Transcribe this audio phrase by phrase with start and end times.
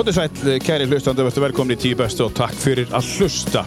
[0.00, 3.66] Kvotir sæl, kæri hlustandi, verður velkomin í tíu bestu og takk fyrir að hlusta.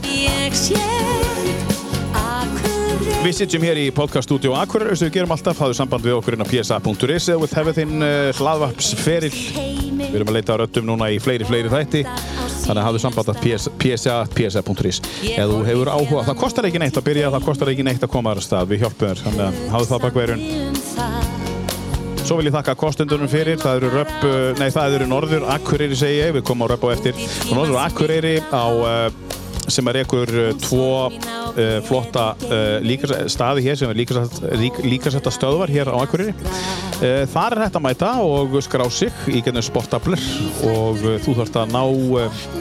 [3.22, 6.42] Við sitjum hér í podcaststúdíu Akureyri sem við gerum alltaf, hafðu samband við okkur inn
[6.42, 9.30] á psa.is eða við hefum þinn uh, hlaðvarpsferil.
[9.60, 12.02] heimi Við erum að leita á röddum núna í fleiri, fleiri þætti.
[12.64, 13.44] Þannig að hafðu samband að
[13.84, 15.04] psa.psa.is
[15.36, 16.26] eða þú hefur áhuga.
[16.32, 18.74] Það kostar ekki neitt að byrja, það kostar ekki neitt að koma þar að stað.
[18.74, 20.50] Við hjálpum þér, þannig að hafðu það bakverjun.
[20.50, 21.23] um það
[22.24, 25.98] Svo vil ég þakka kostendunum fyrir, það eru röpp, uh, nei það eru Norður Akureyri
[26.00, 27.20] segi ég, við komum á röpp á eftir.
[27.50, 29.33] Og Norður Akureyri á, uh,
[29.72, 35.34] sem er uh, tvo uh, flotta uh, líkas, staði hér sem er líkasett, lík, líkasetta
[35.34, 36.34] stöðvar hér á Akureyri.
[37.00, 40.22] Uh, þar er þetta að mæta og skrá sig í gennum sportabler
[40.70, 41.84] og þú þarfst að ná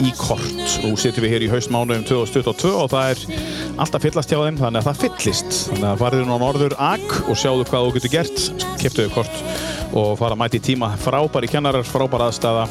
[0.02, 0.78] í kort.
[0.84, 3.26] Nú sitjum við hér í haustmánuðum 2022 og það er
[3.82, 5.60] alltaf fyllast hjá þeim þannig að það fyllist.
[5.70, 9.44] Þannig að farið nú á Norður Ak og sjáðu hvað þú getur gert, kiptuðu kort
[9.92, 12.66] og fara að mæta í tíma frábæri kennarar, frábæra aðstæða.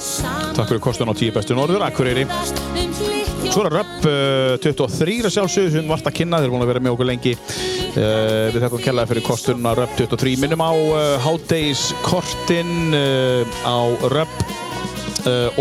[0.57, 2.25] Takk fyrir kostun á tíu bestu Norður Akureyri.
[3.51, 6.69] Svo er Röpp uh, 23 að sjálfsögðu sem vart að kynna, þeir eru búin að
[6.69, 7.33] vera með okkur lengi.
[7.35, 10.35] Uh, við þakkum kellaði fyrir kostunna Röpp 23.
[10.39, 10.71] Minnum á
[11.25, 13.79] hádeigiskortin uh, á
[14.13, 14.47] Röpp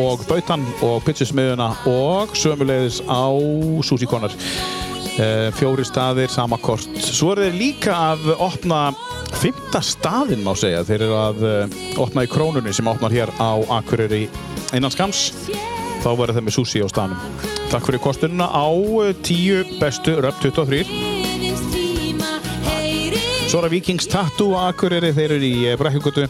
[0.01, 3.27] og Bautan og Pizzasmiðuna og sömulegðis á
[3.85, 4.39] Sushi Corner.
[5.19, 6.87] Uh, fjóri staðir, sama kort.
[7.03, 8.85] Svo er þeir líka að opna
[9.43, 10.87] fymta staðinn má segja.
[10.87, 11.47] Þeir eru að
[12.07, 14.29] opna í krónunni sem opnar hér á Akureyri
[14.79, 15.33] innan skams.
[16.01, 17.59] Þá verður þeir með sushi á staðnum.
[17.71, 20.83] Takk fyrir kostununa á uh, 10 bestu Röp 23.
[23.47, 26.27] Svo er það Vikings Tattoo á Akureyri, þeir eru í eh, Brekkugutu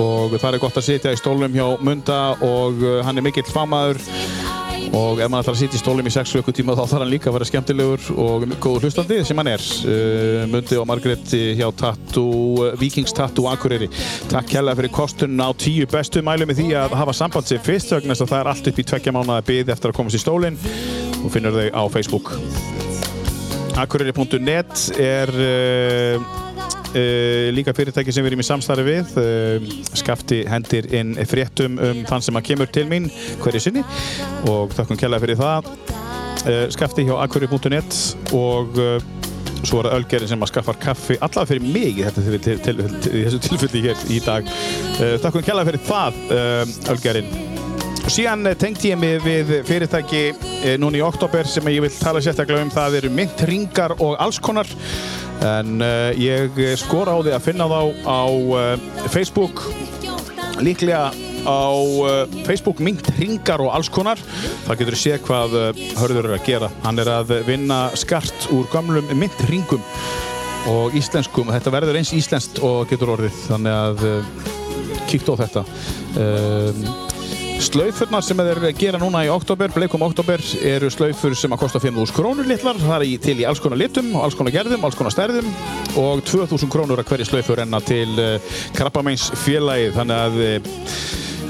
[0.00, 3.48] og það er gott að sitja í stólum hjá Munda og uh, hann er mikill
[3.48, 4.04] famaður
[4.92, 7.30] og ef maður ætlar að sitja í stólum í 6 vökkutíma þá þarf hann líka
[7.30, 9.64] að vera skemmtilegur og góður hlustandi sem hann er.
[9.88, 13.88] Uh, Mundi og Margrét hjá Tattoo, Vikings Tattoo Akureyri.
[14.32, 17.94] Takk kærlega fyrir kostununa á 10 bestu mælum með því að hafa samband sér fyrst
[17.94, 20.60] þess að það er allt upp í tveggja mánuða byggð eftir að komast í stólinn
[21.22, 22.32] og finnur þau á Facebook.
[23.80, 26.51] Akureyri.net er uh,
[26.92, 29.14] uh, líka fyrirtæki sem við erum í samstarfi við.
[29.18, 33.10] Uh, Skafti hendir inn fréttum um þann sem að kemur til mín
[33.42, 33.84] hverju sinni
[34.50, 35.72] og þakkum kærlega fyrir það.
[36.42, 37.98] Uh, Skafti hjá Akureyri.net
[38.36, 38.80] og
[39.62, 44.04] svo er það Ölgerinn sem að skaffar kaffi allavega fyrir mig í, þessu tilfelli hér
[44.10, 44.50] í dag.
[44.98, 46.22] Þakkum kærlega fyrir það,
[46.96, 47.51] Ölgerinn.
[48.02, 51.90] Og síðan eh, tengdi ég mig við fyrirtæki eh, núna í oktober sem ég vil
[51.94, 52.72] tala sérstaklega um.
[52.72, 54.68] Það eru myndringar og alls konar.
[55.42, 58.22] En uh, ég skora á því að finna þá á
[59.10, 59.62] Facebook.
[60.62, 61.08] Líklega
[61.42, 61.74] á
[62.46, 64.22] Facebook myndringar og alls konar.
[64.68, 65.56] Það getur séð hvað
[65.98, 66.70] hörður er að gera.
[66.86, 69.82] Hann er að vinna skart úr gamlum myndringum
[70.70, 71.50] og íslenskum.
[71.50, 73.40] Þetta verður eins íslenskt og getur orðið.
[73.48, 74.04] Þannig að
[75.10, 75.66] kíktu á þetta.
[77.62, 82.14] Slaufurnar sem þeir gera núna í oktober, bleikum oktober, eru slaufur sem að kosta 5.000
[82.16, 82.78] krónur litlar.
[82.80, 85.46] Það er til í alls konar litum, alls konar gerðum, alls konar stærðum
[86.00, 89.94] og 2.000 krónur að hverju slaufur renna til uh, Krabbameins félagið.
[89.94, 90.76] Þannig að uh,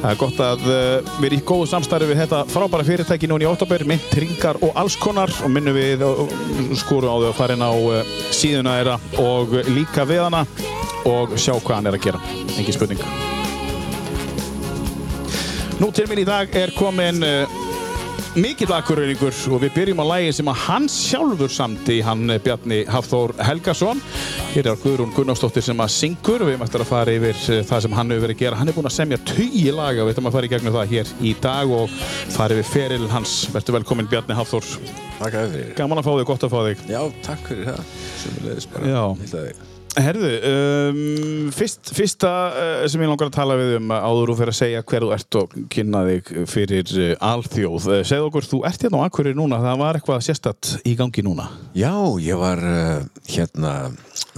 [0.02, 3.48] það er gott að uh, við erum í góðu samstarfi við þetta frábæra fyrirtæki núna
[3.48, 6.04] í oktober, mynd, ringar og alls konar og minnum við
[6.82, 7.72] skorum á þau að fara inn á
[8.28, 10.44] síðuna þeirra og líka við hana
[11.08, 12.26] og sjá hvað hann er að gera.
[12.58, 13.40] Engin spurning.
[15.82, 17.54] Nú til minn í dag er komin uh,
[18.38, 22.78] mikill akkurreiningur og við byrjum á lægi sem að hann sjálfur samti hann eh, Bjarni
[22.86, 23.98] Hafþór Helgason.
[24.52, 27.82] Hér er Guðrún Gunnarsdóttir sem að syngur og við mættum að fara yfir uh, það
[27.88, 28.60] sem hann hefur verið að gera.
[28.60, 30.94] Hann er búinn að semja tugi laga og við ætlum að fara í gegnum það
[30.94, 31.98] hér í dag og
[32.36, 33.36] fara yfir feril hans.
[33.50, 34.72] Verður velkomin Bjarni Hafþór.
[35.18, 35.76] Takk að þér.
[35.82, 36.88] Gaman að fá þig, gott að fá þig.
[36.94, 37.94] Já, takk fyrir það.
[38.22, 38.94] Sumulegis bara.
[38.94, 39.71] Já.
[39.92, 40.98] Herðu, um,
[41.52, 44.84] fyrst, fyrsta uh, sem ég langar að tala við um áður og fyrir að segja
[44.88, 47.88] hver þú ert og kynna þig fyrir uh, alþjóð.
[47.90, 51.24] Uh, segð okkur, þú ert hérna á Akureyri núna, það var eitthvað sérstatt í gangi
[51.26, 51.50] núna.
[51.76, 51.92] Já,
[52.24, 52.64] ég var
[53.28, 53.74] hérna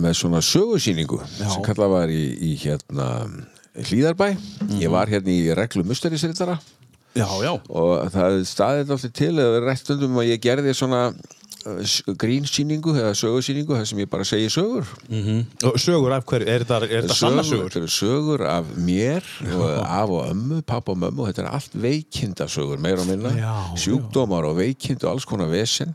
[0.03, 1.47] með svona sögusýningu Já.
[1.47, 3.11] sem kallað var í, í hérna
[3.75, 4.33] Hlíðarbæ.
[4.83, 6.59] Ég var hérna í reglu musterisrittara
[7.15, 7.53] Já, já.
[7.71, 11.05] og það staðið alltaf til eða rætt stundum að ég gerði svona
[12.21, 14.89] grínsýningu eða sögusýningu þar sem ég bara segi sögur.
[15.71, 17.71] Og sögur af hverju, er þetta, er þetta sanna sögur?
[17.71, 21.79] Þetta eru sögur af mér og af og ömmu, pappa og mömmu þetta er allt
[21.87, 23.33] veikindasögur, meira og minna.
[23.39, 23.55] Já,
[23.87, 25.95] sjúkdómar og veikind og alls konar vesen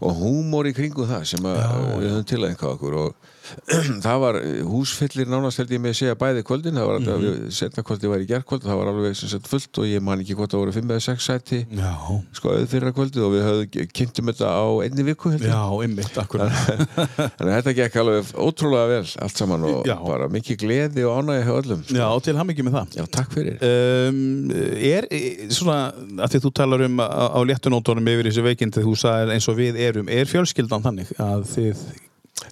[0.00, 1.62] og húmor í kringu það sem að
[2.02, 3.30] við höfum til að okkur og
[4.06, 4.38] það var
[4.68, 7.50] húsfyllir nánast held ég með að segja bæði kvöldin það var mm -hmm.
[7.58, 10.36] setna kvöldi var í gerkvöld það var alveg sem sagt fullt og ég man ekki
[10.38, 11.92] hvort það voru 5 eða 6 sæti Já.
[12.32, 15.52] sko auðvitað fyrra kvöldið og við höfum kynntum þetta á einni viku held ég.
[15.52, 16.52] Já, einmitt, akkurat
[17.38, 19.96] Þannig að þetta gekk alveg ótrúlega vel allt saman og Já.
[20.00, 23.62] bara mikið gleði og ánægi hjá öllum Já, til hamingi með það Já, takk fyrir
[23.64, 25.92] Um, er eh, svona
[26.24, 29.58] að því þú talar um á, á léttunótonum yfir þessi veikindi þú sagði eins og
[29.58, 31.84] við erum er fjölskyldan þannig að þið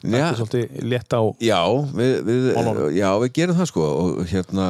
[0.03, 1.59] Já, ættu svolítið létt á Já,
[1.91, 2.45] við, við,
[2.95, 4.67] já, við gerum það sko og hérna,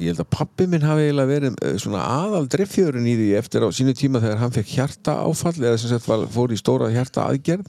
[0.00, 3.66] ég held að pappi minn hafi eiginlega verið eh, svona aðal driffjörun í því eftir
[3.66, 6.88] á sínu tíma þegar hann fekk hjarta áfall eða sem sagt var, fór í stóra
[6.94, 7.68] hjarta aðgerð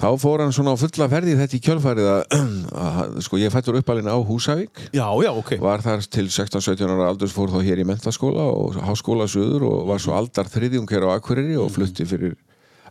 [0.00, 2.20] þá fór hann svona á fulla ferði þetta í kjölfarið að,
[2.88, 4.84] að sko ég fættur uppalinn á Húsavík.
[4.96, 5.54] Já, já, ok.
[5.60, 9.90] Var þar til 16-17 ára aldurs fór þá hér í mentaskóla og háskóla söður og
[9.92, 12.38] var svo aldar þriðjung hér á Akureyri og flutti fyrir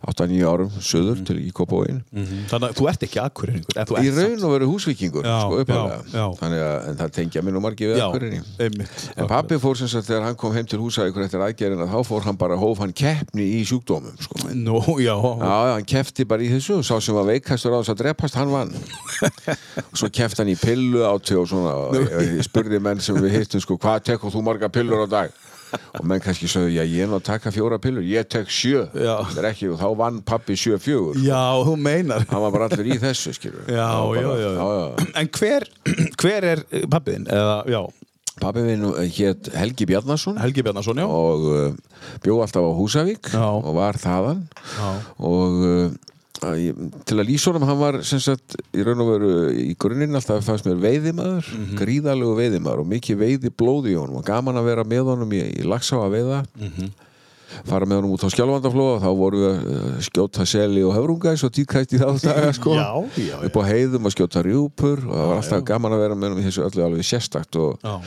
[0.08, 2.00] 8-9 árum söður til í Kópavóin
[2.50, 6.24] Þannig að þú ert ekki akkurýringur í raun og veru húsvíkingur Já, sko, já, já.
[6.40, 10.08] þannig að en það tengja mér nú margir við einmitt en pappi fór sem sagt
[10.08, 13.44] þegar hann kom heim til húsavíkur eftir aðgerðina þá fór hann bara hóf hann keppni
[13.58, 14.40] í sjúkdómum sko.
[14.56, 18.38] Nú, já, hann kefti bara í þessu sá sem var veikastur á þess að drepast,
[18.40, 18.72] hann vann.
[19.84, 23.38] Og svo kefti hann í pillu átti og svona ég, ég spurði menn sem við
[23.40, 25.38] hittum sko, hvað tekur þú marga pillur á dag
[25.72, 28.86] og menn kannski sögðu, já ég er nú að taka fjóra pillur ég tek sjö,
[28.94, 29.16] Já.
[29.30, 32.68] þetta er ekki og þá vann pappi sjö fjögur já, þú meinar hann var bara
[32.70, 33.88] allir í þessu, skilur Já,
[34.18, 35.08] já, já, já.
[35.22, 35.66] En hver,
[36.20, 37.26] hver er pappiðin?
[37.30, 37.82] Eða, já,
[38.40, 43.42] Pappi minn hétt Helgi Bjarnason Helgi Bjarnason, já og uh, bjó alltaf á Húsavík Já.
[43.44, 44.46] og var þaðan
[44.78, 44.90] Já.
[45.18, 45.90] og uh,
[46.40, 50.64] til að lýsa honum hann var sagt í raun og veru í grunninn alltaf fannst
[50.68, 51.76] mér veiðimaður Mhm.
[51.76, 55.42] gríðalegu veiðimaður og mikið veiði blóði í honum og gaman að vera með honum í,
[55.60, 56.90] í lagsá að veiða Mhm.
[57.66, 60.94] fara með honum út á skjálfandaflóa og þá voru við að uh, skjóta seli og
[60.94, 62.88] höfrunga eins og tíkætt í þá daga sko Já,
[63.18, 63.36] já, já.
[63.44, 66.40] upp á heiðum að skjóta rjúpur og það var alltaf gaman að vera með honum
[66.40, 67.98] í þessu öllu alveg sérstakt og Já.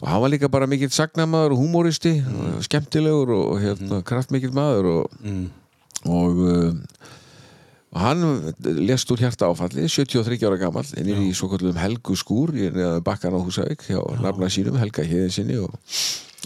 [0.00, 4.84] og hann var líka bara mikill sagnamaður og humoristi og skemmtilegur og, hérna, kraftmikill maður
[5.02, 5.50] og, Mm.
[6.06, 6.72] og, uh,
[7.94, 8.24] og hann
[8.82, 12.50] lest úr hjarta áfalli 73 ára gamall inn í svo kallum Helgu skúr
[13.06, 15.76] bakkan á Húsavík hjá nafna sínum Helga Heiðinsinni og,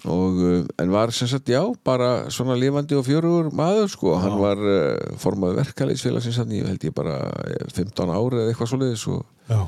[0.05, 4.13] og uh, en var sem sagt já bara svona lifandi og fjörugur maður sko.
[4.21, 7.17] Hann var uh, formaður verkalýsfélagsins hann ég held ég bara
[7.49, 9.65] eh, 15 ára eða eitthvað svoleiðis og, Já.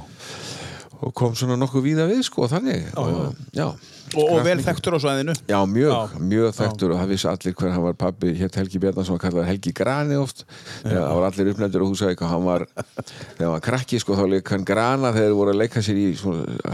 [1.01, 2.91] og kom svona nokkuð víða við sko þannig.
[3.01, 3.71] Og, já,
[4.17, 5.35] Og, og vel þekktur á svæðinu.
[5.51, 6.21] Já, mjög, Já.
[6.33, 7.99] mjög þekktur og það vissi allir hver hann var.
[8.01, 10.45] Pabbi hétt Helgi Bjarnason og kallaði Helgi Grani oft.
[10.83, 14.25] Það var allir uppnefndur á Húsavík og hann var þegar hann var krakki sko þá
[14.35, 16.07] leik hann Grana þegar þeir voru að leika sér í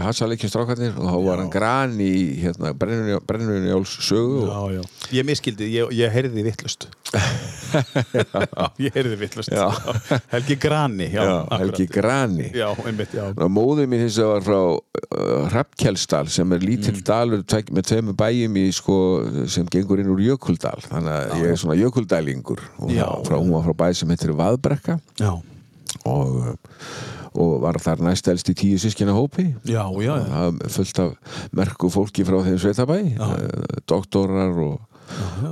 [0.07, 5.11] hassaleikjum strákarnir og þá var hann Grani í hérna, brennunni Jóls sögu og, Já, já.
[5.19, 9.67] Ég miskildi, ég, ég heyrði vittlust Já, ég heyrði vittlust Já.
[10.33, 11.35] Helgi Grani Já, já.
[11.61, 12.49] Helgi Grani.
[12.55, 13.29] Já, einmitt, já.
[13.31, 17.87] Og móðið mín hins vegar var frá uh, Hrafnkjelsdal sem er lítill dalur tvek, með
[17.91, 18.97] tveimur bæjum í sko
[19.51, 20.79] sem gengur inn úr Jökuldal.
[20.85, 22.63] Þannig að ég er svona Jökuldælingur.
[22.79, 23.07] Og Já.
[23.27, 24.97] frá, hún var frá bæ sem heitir Vaðbrekka.
[25.19, 25.33] Já,
[26.07, 26.57] og,
[27.37, 29.49] og var þar næst elst í tíu sískina hópi.
[29.67, 30.27] Já, já, já.
[30.31, 34.79] það fullt af merku fólki frá þeim sveitabæ eh, doktorar og,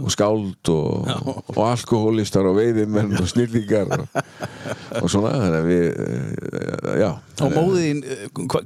[0.02, 1.10] og skáld og,
[1.56, 4.06] og alkohólistar og veiðimenn og snillingar og,
[5.02, 7.12] og svona þannig að við eh, já
[7.44, 7.98] Og móðin,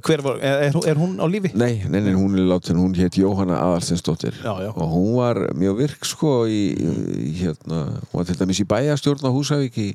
[0.06, 1.50] hver var, er, er hún á lífi?
[1.58, 4.70] Nei, nei, nei, hún er látin, hún hétt Jóhanna já.
[4.70, 7.80] og hún var mjög virk sko í, í hérna,
[8.12, 9.88] hún var til dæmis í bæjastjórn á Húsavík í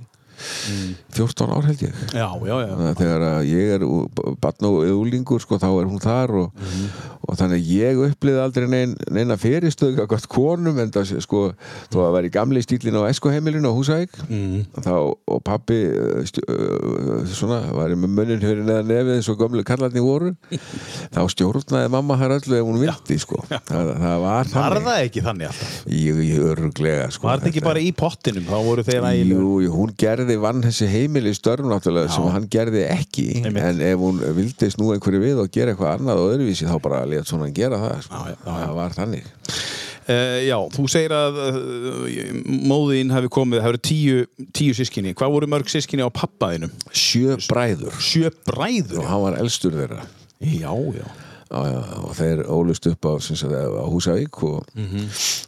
[1.16, 3.86] 14 ár held ég Já, já, já Þannig þegar ég er
[4.42, 6.66] batn og úlingur sko, þá er hún þar og,
[7.26, 11.44] og þannig að ég upplýði aldrei nein, neina fyrirstöðu gott konum en það sko,
[11.94, 14.82] þó að vera í gamli stílin á Eskoheimilinu á Húsavík mm.
[14.86, 19.40] þá, og pappi uh, stjó, uh, svona, var með munnin hörin eða nefið eins og
[19.42, 20.34] gömlu kallarni voru
[21.16, 23.42] þá stjórnaði mamma þar öllu ef hún vildi sko.
[23.50, 25.76] það, það var Var þannig það ekki þannig alltaf?
[25.96, 28.46] Jú, jú, örglega sko, Var það ekki bara í pottinum?
[28.50, 28.58] Þá
[29.66, 33.64] jú, hún gerði vann þessi heimili störn náttúrulega sem hann gerði ekki Einmitt.
[33.70, 37.04] en ef hún vildi snú einhverju við og gera eitthvað annað og öðruvísi þá bara
[37.06, 38.22] let svona hann gera það sko.
[38.26, 39.34] Já, já, það var þannig
[40.06, 42.26] Uh, já, þú segir að uh,
[42.70, 44.18] móðin hefði komið, það hefur tíu,
[44.54, 45.16] tíu sískinni.
[45.18, 46.70] Hvað voru mörg sískinni á pappaðinum?
[46.94, 49.00] sjö bræður Sjö bræður?
[49.02, 50.04] og hann var elstur þeirra
[50.46, 51.08] Já, já.
[51.56, 54.66] Og þeir ólust upp á, sem á Húsavík og,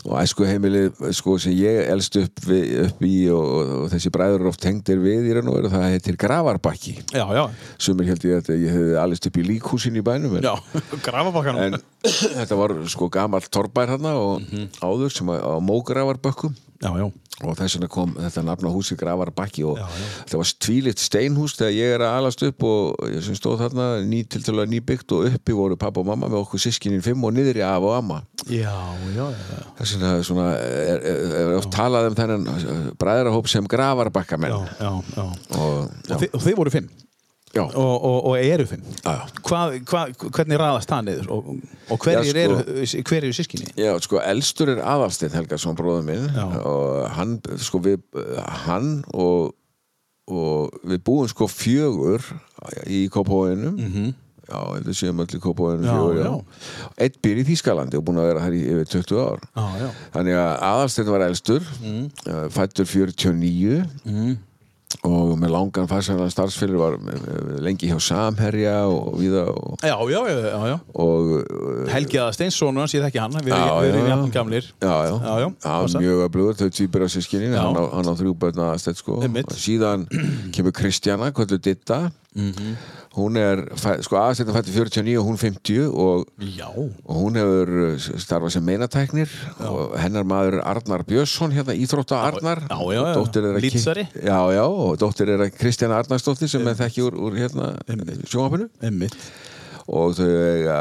[0.06, 0.86] og æsku heimili
[1.16, 5.28] sko, sem ég elst upp, við, upp í og, og þessi bræður oft tengdir við
[5.30, 6.96] í raun og veru það heitir Gravarbakki
[7.34, 7.44] já.
[7.78, 10.56] sumir held ég að ég hefði alist upp í líkhúsin í bænum en, Já,
[11.68, 11.80] en
[12.38, 14.48] þetta var sko gamall torrbær hana og
[14.82, 17.06] áður sem að, á mógravarbökkum Já, já.
[17.42, 19.80] og þess vegna kom þetta nafn á húsi Gravarbakki og
[20.30, 24.20] það var tvílitt steinhús þegar ég er að alast upp og sem stóð þarna ný
[24.30, 27.34] til til að nýbyggt og uppi voru pappa og mamma með okkur sískinin fimm og
[27.34, 28.20] niðri af og amma.
[29.80, 34.94] Þess vegna svona, er, er, er oft talað um þennan bræðrahóp sem Gravarbakka menn já.
[35.58, 36.90] og Og, þi, og þið voru fimm
[37.64, 38.84] og, og, og eru fimm.
[39.48, 41.50] Hvað, hvað, hvernig raðast það niður og,
[41.90, 43.72] og hverjir sko- eru, hver eru sískinni?
[43.80, 46.46] Já, sko, elstur er Aðalsteinn Helgason bróður minn Já.
[46.62, 48.00] og hann, sko, við
[48.68, 49.54] hann og,
[50.28, 52.24] og við búum sko fjögur
[52.88, 54.16] í Kópavóinum mm -hmm.
[54.48, 56.44] Já, við séum öll í Kópavóinum Já, fjögur, já.
[57.04, 59.90] Eitt býr í Þýskalandi og búin að vera þar í yfir 20 ár Já, já.
[60.14, 62.06] Þannig að Aðalsteinn var elstur mm.
[62.50, 64.38] fættur 49 Mm.
[65.04, 69.96] Og með langan farsaðan starfsfélur var með- með- lengi hjá Samherja og viða og, Já,
[70.12, 70.20] já,
[70.72, 73.52] já, og uh, Helgi að Steinsson, hans ég þekki hann, við,
[73.92, 74.70] erum jafn gamlir.
[74.82, 75.16] Já, já,
[76.02, 79.20] mjög öflugur, þau týpur af sískinni hann, á- á þrjú börn aðastætt sko.
[79.60, 80.08] Síðan
[80.56, 82.00] kemur Kristjana, kvöldu Ditta
[82.38, 82.78] Mhm.
[83.18, 83.64] hún er,
[84.06, 86.68] sko aðastættin fætti 49 og hún 50 og, Já.
[86.70, 89.34] og hún hefur uh, starfað sem meinatæknir
[89.66, 93.18] og hennar maður Arnar Björnsson hérna íþrótta Arnar Já, já, já.
[93.18, 94.06] Og dóttir.
[94.22, 94.66] Já, já,
[95.34, 97.74] er að Kristjana Arnarsdóttir sem er þekki úr, úr hérna
[98.30, 98.70] sjónvapinu.
[99.88, 100.78] Og þau eiga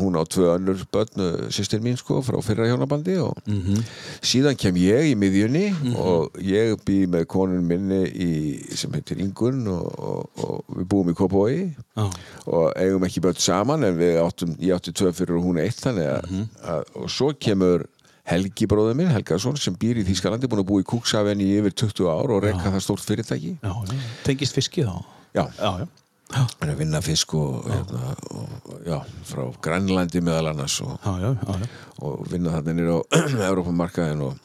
[0.00, 3.84] hún á tvö önnur börn sýstir mín sko frá fyrra hjónabandi og Mhm.
[4.22, 8.30] síðan kem ég í miðjunni og ég bý með konun minni í,
[8.76, 12.10] sem heitir Ingun og, og, og við búum í Kópói Já.
[12.46, 15.78] og eigum ekki börn saman en við áttum, ég átti tvö fyrir og hún eitt
[15.80, 16.48] þannig að, Mhm.
[16.64, 17.86] að og svo kemur
[18.30, 21.72] Helgi bróður minn, Helgason, sem býr í Þýskalandi búin að búa í Kúksafen í yfir
[21.74, 23.94] 20 ár og reyka það stórt fyrirtæki Já, já.
[24.24, 25.02] Tengist fiski þá?
[25.34, 25.86] Já, Já, já.
[26.30, 31.70] Er að vinna fisk og, hérna, og já, frá Grænlandi meðal annars og, Já, já,
[32.06, 32.98] og vinna þarna nýr á
[33.50, 34.38] Európamarkaðin og,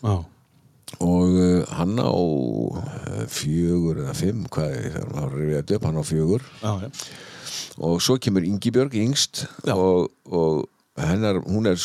[0.99, 5.89] og uh, hann á uh, fjögur eða fimm hvað er það, hann á rifið upp,
[5.89, 6.47] hann á fjögur.
[7.85, 9.75] Og svo kemur Ingibjörg yngst Já.
[9.75, 10.63] og, og
[10.95, 11.75] hennar, hún er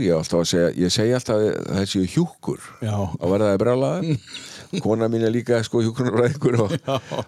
[0.00, 4.14] ég, alltaf að segja, ég segi alltaf þessi hjúkur að verða það brjálaði
[4.84, 6.74] kona mín er líka sko hjúkronafræðingur og,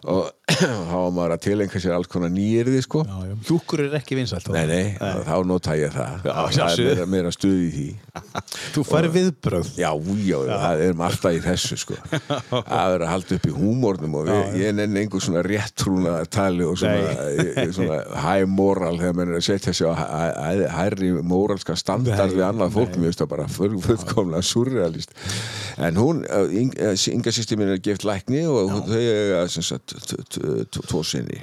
[0.08, 3.02] og þá var maður að tilengja sér alls konar nýjirði sko.
[3.06, 3.34] Já, já.
[3.48, 4.48] Hjúkur er ekki vinsælt.
[4.54, 6.26] Nei, nei, þá nota ég það.
[6.28, 7.86] Já, það er meira, meira stuð í því.
[8.74, 9.72] Þú færi viðbröð.
[9.78, 9.90] Já,
[10.28, 11.98] já, það erum alltaf í þessu sko.
[12.78, 16.76] að vera halda upp í húmórnum og við, ég nenni einhver svona réttrúna tali og
[16.80, 21.76] svona, svona high moral þegar mann er að setja sig á hæ- hæ- hærri moralska
[21.78, 25.14] standard Nei, við annað fólk, mér finnst það bara full- fullkomlega surrealist
[25.78, 26.46] en hún, uh,
[27.08, 31.40] Inga sýsti mín er gift lækni og þau t- tvo sinni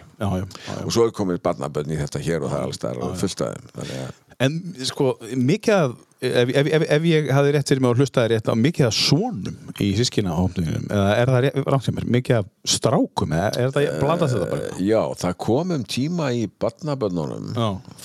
[0.86, 3.42] og svo er komið barnabönn í þetta hér og það er alls þar og fullt
[3.48, 7.70] af þeim þannig að En sko, mikið af, ef, ef, ef, ef ég hafði rétt
[7.72, 11.48] fyrir mig og hlustaði rétt á mikið af svonum í sískina hópnum, eða er það
[11.72, 14.74] rátt sem er, mikið af strákum, eða er það, blandast þetta bara?
[14.84, 17.56] Já, það kom um tíma í barnabönnunum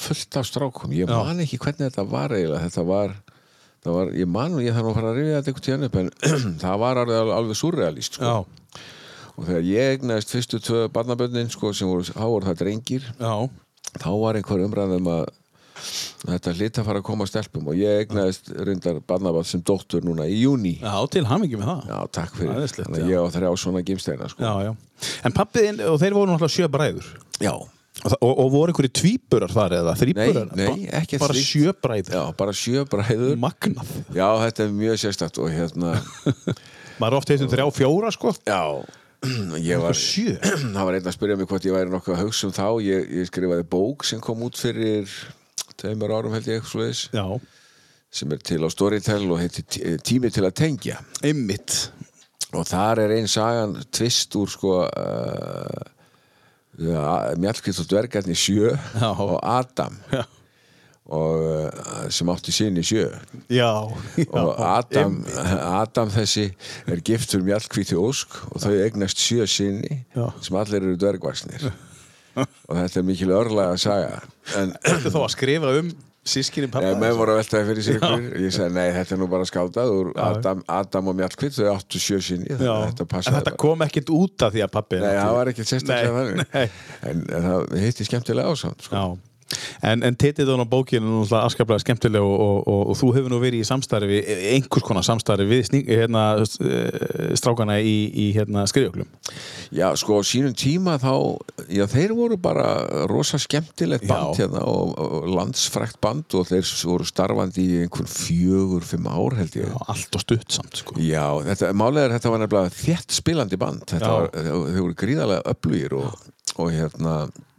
[0.04, 3.16] fullt af strákum, ég man ekki hvernig þetta var eiginlega, þetta var,
[3.84, 5.98] það var ég man og ég þarf að fara að rifja þetta eitthvað tíðan upp
[6.00, 6.10] en
[6.64, 8.36] það var alveg, alveg surrealist sko.
[9.40, 13.34] Og þegar ég egnaðist fyrstu tvö barnabönnin sko, sem voru, þá voru það drengir já,
[14.02, 15.22] þá var einhver umræðum að
[16.28, 20.04] þetta lit að fara að koma að stelpum og ég egnaðist reyndar barnabönd sem dóttur
[20.04, 21.86] núna í júni já, til hamingi með það.
[21.88, 23.06] Já, takk fyrir, Æðislegt, þannig já.
[23.06, 24.44] að ég á þrjá svona gimsteina sko.
[24.44, 25.08] Já, já.
[25.24, 27.08] En pappiðinn, og þeir voru náttúrulega sjö bræður.
[27.40, 27.54] Já.
[28.00, 30.46] Og, og, voru einhverju tvíburar þar eða þrýburar?
[30.56, 31.50] Nei, nei, ekkert Bara slíkt.
[31.50, 32.14] sjö bræður.
[32.16, 33.90] Já, bara sjö bræður Magnað.
[34.16, 35.90] Já, þetta er mjög sérstætt og hérna,
[37.00, 38.32] Maður er oft heitum þrjá fjóra, sko.
[38.48, 38.62] já,
[39.70, 40.32] ég var, Sjö.
[40.74, 43.06] það var einn að spyrja mig hvort ég væri nokkuð að hugsa um þá, ég,
[43.20, 45.12] ég skrifaði bók sem kom út fyrir
[45.80, 47.26] tveimur árum held ég, svoleiðis, Já,
[48.10, 51.90] sem er til á Storytel og heitir Tí- Tími til að tengja einmitt.
[52.56, 55.84] og þar er ein sagan tvist úr sko uh,
[56.78, 59.10] Mjallkvist og dvergarnir sjö Já.
[59.10, 59.96] og Adam.
[60.12, 60.22] Já,
[61.10, 63.08] og, uh, sem átti sinni sjö.
[63.50, 63.70] Já.
[64.38, 65.24] og Adam,
[65.60, 66.50] Adam þessi
[66.86, 70.30] er giftur mjallkvíti ósk og þau eignast sjö Já.
[70.40, 71.70] sem allir eru dvergvaksnir
[72.68, 74.22] og þetta er mikil örlega að saga.
[74.56, 75.90] En Ertu þá að skrifa um
[76.26, 76.90] sískinni pappa?
[76.90, 79.46] Nei, menn voru að veltaði fyrir sér ykkur ég sagði nei, þetta er nú bara
[79.48, 82.74] skátað úr Adam, Adam og Mjallkvít, þau áttu sjö sinni Já.
[82.90, 86.78] þetta þetta kom ekkert út af því að pappi Nei, það var ekkert sérstaklega þannig.
[87.10, 89.04] en, það hitti skemmtilega ásamt sko.
[89.82, 93.40] En, en titillun á bókinu er afskaplega skemmtileg og, og, og, og þú hefur nú
[93.42, 94.20] verið í samstarfi,
[94.54, 96.24] einhvers konar samstarfi við sný, hérna,
[96.62, 99.08] eh, strákana í, í hérna, skriðjöklum.
[99.74, 101.12] Já, sko, sínum tíma þá,
[101.72, 102.68] já, þeir voru bara
[103.10, 109.10] rosa skemmtilegt band hérna og, landsfrækt band og þeir voru starfandi í einhvern fjögur, fimm
[109.10, 109.70] ár held ég.
[109.70, 110.98] Já, allt og stutt samt, sko.
[111.02, 115.54] Já, þetta, málega er þetta var nefnilega þétt spilandi band þetta var, þeir voru gríðarlega
[115.54, 116.26] öflugir og,
[116.60, 117.14] og hérna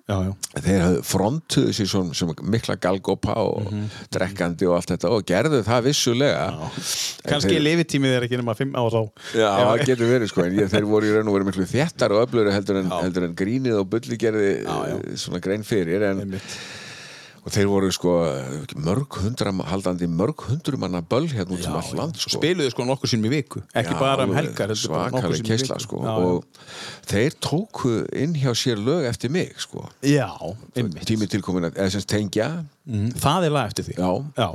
[0.10, 0.32] Já, já.
[0.66, 3.86] þeir frontuðu sér svona sem mikla galgopa og Mhm.
[4.12, 6.48] drekkandi og allt þetta og gerðu það vissulega
[7.28, 9.02] Kannski þeir- lifitímið er ekki nema fimm á þá.
[9.36, 12.12] Já, það getur verið sko en ég, þeir voru í raun og verið miklu þéttar
[12.12, 16.20] og öflugri heldur en, heldur en grínið og bulli gerði eh, svona grein fyrir en,
[16.26, 16.58] Einmitt.
[17.42, 18.12] Og þeir voru sko
[18.86, 22.86] mörg hundra, haldandi mörg hundru manna böll hérna út um all land sko Spiluðu sko
[22.86, 24.70] nokkur sinnum í viku, ekki Já, bara um helgar.
[24.76, 26.28] heldur bara nokkur svakaleg sinnum í keisla sko Já, já.
[26.28, 26.44] og
[27.10, 30.30] þeir tóku inn hjá sér lög eftir mig sko Já,
[30.76, 31.02] einmitt.
[31.10, 32.52] tími tilkomin að, sem tengja
[32.86, 33.94] Mm, Það er lag eftir því.
[34.02, 34.48] já, Já.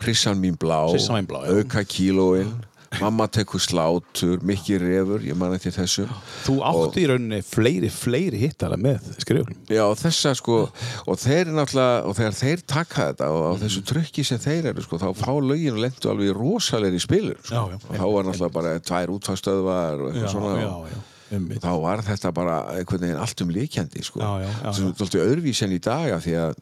[0.00, 1.52] hrissan mín blá, Hrissan mín blá, já.
[1.60, 2.54] auka kílóin
[3.00, 6.04] mamma tekur slátur, mikki refur ég man eftir þessu
[6.44, 9.56] Þú átti í rauninni fleiri, fleiri hittara með skriðjöklum.
[9.72, 10.58] Já, þessa sko
[11.06, 13.62] og þeir náttúrulega, og þegar þeir taka þetta og á Mhm.
[13.64, 17.54] þessu trykki sem þeir eru sko, þá fá lögin og lendu alveg rosalegri spilur sko.
[17.54, 17.78] Já, já.
[17.88, 21.00] og þá var náttúrulega bara tvær útfarstöðvar og eitthvað svona já, já.
[21.34, 21.60] Einmitt.
[21.64, 24.20] þá var þetta bara einhvern veginn allt um líkjandi sko.
[24.20, 26.54] Já, já, já, sem er alltaf öðruvísi en í dag af því að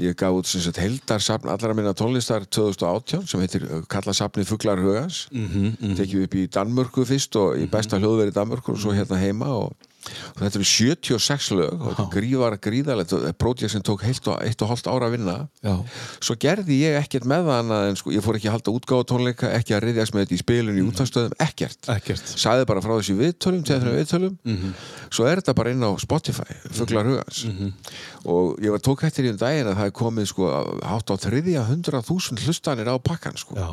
[0.00, 4.80] ég gaf út sem sagt heldarsafn allra minna tónlistar 2018 sem heitir uh, Kallasafnið Fuglar
[4.80, 5.26] Hugans.
[5.30, 8.92] Mm Mhm, -hmm, tekið upp í Danmörku fyrst og í besta hljóðveri Danmörku og svo
[8.92, 9.72] hérna heima og,
[10.08, 14.40] og þetta eru 76 lög og þetta grífar gríðalegt og pródjekt sem tók heilt og,
[14.40, 15.36] og hálft ára að vinna.
[15.64, 15.74] Já.
[16.22, 19.08] svo gerði ég ekkert með það annað en sko, ég fór ekki að halda útgáfa
[19.10, 21.90] tónleika ekki að reyðjast með þetta í spilun í úttastöðum ekkert.
[21.92, 22.32] Ekkert.
[22.40, 24.38] sagði bara frá þessi viðtölum, tegðinu viðtölum.
[25.10, 27.44] Svo er þetta bara inn á Spotify Fuglar hugans.
[28.30, 30.50] Og ég var tók eftir í um daginn að það er komið sko
[30.86, 33.56] hátt á þriðja hundra þúsund hlustanir á pakkan sko.
[33.58, 33.68] Já,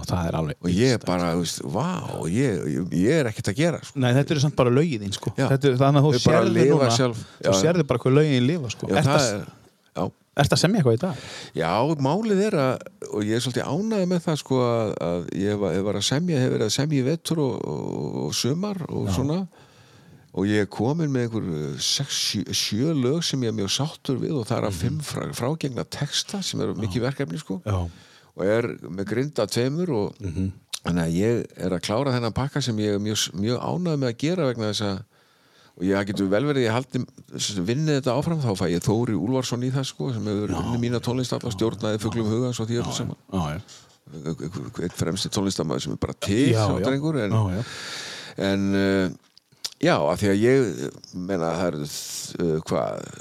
[0.58, 1.88] og ég bara, þú veist, vá
[2.32, 4.00] ég, ég, ég er ekkert að gera sko.
[4.00, 4.12] Nei,
[6.24, 6.32] þetta.
[6.32, 6.38] Já.
[6.38, 7.22] Þetta þú sérði lifa núna, sjálf.
[7.42, 7.60] þú Já.
[7.62, 8.90] sérði bara hvað lögin lifa, sko.
[8.92, 9.46] Já, er,
[9.98, 10.06] já,
[10.38, 11.22] Ertu að semja eitthvað í dag?
[11.58, 11.70] Já,
[12.06, 15.72] málið er að, og ég er svolítið ánægð með það sko að, að ég var,
[15.74, 19.08] ég var að semja, hef verið að semja í vetur og, og, og sumar og
[19.16, 19.40] svona
[20.38, 21.48] og ég er komin með einhver
[21.82, 25.00] sex, sjö, sjö lög sem ég er mjög sáttur við og það er að fimm
[25.02, 27.80] frá, frágengna texta sem eru mikið verkefni sko Já.
[28.38, 30.22] og er með grinda tveimur og
[30.84, 34.12] þannig að ég er að klára þennan pakka sem ég er mjög, mjög ánægð með
[34.14, 35.02] að gera vegna þess að
[35.78, 39.70] og ég getur vel verið að vinnið þetta áfram þá fæ ég Þóri Úlfarsson í
[39.76, 43.20] það sko sem hefur unnið mína tónlist alla stjórnaði fuglum huga svo því öllu saman
[43.30, 43.60] Já, já.
[44.88, 47.64] eitt fremsti tónlistamæður sem er bara til Já, á drengur en, Já, já.
[48.50, 49.10] en uh,
[49.84, 53.12] já, af því að ég menna það eru uh, hvað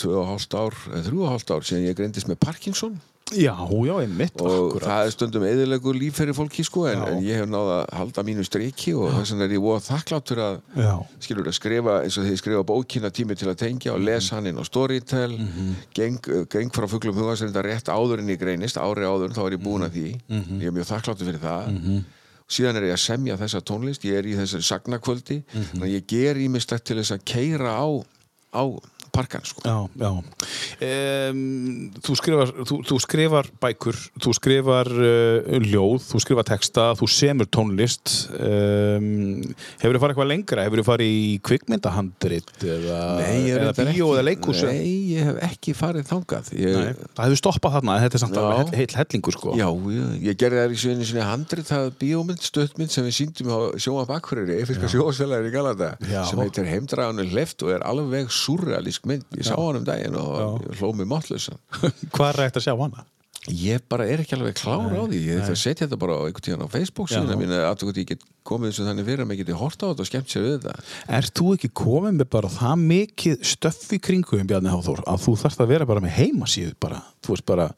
[0.00, 3.54] tvö og hálft ár, eða þrjú og hálft ár síðan ég greindist með Parkinson Já,
[3.86, 4.86] já, einmitt, og akkurat.
[4.88, 8.24] það er stundum eðilegur líf fyrir fólki sko en, en ég hef náða að halda
[8.26, 10.92] mínu striki og þess vegna er ég voða þakklátt fyrir að Já.
[11.26, 14.50] skilur að skrifa eins og ég skrifa bókina tími til að tengja og lesa hann
[14.50, 15.36] inn á Storytel.
[15.94, 19.56] Geng, uh, geng frá fuglum hugansreynda rétt áður en ég greinist, ári áður þá er
[19.58, 20.08] ég búin að því,
[20.60, 22.02] ég er mjög þakkláttur fyrir það.
[22.50, 26.06] Síðan er ég að semja þessa tónlist ég er í þessari sagnakvöldi þannig að ég
[26.10, 27.86] ger ímislegt til þess að keira á,
[28.58, 28.64] á
[29.12, 29.62] parkan sko.
[29.66, 30.10] Já, já.
[30.80, 37.08] Um, þú, skrifar, þú, þú skrifar bækur, þú skrifar uh, ljóð, þú skrifar texta, þú
[37.10, 38.14] semur tónlist.
[38.34, 39.40] Um,
[39.82, 40.64] hefur þið farið eitthvað lengra?
[40.66, 44.62] Hefur þið farið í kvikmyndahandrit eða, er eða bíó ekki- eða leikhús?
[44.68, 48.38] Nei, ég hef ekki farið þangað ég, Nei, það hefur stoppað þarna, þetta er samt
[48.38, 48.42] Já.
[48.44, 49.54] alveg heill hellingur sko.
[49.58, 53.52] Já, ég, ég gerði það í svinni sinni handrit það bíómynd, stöttmynd sem við síndum
[53.52, 56.22] á sjóa bakkuriri, eifirka sjóasfélagur í Galata Já.
[56.28, 59.24] sem heitir Heimdraðanu hleft og er alveg surrealísk mynd.
[59.38, 61.56] Ég sá hann um daginn og ég hló mig mátlösa
[62.14, 63.06] Hvað er rægt að sjá hana?
[63.48, 65.18] ég bara er ekki alveg klár á því.
[65.24, 67.30] Ég setja þetta bara á einhvern tíðan á Facebook síðan.
[67.32, 70.08] Að að ég get komið og þannig fyrir að maður geti horta á þetta og
[70.10, 70.84] skemmt sér við þetta.
[71.18, 75.36] Ert þú ekki komið með bara það mikið stöff í kringum, Bjarni Háþór, að þú
[75.40, 77.68] þarfst að vera bara með heimasíðu bara, þú veist bara,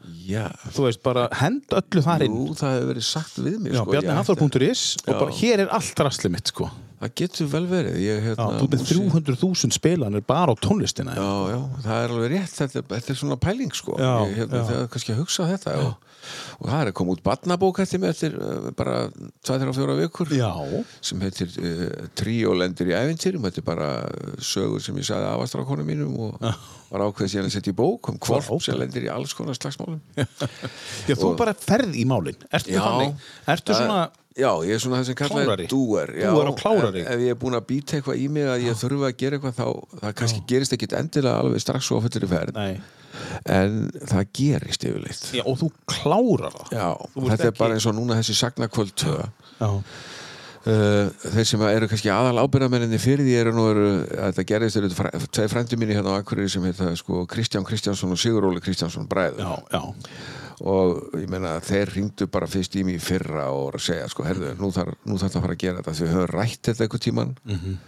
[0.74, 2.38] þú veist bara, hend öllu þar inn.
[2.40, 5.66] Jú, það hefur verið sagt við mig Já, sko, ég ætti- bjarniháþór.is og bara hér
[5.66, 6.70] er allt rastlið mitt sko.
[7.02, 7.96] Það getur vel verið.
[7.98, 12.12] Ég, Já, hérna, þú með músík- 300.000 spilanir bara á tónlistina Já, já, það er
[12.14, 12.52] alveg rétt.
[12.60, 13.96] Þetta, þetta er svona pæling sko.
[13.98, 14.66] Já, ég, hérna, já.
[14.68, 16.06] það er kannski að hugsa þetta og,
[16.60, 19.00] og það er að koma út barnabók eftir mig eftir uh, bara
[19.42, 20.52] 2-3-4 vikur Já,
[21.02, 23.42] sem heitir uh, Tríó lendir í ævintýrum.
[23.50, 23.90] Þetta er bara
[24.38, 26.38] sögur sem ég sagði afastrákonum mínum og
[26.92, 28.62] var ákveðið síðan að setja í bók um ókei.
[28.62, 29.98] sem lendir í alls konar slagsmálum
[31.08, 32.38] Já þú bara ferð í málin.
[32.52, 33.16] Ertu þannig?
[33.50, 34.02] Ertu það- svona
[34.38, 37.02] Já, ég er svona það sem kallaði dúer já, Dúer og klárari?
[37.04, 39.36] ef, ef ég er búin að býta eitthvað í mig að ég þurfa að gera
[39.38, 39.66] eitthvað þá
[40.00, 42.56] það kannski gerist ekkit endilega alveg strax svo á fullri ferð.
[42.56, 42.80] Nei,
[43.52, 43.76] en
[44.08, 45.26] það gerist yfirleitt.
[45.36, 46.72] Já, og þú klárar það.
[46.72, 49.06] Já, þetta er ekki- bara eins og núna þessi sagnakvöld
[49.60, 49.70] Já,
[50.62, 54.90] Uh, þeir sem eru kannski aðal ábyrðamenninni fyrir því eru nú eru, þetta gerðist eru
[54.94, 58.62] fræ, tveir frændi mínir hérna á Akureyri sem heita sko, Kristján Kristjánsson og Sigur Óli
[58.62, 59.42] Kristjánsson bræður.
[59.42, 59.82] Já, já
[60.62, 64.52] og ég meina þeir ringdu bara fyrst í mig fyrra og að segja sko, herðu,
[64.60, 67.78] nú þarf það að fara að gera þetta við höfum rætt þetta einhvern tíman Mhm.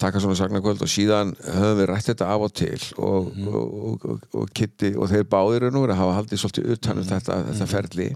[0.00, 3.48] taka svona sagnakvöld og síðan höfum við rætt þetta af og til og, Mhm.
[3.48, 6.98] og, og, og, og Kitty og þeir báðir nú verið að hafa haldið svolítið utan
[6.98, 8.08] um þetta, þetta ferli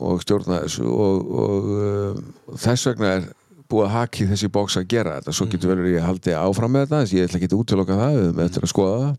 [0.00, 3.28] og stjórna þessu og, og uh, þess vegna er
[3.70, 5.32] búið að haki þessi bóks að gera þetta.
[5.36, 7.98] Svo getur vel verið ég haldi áfram með þetta þess ég ætla ekki að útiloka
[8.00, 9.16] það, við höfum eftir að skoða það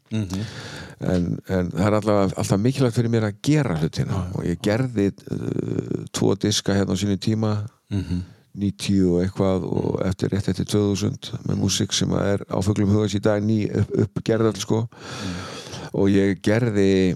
[1.01, 4.25] en, en það er alltaf, alltaf mikilvægt fyrir mér að gera hlutina.
[4.37, 7.55] Og ég gerði uh, tvo diska hérna á sínu tíma
[8.51, 13.15] 90 og eitthvað og eftir rétt eftir 2000 með músík sem er á fuglum hugans
[13.15, 14.85] í dag ný upp, uppgerðal sko.
[15.95, 17.15] Og ég gerði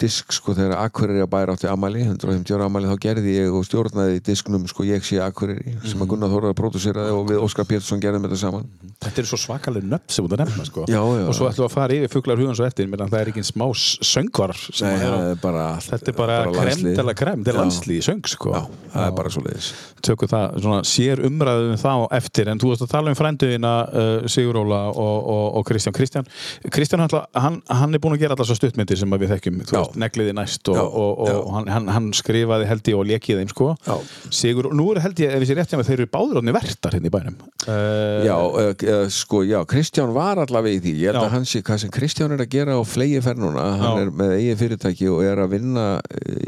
[0.00, 3.66] disk sko þegar Akureyri að bæra átti amali, 150 ára amali þá gerði ég og
[3.68, 8.02] stjórnaði disknum sko ég sé Akureyri sem að Gunnar Þóraði pródúseraði og við Óskar Pétursson
[8.02, 8.68] gerðum þetta saman
[9.02, 10.84] Þetta eru svo svakalega nöfn sem þú nefna sko.
[10.86, 11.24] Já, já.
[11.26, 13.46] og svo ætlum við að fara yfir fuglar hugans og eftir meðan það er ekki
[13.46, 13.66] smá
[14.12, 16.92] söngvar Nei, er á- er bara, þetta er bara, bara landslið.
[16.92, 18.54] kremdala krem, þetta er í söng sko.
[18.54, 18.62] Já,
[18.94, 22.82] það er bara svo leiðis tökum það, svona, sér umræðum þá eftir, en þú varst
[22.82, 26.26] að tala um frænduðina uh, Siguróla og, og, og Kristján Kristján,
[26.74, 30.32] Kristján hann, hann, er búin að gera alltaf svo stuttmyndir sem við þekkjum veist, negliði
[30.36, 33.96] næst og, og, og, hann, hann, hann skrifaði held ég og lekið þeim sko, Já.
[34.30, 36.40] Sigur, og nú er held ég ef ég sé rétt hjá mig, þeir eru báður
[36.42, 37.36] átni vertar hérna í bænum.
[37.66, 40.94] Uh, Já, uh, sko, já, Kristján var allavega í því.
[41.02, 43.64] Ég held að hann sé, hvað sem Kristján er að gera á flegi fer núna,
[43.80, 44.02] hann Já.
[44.06, 45.86] er með eigin fyrirtæki og er að vinna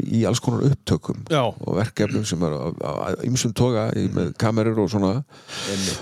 [0.05, 1.43] í alls konar upptökum Já.
[1.51, 5.13] og verkefnum sem er á ymsum toga í- með kamerur og svona.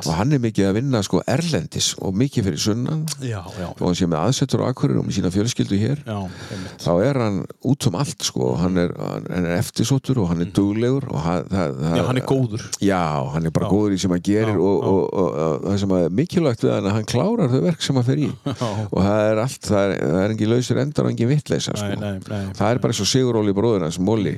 [0.06, 3.06] Og hann er mikið að vinna sko erlendis og mikið fyrir sunnan.
[3.22, 6.02] Já, já, og hann sé með aðsettur á akkurir og með sína fjölskyldu hér.
[6.08, 6.18] Já,
[6.54, 6.73] einmitt.
[6.82, 7.38] Þá er hann
[7.70, 11.44] út um allt sko hann er, hann er eftirsóttur og hann er duglegur og hann,
[11.52, 11.98] það, það, Mhm.
[12.00, 13.02] já, hann er góður Já,
[13.34, 13.72] hann er bara Já.
[13.74, 16.74] góður í sem hann gerir Já, og, og, og, og það sem er mikilvægt við
[16.78, 18.72] hann hann klárar þau verk sem hann fer í Já.
[18.92, 21.92] og það er allt, það er, er engin lausir endar og engin vittleisa sko.
[21.94, 24.38] Nei, nei, nei, það er bara eins og Siguróli bróður hans, Móli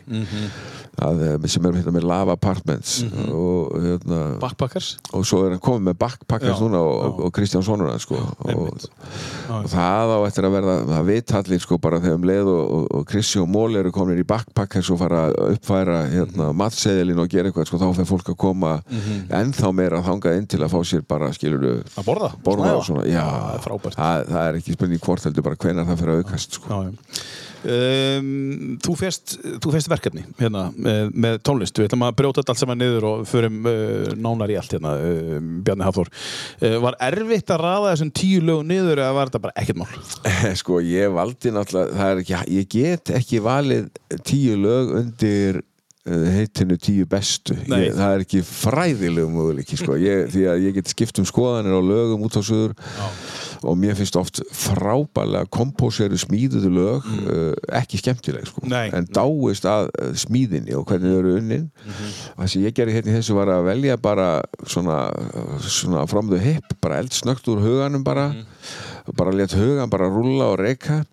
[1.02, 4.96] að, eh, sem er hérna, með Lava Apartments og, hérna, Backpackers?
[5.14, 8.20] og svo er hann komið með backpackers Já, núna og, og Kristján Sónur hans sko.
[8.20, 8.86] og,
[9.50, 13.06] og það á eftir að verða það vitallir sko bara þegar um leið og, og,
[13.10, 17.52] Krissi og Móli eru komin í backpackers og fara að uppfæra hérna, matseðilinn og gera
[17.52, 18.76] eitthvað sko, þá fyrir fólk að koma
[19.30, 22.78] ennþá meira þangað inn til að fá sér bara skilur að borða, borða Snæða.
[22.78, 23.26] og svona já,
[23.96, 26.72] það, það er ekki spurning hvort heldur bara hvenar það fyrir að aukast sko.
[26.72, 27.54] Já, já.
[27.66, 29.36] Um, þú, fest,
[29.90, 34.12] verkefni hérna, með, með tónlist við ætlum að brjóta allt saman niður og förum uh,
[34.20, 38.70] nánar í allt hérna, uh, Bjarni Hafþór uh, Var erfitt að raða þessum tíu lögum
[38.70, 39.94] niður eða var þetta bara ekkert mál?
[40.62, 43.90] sko ég valdi náttúrulega ekki, ég get ekki valið
[44.28, 45.64] tíu lög undir
[46.06, 49.96] heitinu tíu bestu ég, það er ekki fræðilegum möguleiki sko.
[49.98, 52.76] ég, því að ég get skipt um skoðanir á lögum út á suður
[53.66, 58.62] og mér finnst oft frábælega kompóseru smíðuðu lög uh, ekki skemmtileg sko.
[58.62, 58.70] Mm.
[58.76, 58.90] Nei.
[58.94, 62.12] en dáist að uh, smíðinni og hvernig þau eru unnin Mhm.
[62.38, 64.28] það sem ég gerði hérna í þessu var að velja bara
[64.68, 65.00] svona,
[65.62, 68.46] svona from the hip, bara eldsnögt úr huganum bara Mhm.
[69.18, 71.04] Bara létt hugan bara rúlla og reyka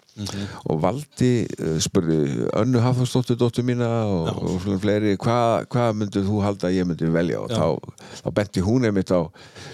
[0.68, 6.26] og valdi, uh, spurði Önnu Hafþórsdóttur dóttur mína og, og svona fleiri, hvað hva myndið
[6.28, 7.40] þú halda að ég myndi velja?
[7.40, 9.24] Og þá, þá benti hún einmitt á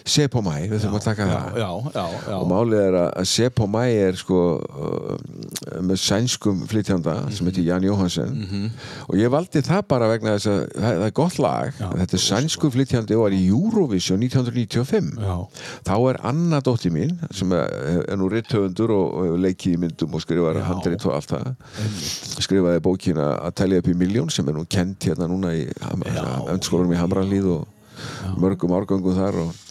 [0.09, 1.59] Sepomæ, við þurfum að taka það.
[1.59, 5.17] Já, já, já, og málið er að Sepomæ er sko uh,
[5.83, 8.71] með sænskum flytjanda sem heitir Jan Jóhansen.
[9.09, 12.19] Og ég valdi það bara vegna þess að það, það er gott lag, Já, þetta
[12.21, 15.35] er sænsku flytjandi og var í Eurovision 1995 já.
[15.91, 20.17] þá er Anna dóttir mín sem er, er nú rittöfundur og, og leikið í myndum
[20.17, 20.65] og skrifar Já.
[20.69, 21.49] handrit og allt það.
[22.39, 25.67] Skrifaði bókina að telja upp í miljón sem er nú kent hérna núna í
[26.49, 29.68] öndskólanum í Hamralíð og mörgum árgöngum þar og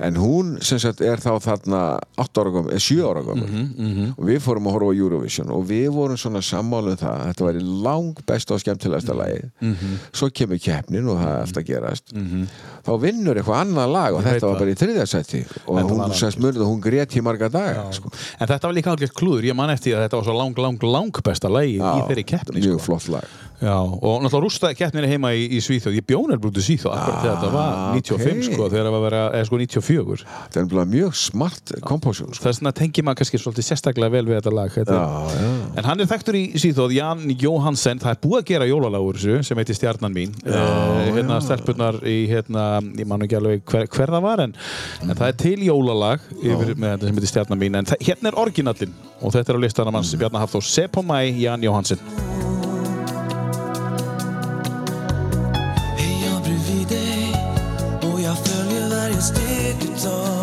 [0.00, 4.24] En hún sem sagt er þá þarna 8 ára gömul, 7 ára gömul Mhm, og
[4.26, 7.62] við fórum að horfa á Eurovision og við vorum svona sammálum það að þetta væri
[7.84, 9.14] lang besta og skemmtilegasta
[9.60, 9.98] Mhm.
[10.12, 12.04] svo kemur keppnin og það er alltaf gerast
[12.84, 16.38] þá vinnur eitthvað annað lag og þetta var bara í þriðasætti og Þetta hún sérst
[16.40, 17.92] munið að hún grét í marga daga Já.
[17.92, 18.10] sko.
[18.40, 20.82] En þetta var líka alveg klúður, ég man eftir að þetta var svo lang, lang,
[20.82, 22.84] lang besta lagi í þeirri keppni mjög sko.
[22.86, 23.24] flott lag
[23.60, 27.36] Já, og náttúrulega rústaði keppnir heima í, í Svíþjóð ég bjónar brútið Svíþjóð akkurat þegar
[27.36, 28.54] þetta var Ah, 95 ok.
[28.54, 28.68] sko,
[29.66, 32.42] þegar það var að vera, eða sko 94 þetta er mjög smart kompósjón sko.
[32.44, 35.40] það er svona tengið maður kannski svolítið sérstaklega vel við þetta lag þetta er- já,
[35.40, 35.50] já.
[35.76, 39.56] En hann er þekktur í síðóð, Jan Jóhansen, það er búið að gera jólalagur sem
[39.56, 40.34] heitir Stjarnan mín.
[40.44, 40.64] Já,
[41.14, 44.54] hérna stelpunar í, hérna, ég man ekki alveg hver, hver það var, en,
[45.02, 47.80] en það er til jólalag yfir, með þetta sem heitir Stjarnan mín.
[47.80, 50.22] En það, hérna er orginallinn og þetta er á listanum hans, mm.
[50.24, 52.49] Bjarnar Hafþór, Se på mig, Jan Jóhansen.
[59.20, 60.39] Stick to talk.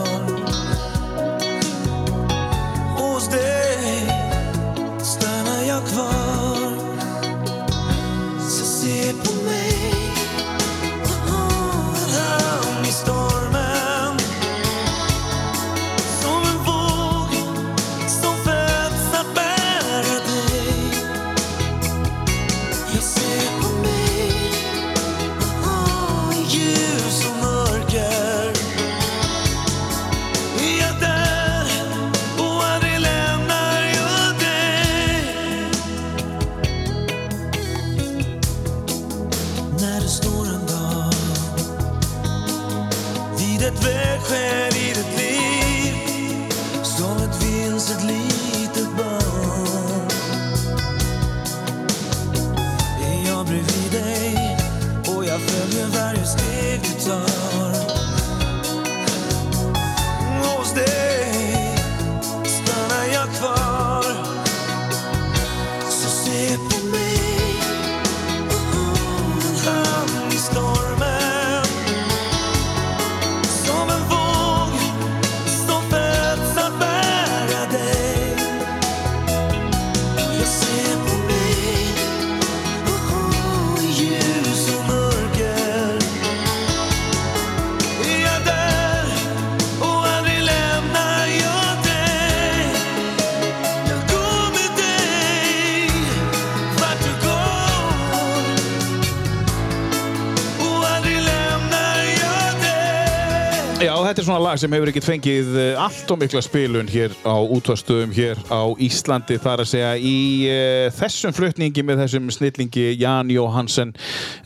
[104.48, 108.64] Lag sem hefur ekkert fengið eh, allt og mikla spilun hér á útvarstöðum hér á
[108.80, 113.92] Íslandi þar að segja í uh, þessum flutningi með þessum snillingi Jan Jóhansen.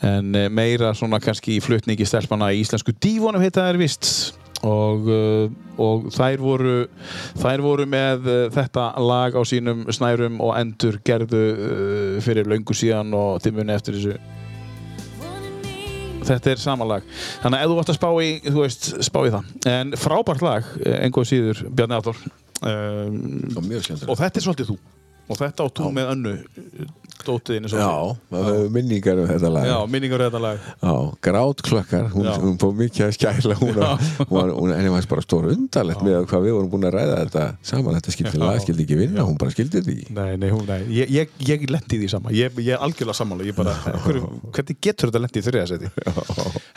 [0.01, 4.09] En uh, meira svona kannski í flutningi stelpana í íslensku dífonum heita þær vist
[4.65, 5.45] og, uh,
[5.77, 6.75] og þær voru
[7.43, 11.45] þær voru með þetta lag á sínum snærum og endur gerðu
[12.25, 14.40] fyrir löngu síðan og timmunni eftir þessu
[16.27, 17.05] Þetta er sama lag.
[17.41, 19.51] Þannig að ef þú vart að spá í, þú veist, spá í það.
[19.71, 22.23] En frábært lag, einhvað síður, Bjarni Adolf.
[22.61, 23.21] Um,
[24.05, 24.79] og þetta er svolítið þú.
[25.31, 26.35] Og þetta á þú með önnu
[27.25, 30.63] dótiðinni Já, það hefur minningar um þetta lag Já, minningar um þetta lag.
[30.81, 30.93] Já,
[31.27, 32.31] grátklökkar, hún, Já.
[32.41, 36.25] hún fór mikið að skæla hún, var, hún, hún henni var bara stór undarlegt með
[36.31, 38.43] hvað við vorum búin að ræða þetta saman, þetta skildi Já.
[38.45, 40.81] lag, skildi ekki vinna hún bara skildi ekki Nei, nei, hún, nei.
[40.95, 42.33] Ég, ég, ég lendi því sama.
[42.35, 43.45] Ég, ég er algjörlega sammála.
[43.47, 45.91] Ég bara, hverju, hvernig getur þetta lendi í þriðasetti?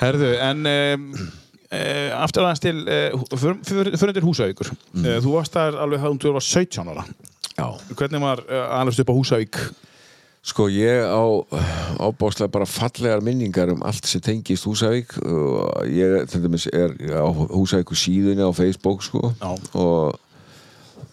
[0.03, 1.07] Herðu, en um,
[2.21, 4.71] aftur aðeins til, uh, fyrir, fyrir, undir Húsavíkur.
[4.93, 5.07] Mm.
[5.07, 7.07] Uh, þú varst þar alveg þá þú var 17 ára.
[7.59, 9.57] Já, Hvernig var uh, alveg upp á Húsavík?
[10.45, 11.25] sko ég á
[12.05, 17.25] ábáslega bara fallegar minningar um allt sem tengist Húsavík og ég til dæmis er á
[17.33, 19.57] Húsavíku síðunni á Facebook sko Já.
[19.73, 20.21] og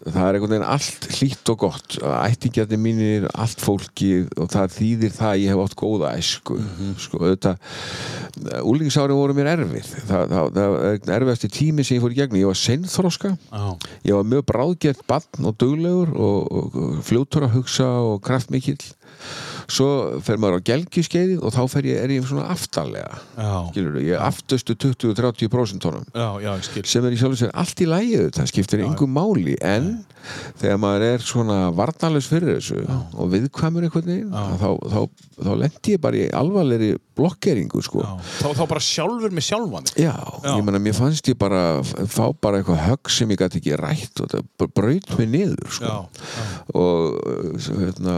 [0.05, 1.97] það er einhvern veginn allt hlýtt og gott.
[2.01, 6.57] Ættingjarnir mínir, allt fólki og það þýðir það að ég hef átt góða æsku
[7.01, 9.93] sko, auðvitað úlíkisári voru mér erfið.
[10.09, 12.41] Það, það, það er erfiðasti tími sem ég fór í gegnum.
[12.41, 13.33] Ég var seinþroska.
[13.51, 13.65] Já.
[14.09, 18.79] ég var mjög bráðgert barn og duglegur og, og, og fljótur að hugsa og kraftmikill
[19.71, 19.89] svo
[20.25, 23.51] fer maður á gelgiskeiðið og þá fer ég, er ég svona aftarlega Já.
[23.71, 26.53] skilur ég er aftustu 20-30% tónum Já, já,
[26.83, 29.55] sem er í sjálf og sér allt í lægið það skiptir engum máli.
[29.61, 29.93] En
[30.61, 34.99] þegar maður er svona varnalus fyrir þessu og viðkvæmur einhvern veginn þá, þá,
[35.41, 38.11] þá lendi ég bara í alvarlegri blokkeringu sko Já.
[38.41, 39.89] Þá, þá bara sjálfur með sjálfan.
[39.99, 40.51] Já, Já.
[40.55, 44.23] ég meina, mér fannst ég bara fá bara eitthvað högg sem ég gæti ekki rætt
[44.23, 45.91] og það braut mig niður sko.
[45.91, 46.45] Já, já.
[46.81, 48.15] og hérna,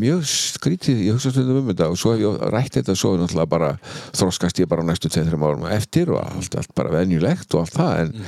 [0.00, 3.52] mjög skrítið ég hugsa stundum um þetta og svo hef ég rætt þetta svo náttúrulega
[3.52, 3.72] bara
[4.16, 8.02] þroskast ég bara næstu 2-3 árum eftir og allt, allt bara venjulegt og allt það
[8.04, 8.26] en,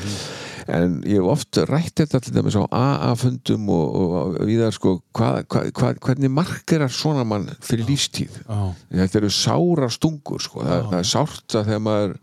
[0.69, 5.43] en ég hef oft rætt þetta til dæmis á AA-fundum og, og viðar sko hvað,
[5.49, 8.59] hvað, hvað, hvernig markerar svona mann fyrir lífstíð Já.
[9.03, 10.65] þetta eru sárar stungur sko.
[10.67, 12.19] það, það er sárt að þegar maður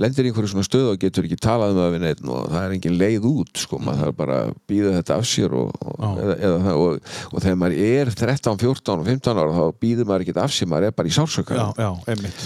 [0.00, 2.62] lendir í einhverju svona stöð og getur ekki talað um það við neitt og það
[2.62, 3.80] er engin leið út sko.
[3.84, 7.44] maður þarf bara að býða þetta af sér og, og, eða, eða, það, og, og
[7.44, 10.88] þegar maður er 13, 14 og 15 ára þá býður maður ekki af sér, maður
[10.90, 12.44] er bara í sársöka Já, já, einmitt.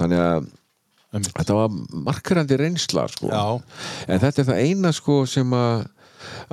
[0.00, 0.52] þannig að.
[1.22, 1.68] Þetta var
[2.08, 3.30] markarandi reynsla sko.
[4.08, 5.86] En þetta er það eina sko, sem að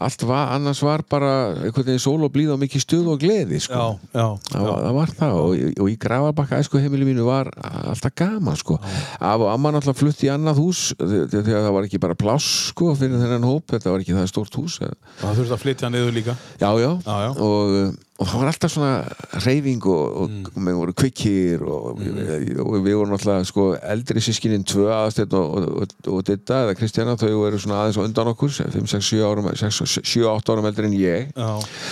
[0.03, 3.61] allt var, annars var bara einhvern veginn sól og blíð og mikið stuð og gleði
[3.63, 3.71] sko.
[4.11, 5.35] Já, já, Það, var, það var það.
[5.39, 8.75] Og, og í grafabakka æsku heimili mínu var alltaf gaman sko.
[8.83, 12.19] af og amma náttúrulega flutti í annað hús þe- þe- þegar það var ekki bara
[12.19, 14.75] pláss sko, fyrir þennan hóp, þetta var ekki það stórt hús.
[15.23, 16.35] Það þurfti að flytja niður líka.
[16.59, 17.31] Já, já, Já, já.
[17.39, 18.91] Og, og það var alltaf svona
[19.45, 20.43] reyfing og, og, Mm.
[20.53, 25.33] og við vorum kvikkir og, við, og við vorum alltaf sko, eldri sískinin tvö aðastegn
[25.39, 29.09] og, og, og, og Ditta eða Kristjana þau eru svona aðeins undan okkur 5, 6,
[29.09, 31.31] 7 árum 7-8 árum eldri en ég.
[31.35, 31.49] Já,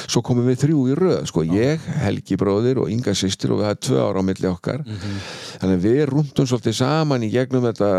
[0.10, 3.70] svo komum við þrjú í röð sko, ég, Helgi bróðir og Inga sýstir og við
[3.72, 4.86] hafði tvö ára á milli okkar.
[5.60, 7.90] Þannig að við rúndum svolítið saman í gegnum þetta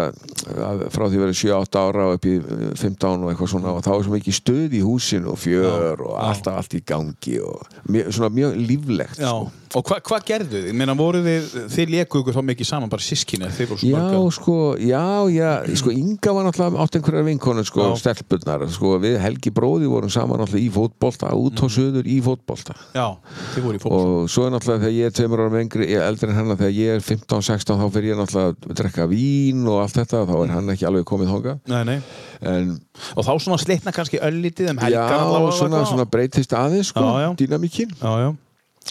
[0.94, 3.82] frá því að vera 7-8 ára og upp í eh, 15 og eitthvað svona og
[3.84, 7.66] þá var svo mikið stöð í húsinu og fjör og alltaf allt í gangi og
[7.90, 9.48] mjög, svona mjög líflegt sko.
[9.70, 10.72] Og hvað hva gerðu þið?
[10.74, 15.92] Meina, þið, þið léku ykkur þá mikið saman, bara svo Já, sko, já, já, sko,
[15.94, 18.00] Inga var náttúrulega átt einhverjar vinkonu, sko, Já.
[18.02, 21.62] stelpurnar, sko, við Helgi bróði vorum saman náttúrulega í fótbolta, út Mhm.
[21.62, 22.74] á söður í fótbolta.
[22.98, 23.06] Já,
[23.54, 25.54] þið voru í fólk og svo er náttúrulega þegar ég er tveimur ára
[25.87, 29.62] er eldri en hennar þegar ég er 15-16 þá fyrir ég náttúrulega að drekka vín
[29.70, 32.02] og allt þetta, þá er hann ekki alveg komið þónga Nei, nei
[32.42, 32.81] en
[33.16, 35.90] Og þá svona slitna kannski öllítið um já, helgar allavega svona, eitthvað.
[35.92, 37.35] svona breytist aðeins sko, Já, já.
[37.37, 37.90] dýnamíkin.
[38.00, 38.37] Já, já.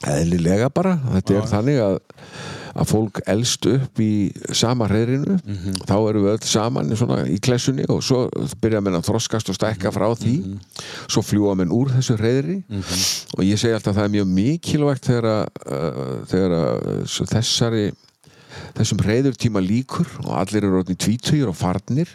[0.06, 2.00] Eðlilega bara, þetta Já, er þannig að
[2.80, 5.74] að fólk elst upp í sama hreirinu, Mhm.
[5.90, 8.30] þá erum við öll saman svona, í klessunni og svo
[8.62, 10.36] byrja menn að þroskast og stækka frá því.
[10.46, 10.60] Mhm.
[11.10, 12.64] svo fljúa menn úr þessu hreiri
[13.38, 17.92] og ég segi alltaf að það er mjög mikilvægt þegar að, uh, svo þessari
[18.78, 22.12] þessum reyðurtíma líkur og allir eru orðin tvítugir og farnir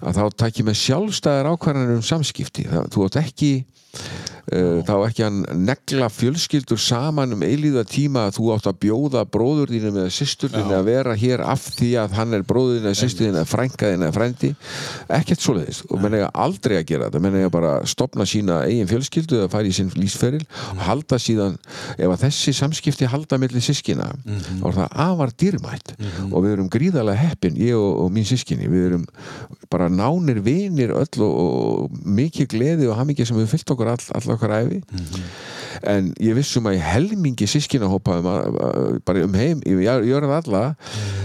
[0.00, 2.66] að þá takk ég með sjálfstæðar ákvarðanir um samskipti.
[2.70, 3.50] Það, þú átt ekki
[4.50, 9.24] uh, þá ekki að negla fjölskyldur saman um eilíða tíma að þú átt að bjóða
[9.30, 12.90] bróður þínum eða systur þínu að vera hér af því að hann er bróður þínu
[12.90, 14.52] eða systur þínu eða frænka þínu eða frændi.
[15.20, 15.82] Ekkert svoleiðis.
[15.90, 17.22] Og menn eiga aldrei að gera þetta.
[17.26, 20.42] Menn eiga bara að stopna sína eigin fjölskyldu eða fara í sinn lífsferil
[20.74, 21.58] og halda síðan
[21.96, 25.94] ef að þessi samskipti halda milli sískina þá er það afar dýrmætt.
[26.30, 29.06] Og við erum gríðarlega heppin ég og, og mín sískinni við erum
[29.70, 30.92] bara nánir vinir
[34.40, 34.80] okkar æfi
[35.90, 40.62] en ég vissum að í helmingi sískinahópa um, að- bara um heim ég gjörð alla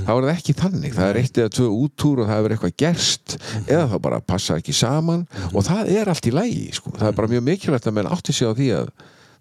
[0.05, 0.93] þá er það ekki þannig.
[0.95, 4.59] Það er eitt eða tvö útúr og það hefur eitthvað gerst eða þá bara passa
[4.61, 5.23] ekki saman.
[5.51, 6.93] Og það er allt í lægi sko.
[6.93, 8.91] það er bara mjög mikilvægt að menn átti sig á því að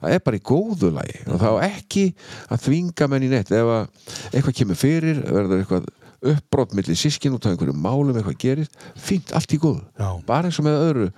[0.01, 1.21] það er bara í góðu lagi.
[1.29, 2.07] Og þá ekki
[2.49, 3.53] að þvinga menn í neitt.
[3.53, 3.85] Ef að
[4.33, 5.87] eitthvað kemur fyrir verður eitthvað
[6.25, 10.09] uppbrott millir sískin út af einhverju málum eitthvað gerist, fínt, allt í góðu Já.
[10.27, 11.09] bara eins og með öðru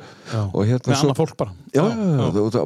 [0.53, 1.83] og hérna Með svo annað fólk bara Já,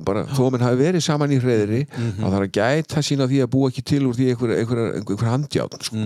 [0.07, 2.20] bara, þó að menn hafi verið saman í hreðri Mhm.
[2.20, 5.26] þá þarf að gæta sína því að búa ekki til úr því einhver, einhver, einhver,
[5.26, 5.96] handjátn sko.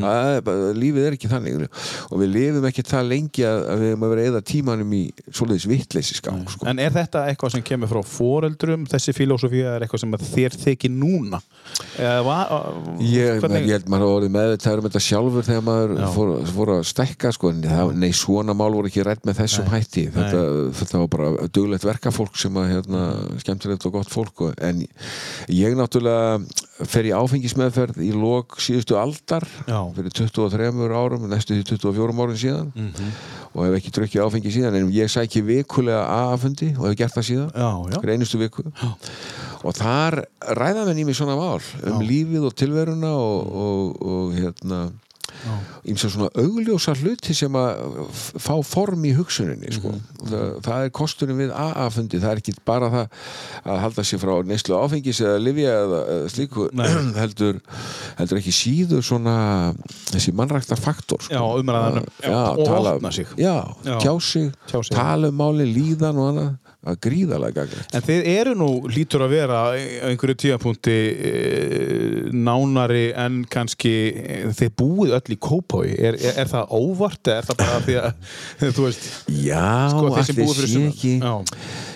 [0.00, 3.90] Það er bara, lífið er ekki þannig og við lifum ekki það lengi að, við
[3.92, 6.66] erum að vera eða tímanum í svoleiðis vittleysi skang sko.
[6.66, 10.96] En er þetta eitthvað sem kemur frá foreldrum þessi filósofía er eitthvað sem þér þykir
[10.96, 11.42] núna?
[12.00, 12.72] Eða va-
[13.04, 16.06] Ég, ég held maður að orðið meðvitaður um þetta sjálfur þegar maður Já.
[16.14, 20.06] fór, fór að stækka sko, nei, svona mál voru ekki rætt með þessum hætti.
[20.14, 20.42] Þetta,
[20.80, 23.02] þetta var bara duglegt verkafólk sem að hérna,
[23.42, 24.84] skemmtilegt og gott fólk og, en
[25.52, 26.40] ég náttúrulega
[26.84, 29.80] fer í áfengismeðferð í lok síðustu aldar Já.
[29.96, 32.72] fyrir 23 árum, næstu því 24 árum síðan.
[32.74, 33.16] Mhm.
[33.56, 37.28] og hef ekki drukkið áfengi síðan en ég sæki vikulega aðfundi og hef gert það
[37.30, 37.50] síðan.
[37.56, 38.00] Já, já.
[38.02, 38.64] Hver einustu viku
[39.66, 40.20] og þar
[40.58, 44.80] ræða menn í mig svona mál um lífið og tilveruna og, og, og hérna
[45.86, 48.08] ímsa svona augljósa hluti sem að
[48.42, 49.92] fá form í hugsuninni sko.
[49.92, 50.30] Mhm.
[50.30, 53.06] það, það er kosturinn við AA-fundi það er ekki bara það
[53.66, 56.68] að halda sér frá neyslu áfengis eða livja eða, eða slíku
[57.22, 57.60] heldur,
[58.18, 59.36] heldur ekki síður svona
[60.10, 61.34] þessi mannrækta faktor sko.
[61.34, 63.26] Já, umræðan um- já, og tala, opna sig.
[63.38, 63.98] já, Já.
[64.02, 64.96] tjá sig, Tjá sig.
[64.96, 66.54] tala um máli, líðan og annað
[66.86, 67.94] að gríðalega gagnlegt.
[67.96, 69.66] En þið eru nú, lítur að vera á
[70.10, 71.32] einhverju tíðapunkti e,
[72.36, 77.42] nánari en kannski e, þið búið öll í kópái er, er, er það óvart eða
[77.42, 78.38] er það bara því að
[78.78, 79.10] þú veist,
[79.46, 81.14] Já, sko allir sé ekki.
[81.20, 81.34] Já,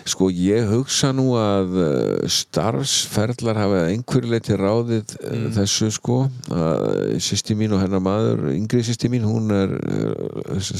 [0.08, 5.46] Sko ég hugsa nú að uh, starfsferðlar hafa einhverju leiti ráðið mm.
[5.56, 6.18] þessu sko.
[6.50, 10.70] Að sýsti mín og hennar maður yngri sýsti mín, hún er uh,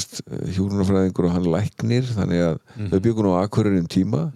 [0.57, 2.61] hjúrunarfræðingur og hann læknir þannig að
[2.93, 4.27] þau byggur nú Akureyri um tíma.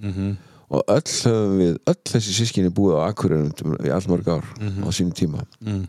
[0.75, 4.88] Og öll höfum við öll þessi sískinni búið á Akureyri um- í allmörg ár á
[4.90, 5.44] sínum tíma.
[5.64, 5.85] Uh,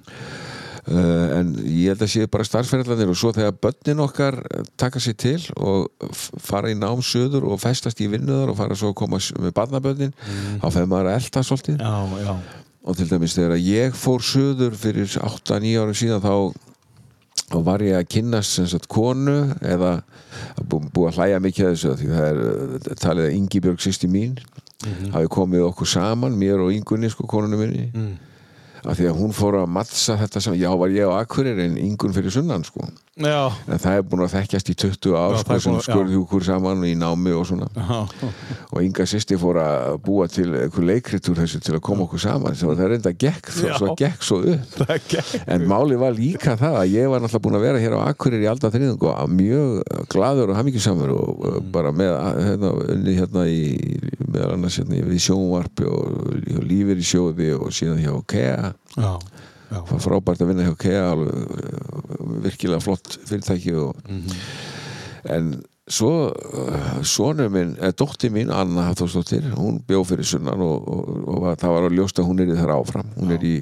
[0.85, 4.37] en ég held að sé bara starfsferðlanir og svo þegar börnin okkar
[4.77, 6.11] taka sér til og
[6.45, 10.13] fara í nám söður og festast í vinnuðar og fara svo að koma með barnabörnin
[10.61, 11.81] þá fegur maður að elta svolítið.
[11.81, 12.35] Já, já.
[12.85, 16.35] Og til dæmis þegar ég fór söður fyrir 8-9 árum síðan þá
[17.53, 19.99] og var ég að kynnast sem sagt konu eða
[20.65, 24.09] bú, búið að hlæja mikið að þessu því það er uh, talið að Ingibjörg sýsti
[24.09, 24.37] mín
[25.13, 27.89] hafi komið okkur saman mér og Ingunni sko konunum minni
[28.85, 31.77] af því að hún fór að mattsa þetta saman já var ég á Akureyri en
[31.81, 32.85] Ingun fyrir sunnan sko
[33.79, 36.43] það er búin að þekkjast í 20 ár Já, það sko, er sem skurði okkur
[36.43, 37.69] saman í námi og svona.
[37.71, 38.31] Já,
[38.75, 42.23] og Inga sýsti fór að búa til einhver leikrit úr þessu til að koma okkur
[42.25, 44.75] saman það reynda gekk, svo, gekk svo upp.
[44.85, 45.23] Er ekki
[45.55, 48.43] En máli var líka það að ég var náttúrulega búin að vera hér á Akureyri
[48.43, 49.71] í alda þriðung og mjög
[50.11, 51.71] gladur og hamingisamur og mm.
[51.71, 52.17] bara með
[52.49, 53.63] hérna, unni hérna í
[54.27, 58.73] meðal annars hérna í- við sjónvarpi og, og lífir í sjóði og síðan hjá KEA.
[58.99, 59.11] Já,
[59.69, 61.29] það var frábært að vinna hjá KEA uh,
[62.45, 63.95] virkilega flott fyrirtæki og,
[65.35, 65.55] en
[65.91, 71.29] svo uh, sonur minn, eða dóttir mín Anna Hafþórsdóttir, hún bjó fyrir sunnan og, og,
[71.35, 73.55] og það var að ljósta hún er í þar áfram, hún er í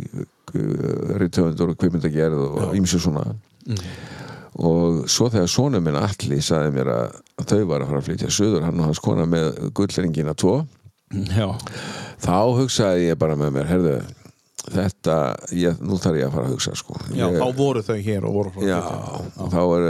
[0.54, 3.24] reytöfundur og kvipmyndagerð og ímsu svona.
[4.62, 8.34] Og svo þegar sonur minn Alli sagði mér að, þau var að fara að flytja
[8.34, 10.60] söður, hann og hans kona með gullringina tvo
[11.34, 11.47] já,
[12.22, 13.95] þá hugsaði ég bara með mér herðu,
[14.72, 15.20] þetta
[15.59, 16.97] ég, nú þarf ég að fara að hugsa sko.
[17.11, 18.80] já, ég, þá voru þau hér og voru já,
[19.53, 19.88] þá er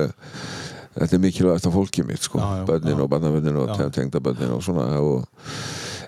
[0.93, 2.39] þetta er mikilvægast af fólkið mitt sko.
[2.69, 5.27] Bönnin og barnabönnin og tengdabönnin og svona og,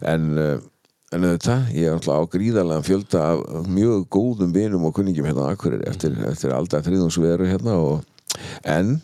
[0.06, 0.56] en uh,
[1.14, 5.48] en auðvitað, ég er alltaf á gríðarlega fjölda af mjög góðum vinum og kunningjum hérna
[5.48, 8.02] á Akureyri eftir, eftir aldar þriðungsveru hérna og,
[8.68, 8.98] en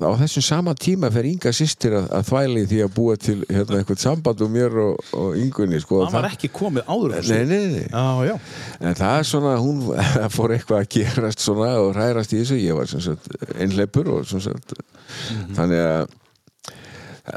[0.00, 3.80] á þessum sama tíma fer Inga sýstir að, að þvæli því að búa til hérna,
[3.82, 7.18] eitthvað samband um mér og, og Ingunni sko, Það var ekki komið áður.
[7.28, 8.34] Nei, nei, nei, Já, já,
[8.80, 9.84] En það er svona, hún
[10.36, 12.88] fór eitthvað að gerast svona og hrærast í þessu, ég var
[13.60, 14.76] einhleipur sem sagt,
[15.56, 16.18] þannig að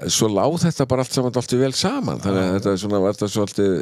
[0.09, 3.27] svo láð þetta bara allt saman allt vel saman, þannig að þetta svona var þetta
[3.35, 3.73] svolítið,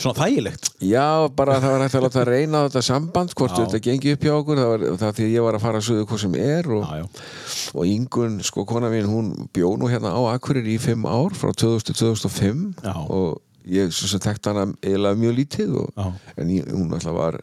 [0.00, 0.70] svona þægilegt.
[0.80, 3.60] já, bara það var hægt að láta reyna á þetta samband, hvort Já.
[3.66, 5.86] þetta gengi upp hjá okkur, það var það því að ég var að fara að
[5.90, 7.04] sögðu hvað sem er og, Já,
[7.74, 11.52] og Ingun, sko, kona mín, hún bjó nú hérna á Akureyri í fimm ár, frá
[11.52, 12.96] 2000 til 2005 Já.
[12.96, 17.40] og ég þekkt hana eiginlega mjög lítið og, en ég, hún alltaf var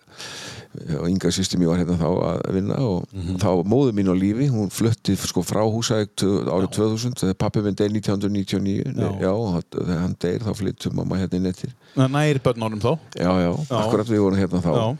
[0.99, 3.37] og Inga sýstir mér var hérna þá að vinna og Mhm.
[3.41, 7.61] þá var móður mín á lífi hún flutti sko frá húsæk árið 2000 þegar pappi
[7.65, 9.31] minn deyr 1999 já, Já.
[9.73, 12.91] þegar hann deyr þá flyttum mamma hérna inn eftir það næri börn árum þá.
[13.15, 13.77] já, já, Já.
[13.79, 14.97] akkurat við vorum hérna þá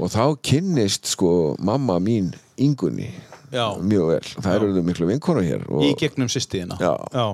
[0.00, 3.10] og þá kynnist sko mamma mín Ingunni
[3.52, 3.66] Já.
[3.80, 6.78] mjög vel, það eru miklu vinkona hér og, Í gegnum sýstiðina.
[6.82, 6.92] Já.
[7.14, 7.26] Já,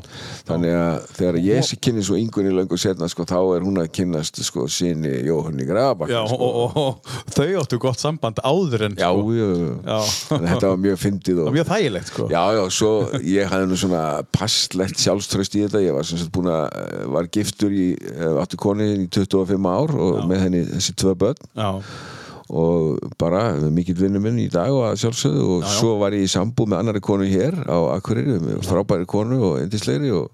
[0.49, 1.39] Þannig að þegar
[1.69, 5.67] sé kynni svo yngunni löngu setna sko, þá er hún að kynnast sko, sinni Jóhanni
[5.69, 6.37] Grabak já sko.
[6.37, 9.33] og, og, og þau áttu gott samband áður en já, sko.
[9.37, 9.49] já,
[9.83, 9.99] Já.
[10.53, 12.29] Þetta var mjög fyndið og, mjög þægilegt sko.
[12.33, 12.93] Já, já, svo
[13.25, 14.03] ég hafði nú svona
[14.35, 16.67] passlegt sjálfströst í þetta ég var sem sagt búin að,
[17.15, 21.41] var giftur í eh, áttu koni í 25 ár og með henni þessi tvö börn
[21.57, 21.71] Já,
[22.53, 23.43] og bara
[23.73, 25.75] mikill vinnu minn í dag og að sjálfsögðu og Já, já.
[25.79, 30.11] svo var ég í sambúð með annari konu hér á Akureyri, frábæri konu og endisleiri
[30.13, 30.29] og,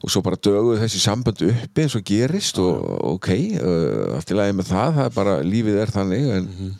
[0.00, 2.78] og svo bara döguð þessi sambönd uppi eins og gerist og
[3.14, 3.28] ok,
[3.60, 6.70] uh, allt í lagi með það það er bara, lífið er þannig en, Mhm.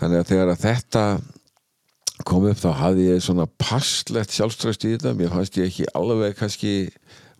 [0.00, 1.04] þannig að þegar að þetta
[2.26, 6.34] kom upp þá hafði ég svona passlegt sjálfströst í þetta mér fannst ég ekki alveg
[6.36, 6.72] kannski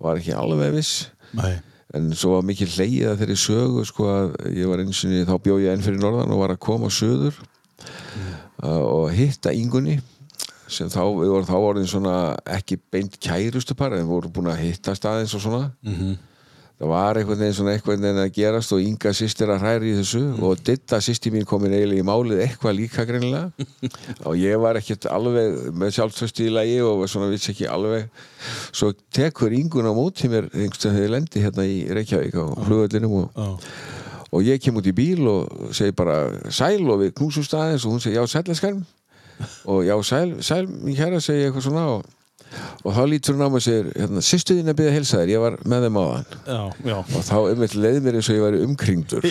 [0.01, 1.59] var ekki alveg viss nei.
[1.95, 5.35] En svo var mikið hleyið að þeirri sögu sko að ég var eins og þá
[5.47, 7.35] bjó ég enn fyrir norðan og var að koma söður
[8.63, 9.99] uh, og hitta yngunni
[10.71, 12.17] sem þá, við vorum þá orðin svona
[12.47, 16.19] ekki beint kærustu par en við vorum búin að hitta staðins og svona Mhm.
[16.81, 19.97] Það var einhvern veginn svona einhvern veginn að gerast og Inga sýstir að hræri í
[19.99, 23.51] þessu og Ditta sýstir mín komin eiginlega í málið eitthvað líka greinilega.
[24.29, 28.09] Og ég var ekkert alveg með sjálfstösti í lagi og svona vissi ekki alveg.
[28.73, 32.45] Svo tekur Ingun á móti mér einhvern veginn þegar ég lendi hérna í Reykjavík á
[32.65, 33.51] flugöllinum og, Já.
[34.31, 36.17] og ég kem út í bíl og segi bara
[36.49, 38.81] sæl og við knúsum staðins og hún segi já sælleskan
[39.69, 42.09] og já sæl, sæl mín kæra segi ég eitthvað svona og,
[42.85, 45.33] og þá lítur hún á mig og segir hérna, sýstu þín að byggja heilsa þér,
[45.35, 46.97] ég var með þeim á þann Já, já.
[47.01, 49.23] og þá einmitt leið mér eins og ég væri umkringdur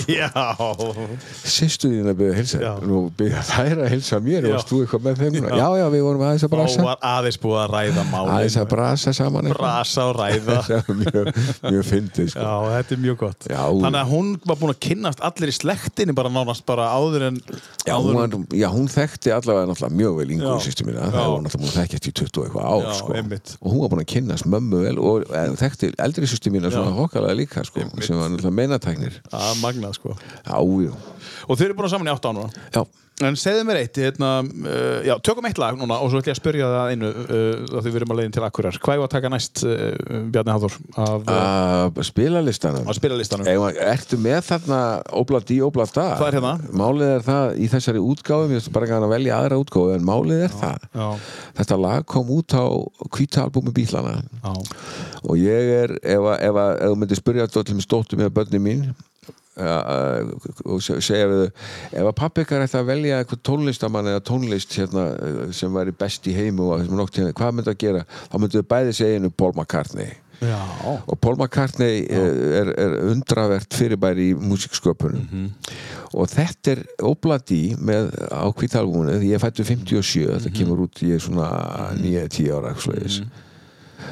[1.55, 4.53] sýstu þín að byggja þér og byggja þær að heilsa mér Já.
[4.55, 5.53] varst þú eitthvað með þeim Já.
[5.59, 8.31] já, já, við vorum aðeins að brasa var aðeins búið að ræða málin.
[8.35, 9.63] aðeins að brasa saman eitthvað.
[9.63, 10.57] Brasa og ræða.
[10.99, 11.29] mjög,
[11.65, 12.45] mjög fyndið sko.
[12.45, 13.47] Já, þetta er mjög gott.
[13.49, 17.39] Þannig að hún var búin að kynnast allir í slektinni bara nánast bara áður en...
[17.89, 21.07] Áður hún, en- var, já, hún þekkti allavega mjög vel yngur sýstu mína
[23.09, 23.21] Já.
[23.21, 23.65] það var náttúrulega búin að þekkjast í 20 og eitthvað ár Já, sko.
[23.65, 25.27] og hún var búin að kynnast mömmu vel og
[25.59, 29.93] þekkti eldri sýstu mína svona hokkalega líka sko, sem var náttúrulega meinatæknir Það er magnað,
[29.99, 30.15] sko.
[30.45, 30.93] Já, jú,
[31.49, 32.49] Og þau eru búin að saman í átt á núna.
[32.73, 32.81] já,
[33.19, 36.37] En segðu mér eitt, hérna, uh, já, tökum eitt lag núna og svo ætlum ég
[36.37, 38.77] að spyrja það einu uh, þá því við erum að leiðin til Akkurar.
[38.79, 41.39] Hvað er að taka næst, uh, Bjarni Háþór, af uh,
[41.89, 43.49] að spila listanum á spilalistanum?
[43.51, 44.79] Ef, ertu með þarna
[45.19, 46.53] Obla Di Obla Da Það er hérna.
[46.79, 50.07] Málið er það í þessari útgáfu Mér finnst bara ekki að velja aðra útgáfu En
[50.07, 50.87] málið er það.
[50.95, 51.09] Já,
[51.59, 52.63] Þetta lag kom út á
[53.17, 54.53] kvítalbúmi bílana já,
[55.27, 58.87] Og ég er Ef, að- að- þú myndir spyrja þetta til stóttu með börni mín
[59.59, 61.49] og se- segja við þau
[61.99, 65.91] ef að pappi ykkar ætti að velja eitthvað tónlistamann eða tónlist hérna, eh, sem væri
[65.99, 68.05] best í heimu hérna, hvað myndi að gera?
[68.31, 70.11] Þá myndu þau bæði segja einu Paul McCartney.
[70.39, 70.55] Já,
[71.05, 75.49] og Paul McCartney er, er undravert fyrirbæri í músiksköpunum
[76.15, 81.17] og þetta er Obladi með á kvítalbúinu því ég fættu 57 þetta kemur út ég
[81.19, 81.49] er svona
[81.99, 83.47] 9-10 ára mm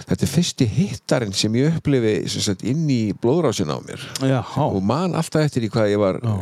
[0.08, 4.04] þetta er fyrsti hittarinn sem ég upplifi sem sagt, inn í blóðrásin á mér.
[4.24, 6.38] Já, og man alltaf eftir í hvað ég var uh,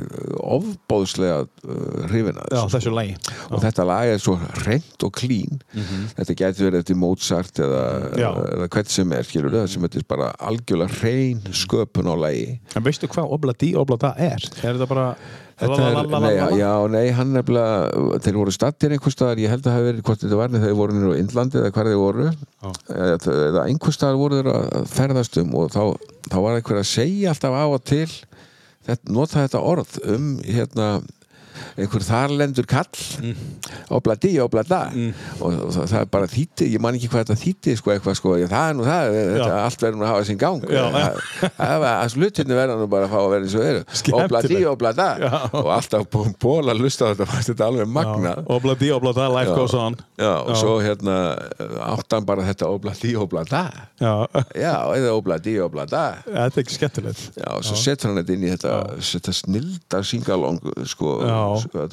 [0.58, 3.16] ofbóðslega uh, hrifin að já, þessu lagi.
[3.50, 5.62] og þetta lag er svo reynd og klín
[6.16, 7.84] þetta getur verið eftir Mozart eða,
[8.20, 8.30] Já.
[8.56, 12.60] eða hvert sem er skilur það sem þetta er bara algjörlega reyn sköpun á lagi.
[12.76, 14.44] En veistu hvað Obladi Oblada er?
[14.62, 15.10] Er þetta bara...
[15.56, 19.78] Þetta er, já, nei, hann nefnilega þeir voru stattir einhvers staðar, ég held að það
[19.78, 22.26] hafi verið hvort þetta var, þeir voru nýra á Indlandi eða hvar þeir voru.
[22.92, 25.84] Eða, eða einhvers staðar voru þeir að ferðast um og þá,
[26.28, 28.10] þá var einhver að segja alltaf á og til
[28.90, 30.90] þetta, nota þetta orð um hérna
[31.76, 33.46] einhver þarlendur kall mm.
[33.96, 34.82] obladi, oblada
[35.40, 38.18] og, og það, það er bara þýtti, ég man ekki hvað þetta þýtti sko, eitthvað
[38.20, 40.84] sko, ég, það er nú það þetta, allt verður nú að hafa sinn gang Já.
[40.96, 41.22] það,
[41.60, 44.26] það var að slutinni verða nú bara að fá að vera eins og þeir Skemmtilegt.
[44.26, 45.34] obladi, oblada Já.
[45.62, 49.56] og alltaf búin ból að lusta þetta fannst þetta alveg magna Obladi Oblada, life Já.
[49.58, 49.98] goes on.
[50.20, 51.16] Já, og svo hérna
[51.90, 53.64] áttan bara þetta obladi, oblada
[54.00, 54.14] Já,
[54.56, 57.24] Já, eða obladi, oblada þetta er ekki skemmtilegt.
[57.40, 58.74] Já, og svo setur hann þetta inn í þetta,
[59.12, 61.38] þetta snilda singalong sko, Já.
[61.64, 61.86] Sko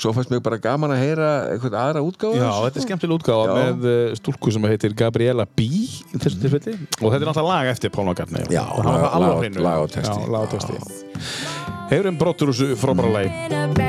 [0.00, 3.44] svo fannst mér bara gaman að heyra eitthvað aðra útgáfa Já, þetta er skemmtileg útgáfa
[3.46, 3.54] Já.
[3.60, 5.84] með uh, stúlku sem heitir Gabriela B í
[6.16, 6.76] þessu tilfelli.
[7.00, 9.84] Og þetta er náttúrulega lag eftir Paul McCartney Já, lag-
[10.30, 10.80] á texti.
[11.90, 13.79] Heyrum brottur úr þessu frábæra lagi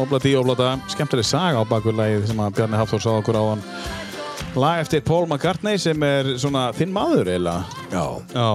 [0.00, 3.64] Obladi Oblada, skemmtileg saga á bakur lagið sem að Bjarni Hafþór sá okkur á hann
[4.58, 8.04] Lag eftir Paul McCartney sem er svona þinn maður eiginlega Já,
[8.34, 8.48] Já,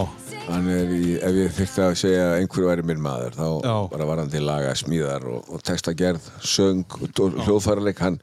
[0.49, 3.75] hann er í, ef ég þyrfti að segja að einhverju væri minn maður þá Já.
[3.93, 8.19] bara var hann til laga smíðar og, og textagerð, söng og hljóðfæraleik hann,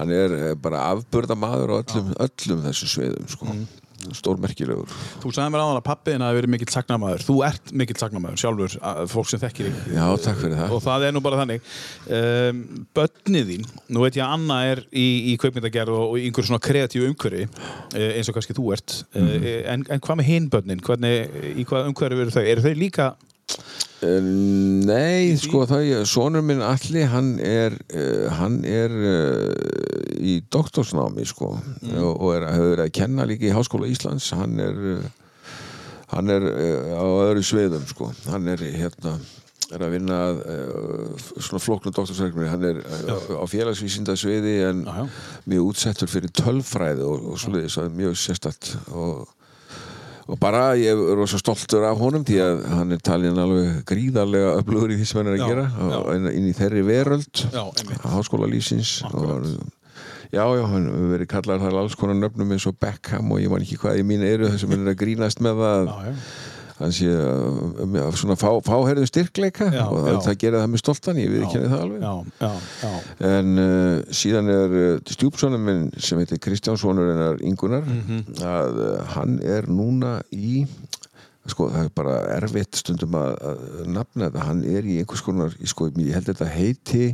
[0.00, 3.50] hann er eh, bara afburða maður á öllum, öllum þessum sviðum sko.
[3.52, 3.68] Mm.
[4.18, 7.24] Stórmerkilegur Þú sagði mér áðan að pappiðin hafi verið mikill sagnamaður.
[7.26, 9.94] Þú ert mikill sagnamaður sjálfur, að- fólk sem þekkir þig.
[9.94, 11.70] Já, takk fyrir það Og það er nú bara þannig.
[12.18, 12.60] Um,
[12.96, 16.62] bönnið þín, nú veit ég að Anna er í, í kveikmyndagerð og, í einhverju svona
[16.64, 19.00] kreatíu umhverfi, uh, eins og kannski þú ert.
[19.14, 20.84] Uh, en, en hvað með hinn bönnin?
[20.84, 22.44] Hvernig, í hvað umhverfi eru þau?
[22.46, 23.12] Eru þau líka...
[24.00, 24.20] Eh,
[24.88, 29.50] Nei, sko það, sonur minn Alli, hann er, uh, hann er uh,
[30.16, 31.50] í doktorsnámi, sko,
[31.90, 35.34] og, og er, hefur að kenna líka í Háskóla Íslands, hann er, uh,
[36.14, 36.48] hann er
[36.96, 39.18] á öðru sviðum, sko, hann er hérna,
[39.70, 42.80] er að vinna uh, svona flóknu doktorsverkefni, hann er
[43.36, 45.04] á félagsvísinda sviði en já.
[45.44, 49.28] mjög útsettur fyrir tölfræði og, og er mjög sérstætt og
[50.30, 54.52] og bara ég er rosa stoltur af honum því að hann er talin alveg gríðarlega
[54.60, 55.98] öflugur í því sem hann er að Já, gera já.
[55.98, 57.64] og inn, í þeirri veröld Já,
[58.14, 59.48] háskóla lífsins og,
[60.30, 63.66] já, já, hann verið kallar þar alls konar nöfnum eins og Beckham og ég man
[63.66, 65.90] ekki hvað í mín eru þess að hann er að grínast með það.
[65.90, 66.14] Já,
[66.80, 70.18] hann sé uh, svona fá, fáherðum styrkleika Já, og já.
[70.26, 72.50] það gerir það með stoltan, ég við ekki það alveg Já,
[72.80, 72.92] já.
[73.30, 78.24] En uh, síðan er uh, stjúpsonum minn sem heitir Kristján sonur hennar Ingunar Mhm.
[78.44, 80.64] að uh, hann er núna í
[81.50, 85.54] sko það er bara erfitt stundum að, að nafna þetta, hann er í einhvers konar,
[85.66, 87.06] sko, ég held þetta heiti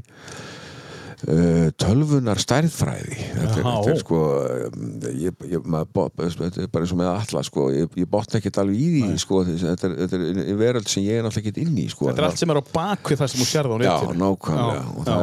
[1.25, 4.21] uh, tölvunar stærðfræði þetta, þetta er sko
[4.67, 4.87] um,
[5.17, 8.41] ég, ég, maður, bo- þetta er bara eins og með alla sko, ég, ég botna
[8.41, 11.81] ekkert alveg í því sko, þetta þetta er veröld sem ég er náttúrulega ekkert inn
[11.83, 14.17] í sko, Þetta er allt sem er á bakvið það sem þú sérð á netinu.
[14.23, 15.17] nákvæmlega Já,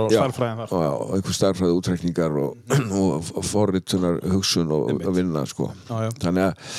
[0.00, 0.74] Og stærðfræðin þar.
[0.86, 5.70] já, einhver starfræði útreikningar og, og, forritunar hugsun og, vinna sko.
[5.90, 6.10] Já, já.
[6.22, 6.76] þannig að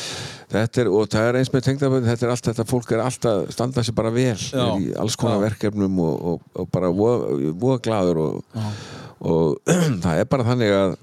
[0.52, 3.54] þetta er, og það er eins með tengdabönd þetta er allt, þetta fólk er alltaf
[3.56, 4.66] standa sér bara vel Já.
[4.78, 5.46] í alls konar Já.
[5.50, 8.60] verkefnum og, og, og bara voða glaður og,
[9.22, 9.72] og
[10.04, 10.98] það er bara þannig að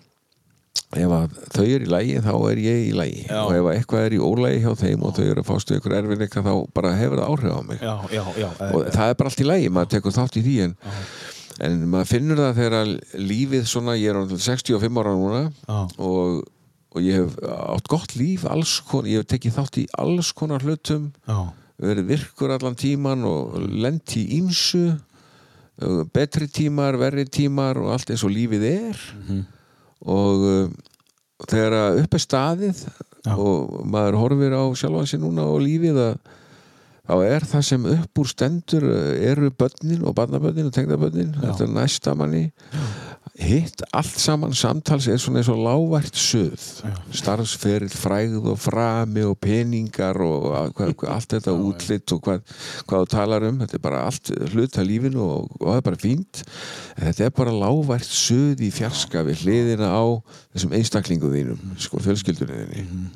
[0.97, 3.41] ef að þau eru í lægi þá er ég í lægi Já.
[3.43, 5.97] og ef að eitthvað er í ólægi hjá þeim og þau eru að fástu ykkur
[5.99, 8.49] erfinleika þá bara hefur það áhrif á mig Já, já, já.
[8.71, 10.77] og það er bara allt í lægi, maður tekur þátt í því en,
[11.69, 12.95] en maður finnur það þegar
[13.33, 15.43] lífið svona, ég er orðinn 65 ára núna
[16.01, 16.41] og,
[16.95, 20.65] og ég hef átt gott líf alls konar, ég hef tekið þátt í alls konar
[20.65, 24.97] hlutum Já, verið virkur allan tíman og lent í ímsu
[26.13, 29.03] betri tímar, verri tímar og allt eins og lífið er.
[30.09, 30.73] Og uh,
[31.47, 32.83] þegar að upp er staðið
[33.27, 33.35] Já.
[33.35, 36.19] og maður horfir á sjálfan sig núna og lífið að
[37.09, 41.67] þá er það sem upp úr stendur uh, eru börnin og barnabörnin og tengdabörnin þetta
[41.67, 42.49] er næsta manni
[43.39, 46.65] hitt allt saman samtals er svona eins og lágvært suð.
[47.15, 52.43] Starfsferill, frægð og frami og peningar og að- hvað, hvað, allt þetta útlitt og hvað,
[52.89, 53.59] hvað þú talar um.
[53.63, 56.43] Þetta er bara allt hlut að lífinu og, og það er bara fínt.
[56.99, 60.05] En þetta er bara lágvært suð í fjarska við hliðina á
[60.55, 63.11] þessum einstaklingu þínum sko fjölskyldunni þinni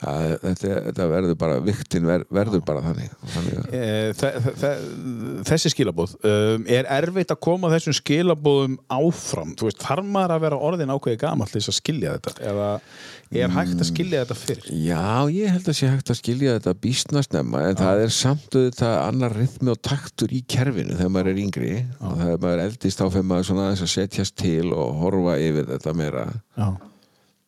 [0.00, 4.54] að, þetta, þetta verður bara viktin ver, verður bara þannig, þannig að, Eh, þe- þe-
[4.62, 9.54] þe- þessi skilabóð um, er erfitt að koma þessum skilabóðum áfram?
[9.60, 12.34] Þú veist, þarf maður að vera orðin ákveði gamall til þess að skilja þetta?
[12.50, 12.68] Eða
[13.30, 14.64] er hægt að skilja þetta fyrr?
[14.74, 18.56] Já, ég held að sé hægt að skilja þetta býstna snemma en það er samt
[18.58, 21.74] auðvitað annar rytmi og taktur í kerfinu þegar maður er yngri.
[22.00, 26.24] Og þegar maður eldist maður svona aðeins að setjast til og horfa yfir þetta meira.
[26.58, 26.68] Já,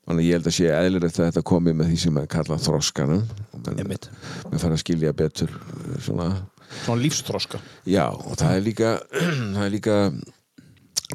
[0.02, 3.20] Þannig ég held að sé eðlilegt að þetta komi með því sem maður kalla þroskanum
[3.22, 4.08] menn, Einmitt.
[4.50, 6.26] menn fara að skilja betur uh, svona,
[6.82, 7.60] svona lífsþroska.
[7.86, 8.96] Já, og það er líka
[9.54, 9.98] það er líka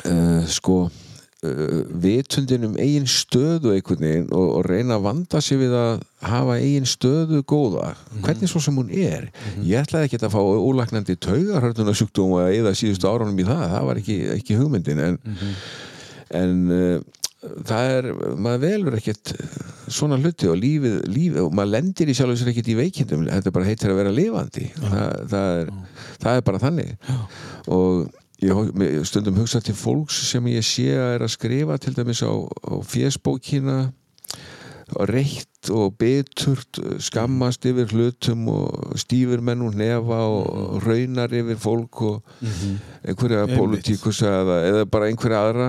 [0.07, 5.59] uh, sko uh, vitundin um eigin stöðu einhvern veginn og, og reyna að vanda sig
[5.61, 7.91] við að hafa eigin stöðu góða.
[8.23, 9.27] Hvernig svo sem hún er.
[9.67, 13.67] Ég ætlaði ekki að fá ólagnandi taugarhörnunarsjúkdóm og eða síðustu árunum í það.
[13.75, 15.21] Það var ekki, ekki hugmyndin en,
[16.39, 18.07] en uh, það er,
[18.41, 19.33] maður velur ekkert
[19.93, 23.53] svona hluti og lífið, lífið og maður lendir í sjálf sér ekkert í veikindum þetta
[23.55, 24.69] bara heitir að vera lifandi.
[24.77, 25.69] Það, það, er,
[26.23, 27.11] það er bara þannig.
[27.77, 28.07] Og
[28.41, 32.33] ég stundum hugsa til fólks sem ég sé að er að skrifa til dæmis á,
[32.33, 34.06] á fésbókina og
[35.09, 42.01] reitt og beturt skammast yfir hlutum og stýfur menn úr nefa og raunar yfir fólk
[42.07, 42.45] og
[43.03, 43.57] einhverja Einmitt.
[43.57, 45.67] pólitíkusa eða, eða bara einhverja aðra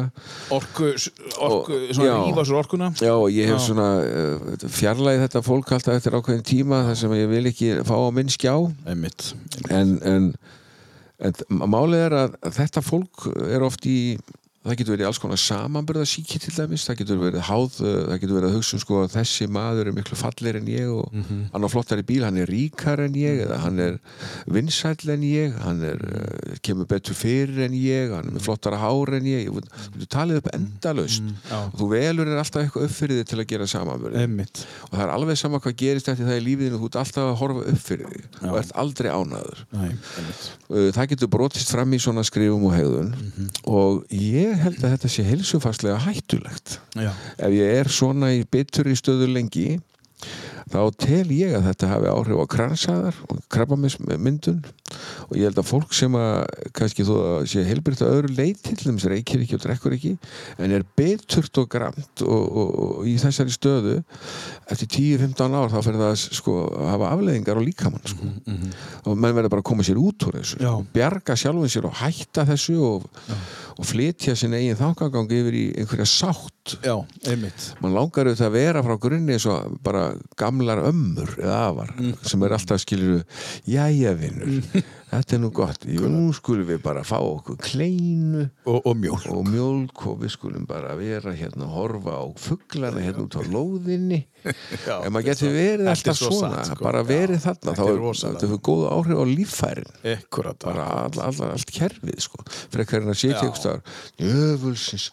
[0.54, 0.92] orku,
[1.40, 2.44] orku Og- svona já.
[2.46, 3.66] svo orkuna Já, og ég hef Já.
[3.66, 7.96] svona uh, fjarlæði þetta fólk alltaf eftir ákveðin tíma þar sem ég vil ekki fá
[7.98, 8.54] á minn skjá
[8.86, 9.32] einmitt,
[9.70, 10.30] en, en,
[11.18, 14.16] en málið er að þetta fólk er oft í
[14.68, 18.38] það getur verið alls konar samanbyrðasíki til dæmis, það getur verið háð uh, það getur
[18.38, 21.14] verið að hugsa um sko að þessi maður er miklu fallir en ég og
[21.52, 23.98] hann á flottari bíl hann er ríkar en ég eða hann er
[24.50, 28.80] vinsæll en ég hann er, uh, kemur betur fyrir en ég hann er með flottara
[28.80, 31.58] hár en ég þú talið upp endalaust já.
[31.58, 34.64] og þú velur er alltaf eitthvað upp fyrir þig til að gera samanbyrði Einmitt.
[34.88, 37.38] og það er alveg sama hvað gerist eftir það í lífiðinu þú ert alltaf að
[37.42, 38.50] horfa upp fyrir þig Já.
[38.50, 40.48] og ert aldrei ánaður einmitt.
[40.68, 43.12] Uh, það getur brotist fram í svona skrifum og hegðun
[43.68, 47.12] og ég held að þetta sé heilsufarslega hættulegt Já.
[47.38, 49.78] ef ég er svona í bitur í stöðu lengi
[50.68, 54.62] þá tel ég að þetta hafi áhrif á kransæðar og krabbamissmyndun
[55.28, 58.74] og ég held að fólk sem að kannski þó að sé heilbrygt að öðru leiti
[58.74, 60.12] til þess reykir ekki og drekkur ekki
[60.58, 63.96] en er biturt og gramt og, og, og í þessari stöðu
[64.68, 66.56] eftir 10-15 ár þá fyrir það að sko,
[66.92, 68.32] hafa afleðingar á líkamann sko.
[69.08, 70.70] og menn verður bara að koma sér út úr þessu Já.
[70.74, 73.08] og bjarga sjálfum sér og hætta þessu og,
[73.78, 76.94] og flytja sinni eigin þangagang yfir í einhverja sátt Já,
[77.30, 77.70] einmitt.
[77.80, 80.10] mann langar auðvitað að vera frá grunni eins og bara
[80.40, 81.92] gamlar ömmur eða afar
[82.28, 83.22] sem er alltaf skilur
[83.68, 84.58] jæja vinnur,
[85.10, 85.86] þetta er nú gott.
[85.88, 89.20] Jú, nú skulum við bara fá okkur kleinu Og, og mjól.
[89.32, 93.42] og mjólk og við skulum bara vera hérna að horfa á fugglarna hérna út á
[93.48, 94.22] lóðinni.
[94.86, 96.84] Já, ef maður getur verið þetta er alltaf svo svona satt, sko.
[96.86, 99.90] bara verið þarna þetta þá er þetta góða áhrif á líffærin.
[100.14, 100.58] Ekkurat.
[100.62, 102.44] bara all, all, allt kerfið sko.
[102.72, 103.82] Frekar en að ykkur staðar.
[104.22, 105.08] Jöfulsins,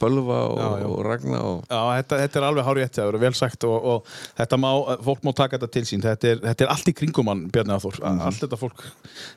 [0.00, 3.66] bölva og, ragna og Já, þetta, þetta er alveg hár rétt það eru vel sagt
[3.68, 4.70] og, og þetta má,
[5.06, 6.04] fólk má taka þetta til sín.
[6.04, 8.84] Þetta er, þetta er allt í kringum mann, Bjarni Aþór allt þetta fólk,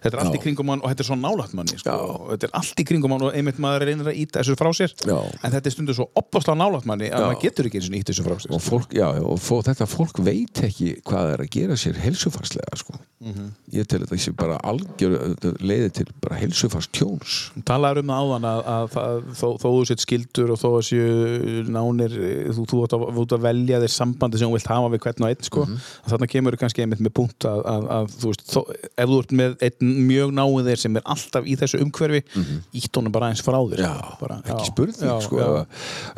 [0.04, 1.98] þetta er allt í kringum mann og þetta er svo nálægt manni sko.
[2.32, 4.96] Þetta er allt í kringum mann og einmitt maður reynir að íta þessu frá sér
[5.04, 5.18] Já.
[5.20, 7.28] en þetta er stundu svo opaslega nálægt manni að Já.
[7.28, 9.90] maður getur ekki eins og íta þessu frá sér og, fólk, já, og fó, þetta
[9.90, 13.00] fólk veit ekki hvað er að gera sér heilsufarslega sko.
[13.20, 13.50] Mhm.
[13.76, 17.34] ég tel þetta sé bara algjör leiði til bara heilsufars tjóns
[17.68, 20.86] talaður um það áðan að, að, að þó, þó þú sett skildur og þó að
[20.88, 22.16] séu nánir
[22.56, 25.48] þú, þú átt að, velja þér sambandi sem þú vilt hafa við hvern og einn
[25.50, 25.66] sko.
[25.68, 25.82] Mhm.
[26.06, 29.20] að þarna kemur kannski einmitt með punkt að, að, að þú veist, þó, ef þú
[29.26, 33.12] ert með einn mjög náið þér sem er alltaf í þessu umhverfi mm ítt honum
[33.14, 34.18] bara eins frá þér Já, sko.
[34.22, 35.64] bara, ekki spurning já, sko, já.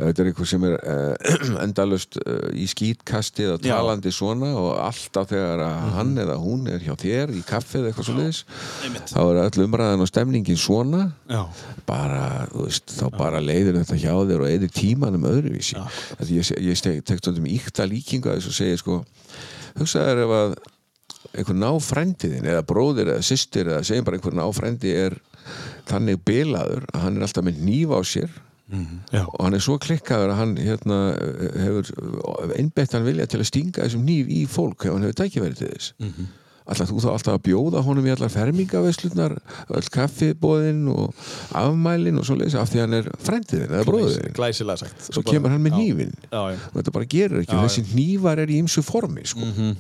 [0.02, 3.74] þetta er eitthvað sem er uh, endalust uh, í skítkasti eða Já.
[3.78, 7.92] talandi svona og alltaf þegar að hann eða hún er hjá þér í kaffi eða
[7.92, 8.42] eitthvað svo liðis
[9.14, 11.42] þá er öll umræðan og stemningin svona Já.
[11.88, 15.86] bara, þú veist, þá bara leiðir þetta hjá þér og eðir tímanum öðruvísi Já.
[16.20, 19.02] Þetta ég, ég tek, tek stundum íkta líkingu að þessu og segja sko
[19.80, 20.56] hugsaður ef að
[21.32, 25.18] einhver náfrændiðin eða bróðir eða systir eða segjum bara einhver náfrændi er
[25.90, 28.40] þannig bilaður að hann er alltaf með nýf á sér.
[29.12, 29.26] Já.
[29.28, 30.98] og hann er svo klikkaður að hann hérna,
[31.60, 31.90] hefur
[32.56, 35.74] einbett hann vilja til að stinga þessum nýf í fólk ef hann hefur tækifæri til
[35.74, 35.92] þess.
[36.00, 36.30] Mm -hmm.
[36.72, 39.34] Alltaf þú þá alltaf að bjóða honum í allar fermingaveslutnar,
[39.76, 41.14] öll kaffibóðin og
[41.52, 45.08] afmælin og svo leiðis af því hann er frændiðin eða bróðin glæsilega sagt.
[45.10, 48.62] Svo kemur hann með nýfin og þetta bara gerur ekki, Já, þessi nýfar er í
[48.62, 49.42] ymsu formi sko.
[49.42, 49.76] og þú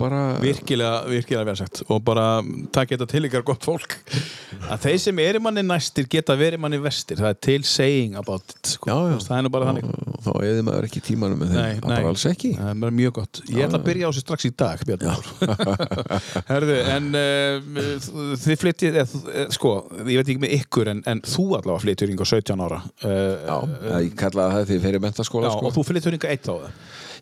[0.00, 1.82] bara virkilega, virkilega vel sagt.
[1.92, 2.40] Og bara
[2.74, 3.98] takk þetta til ykkar gott fólk.
[4.66, 8.56] Að þeir sem eru manni næstir geta verið manni vestir, það er til saying about
[8.56, 8.90] it sko.
[8.90, 9.18] Já, já.
[9.26, 9.90] Það er nú bara þannig.
[10.16, 12.52] og þá eði maður ekki tímanum með þeim, það bara alls ekki.
[12.56, 13.42] Það er mjög gott.
[13.52, 14.84] Ég ætla að byrja á þessu strax í dag
[16.50, 19.72] Herðu, en uh, þið flyttið eð, eð, sko,
[20.04, 23.10] ég veit ekki með ykkur en, en þú allavega flyttur yngur 17 ára uh,
[23.46, 23.56] Já,
[24.04, 25.68] ég kallaði það því fyrir mentaskóla já, sko.
[25.68, 26.70] og þú flyttur yngur eitt á það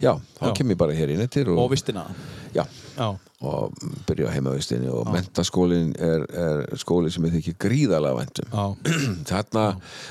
[0.02, 0.54] Já, þá Já.
[0.58, 2.06] kem ég bara hér inn eftir og, og vistina.
[2.54, 2.64] Já,
[2.94, 3.08] já,
[3.44, 3.72] og
[4.06, 8.92] byrja á heimavistinni og mentaskólin er, er skóli sem ég þykir gríðalega væntum já,
[9.30, 9.64] þarna,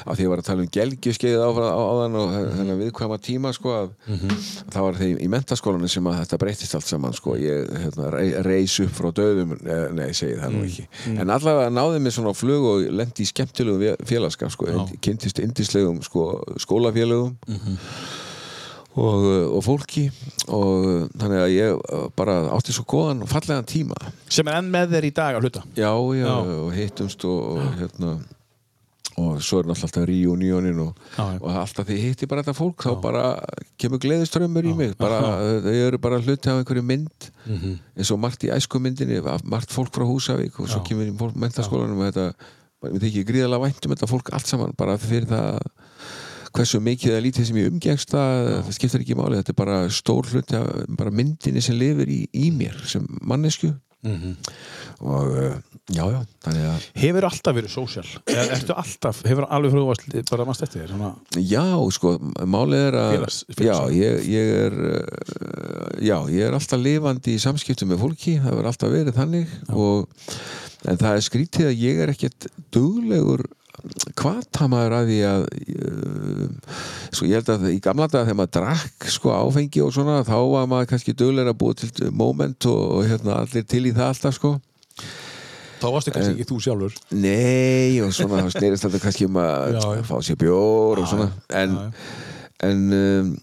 [0.04, 3.54] af því ég var að tala um gelgjuskeið á, á, áðan og þennan viðkvæma tíma
[3.56, 3.94] sko, að,
[4.74, 8.12] það var þeim í mentaskólanum sem að þetta breytist allt saman sko, ég hérna,
[8.46, 10.86] reis upp frá döðum eh, nei, segi það nú ekki.
[11.16, 14.70] En allavega náði mér svona á flug og lendi í skemmtilegum félagskap sko,
[15.04, 16.28] kynntist indislegum sko,
[16.68, 17.38] skólafélögum
[18.96, 19.26] og,
[19.58, 20.06] og fólki.
[20.54, 23.98] Og þannig að ég uh, bara átti svo góðan og fallegan tíma.
[24.30, 25.64] Sem er enn með þér í dag að hluta?
[25.78, 25.90] Já,
[26.20, 26.38] já, Já.
[26.62, 28.16] og hittumst og, og hérna
[29.14, 31.42] og svo er náttúrulega alltaf reunionin og, Já, já.
[31.46, 33.24] og alltaf því hitti bara þetta fólk þá bara
[33.78, 34.96] kemur gleðiströmmur í mig.
[34.98, 35.20] Bara,
[35.62, 37.76] þau eru bara hluti af einhverju mynd Mhm.
[38.00, 42.10] eins og margt í æskumyndinni margt fólk frá Húsavík og svo kemur í menntaskólanum og
[42.10, 42.26] þetta,
[42.88, 45.60] ég veit ekki gríðalega vænt um þetta fólk allt saman bara fyrir það
[46.54, 50.28] hversu mikið eða lítið sem ég umgengst það, skiptir ekki máli, þetta er bara stór
[50.32, 53.74] hluti af bara myndinni sem lifir í, í mér sem mannesku
[54.04, 54.34] Mhm.
[55.08, 55.54] og uh,
[55.96, 60.90] já, já, hefur alltaf verið sósjál ertu alltaf, hefur alveg frúast bara mannst eftir þér
[60.92, 61.64] svona, Já,
[61.96, 62.12] sko,
[62.44, 63.96] málið er að Félags- já, félagssaga.
[63.96, 68.72] ég, ég er uh, já, ég er alltaf lifandi í samskiptum með fólki, það verður
[68.74, 70.28] alltaf verið þannig og,
[70.84, 73.46] en það er skrítið að ég er ekkert duglegur
[74.20, 76.76] hvata maður að því að uh,
[77.14, 80.36] sko ég held að í gamla dag þegar maður drakk sko áfengi og svona þá
[80.54, 84.12] var maður kannski duglega að búa til moment og, og hérna allir til í það
[84.14, 84.54] alltaf sko.
[85.84, 86.94] Þá varstu kannski ekki þú sjálfur.
[87.12, 90.04] Nei, og svona snerist þetta kannski um að Já, já.
[90.08, 91.28] fá sér bjór og svona.
[91.60, 91.90] en, já,
[92.70, 93.34] en um,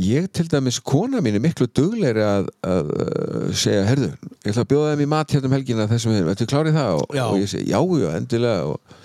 [0.00, 4.08] ég til dæmis, kona mín er miklu duglegri að, að uh, segja, herðu,
[4.40, 6.96] ég ætla að bjóða þeim í mat hérna um helgina þessum hefðum, ertu klárið það?
[7.02, 8.72] Og, og ég segi, já, já, endilega.
[8.72, 9.04] Og,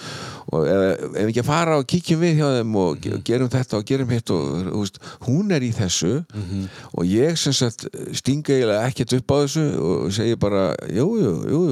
[0.54, 3.80] og eða, ef ekki að fara og kíkjum við hjá þeim og mm gerum þetta
[3.82, 6.24] og gerum hitt og veist, hún er í þessu.
[6.34, 6.68] Mhm.
[6.93, 11.34] og ég sem sagt stinga eiginlega ekkert upp á þessu og segi bara, jú, jú,
[11.52, 11.64] jú,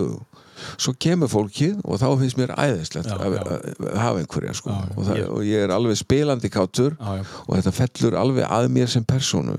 [0.79, 3.41] svo kemur fólkið og þá finnst mér æðislegt Já, að, já.
[3.43, 4.71] að, að hafa einhverja sko.
[4.71, 8.91] Já, og, það, og ég er alveg spilandi kátur og þetta fellur alveg að mér
[8.91, 9.57] sem persónu.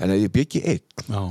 [0.00, 1.22] En ef ég byggi einn Já,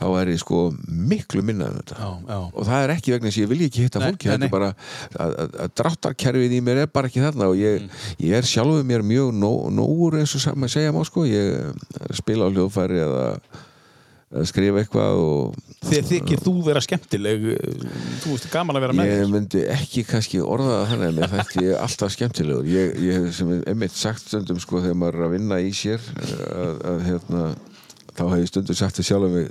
[0.00, 1.96] þá er ég sko miklu minna um þetta.
[2.00, 2.38] Já, já.
[2.56, 4.48] Og það er ekki vegna þess að ég vilja ekki hitta fólki nei, þetta nei.
[4.48, 8.04] er bara að, að, að dráttarkerfið í mér er bara ekki þarna og ég, Mm.
[8.24, 11.26] ég er sjálfur mér mjög nó, nógur eins og maður segja má sko.
[11.28, 13.26] Ég eh, spila á hljóðfæri eða,
[14.30, 17.44] eða skrifa eitthvað og Þið þykir þú vera skemmtileg
[18.20, 19.30] Þú veist gaman að vera með ég þér.
[19.32, 22.68] myndi ekki kannski orða það þannig að mér þætti ég alltaf skemmtilegur.
[22.68, 26.04] Ég, ég sem er einmitt sagt stundum sko þegar maður er að vinna í sér
[26.20, 27.44] að, að hérna
[28.10, 29.50] þá hef ég stundum sagt það sjálf mig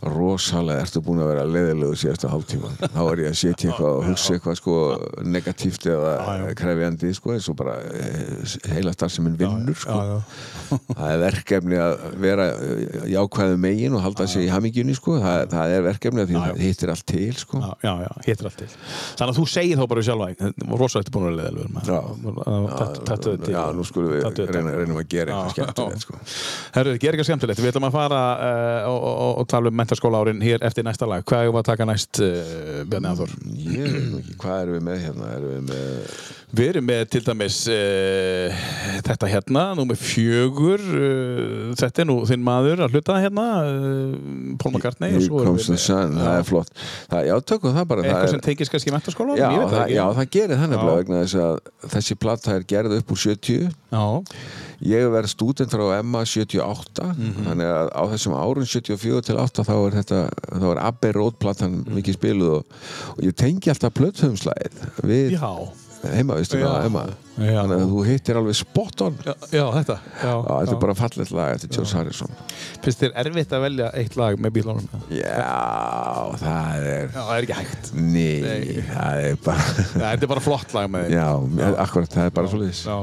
[0.00, 4.06] rosalega ertu búin að vera leðilegu síðasta hálftíman þá er ég að setja eitthvað og
[4.08, 4.76] hugsa eitthvað sko
[5.28, 9.98] negatíft eða krefjandi sko eins og bara eh, heila starf sem minn vinnur sko.
[10.96, 12.46] Það er verkefni að vera
[13.10, 15.18] jákvæðu megin og halda sig í hamingjunni sko.
[15.20, 17.60] það, það er verkefni að því hittir allt til sko.
[17.82, 18.68] já, já, hittir allt til.
[19.18, 21.50] Þannig að þú segir þá bara sjálfa Rosa þetta búin að vera
[23.26, 23.52] til.
[23.52, 24.22] já, nú skulum við
[24.54, 26.20] reynum að gera eitthvað skemmtilegt sko.
[26.76, 27.62] Herru, ger eitthvað skemmtilegt.
[27.64, 28.22] Við ætlum að fara
[28.90, 31.24] og, og, og tala um mentaskóla árin hér eftir næsta lag.
[31.26, 33.32] Hvað er að taka næst, uh, Bjarni Áþór?
[33.58, 35.30] ég veit ekki, hvað erum við með hérna?
[35.34, 36.20] Erum við með
[36.50, 38.62] Við erum með til dæmis uh,
[39.06, 44.72] þetta hérna, númer fjögur uh, þetta er nú þinn maður að hluta hérna uh, Paul
[44.74, 46.72] McCartney the með- Sun, það er flott
[47.12, 49.92] það, já, tökum það bara það eitthvað sem tengist kannski mentaskóla já, ég veit það
[49.94, 51.02] já, það gerir það nefnilega Já.
[51.04, 54.04] vegna þess að þessi platta er gerð upp úr 70 Já,
[54.90, 57.44] ég verð stúdent frá Emma 78 Mhm.
[57.46, 60.20] þannig að á þessum árun 74 til 8 þá er þetta
[60.56, 61.94] þá er Abbey Road platan Mhm.
[62.00, 62.76] mikið spiluð og,
[63.16, 65.52] og ég tengi alltaf plöthumslæðið við já,
[66.00, 66.02] á
[66.84, 67.02] Emma
[67.40, 67.62] Já.
[67.62, 69.14] þannig að þú hittir alveg spot on.
[69.24, 69.96] Já, já þetta.
[70.20, 72.30] Já, Já, þetta er bara fallet lag eftir George Harrison.
[72.84, 74.86] Finnst þér erfitt að velja eitt lag með bílunum?
[75.12, 75.54] Já,
[76.40, 77.84] það er Já, það er ekki hægt.
[77.94, 78.66] Nei, Nei.
[78.90, 81.28] það er bara Þetta er bara flott lag með þig Já,
[81.86, 82.96] akkurat, það er bara svo liðis Já,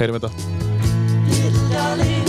[0.00, 2.21] heyrim þetta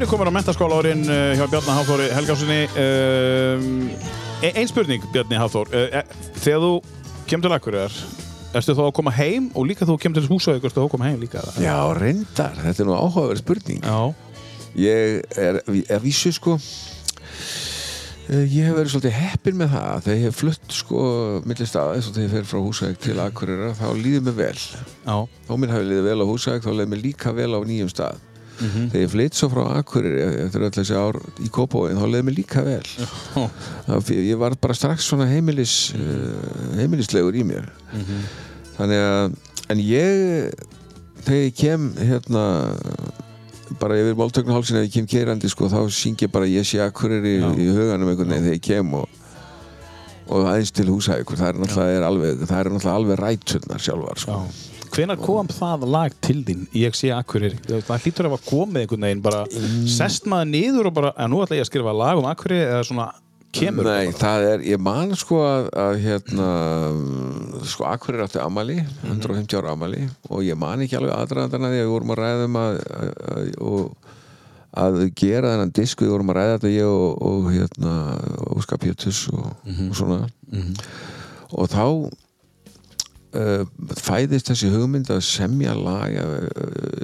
[0.00, 3.90] Erum komin á mentaskóla árin uh, hjá Bjarni Hafþóri Helgásinni um,
[4.40, 5.68] e Einn spurning, Bjarni Hafþór.
[5.76, 6.70] Uh, e Þegar þú
[7.28, 7.98] kemur til Akureyrar
[8.56, 9.50] Erstu þá að koma heim?
[9.52, 11.42] Og líka þú kemur til Húsavík Erstu þá að koma heim líka?
[11.60, 13.84] Já, reyndar, þetta er nú áhugaverð spurning.
[13.84, 14.00] Já,
[14.80, 16.56] Ég er að vísu sko
[18.30, 20.00] eh, Ég hef verið svolítið heppinn með það.
[20.06, 21.04] Þegar ég hef flutt sko
[21.44, 24.58] milli staða eins og þegar ég fer frá Húsæk til Akureyrar þá líður mér vel.
[25.04, 27.92] Já, þó mér hafi liðið vel á Húsæk þá leið mér líka vel á nýjum
[27.92, 28.29] stað
[28.60, 28.90] Mhm.
[28.92, 32.36] þegar ég flytt svo frá Akureyri eftir öll þessi ár í Kópavóin þá leið mér
[32.36, 32.82] líka vel.
[33.86, 37.70] Það- ég var bara strax svona heimilis uh, heimilislegur í mér.
[37.92, 38.20] Mhm.
[38.76, 39.36] þannig að
[39.70, 40.52] en ég
[41.24, 42.44] þegar ég kem hérna
[43.78, 47.36] bara yfir máltöknuhálsin ef ég kem keirandi sko, þá syng ég bara ég sé akkuriri
[47.38, 49.08] í huganum einhvern veginn þegar ég kem og,
[50.30, 54.40] og aðeins til húsækur það er náttúrulega, alveg, alveg ræturnar sjálfar sko.
[54.90, 57.58] Hvenær kom það lag til þín ég sé Akureyri?
[57.86, 59.44] Það hlýtur að hafa komið einhvern veginn bara
[59.90, 62.86] sest maður niður og bara, að nú ætla ég að skrifa lag um Akureyri eða
[62.88, 63.08] svona
[63.54, 66.48] kemur Nei, það er, ég man sko að, að hérna,
[67.66, 69.16] sko Akkurir átti amali, Mhm.
[69.18, 72.44] 150 ára amali og ég man ekki alveg aðdraðandana því að við vorum að ræða
[72.46, 74.14] um að, að, að, og,
[74.84, 77.94] að gera þennan disk, við vorum að ræða þetta ég og, og hérna,
[78.54, 79.90] Óskar Pétus og, Mhm.
[79.90, 80.20] og svona
[81.50, 81.84] og þá
[83.38, 83.64] uh,
[84.00, 86.46] fæðist þessi hugmynd að semja lag uh,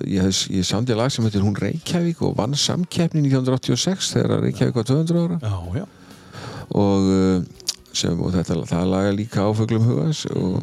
[0.09, 4.89] ég, ég samdi lag sem heitir Hún Reykjavík og vann samkeppni 1986 þegar Reykjavík var
[4.91, 5.39] 200 ára.
[5.43, 5.87] Já, já,
[6.74, 10.62] og, uh, sem, og þetta, það laga líka áföglum hugans og,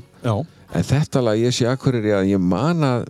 [0.74, 3.08] en þetta lag ég sé akkurir að ég man að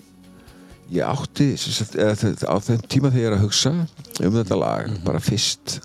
[0.93, 3.71] ég átti á þeim tíma þegar ég er að hugsa
[4.21, 5.79] um þetta lag bara fyrst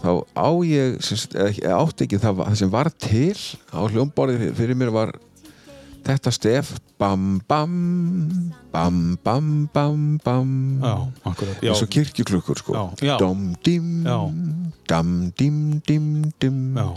[0.00, 0.96] þá á ég
[1.36, 3.34] eða átti ekki það, það sem var til
[3.74, 5.12] á hljómborðið fyrir mér var
[6.06, 7.74] þetta stef bam bam
[8.72, 10.52] bam bam bam bam.
[11.62, 12.86] Eins og kirkjuklukkur sko.
[13.20, 14.04] Dom dim
[14.88, 16.06] dam dim dim
[16.40, 16.60] dim.
[16.76, 16.88] Já,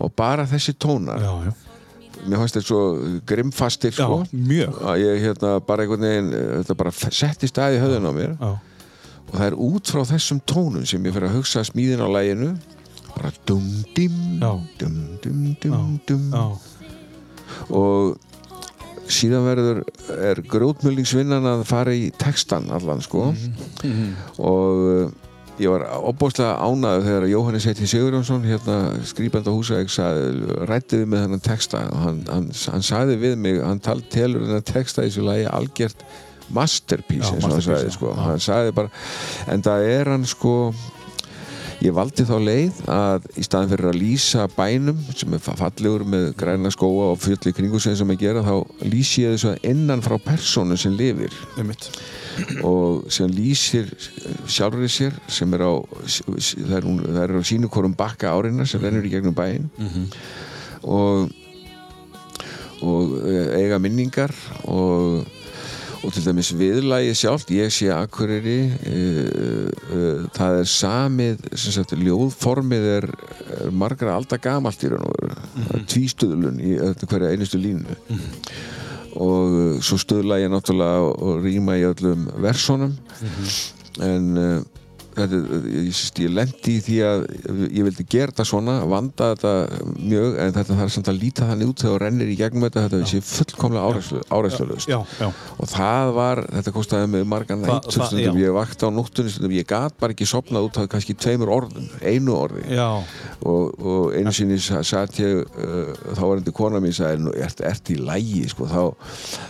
[0.00, 1.20] og bara þessi tónar.
[1.20, 1.52] Já, já,
[2.26, 2.82] mér fannst þetta svo
[3.28, 4.24] grimmfastir já, sko.
[4.24, 8.36] að ég hérna bara einhvern veginn þetta bara setti staði í höfðun á mér.
[8.36, 8.52] Já,
[9.30, 12.54] og það er út frá þessum tónum sem ég fyrir að hugsa smíðin á læginu
[13.14, 16.58] bara dum dim dum dum dum dum
[17.70, 18.18] og
[19.14, 19.82] síðan verður
[20.16, 23.30] er grjótmjölingsvinnan að fara í textan allan sko.
[23.84, 24.14] Mhm.
[24.38, 25.10] og uh,
[25.60, 29.92] ég var opbóðslega ánaður þegar Jóhannes heiti Sigurjónsson hérna skrýpandi á húsæk
[30.70, 31.84] rætti við með þennan texta?
[31.90, 35.48] Og hann, hann, hann sagði við mig, hann tal, telur þennan texta í þessu lagi
[35.50, 36.06] algjört
[36.50, 38.14] masterpiece Já, masterpiece, sagði sko.
[38.18, 38.90] Hann sagði bara,
[39.52, 40.54] en það er hann sko
[41.80, 46.02] ég valdi þá leið að í staðin fyrir að lýsa bænum sem er fa- fallegur
[46.04, 48.52] með græna skóa og full í kringu sem að gera þá
[48.84, 51.32] lýsi ég þessu innan frá persónu sem lifir.
[52.64, 53.88] Og sem lýsir
[54.46, 59.04] sjálfrið sér sem er á er, hún- er á sínu hvorum bakka árinnar sem rennur
[59.08, 59.70] í gegnum bæinn.
[60.84, 61.30] Og
[62.80, 64.32] og eh, eiga minningar
[64.64, 65.26] og
[66.00, 71.92] og til dæmis viðlægi sjálft ég sé Akureyri uh, uh, það er samið sem sagt,
[72.00, 73.06] ljóðformið er,
[73.58, 75.38] er margra alda gamalt í raun og veru.
[75.56, 76.74] Það er tvístöðlun í
[77.04, 77.98] hverja einustu línu.
[79.20, 82.96] Og uh, svo stöðla ég náttúrulega og, rýma í öllum versónum
[84.00, 87.24] en uh, þetta, ég, lendi í því að
[87.74, 89.52] ég vildi gera þetta svona vanda þetta
[89.98, 92.84] mjög en þetta þarf samt að líta þannig út þegar þú rennir í gegnum þetta
[92.86, 93.90] þetta sé fullkomlega
[95.20, 99.30] já, og það var, þetta kostaði mig margan Það- það- stundum, ég vakti á nóttunni
[99.34, 102.64] stundum, ég gat bara ekki sopnað út af kannski tveimur orðum, einu orði.
[103.46, 107.34] Og, og einu sinni sa- satt ég uh, þá var endi kona mín sagði, nú,
[107.36, 108.82] ert, ert í lægi sko, þá,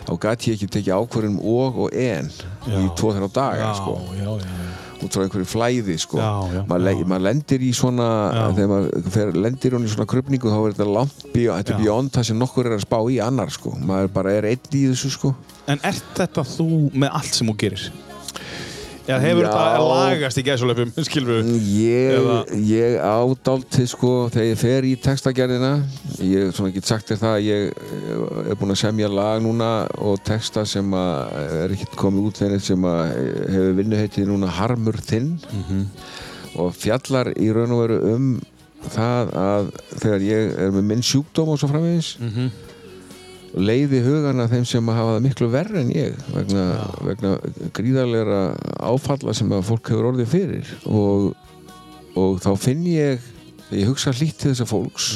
[0.08, 2.30] þá gat ég ekki tekið ákvörðum og og en
[2.66, 2.94] í Já.
[2.98, 6.20] tvo þrjá daga já, sko, já, já, út frá einhverju flæði sko.
[6.68, 8.42] Maður maður lendir í svona Já.
[8.58, 11.78] þegar maður fer, lendir hún í svona krupningu þá er þetta langt Já.
[11.80, 13.74] beyond það sem nokkur er að spá í annar sko.
[13.80, 15.34] maður bara er einn í þessu sko.
[15.70, 17.90] En ert þetta þú með allt sem þú gerir?
[19.08, 19.50] Já, hefur Já.
[19.50, 21.48] þetta lagast í gæsulöfum, skilur við?
[21.74, 25.70] Ég, Eða- ég ádálti sko þegar ég fer í textagerðina
[26.22, 29.70] ég svona get sagt þér það að ég eh, er búinn að semja lag núna
[29.98, 31.34] og texta sem að
[31.64, 33.02] er ekkert komið út þegar sem að
[33.56, 35.32] hefur vinnuheitið núna Harmur þinn
[36.60, 38.30] og fjallar í raun og veru um
[38.90, 39.66] það að
[40.00, 42.14] þegar ég er með minn sjúkdóm og svo framvegis
[43.54, 46.64] leiði hugan að þeim sem hafa það miklu verri en ég vegna,
[47.02, 47.32] vegna
[47.76, 48.42] gríðarlegra
[48.86, 50.70] áfalla sem að fólk hefur orðið fyrir.
[50.90, 51.32] Og,
[52.20, 53.24] og þá finn ég
[53.70, 55.10] þegar ég hugsa hlýtt til þessa fólks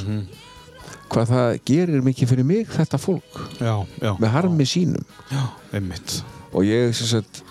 [1.15, 3.41] hvað það gerir mikið fyrir mig þetta fólk.
[3.61, 4.13] Já, já.
[4.19, 5.05] með harmi sínum.
[5.31, 5.43] Já,
[5.77, 6.23] einmitt.
[6.55, 7.43] og ég sem sagt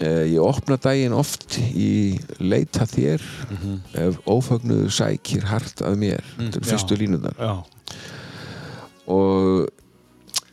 [0.00, 3.24] eh, ég opna daginn oft í leita þér
[4.00, 6.24] ef ófagnuður sækir hart að mér.
[6.36, 6.60] Já.
[6.72, 7.52] fyrstu línunar Já,
[9.12, 9.68] og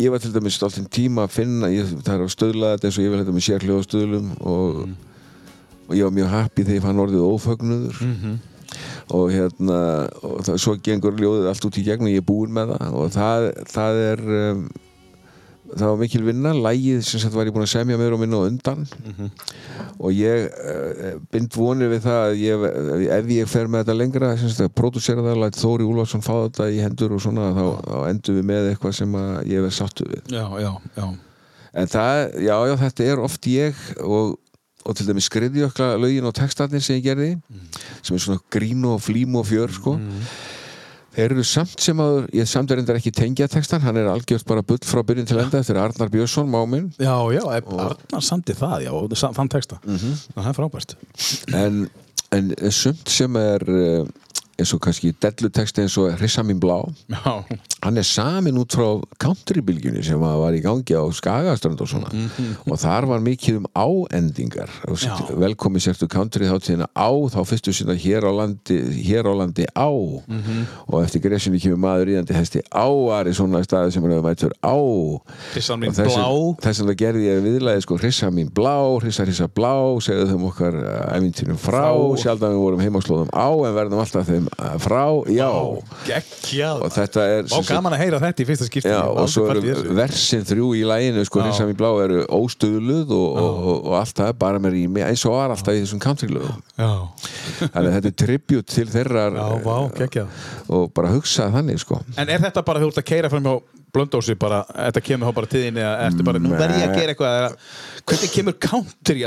[0.01, 2.99] ég var til dæmis stoltinn tíma að finna ég, það er að stöðla þetta eins
[2.99, 4.83] og ég vil þetta með sérhljóða stöðlum og,
[5.87, 8.03] og ég var mjög happy þegar ég fann orðið ófögnuður.
[9.15, 9.77] Og hérna
[10.27, 12.97] og það, svo gengur ljóðið allt út í gegn og ég er búinn með það.
[12.99, 14.65] Og það, það er um,
[15.73, 18.39] það var mikil vinna lægið sem sagt var ég búinn að semja meður og minna
[18.39, 18.87] á undan.
[19.97, 22.65] Og ég uh, bind vonir við það að ég,
[23.17, 26.33] ef ég fer með þetta lengra sem sagt að pródúsera það, læt Þóri Úlfarsson fá
[26.35, 29.15] þetta í hendur og svona þá, þá endum við með eitthvað sem
[29.51, 30.21] ég verð sáttu við.
[30.33, 31.07] Já, já, já.
[31.73, 34.37] en það, já, já, þetta er oft ég og,
[34.85, 37.31] og til dæmis skriðjökla lögin og textarnir sem ég gerði
[38.03, 39.97] sem er svona grín og flím og fjör sko.
[39.97, 40.56] þeir
[41.17, 44.63] eru samt sem að ég samt er endar ekki tengja textan hann er algjört bara
[44.65, 48.93] bull frá byrjun til enda eftir Arnar Björnsson, máminn Já, já, Arnar sandi það, já,
[49.37, 49.79] þann texta.
[49.85, 50.95] Það er frábært.
[51.57, 51.83] En,
[52.35, 54.05] en sumt sem er uh,
[54.57, 56.79] eins og kannski delluteksti eins og Hrissa mín blá.
[57.13, 57.43] Já,
[57.85, 58.87] hann er samin út frá
[59.21, 62.09] countrybilgjunni sem að var í gangi á Skagaströnd og svona.
[62.65, 64.71] Og þar var mikið um áendingar.
[65.37, 69.89] Velkomi sértu country þáttíðina á þá fyrstu sinna hér á landi hér á landi á.
[69.93, 74.73] Og eftir gresjunni kemur maður íðandi hesti áari svona staði sem er að mætur á.
[75.93, 76.25] Þess- blá.
[76.65, 80.77] þess vegna gerði ég viðlaði sko hrissa mín blá, hrissa hrissa blá segðu þeim okkar
[81.13, 82.17] æfintýrum frá, Frá.
[82.23, 85.01] sjaldan við vorum heimaslóðum á en verðum alltaf þeim uh, frá,
[85.33, 85.47] já.
[86.07, 89.45] Geggjað og þetta er Vá gaman að heyra þetta í fyrsta skipti Já, og svo
[89.53, 91.47] eru versin þrjú í læginu sko, Já.
[91.47, 95.05] hrissa mín blá eru óstöðluð og, og, og, og allt það er bara með rými
[95.07, 96.61] eins og var alltaf í þessum countrylögum.
[96.77, 96.91] Já,
[97.63, 100.45] þannig að þetta er tribut til þeirrar já, vá, geggjað.
[100.77, 102.01] og bara hugsa þannig sko.
[102.17, 103.57] En er þetta bara þú ert að keira fram hjá
[103.97, 106.97] blöndósi bara, þetta kemur þá bara til þín eða ertu bara, nú verð ég að
[107.01, 107.49] gera eitthvað eða,
[108.07, 108.57] hvernig kemur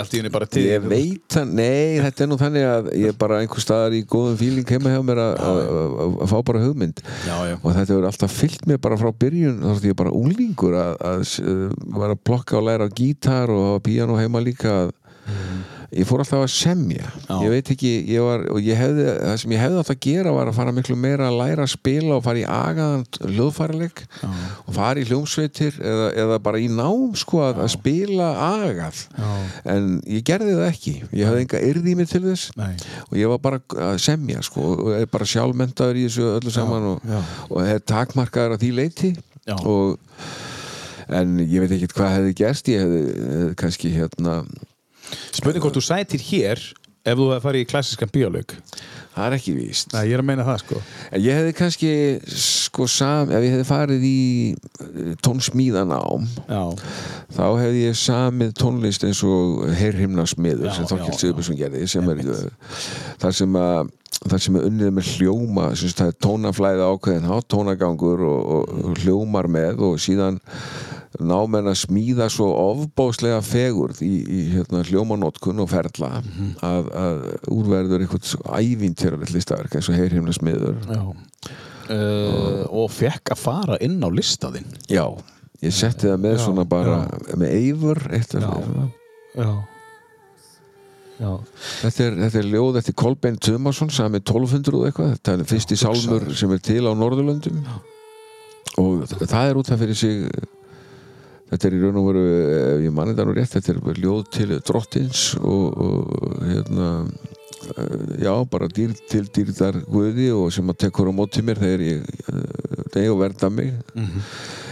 [0.00, 3.12] allt í þínu bara til Ég veit það, nei, þetta er nú þannig að ég
[3.12, 6.36] er bara einhver staðar í góðum fíling heima hjá mér að- að að- að fá
[6.50, 7.02] bara hugmynd.
[7.26, 7.56] Já, já.
[7.60, 10.94] og þetta hefur alltaf fyllt mér bara frá byrjun þá er ég bara úlingur að,
[11.10, 14.96] að, að var að plokka og læra á gítar og hafa píano heima líka að
[15.90, 17.08] ég fór alltaf að semja.
[17.26, 17.34] Já.
[17.42, 20.34] ég veit ekki, ég var og ég hefði, það sem ég hefði átt að gera
[20.36, 24.70] var að fara miklu meira að læra að spila og fara í agaðan hljóðfærileik og
[24.76, 29.02] fara í hljómsveitir eða, eða bara í nám sko að, að spila agað.
[29.16, 29.30] Já.
[29.74, 30.94] en ég gerði það ekki.
[31.10, 32.74] Ég hefði enga yrði í mig til þess Nei.
[33.08, 36.88] og ég var bara að semja sko, og er bara sjálfmentaður í þessu öllu saman
[36.94, 37.20] og, já.
[37.48, 39.12] og er takmarkaður að því leiti
[39.58, 39.98] og
[41.10, 42.68] en ég veit ekki hvað hefði gerst.
[42.70, 44.34] Ég hefði, hefði kannski hérna
[45.30, 46.62] Spurning hvort þú sætir hér
[47.00, 48.56] ef þú hefði farið í klassiskan bíólaug
[49.10, 49.92] það er ekki víst.
[49.94, 50.80] Nei, ég er að meina það sko.
[51.10, 51.92] En ég hefði kannski
[52.40, 54.18] sko sam, ef ég hefði farið í
[54.54, 56.62] eh, tónsmíðanám Já,
[57.36, 61.88] þá hefði ég samið tónlist eins og Heyrhimna smiður Já, sem Þorkell já, Sigurbjörnsson gerði
[61.90, 62.22] sem er
[63.20, 68.40] þar sem að þar sem er unnið með hljóma það er tónaflæði ákveðin tónagangur og,
[68.56, 70.40] og, og hljómar með og síðan
[71.18, 76.52] ná menn að smíða svo ofbáslega fegurð í, í hérna, hljómanótkun og ferla Mhm.
[76.62, 80.76] að, að úrverður eitthvað ævintýralegt listaverk eins og heyrhimna smiður.
[80.86, 81.02] Já.
[81.90, 85.02] Uh, og fekk að fara inn á listaðinn já,
[85.58, 87.00] ég setti það með Já, svona bara
[87.34, 88.52] með eifur eitt af Já.
[89.34, 89.50] Já.
[91.20, 91.32] Já,
[91.82, 95.10] Þetta er, þetta er ljóð eftir Kolbein Tumarsson sami 1200 og eitthvað.
[95.18, 97.58] Þetta er fyrsti sálmur sem er til á Norðurlöndum.
[98.80, 100.30] Og það er út af fyrir sig
[101.50, 102.24] þetta er í raun og veru
[102.54, 106.88] ef ég manni það nú rétt, þetta er ljóð til drottins og, og hérna
[107.74, 111.86] eh, já, bara dýr til dýrdar guði og sem að tekur á móti mér þegar
[111.86, 113.72] ég uh, deg og verða mig.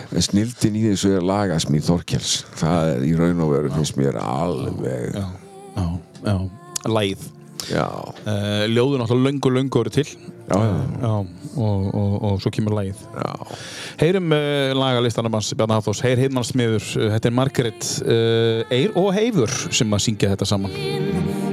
[0.09, 2.39] En snildin í þessu er lagasmíð Þorkels.
[2.57, 5.27] Það er í raun og veru finnst mér alveg já,
[5.77, 5.89] já,
[6.25, 6.39] já.
[6.89, 7.38] Læð já,
[7.73, 10.07] uh, Ljóðu náttúrulega löngu, löngu eru til.
[10.49, 11.13] Já, já, Já,
[11.59, 13.59] og, og, og svo kemur lægið já.
[14.01, 19.13] Heyrum uh, lagalistanum hans Bjarni Hafþórs, heyr heimnarsmiður uh, þetta er Margaret uh, Eir og
[19.17, 21.48] Heifur sem að syngja þetta saman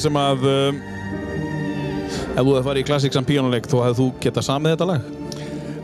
[0.00, 0.76] lag sem að um,
[2.30, 5.08] ef þú hefði farið í Classic Sam píónuleik þá hefði þú getað samið þetta lag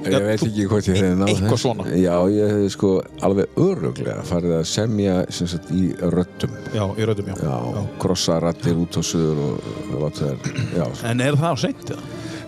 [0.06, 1.84] Ég veit ekki hvort ég hefði náð Eitthvað svona.
[1.98, 2.90] Já, ég hefði sko
[3.26, 6.52] alveg öruglega farið að semja sem sagt í röddum.
[6.70, 10.84] Já, í röddum, já, Já, krossa rattir út og suður og, og láta þær, já.
[11.10, 11.92] En er það á seint?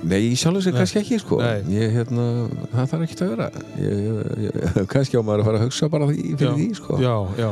[0.06, 1.40] Nei, sjálf sér kannski ekki, sko.
[1.74, 2.28] Ég, hérna,
[2.76, 3.50] það þarf ekki að vera.
[3.82, 7.02] Ég, ég, ég, kannski á maður að fara að hugsa bara því, fyrir því, sko.
[7.02, 7.50] Já, já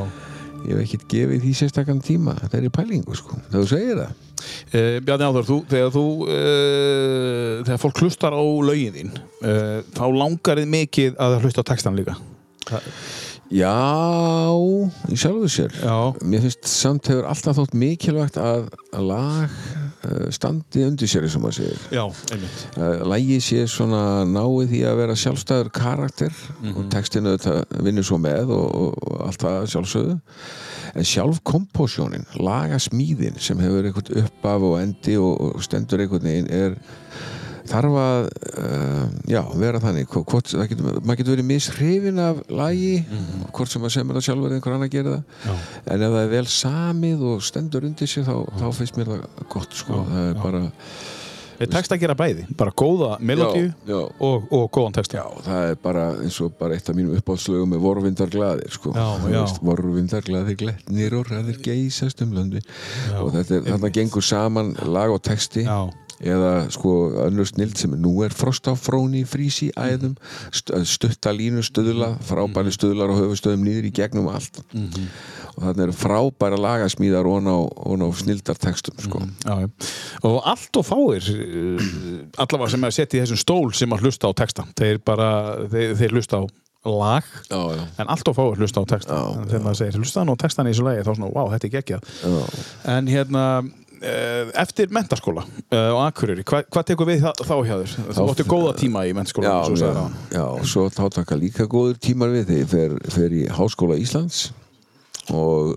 [0.65, 2.33] Ég hef ekkert gefið því sérstakann tíma.
[2.41, 3.36] Það er í pælingu, sko.
[3.57, 4.15] Þú segir það.
[4.67, 10.05] Uh, Bjarni Áður, þú, þegar þú uh, þegar fólk hlustar á lögin þín uh, þá
[10.13, 12.17] langar þið mikið að hlusta á textan líka
[13.47, 13.71] Já,
[15.07, 15.75] í sjálfu sér.
[15.79, 16.11] Já.
[16.19, 18.65] Mér finnst samt hefur alltaf þótt mikilvægt að
[19.07, 19.53] lag
[20.35, 21.85] standi undir sér, og maður segir.
[21.95, 22.03] Já,
[22.35, 26.43] einmitt lægi sé svona náið því að vera sjálfstæður karakter
[26.73, 30.17] og textinu þetta vinnur svo með og, og allt það sjálfsögðu
[30.97, 36.77] en sjálf kompósjónin, lagasmíðin sem hefur eitthvað uppaf og endi og, stendur einhvern veginn er
[37.67, 38.27] þarf að
[38.63, 40.05] uh, já, vera þannig.
[40.07, 42.93] Hvo- hvort, getur, maður getur verið mishrifin af lagi
[43.51, 45.25] hvort sem maður semur það sjálfur eða einhver annar gerir það.
[45.49, 45.55] Já.
[45.91, 49.27] en ef það er vel samið og stendur undir sér þá, þá finnst mér það
[49.51, 49.99] gott sko.
[50.07, 50.63] það er bara
[51.57, 53.99] Við tekst að gera bæði, bara góða melodíu Já, já.
[54.27, 55.17] og, og góðan texta.
[55.23, 58.93] Já, það er bara eins og bara eitt af mínum uppáhaldslögum með vorvindar glaðir sko.
[58.93, 59.43] Já, Þú já.
[59.71, 62.61] vorvindar glaðir gletnir og ræðir geysast um löndi
[63.21, 65.65] og þetta er, þarna gengur saman lag og texti.
[65.65, 65.79] Já.
[66.17, 66.91] eða sko
[67.27, 70.15] önnur snild sem nú er frost á fróni frísi æðum
[70.49, 74.57] st stutta línu stöðla frábæri stöðlar og höfustöðum niður í gegnum allt
[75.57, 79.23] og þarna eru frábæra lagasmíðar og á, og á snildar textum sko.
[79.41, 79.69] Já, já.
[80.29, 81.89] og allt og fáir uh,
[82.37, 84.67] allavega sem er sett í þessum stól sem að hlusta á texta.
[84.77, 85.31] Þeir bara,
[85.71, 86.43] þeir, þeir hlusta á
[86.87, 87.83] lag Já, já.
[87.99, 89.17] en allt og fáir hlusta á texta.
[89.17, 91.51] Já, en þegar maður segir, hlusta nú á textan í þessu lagi þá svona, wow,
[91.55, 92.13] þetta er geggjað.
[92.93, 97.73] En hérna uh, eftir mentaskóla uh, á Akureyri, hva, hvað tekur við þá, þá hjá
[97.73, 97.97] þér?
[98.13, 102.33] Þú átti góða tíma í mentaskóla Já, og já, svo þá taka líka góður tímar
[102.35, 104.47] við þegar ég fer, fer í Háskóla Íslands
[105.35, 105.73] og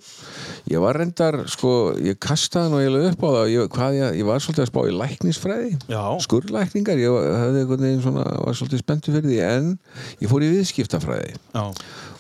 [0.71, 4.45] ég var reyndar sko, ég kastaði nú eiginlega upp á það ég, ég, ég var
[4.45, 6.03] svolítið að spá í læknisfræði Já.
[6.27, 9.73] skurlækningar, ég svona, var svolítið spenntu fyrir því en
[10.21, 11.65] ég fór í viðskiptafræði Já.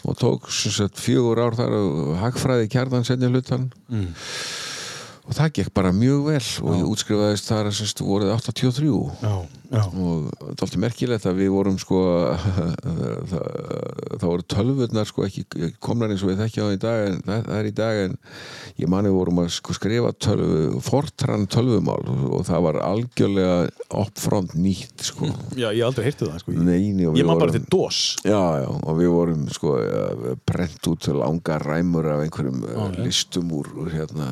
[0.07, 1.77] og tók sagt, fjögur ár þar
[2.25, 4.13] hagfræði kjarnan senni hlutan Mm.
[5.31, 8.91] Og það gekk bara mjög vel og ég útskrifaðist þar sagt, voruð 83
[9.23, 9.35] Já,
[9.71, 9.83] já.
[9.87, 12.01] og það er alltaf merkilegt að við vorum sko
[13.31, 17.51] það, voru tölvurnar sko ekki komnar eins og við þekkja á í dag en það,
[17.61, 18.17] er í dag en
[18.83, 23.55] ég mani vorum að sko skrifa tölvu fortrann tölvumál og það var algjörlega
[24.01, 25.29] uppfront nýtt sko.
[25.59, 26.55] Já, ég aldrei heyrti það sko.
[26.57, 28.01] Neini, ég man bara til DOS.
[28.25, 33.53] Já, já, og við vorum sko að brent út langa ræmur af einhverjum já, listum
[33.57, 34.31] úr, úr hérna,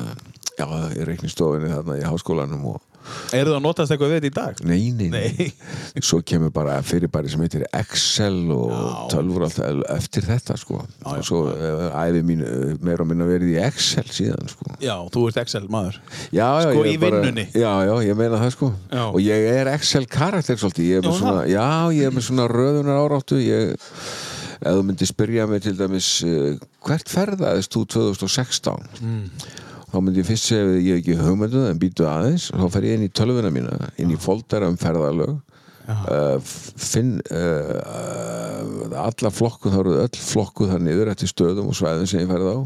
[0.59, 0.67] já,
[0.99, 2.85] í reiknistofinni þarna í háskólanum og
[3.33, 4.57] eru það að notast eitthvað við þetta í dag?
[4.69, 5.29] Nei, nei, nei.
[5.39, 6.01] Nei.
[6.09, 8.73] Svo kemur bara fyrirbæri sem heitir Excel og
[9.09, 10.81] tölfur alltaf eftir þetta sko.
[10.83, 11.07] já.
[11.15, 14.75] og svo uh, æfi mín uh, meira og minna verið í Excel síðan sko.
[14.83, 15.97] Já, þú ert Excel maður
[16.35, 17.47] Já, já, Sko, ég í bara- vinnunni?
[17.55, 19.05] Já, já, ég meina það sko Já.
[19.07, 21.47] og ég er Excel karakter svolítið ég er Já, svona?
[21.49, 21.65] Já,
[21.95, 23.73] ég er með svona röðunar áráttu ég,
[24.59, 29.25] ef þú myndir spyrja mig til dæmis uh, hvert ferðaðist þú 2016 Mm.
[29.89, 32.49] Þá myndi ég fyrst segja að ég hef ekki hugmyndu en býtu aðeins.
[32.53, 35.37] Þá fer ég inn í tölvuna mína inn í foldera um ferðalög.
[35.89, 36.37] Uh,
[36.77, 42.21] finn uh, alla flokku þá eru öll flokku þar niður eftir stöðum og svæðum sem
[42.21, 42.57] ég ferð á.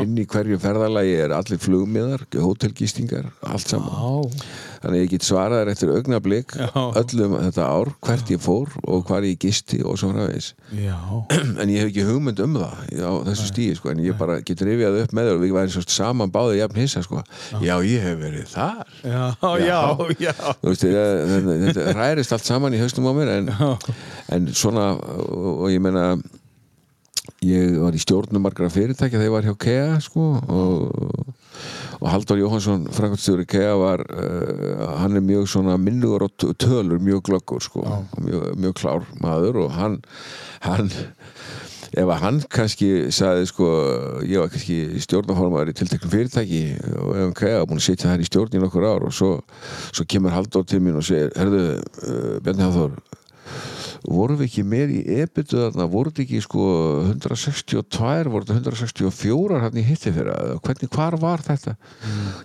[0.00, 3.92] Inn í hverju ferðalagi er allir flugmiðar hótelgistingar, allt saman.
[3.92, 4.48] Já,
[4.80, 6.68] þannig ég get svarað þér eftir augnablik Já.
[7.00, 10.96] öllum þetta ár, hvert ég fór og hvar ég gisti og svo já.
[11.60, 14.64] En ég hef ekki hugmynd um það á þessu stíi, sko, en ég bara get
[14.64, 17.22] rifjað upp með þér og við væri svo saman báðið jafn hissa, sko,
[17.60, 18.98] já, ég hef verið þar.
[19.04, 19.22] Já,
[19.64, 19.80] já,
[20.26, 20.34] já.
[20.62, 21.32] þú veist, ég,
[21.68, 23.50] þetta, ræðist allt saman í haustum á mér en,
[24.36, 26.14] en svona, og, og ég meina
[27.44, 31.36] ég var í stjórnum margra fyrirtækja þegar ég var hjá KEA sko, og,
[32.00, 37.22] og Halldór Jóhansson framkvæmstjóri KEA var uh, hann er mjög svona minnugur og tölur mjög
[37.28, 37.84] glöggur sko,
[38.18, 39.98] mjög, mjög klár maður og hann,
[40.64, 40.88] hann
[41.90, 43.68] ef að hann kannski sagði sko,
[44.24, 46.64] ég var kannski stjórnaformaður í tilteknum fyrirtæki
[46.96, 49.32] og ef hann KEA búin að sitja þær í stjórn í nokkur ár og svo,
[49.90, 51.64] svo kemur Halldór til mín og segir herðu,
[52.06, 52.96] uh, Bjarni Hafþór
[54.08, 56.66] vorum við ekki með í ebitu þarna, voru þetta ekki sko
[57.10, 61.74] 162, voru þetta 164 hann í hitti fyrir, hvernig, hvar var þetta?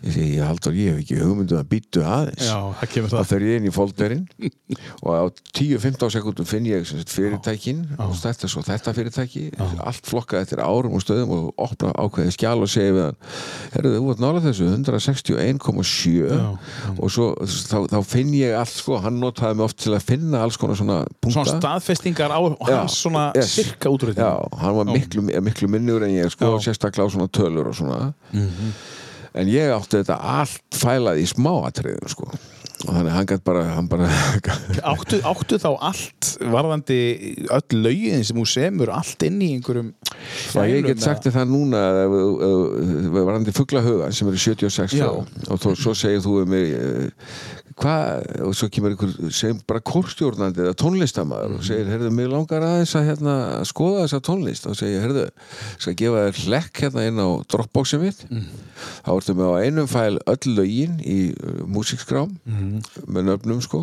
[0.04, 2.48] Ég segi, ég haldur ég hef ekki hugmyndu að býtu aðeins.
[2.50, 3.30] Já, það kemur þá það.
[3.32, 4.26] fer ég inn í folderinn
[5.02, 5.24] og á
[5.56, 9.46] 10-15 sekundum finn ég fyrirtækin og þetta svo þetta fyrirtæki.
[9.86, 13.20] Allt flokkað eftir árum og stöðum og opna ákveðið skjál og segja við hann
[13.76, 16.40] herruðu, þú ert nála þessu 161,7
[17.00, 20.44] og svo þá, þá finn ég allt sko, hann notaði mig oft til að finna
[20.46, 23.54] alls konar svona punkta Svona staðfestingar á hans svona yes.
[23.56, 24.20] sirka útrúið.
[24.20, 28.12] Já, hann var miklu, miklu minnur en ég sko, sérstaklega á svona tölur og svona.
[29.36, 32.30] En ég átti þetta allt fælað í smáatriðum sko
[32.84, 34.10] og þannig hann gætt bara, hann bara
[34.94, 37.00] Áttu, áttu þá allt varðandi
[37.56, 39.94] öll lögin sem þú semur allt inn í einhverjum
[40.52, 41.84] Já, ég get sagt það núna
[43.16, 45.08] varandi fugglahuga sem eru 76 Já.
[45.12, 47.30] og þó, svo segir þú um eh,
[47.80, 52.64] hvað, og svo kemur einhver sem bara kórstjórnandi eða tónlistamæður og segir, heyrðu, mig langar
[52.64, 53.36] aðeins að hérna,
[53.68, 54.68] skoða þessa tónlist.
[54.70, 55.26] Og segir, heyrðu,
[55.84, 58.24] skal gefa þér hlekk hérna inn á Dropboxið mitt.
[59.06, 61.66] Þá ertu með á einum fæl öll lögin í uh,
[62.74, 63.82] músikskrám með nöfnum sko.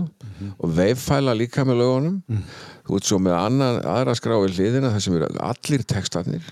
[0.59, 2.21] Og veifæla líka með lögunum.
[2.89, 6.49] Þú ert svo með annan, aðra skrá í hliðina þar sem eru allir textarnir.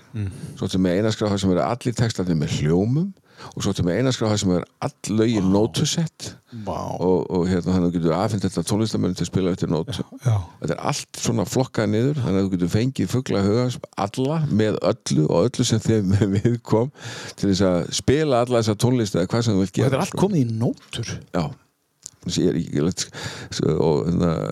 [0.55, 3.09] Svo ertu með eina skrá þar sem eru allir textarnir með hljómum.
[3.57, 6.27] Og svo ertu með eina skrá þar sem eru all lögin nótusett
[6.61, 6.75] Vá.
[7.01, 9.89] og, og hérna þannig að þú getur aðfind þetta tónlistamönnum til að spila eftir nót
[9.97, 10.35] Já.
[10.59, 13.65] þetta er allt svona flokkað niður þannig að þú getur fengið fugla huga
[14.05, 16.93] alla með öllu og öllu sem þeim við kom
[17.33, 19.97] til þess að spila alla þessa tónlist eða hvað sem þú vilt Og gera þetta
[19.97, 20.21] er allt sko.
[20.27, 21.13] komið í nótur.
[21.33, 21.43] Já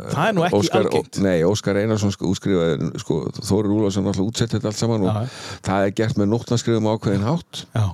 [0.09, 1.19] Það er nú ekki Óskar, algengt.
[1.21, 5.37] Nei, Óskar Einarsson sko, útskrifaði sko, Þóri Rúlarsson alltaf útsett þetta allt saman og Já.
[5.67, 7.85] það er gert með nótnarskrifum ákveðin hátt Já.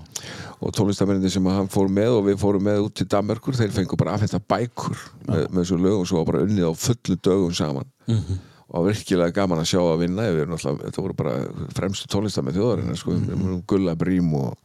[0.61, 3.99] og tónlistamenninni sem hann fór með og við fórum með út til Danmerkur þeir fengu
[3.99, 4.95] bara aðfenda bækur
[5.27, 8.39] með, með þessu lögum svo var bara unnið á fullu dögum saman Mhm.
[8.69, 11.35] og var virkilega gaman að sjá að vinna við erum alltaf, þetta voru bara
[11.75, 14.57] fremstu tónlistamenn þjóðarinn sko, við erum Gulla Brím og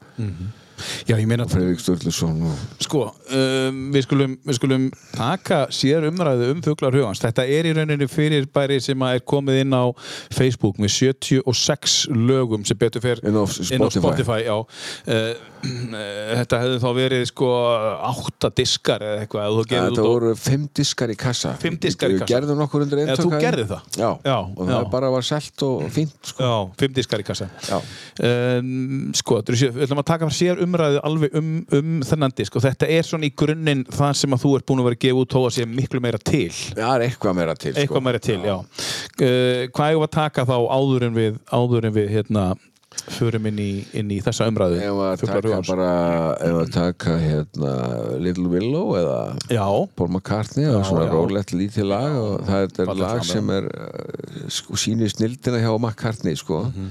[1.09, 1.47] Já, ég meina
[2.81, 7.23] Sko, um, við, skulum, við skulum taka sér umræðu um fuglar hugans.
[7.23, 9.85] Þetta er í rauninni fyrir bæri sem er komið inn á
[10.35, 14.01] Facebook með 76 lögum sem betur fer Inn á inn á Spotify.
[14.01, 14.57] Spotify já.
[15.07, 15.49] Uh,
[16.41, 17.49] þetta hefði þá verið sko
[18.11, 19.59] átta diskar eða eitthvað.
[19.69, 22.31] þetta voru fimm diskar í kassa Fimm diskar í kassa.
[22.31, 23.83] gerðum nokkur undir Eða eintöka þú gerðir það?
[24.01, 24.73] Já, Já, og já.
[24.73, 26.41] það bara var selt og fínt sko.
[26.47, 27.51] Já, fimm diskar í kassa.
[27.69, 27.77] Já.
[28.25, 32.89] Um, sko, við ætlum að taka sér umræðu alveg um, um þennan disk og þetta
[32.89, 35.35] er svona í grunninn það sem að þú ert búin að vera að gefa út
[35.35, 36.51] þó að sé miklu meira til.
[36.77, 37.81] Það er eitthvað meira til sko.
[37.83, 38.57] eitthvað meira til, já,
[39.21, 42.45] Uh, hvað var að taka þá áður en við áður en við hérna
[43.15, 45.69] förum inn í, inn í þessa umræðu Ef að taka hugans.
[45.69, 45.91] bara
[46.41, 47.73] ef að taka hérna
[48.19, 49.19] Little Willow eða
[49.53, 49.67] já,
[49.97, 51.13] Paul McCartney og svona já.
[51.13, 56.37] rólegt lítið lag og það er lag sem er uh, sko, sýnir snildina hjá McCartney
[56.41, 56.91] sko, Mhm.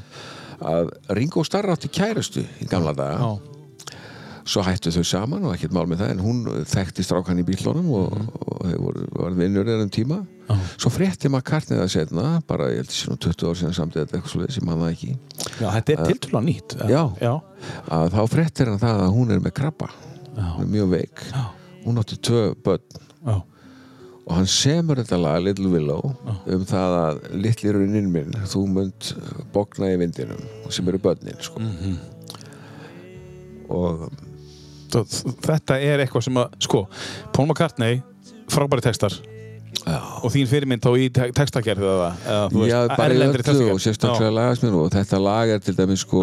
[0.70, 3.40] að Ringo Starr átti kærustu í gamla daga já,
[4.50, 6.40] svo hættu þau saman og ekkert mál með það en hún
[6.72, 8.16] þekkti strákan í bílunum og,
[8.50, 10.18] og þau voru, var vinnur ennum tíma
[10.50, 10.56] Já.
[10.82, 14.08] svo frétti McCartney það setna bara ég held sér nú 20 ár síðan samt eða
[14.18, 17.04] eitthvað svo sem hann það ekki já, þetta er tiltölulega nýtt Já.
[17.22, 17.34] já,
[18.00, 19.92] að þá fréttir hann það að hún er með krabba
[20.40, 21.44] hún er mjög veik Já.
[21.86, 23.00] hún átti tvö börn
[23.30, 23.36] já,
[24.30, 26.10] og hann semur þetta lag Little Willow
[26.50, 29.14] um það að litli runnin minn þú munt
[29.54, 30.42] bókna í vindinum
[30.74, 31.62] sem eru börnin sko.
[31.62, 31.96] Mhm.
[33.70, 34.26] og Þ-
[34.90, 36.86] þetta er eitthvað sem að sko,
[37.36, 38.02] Paul McCartney
[38.50, 39.16] frábæri textar
[39.86, 43.18] já, og þín fyrirmynd þá í te- textagerð eða, eða þú já veist, bara í
[43.18, 46.22] erlendri öllu og sérstaklega lagasminn og þetta lag er til dæmis sko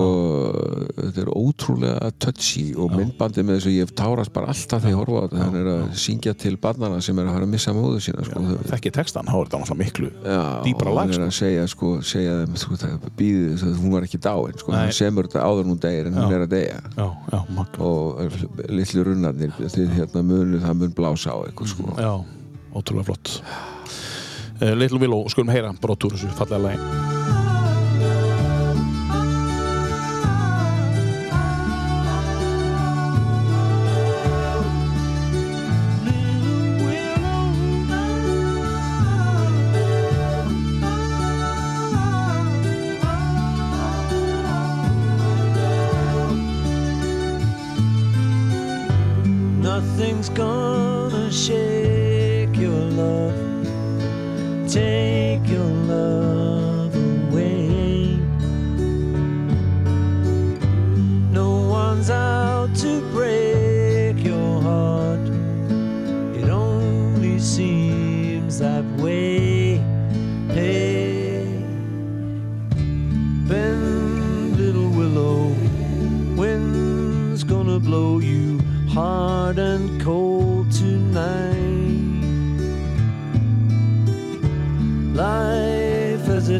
[0.97, 5.01] þetta er ótrúlega touchy og myndbandið með þessu ég hef tárast bara alltaf þegar ég
[5.01, 5.43] horfa á þetta.
[5.47, 8.43] Hann er að syngja til barnana sem er að fara að missa móðu sína sko.
[8.47, 11.27] já, þekki textan, þá er þetta náttúrulega miklu Já, dýpra og lag, hann er sko.
[11.27, 14.95] að segja, sko, segja þeim sko, það býðið, það, hún var ekki dáin sko, hann
[14.97, 16.81] semur þetta áður hún deyir en hún er að deyja.
[16.97, 19.53] Já, já, magna og litlu runnarnir
[19.97, 20.25] hérna
[20.67, 21.97] það mun blása á eitthvað sko.
[22.77, 23.43] Ótrúlega flott.
[24.61, 27.15] Uh, Little Willow, skulum heyra brot úr þessu fallega lagi.
[49.67, 50.56] Nothing's gonna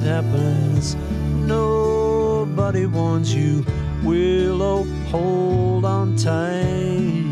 [0.07, 0.97] happens,
[1.47, 3.65] nobody wants you.
[4.05, 7.27] Willow, hold on tight.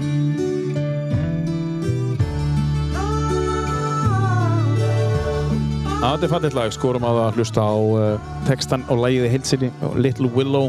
[6.04, 10.28] Það er fallið lag, skorum að að hlusta á uh, textan og lægiði heilsinni Little
[10.34, 10.68] Willow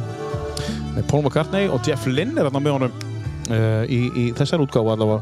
[0.96, 2.94] með Paul McCartney og Jeff Lynne er þarna með honum
[3.52, 5.20] uh, í, í þessar útgáfu allavega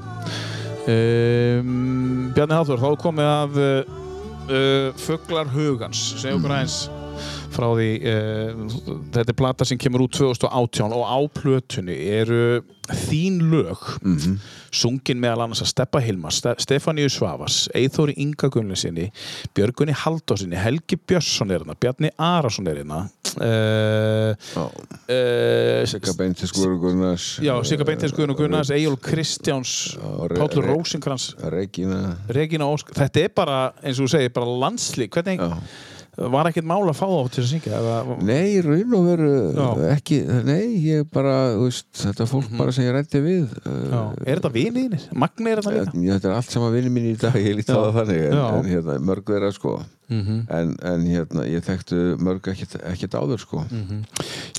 [0.94, 4.03] um, Bjarni Hafþór, þá komið að uh,
[4.50, 6.02] uh, Fuglar Hugans.
[6.20, 6.84] Segja okkur aðeins
[7.54, 8.64] frá því uh,
[9.16, 13.80] þetta er plata sem kemur út 2018 og á plötunni eru þín lög
[14.74, 19.08] sungin meðal annars að Steppa Hilmar Ste Stefáníu Svavas, Eithóri Inga Gunnleysinni
[19.56, 23.06] Björgunni Haldósinni Helgi Björnsson er hérna, Bjarni Arason er hérna
[23.40, 29.96] uh, uh, Sigga Beintis Guður Gunnars Já, Sigga og Gunnars, Egil Kristjáns
[30.34, 31.34] Pállur Rósinkrans.
[31.54, 32.18] Regína.
[32.34, 35.58] Regína Ósk, þetta er bara eins og þú segir, bara landslík hvernig, Já.
[36.18, 39.32] Var ekkert mál að fá þá til að syngja eða, Nei, raun og veru
[39.90, 44.38] ekki, nei, ég bara veist, þetta fólk bara sem ég rætti við já, uh, er
[44.38, 45.08] þetta viniðinir?
[45.24, 45.96] Magni er þetta líka?
[45.98, 48.38] ég, þetta er allt saman vinni mín í dag ég líti á það þannig en,
[48.44, 49.76] en hérna, mörg þeirra sko.
[50.14, 52.78] En, en hérna, ég þekktu mörg ekkert,
[53.18, 53.64] áður sko.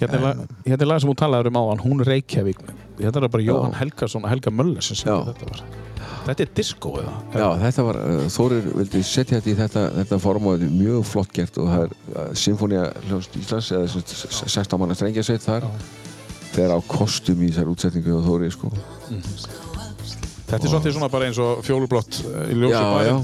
[0.00, 2.66] Hérna er, lag, hérna er lag sem þú talaður um áðan, hún Reykjavík.
[2.98, 5.04] Hérna er bara Jóhann Helgason og Helga Möller sem Já.
[5.04, 5.83] syngja þetta var
[6.24, 7.14] Þetta er disco eða?
[7.34, 10.78] Já, þetta var, uh, Þórir vildi setja þetta í þetta, þetta form og þetta er
[10.78, 14.96] mjög flott gert og það er uh, Sinfonía hljóðst Íslands eða sem sagt, 16 manna
[14.96, 15.68] strengjasveit þar
[16.54, 18.70] þeir á kostum í þessar útsetningu og Þóri sko.
[20.44, 23.14] Þetta er svolítið svona bara eins og fjólublott eh, í bæri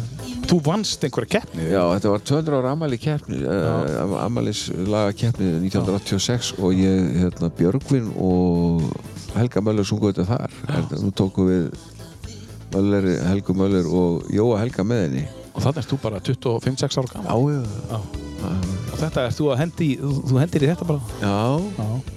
[0.51, 5.53] Þú vannst einhverja keppni Já, þetta var 200 ára amali keppni uh, amalis laga keppni
[5.61, 8.89] 1986 og ég, hérna, Björgvin og
[9.37, 10.57] Helga Möller sungu þetta þar.
[10.73, 11.69] Hérna, nú tókum við
[12.75, 17.13] Möller, Helgu Möller og Jóa Helga með henni og þannig ert þú bara 25-6 ára
[17.17, 17.59] gaman
[17.91, 21.37] Já, og þetta er þú að hendi þú, hendir í þetta bara já
[21.81, 22.17] Já.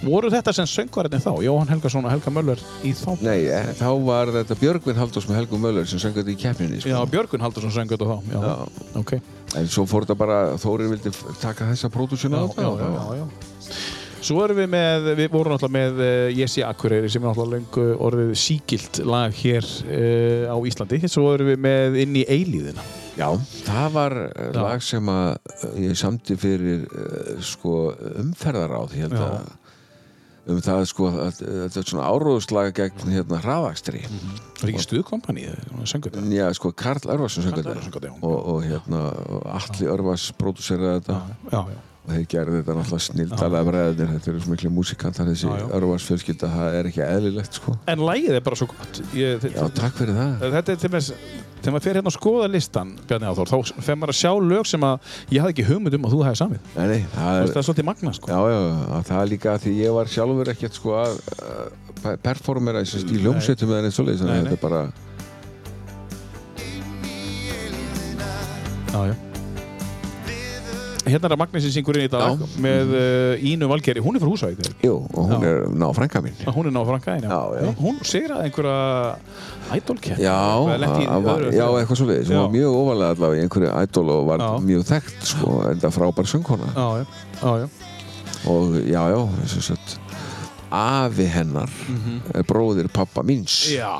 [0.00, 3.10] Voru þetta sem söngvarinn þá, Jóhann Helgason og Helga Möller í þá?
[3.24, 6.80] Nei, eh, þá var þetta Björgvin Halldórs með Helgu Möller sem söngu þetta í keppninni
[6.80, 6.92] sko.
[6.92, 8.16] Já, Björgun Haldursson söng þetta þá.
[8.32, 8.40] Já.
[8.46, 8.54] Já.
[9.02, 9.12] Ok.
[9.58, 13.20] En svo fór þetta bara, Þórir vildi taka þessa pródúsjuna á Já, já, já, já,
[13.20, 13.97] já.
[14.18, 17.84] Svo erum við með, við vorum náttúrulega með uh, Jesse Akureyri sem er náttúrulega löngu
[18.08, 21.02] orðið sígilt lag hér uh, á Íslandi.
[21.06, 22.86] Svo erum við með inn í eilíðina.
[23.18, 23.28] Já,
[23.66, 24.58] það var eh, Já.
[24.62, 27.72] lag sem að eh, ég samti fyrir uh, sko,
[28.22, 29.24] umferðaráð held Já.
[29.26, 29.56] að
[30.48, 35.42] um það sko þetta er svona áróðuslag gegn hérna hraðakstri Það er ekki stuðkompani,
[35.82, 36.30] söngur þetta.
[36.32, 38.22] Já, sko Karl Örvarsson söng Karl þetta Örvarsson söng þetta, já.
[38.30, 39.02] og, og hérna
[39.34, 41.18] og Atli Örvars pródúseraði þetta
[41.52, 41.82] Já, já.
[42.08, 45.66] Og þeir gerði þetta náttúrulega snildalega bræðinir þetta eru svo miklu músikantar þessi Já, já.
[45.78, 49.02] Örvars fjölskylda, það er ekki eðlilegt sko En lagið er bara svo gott.
[49.16, 51.12] Ég, Já, takk fyrir það Þetta er til með
[51.58, 54.68] þegar maður fer hérna að skoða listan Bjarni Áþór, þá fer maður að sjá lög
[54.70, 54.94] sem að
[55.34, 56.60] ég hafði ekki hugmynd um að þú hefði samið.
[56.76, 58.30] Nei, nei, það er, er svolítið magna, sko.
[58.30, 58.60] Já, já,
[59.10, 61.12] það er líka því ég var sjálfur ekkert sko að
[62.22, 64.82] performera í, í ljómsveitum eða neitt Nei, þannig að þetta er bara
[68.88, 69.27] Já, já.
[71.08, 72.48] Hérna er að Magni sem syngur inn í dag Já.
[72.64, 74.70] með uh, Ínu Valgeri, hún er frá Húsavík.
[74.84, 75.50] Jú, og hún Já.
[75.50, 77.40] er ná frænka mín Hún er náðu frankaðin, já.
[77.62, 77.72] Já.
[77.82, 78.00] Hún
[78.44, 78.76] einhverja.
[80.22, 80.36] Já,
[80.88, 82.42] Eitthvað, í að- var, öðru- já, eitthvað svoleiðis, hún Já.
[82.44, 86.68] var mjög ofalega allavega í einhverju idol og var mjög þekkt sko, enda frábær söngkona
[86.76, 87.04] Já, já,
[87.62, 87.68] já,
[88.48, 89.96] og já, já, þess að
[90.74, 91.70] afi hennar
[92.34, 93.54] er bróðir pappa míns.
[93.72, 93.90] Já,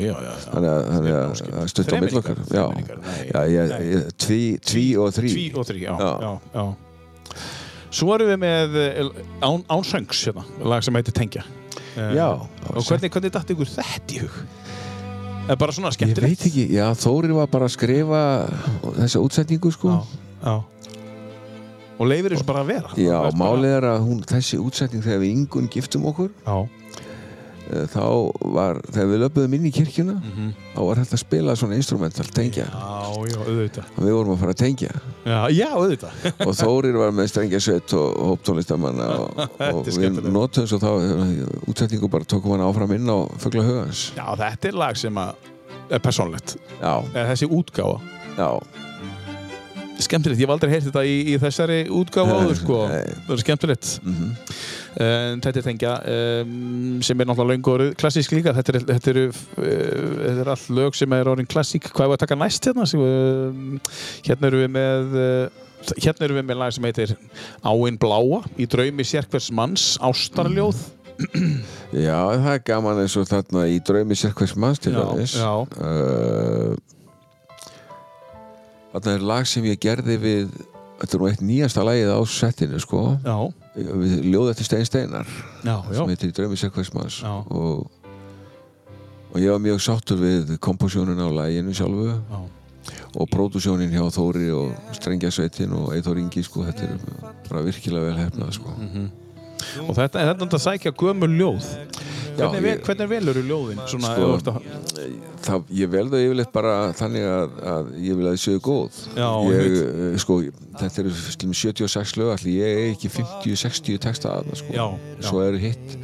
[0.00, 0.32] já, já.
[0.48, 2.40] þannig að, þannig að, að stutt á mill okkar
[3.52, 6.32] ég, ég, tví, og þrý Tví og þrý, já, Já.
[6.54, 6.64] já.
[7.94, 9.00] Svo erum við með eh,
[9.44, 11.44] Án, án söngs, hérna, lag sem heitir Tengja.
[11.94, 12.26] Eh, Já.
[12.74, 14.38] Og hvernig, hvernig datt ykkur þetta í hug?
[15.44, 16.40] Er bara svona Ég skemmtilegt?
[16.40, 18.20] veit ekki, já, Þórir var bara að skrifa
[18.96, 19.92] þessa útsetningu, sko.
[19.92, 20.54] Já, já.
[21.98, 22.94] Og leifir þessu bara að vera?
[22.98, 26.56] Já, málið er að hún, þessi útsetning þegar við yngun giftum okkur, Já.
[27.70, 28.02] eh, þá
[28.56, 30.48] var, þegar við löpuðum inn í kirkjuna, Mhm.
[30.74, 32.66] þá var hægt að spila svona instrumental, tengja.
[32.66, 33.84] Já, já, auðvitað.
[33.96, 34.90] Og við vorum að fara að tengja.
[35.24, 36.12] Já, já, auðvitað.
[36.48, 39.38] Og Þórir var með strengjasveit og hóptónlistamanna og,
[39.70, 44.10] og við notum svo þá eh, útsetningu bara tókum hann áfram inn á Fugla hugans.
[44.18, 45.34] Já, þetta er lag sem að
[45.90, 46.56] er persónlegt.
[46.82, 48.00] Já, þessi útgáfa.
[48.36, 48.50] já,
[50.02, 52.78] Skemmtilegt, ég hef aldrei heyrt þetta í, í þessari útgáfa áður, sko.
[52.88, 53.90] Það er skemmtilegt.
[54.02, 54.32] mhm.
[55.04, 58.54] En þetta er tengja um, sem er náttúrulega orðið klassísk líka.
[58.54, 59.24] Þetta, er, þetta, eru,
[59.58, 61.88] uh, er allt lög sem er orðin klassík.
[61.94, 62.86] Hvað er að taka næst hérna?
[62.94, 65.14] Uh, hérna erum við með...
[65.18, 65.60] Uh,
[66.00, 67.10] Hérna erum við með lag sem heitir
[67.68, 70.78] Áinn Bláa í draumi sérkvers manns, Ástarljóð
[71.92, 75.50] Já, það er gaman eins og þarna í draumi sérkværs manns til Já, dæmis já.
[75.78, 76.74] uh,
[78.94, 80.54] Þarna er lag sem ég gerði við
[80.94, 83.34] Þetta er nú eitt nýjasta lagið á settinu sko Já,
[83.74, 85.26] við ljóð eftir Stein Steinar
[85.66, 85.96] já, já.
[85.98, 87.32] sem heitir í draumi sérkværs manns Já.
[87.50, 87.88] og,
[89.32, 92.38] og ég var mjög sáttur við kompósjónin á laginu sjálfu Já.
[93.18, 97.04] og pródusjónin hjá Þóri og Strengjasveitin og Eithor Ingi sko, þetta er
[97.50, 98.70] bara virkilega vel hefnað sko.
[98.78, 99.10] Mhm.
[99.84, 101.70] Og þetta er þetta að sækja gömul ljóð.
[102.34, 103.80] Já, Hvernig, ég- hvernig velur þú ljóðin?
[103.86, 104.56] Sko, þú ert að...
[105.44, 108.98] það, ég vel það yfirleitt bara þannig að, að ég vil að þið séu góð.
[109.14, 110.38] Já, ég, eh, sko,
[110.80, 114.88] þetta eru slum 76 lög allir ég er ekki 50-60 texta að það sko.
[115.28, 115.94] Svo eru hitt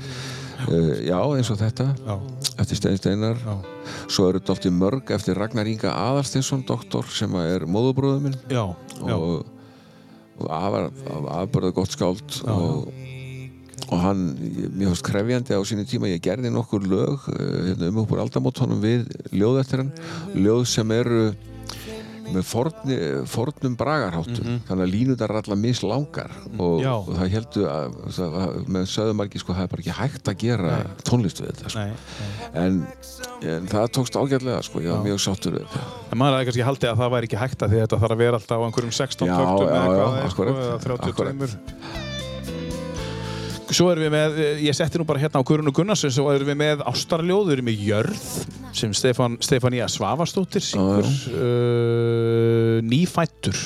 [0.69, 1.89] uh, já eins og þetta.
[2.07, 2.15] Já,
[2.63, 3.43] eftir Stein Steinar.
[3.43, 3.57] Já,
[4.07, 8.39] svo eru dálítið mörg eftir Ragnar Inga Aðarstinsson doktor sem er móðubróður minn.
[8.47, 8.69] Já,
[9.03, 9.19] já.
[9.19, 9.47] og,
[10.39, 10.93] og afar,
[11.41, 12.87] afbörða gott skáld og,
[13.91, 14.25] og hann,
[14.71, 18.83] mér fannst krefjandi á sínu tíma, ég gerði nokkur lög eh, hérna, um uppur aldamótonum
[18.83, 19.95] við ljóð eftir hann,
[20.39, 21.31] ljóð sem eru
[22.31, 22.97] með forni,
[23.31, 27.97] fornum bragarháttum, þannig að línunar er allar mislangar og, og það heldur að,
[28.27, 30.77] að með söðumarki sko, það er bara ekki hægt að gera
[31.07, 31.87] tónlist við þetta sko.
[31.87, 32.61] Nei, nei.
[32.63, 32.79] en,
[33.55, 36.69] en það tókst ágætlega sko, ég var mjög sáttur við þetta En maður hefði kannski
[36.69, 38.95] haldið að það væri ekki hægt að því þetta þarf að vera alltaf á einhverjum
[39.01, 41.35] 16 Já, töktum eða já, hvað það akkurat, eða 32.
[41.35, 42.10] akkurat.
[43.71, 46.57] Svo erum við með, ég setti nú bara hérna á Guðrunu Gunnarsson, svo erum við
[46.59, 48.25] með Ástarljóð, við erum með Jörð,
[48.75, 51.07] sem Stefán, Stefánía Svavastóttir syngur,
[51.39, 53.61] uh, Nýfættur,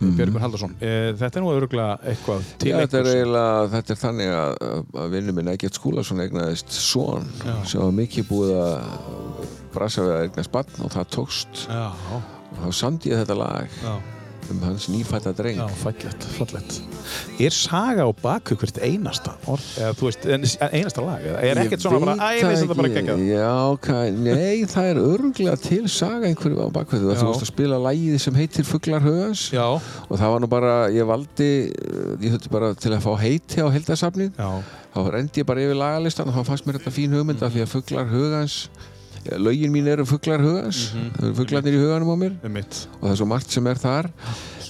[0.00, 0.14] Mhm.
[0.16, 0.70] Björgun Haldarsson.
[0.80, 4.54] Uh, þetta er nú öruglega eitthvað til Já, þetta er eiginlega, þetta er þannig að,
[5.02, 7.52] að vinnu minn Egert Skúlason eignaðist Já.
[7.68, 12.56] sem var mikið búið að brasa við að eignast barn og það tókst Já, og
[12.64, 13.92] þá samdi ég þetta lag já,
[14.54, 16.78] um hans nýfætta dreng já, fallett, fallett.
[17.40, 20.26] Er saga á baku hvert einasta orð, eða þú veist,
[20.70, 23.24] einasta lag, eða er ekkert svona bara, æ, veist þetta bara geggjað.
[23.30, 24.12] Já, okay.
[24.14, 27.20] nei, það er örgulega til saga einhverju á bakveðu Já.
[27.20, 30.74] þú varst að spila lagið sem heitir Fuglar hugans Já, og það var nú bara,
[30.94, 31.50] ég valdi
[32.20, 34.50] ég þurfti bara til að fá heiti á heldasafnið já,
[34.94, 37.64] þá rendi ég bara yfir lagalistan og þá fannst mér þetta fín hugmynd af því
[37.64, 38.56] að Fuglar hugans
[39.40, 40.90] lögin mín eru Fuglar hugans.
[41.16, 42.36] Það eru fuglarnir í huganum á mér.
[42.46, 42.86] Um mitt.
[43.00, 44.08] og það er svo margt sem er þar.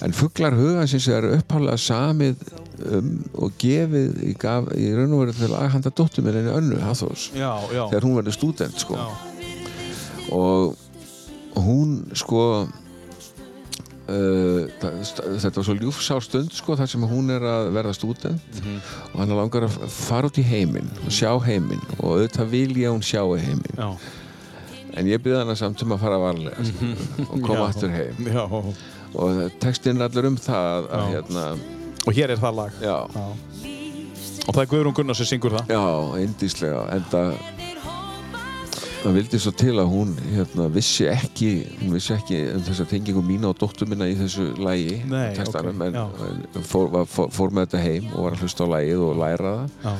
[0.03, 2.43] En Fuglar hugansins er upphálega samið
[2.91, 6.53] um, og gefið í, gaf, í raun og veru til að handa dóttur mér henni
[6.57, 7.29] önnu Hathors.
[7.33, 8.99] Þegar hún verður stúdent sko.
[10.31, 10.77] og
[11.55, 12.45] hún sko
[14.11, 18.57] Uh, þetta var svo ljúfsár stund sko, þar sem hún er að verða stúdent.
[19.13, 21.79] Og hann langar að fara út í heiminn og sjá heiminn.
[22.01, 23.77] Og auðvitað vil ég að hún sjá heiminn.
[23.77, 23.87] Já,
[24.97, 26.91] en ég byrði hana samt um að fara varlega sko,
[27.27, 28.43] og koma aftur heim já.
[29.15, 31.45] og textinn er allur um það að, að hérna,
[32.07, 32.77] Og hér er það lag.
[32.81, 33.25] já, Já.
[34.49, 35.69] Og það er Guðrún Gunnar sem syngur það.
[35.69, 35.81] já,
[36.23, 37.35] indíslega en það
[39.01, 41.47] það vildi svo til að hún hérna, vissi ekki
[41.79, 45.81] hún vissi ekki um þessa tengingu mína og dóttur minna í þessu lægi Nei, textanum,
[45.81, 46.21] ok,
[46.53, 49.53] en, fór, fór, fór með þetta heim og var að hlusta á lægið og læra
[49.55, 49.93] það Já,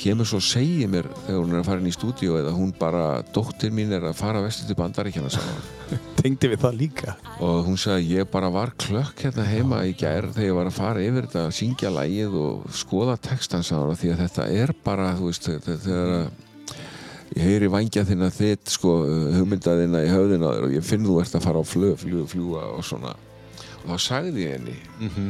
[0.00, 2.72] kemur svo að segja mér þegar hún er að fara inn í stúdíu eða hún
[2.78, 3.04] bara,
[3.34, 5.62] dóttir mín er að fara vestur til bandaríkjana saman
[6.20, 7.14] tengdi við það líka.
[7.44, 10.78] og hún sagði ég bara var klökk hérna heima í gær þegar ég var að
[10.80, 14.74] fara yfir þetta að syngja lægið og skoða textan sagði hún, því að þetta er
[14.84, 16.28] bara þú veist, þegar að
[17.36, 18.98] ég heyri vangja þinna þitt sko,
[19.36, 21.96] hugmynda þinna í höfðina á þér og ég finn þú ert að fara á flug,
[22.00, 23.14] flug, fljúa og svona
[23.84, 24.76] og þá sagði ég henni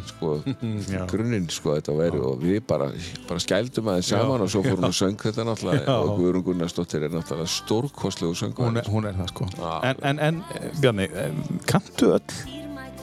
[0.09, 0.31] sko,
[0.95, 1.03] Já.
[1.11, 2.91] grunninn sko þetta væri og við bara,
[3.29, 5.99] bara skældum aðeins saman og svo fórum við að söng þetta náttúrulega.
[5.99, 9.51] Og Guðrún Gunnarsdóttir er náttúrulega stórkostlegu söngur Hún hún er það sko.
[9.83, 10.41] En, en, en
[10.83, 12.41] Bjarni, eh, kanntu öll,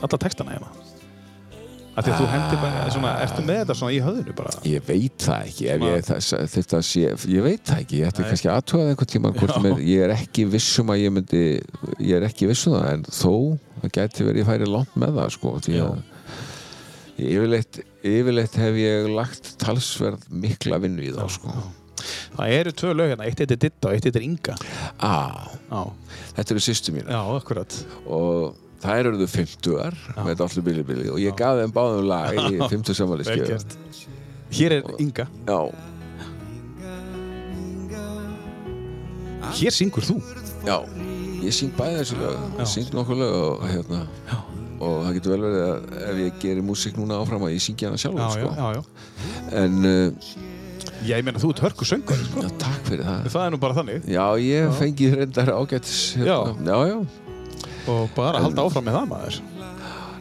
[0.02, 0.85] alla textana hérna?
[1.96, 4.54] Af því að þú hendir bara, svona, ertu með þetta svona í höfðinu bara?
[4.68, 6.10] Ég veit það ekki, ef ég,
[6.56, 10.04] þetta sé, ég veit það ekki, ég ætti kannski aðtöða einhvern tíma hvort með, ég
[10.04, 11.44] er ekki vissum að ég myndi,
[12.04, 13.32] ég er ekki vissum það, en þó,
[13.80, 15.96] það gæti verið ég færi langt með það, sko, því að
[17.30, 17.80] yfirleitt,
[18.12, 21.56] yfirleitt hef ég lagt talsverð mikla vinnu í það, sko.
[22.36, 24.58] Það eru tvö lög hérna, eitt heitir Ditta og eitt heitir Inga.
[25.00, 25.80] Á, Já,
[26.36, 27.78] þetta eru sýstu mín já, akkurat.
[28.06, 32.07] og það eru þau 50-ar með þetta allir bili bili og ég gaf þeim báðum
[32.10, 33.48] lag í 50 Vel samanlískjöf.
[33.52, 33.78] gert.
[34.56, 35.28] Hér er Inga.
[35.49, 35.60] Já,
[39.56, 40.16] Hér syngur þú.
[40.66, 40.78] Já,
[41.45, 42.57] ég syng bæði þessu lög, Já.
[42.64, 43.99] ég syng nokkuð lög og, hérna,
[44.82, 47.88] og það getur vel verið að ef ég gerir músík núna áfram að ég syngi
[47.88, 48.49] hana sjálfur, Já, já, sko.
[48.57, 48.82] já, já.
[49.62, 50.34] En, uh,
[51.06, 52.41] Já, ég meina, þú ert hörku söngur, sko.
[52.41, 53.30] já, takk fyrir það.
[53.36, 54.10] Það er nú bara þannig.
[54.10, 57.24] Já, ég fengi reyndar ágætis, hérna, já, já.
[57.91, 59.40] Og bara halda áfram með það, maður.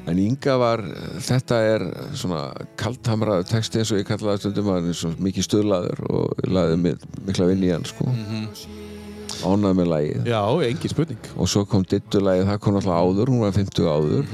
[0.05, 0.82] En Inga var,
[1.24, 1.82] þetta er
[2.12, 2.41] svona
[2.77, 6.51] kaldhamraður texti eins og ég kallaði stundum að hann er svo mikið stöðlaður og ég
[6.53, 8.05] laði mi- mikla vinn í hann sko.
[9.45, 10.28] Ánæði með lagið.
[10.28, 14.28] Já, engin spurning Og svo kom Dittu-lagið, það kom alltaf áður, hún var 50 áður.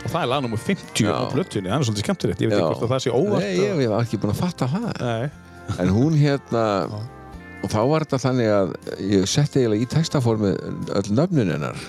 [0.00, 1.12] Og það er lag nummer 50 Já.
[1.12, 3.56] á plötunni, það er svolítið skemmtilegt Ég veit ekki hvort að það sé óvart Nei,
[3.60, 4.86] ég, var ekki búin að fatta það.
[5.00, 5.30] Nei.
[5.84, 6.62] En hún hérna,
[7.60, 8.70] og þá var þetta þannig að
[9.04, 10.52] ég setti eiginlega í textaformi
[11.00, 11.82] öll nöfnin hennar.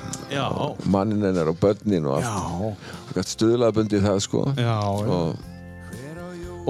[0.91, 3.31] Mannin hennar og börnin og allt.
[3.35, 4.43] Stuðlaðbundið það sko.
[4.59, 4.75] já.
[4.81, 5.35] Og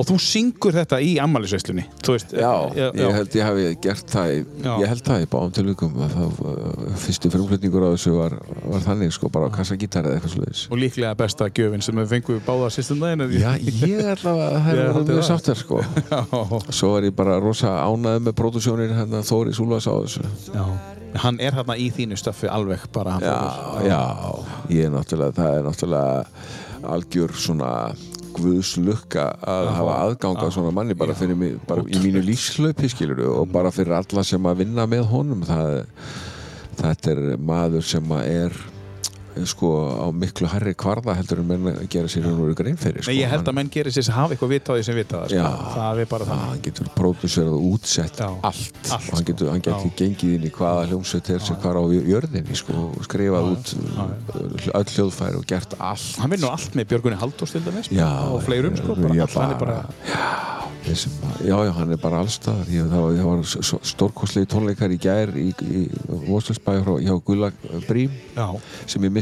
[0.02, 4.32] Og þú syngur þetta í ammælisveislunni Þú veist Já, ég held ég hafi gert það
[4.34, 8.36] í, ég held það í báðum tilvíkum að það, uh, fyrstu frumflutningur á þessu var,
[8.74, 12.10] var þannig sko, bara á kassagítar eða eitthvað sluðis Og líklega besta gjöfin sem við
[12.16, 15.28] fengum báða sýstum daginn Já, ég allavega, það Ég er mjög það.
[15.30, 15.82] sáttar sko.
[16.82, 20.26] Svo er ég bara rosa ánæði með pródusjónir hérna Þóri Súlas á þessu.
[20.56, 20.66] Já.
[21.22, 23.38] Hann er hérna í þínu stöffi alveg bara Já,
[23.84, 24.02] já,
[24.72, 27.72] ég er náttúrulega, það er náttúrulega algjör svona
[28.36, 33.24] guðslukka að hafa aðgang að svona manni bara fyrir mig, bara í mínu lífslaupi skilur
[33.30, 35.46] og bara fyrir alla sem að vinna með honum.
[35.48, 35.82] Það,
[36.82, 38.62] þetta er maður sem að er
[39.48, 39.70] sko
[40.02, 43.12] á miklu herri kvarða heldur en menn að gera sér hann úr grein fyrir sko.
[43.12, 44.96] Nei, ég held Hann- að menn gerir sér að hafa eitthvað vita á því sem
[44.96, 45.36] vita það sko.
[45.36, 45.50] Já.
[45.76, 48.30] Það er bara Já, þannig hann getur pródusserað og útsett Já.
[48.44, 49.96] allt, Allt, og hann getur, hann getur Já.
[50.02, 53.76] gengið inn í hvaða hljómsveit er sem hvar á jörðinni sko, og skrifað út
[54.76, 58.42] öll hljóðfæri og gert allt Hann vinnur allt með Björgunni Halldórs til dæmis Já, og
[58.44, 59.86] fleirum sko bara, já, allt, hann er bara,
[60.82, 61.12] Þessum,
[61.46, 63.42] já, já, hann er bara allstaðar það það var
[63.86, 65.82] stórkostlegi tónleikar í gær í, í
[66.26, 66.80] Voselsbæ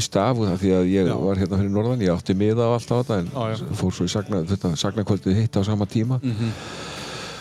[0.00, 1.14] misti af af því að ég Já.
[1.20, 4.08] var hérna fyrir norðan, ég átti miða á allt á þetta en Já, fór svo
[4.08, 4.12] í
[4.80, 6.52] sagnakvöldið hitt á sama tíma Mhm.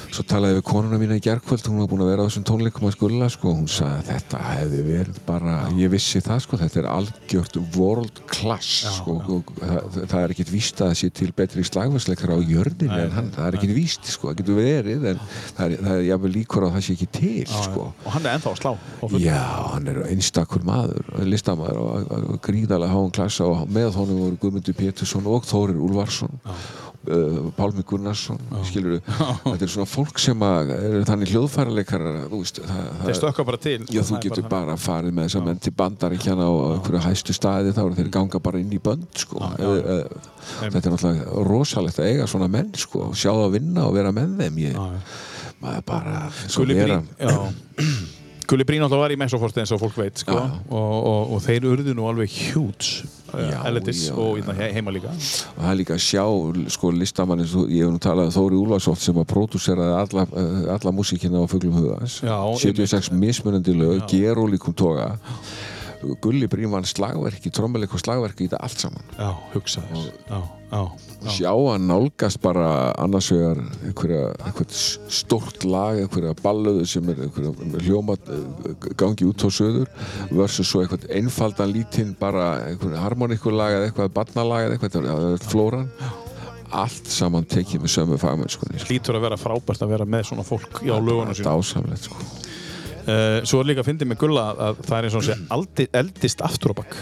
[0.09, 2.87] Svo talaði við konuna mína í gærkvöld hún var búin að vera á þessum tónleikum
[2.89, 6.79] að skulla sko, hún sagði að þetta hefði verið bara ég vissi það sko, þetta
[6.81, 11.29] er algjört world class sko, og það, það er ekkit víst að það sé til
[11.37, 15.21] betri slagværsleikar á jörðinni en hann, það er ekkit víst sko, það getur verið en
[15.59, 17.87] það er, er jafnvel líkur að það sé ekki til sko.
[18.05, 19.05] Og hann er ennþá að slá á.
[19.19, 19.43] Já,
[19.75, 25.27] hann er einstakur maður, listamaður og, gríðarlega háum klassa og með honum voru Guðmundur Pétursson
[25.29, 26.39] og Þórir Úlfarsson
[27.07, 28.99] uh, Pálmi Gunnarsson skilur
[29.45, 31.31] þetta er svona fólk sem að er þannig
[32.67, 33.77] það, þeir stökka bara til.
[33.87, 36.67] Já, þú er getur bara bara farið með þess að menn til bandaríkjana og á
[36.75, 39.39] einhverju hæstu staði þá eru þeir ganga bara inn í bönd sko.
[39.39, 43.55] já, Eð, eð, þetta er náttúrulega rosalegt að eiga svona menn sko, sjá það að
[43.59, 44.61] vinna og vera með þeim.
[44.65, 45.01] Ég, Já, já.
[45.63, 47.37] maður bara svo Gulli vera Brín já.
[48.49, 50.33] Gulli Brín alltaf var í Mesoforti eins og fólk veit sko.
[50.33, 54.89] Og, og, og þeir urðu nú alveg huge Já, Elendis já, og hérna he- heima
[54.95, 55.11] líka.
[55.13, 56.23] Og það er líka að sjá
[56.73, 60.93] sko listamann ég hef nú talað um Þóri Úlfarssoft sem að pródúseraði alla, uh, alla
[60.97, 65.11] músíkina á Fuglum Hugans Já, 76 mismunandi lög, gerólíkum toga
[66.23, 69.03] Gulli Brím var slagverki, trommuleik og slagverki í þetta allt saman.
[69.19, 70.58] Já, hugsa þess já, já, já.
[70.69, 72.69] Sjá að nálgast bara
[73.01, 73.59] annars vegar
[73.89, 74.75] einhvert
[75.11, 77.19] stórt lag einhverja balluðu sem er
[77.83, 79.89] hljóma eh, gangi út á söður
[80.29, 85.89] versus svo einhvern einfaldan lítinn bara einhverja harmoníkulag eða eitthvað barnalag eða eitthvað, er flóran
[86.69, 88.91] allt saman tekið með sömu fagmennskunni sko.
[88.91, 92.21] hlýtur að vera frábært að vera með svona fólk á lögunum sín dásamlegt sko.
[93.05, 95.85] Uh, svo er líka að fyndi með Gulla að það er eins og sé aldi,
[96.01, 96.95] eldist aftur á bakk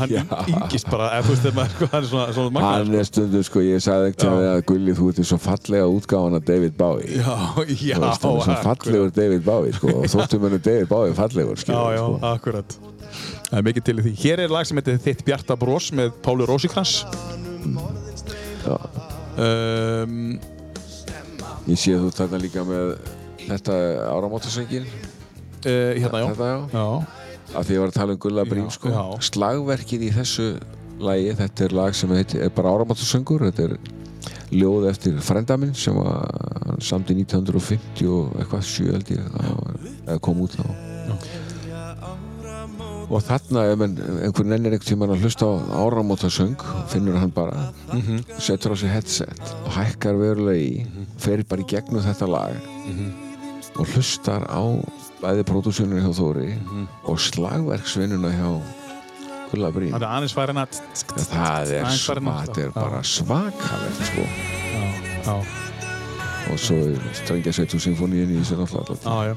[0.00, 0.22] hann Já.
[0.54, 3.08] yngist bara eða þú veist þegar maður sko, hann er svona, svona magnaður, hann er
[3.10, 7.18] stundum sko, ég sagði ekki að, Gulli þú ert svo fallega útgáðan af David Bowie
[7.18, 8.64] já, já, Þú veist, hann er svo akkurat.
[8.70, 12.32] fallegur David Bowie sko, og þóttum henni David Bowie fallegur já, skilur, já, sko.
[12.34, 12.78] akkurat
[13.50, 16.46] það er mikið til því hér er lag sem heitir Þitt bjarta bros með Páli
[16.46, 17.00] Rósikrans
[18.60, 18.76] Já.
[19.40, 20.38] um,
[21.70, 22.92] Ég sé að þú þarna líka með
[23.46, 23.74] þetta
[24.10, 24.86] áramótasöngin
[25.66, 26.26] uh, hérna já.
[26.32, 26.58] Þetta já.
[26.72, 26.86] Já,
[27.50, 28.90] Af því ég var að tala um Gulla Brím sko.
[29.26, 30.44] Slagverkið í þessu
[31.02, 33.76] lagi Þetta er lag sem heitir, er bara áramótasöngur Þetta er
[34.54, 36.26] ljóð eftir frenda minn sem var
[36.66, 40.66] hann samdi 1950 og eitthvað sjö held ég að- eða kom út þá.
[43.10, 46.54] Og þarna ef menn, einhver nennir einhvern tímann að hlusta á áramótasöng
[46.92, 47.72] finnur hann bara
[48.38, 52.54] setur á sig headset og hækkar verulega í fer bara í gegnum þetta lag
[53.74, 54.62] og hlustar á
[55.20, 56.50] bæði pródúsjónunni hjá Þóri
[57.10, 58.50] og slagverksvinnuna hjá
[59.50, 59.90] Gulla Brím.
[59.92, 60.76] Það er aðeins færin að
[61.18, 64.26] það er, Aðeins farin sva, að- þetta er bara svakalegt sko.
[64.70, 64.84] já,
[65.26, 65.34] já,
[66.52, 69.36] og svo er strengja sveitu symfóníin í þessu náttúrulega já, já,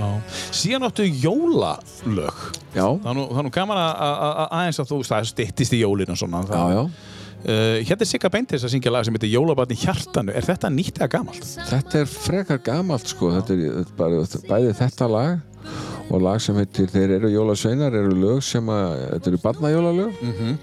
[0.00, 0.08] já.
[0.50, 2.40] síðan áttu jólalög.
[2.74, 5.82] Já, það er nú, það gaman að- að að- aðeins að þú það styttist í
[5.84, 6.90] jólinu og svona já, já
[7.44, 10.70] Uh, hérna er Sigga Beintis að syngja lag sem heitir Jólabarn í hjartanu er þetta
[10.72, 11.44] nýtt eða gamalt?
[11.68, 13.28] þetta er frekar gamalt sko.
[13.34, 15.34] þetta er þetta er bara, bæði þetta lag
[16.08, 20.54] og lag sem heitir Þeir eru jólasveinar eru lög sem að þetta eru barnajólalög Mhm.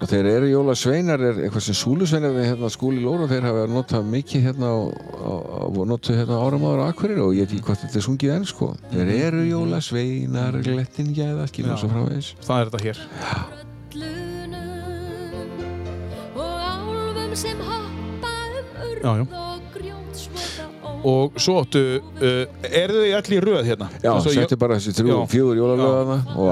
[0.00, 4.46] og þeir eru jólasveinar er eitthvað sem súlusveinar hérna skúli lóra þeir hafa notað mikið
[4.48, 8.34] hérna og, notað hérna áram ára akkurir og ég veit ekki hvað þetta er sungið
[8.40, 11.80] enn sko þeir eru jólasveinar glettin gæða skilur Já.
[11.84, 13.06] svo framvegis Það er þetta hér
[14.00, 14.29] Lunum
[17.30, 19.22] álfum sem hoppa um Já, já.
[19.22, 20.68] urð og grjótsvoða
[21.02, 21.80] Og svo áttu,
[22.20, 23.86] uh, eru þau allir í röð hérna?
[24.02, 25.28] Já, Svo setti bara þessi þrjú, Já.
[25.32, 26.48] fjögur jólalöðana og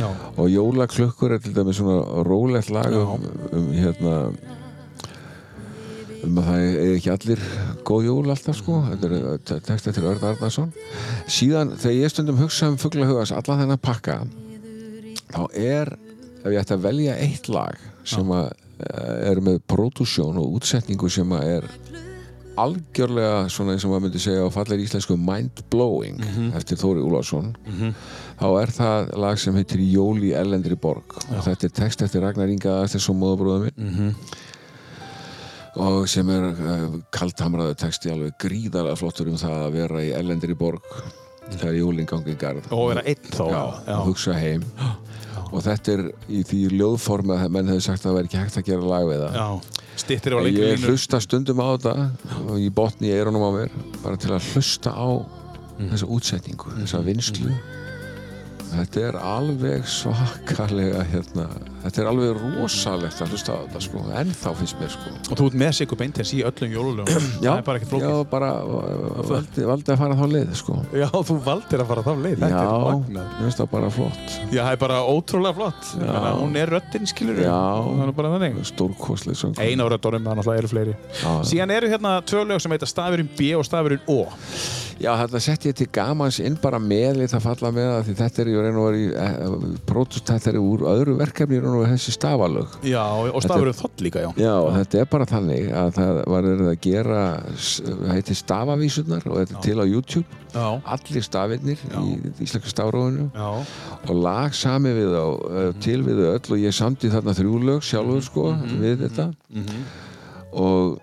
[0.00, 0.08] Já.
[0.36, 3.22] og jólaklukkur er til dæmis svona rólegt lag um,
[3.52, 4.32] um hérna
[6.24, 7.40] um að það er ekki allir
[7.84, 10.72] góð jól alltaf sko þetta er uh, te- text eftir Örd Arnarsson
[11.28, 14.18] síðan þegar ég stundum hugsa um fuglahugans allan þennan pakka
[15.30, 15.94] þá er
[16.40, 17.76] ef ég ætti að velja eitt lag
[18.08, 18.69] sem að eh,
[19.30, 21.66] er með pródúsjón og útsetningu sem er
[22.60, 26.20] algjörlega svona eins og maður myndi segja á fallir íslensku mind-blowing
[26.58, 27.52] eftir Þóri Úlfarsson.
[28.40, 31.16] Þá er það lag sem heitir Jól í Ellendri borg.
[31.30, 34.16] Og þetta er text eftir Ragnar Inga Aðstensson móðabróða minn.
[35.80, 40.56] Og sem er uh, kaldhamraðu texti alveg gríðarlega flottur um það að vera í Ellendri
[40.58, 40.88] borg.
[41.50, 42.66] Þegar jólinn gangi í garð.
[42.74, 43.44] Og vera einn þá.
[43.46, 43.62] Já,
[43.94, 44.66] og hugsa heim
[45.50, 48.58] og þetta er í því ljóðformi að menn hefur sagt að það væri ekki hægt
[48.60, 49.34] að gera lag við það.
[50.54, 51.94] Ég hlusta stundum á þetta
[52.46, 53.74] og ég botni í eyrunum á mér
[54.04, 55.08] bara til að hlusta á
[55.80, 57.50] þessa útsetningu, þessa vinslu
[58.70, 61.46] þetta er alveg svakalega hérna,
[61.84, 65.12] þetta er alveg rosalegt að hlusta á þetta sko, ennþá finnst mér sko.
[65.30, 68.22] Og þú ert með Sigur Beintens í öllum jólulögum Það er bara ekkert já, flókið
[68.32, 70.76] bara uh, valdi, valdi að fara þá leið sko.
[71.00, 73.32] Já, þú valdir að fara þá leið Þetta já, er magnað.
[73.34, 74.36] mér finnst það bara flott.
[74.50, 75.90] Já, það er bara ótrúlega flott.
[76.00, 76.12] Já.
[76.20, 77.56] Að Hún er röddinn, skilur Já.
[77.90, 78.60] Það er bara þannig.
[78.70, 80.94] Stórkostlega söng Ein á röddunum, það náttúrulega eru fleiri.
[81.20, 81.32] Já.
[81.50, 84.22] Síðan eru hérna tvö lög sem heita Stafurinn B og Stafurinn O
[85.00, 88.14] Já, þetta sett ég til gamans inn bara með litt að falla með það því
[88.18, 91.78] þetta er í raun og veru í prótust, þetta er úr öðru verkefni í raun
[91.78, 92.76] og veru þessi stafalög.
[92.84, 93.00] Já,
[93.30, 94.30] og Stafurinn Þoll líka, já.
[94.36, 97.24] Já, og þetta er bara þannig að það var að gera
[97.56, 100.40] það heitir stafavísurnar og þetta er til á YouTube.
[100.50, 100.66] Já,
[100.96, 102.06] allir stafinnir í
[102.44, 103.30] íslenska stafrófinu.
[103.32, 103.50] Já,
[104.04, 105.24] og lag sami við þá
[105.64, 108.50] eh, til við öll og ég samti þarna þrjú lög sjálfur sko
[108.82, 109.30] við þetta.
[110.60, 110.98] og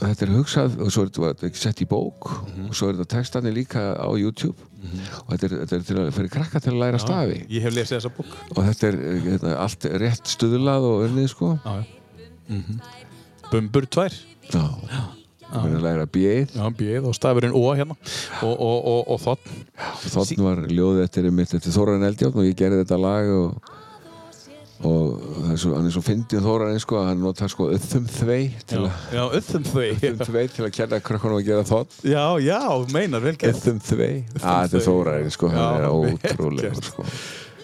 [0.00, 2.28] þetta er hugsað og svo er þetta- þetta sett í bók.
[2.68, 4.56] Og svo er þetta textanir líka á YouTube.
[5.24, 7.38] Og þetta er, þetta er til að fyrir krakka til að læra stafi.
[7.48, 8.32] Ég hef lesið þessa bók.
[8.56, 11.58] Og þetta er eh, hérna, allt rétt stuðlað og unnið sko.
[11.64, 11.84] Já, já.
[12.48, 12.80] Mhm.
[13.50, 14.12] Bumbur tvær.
[14.52, 14.64] Já,
[15.54, 17.94] það er að læra bjöð Já, B og Stafurinn O hérna.
[18.42, 22.82] Og, og, og, og Þoll Þannig var ljóðið eftir eftir Þóran Eldjárn og ég gerði
[22.84, 23.70] þetta lag og,
[24.84, 28.42] og það er svo, hann er svo fyndið Þóran sko hann notar sko öðum þvei
[28.68, 29.24] til Já, já
[29.70, 30.44] þvei.
[30.52, 32.60] Til að kenna krökkunum að gera þótt Já, já,
[32.92, 34.12] meinar, vel öðum þvei.
[34.40, 37.06] Að þetta er Þóran sko, hann er ótrúlega sko.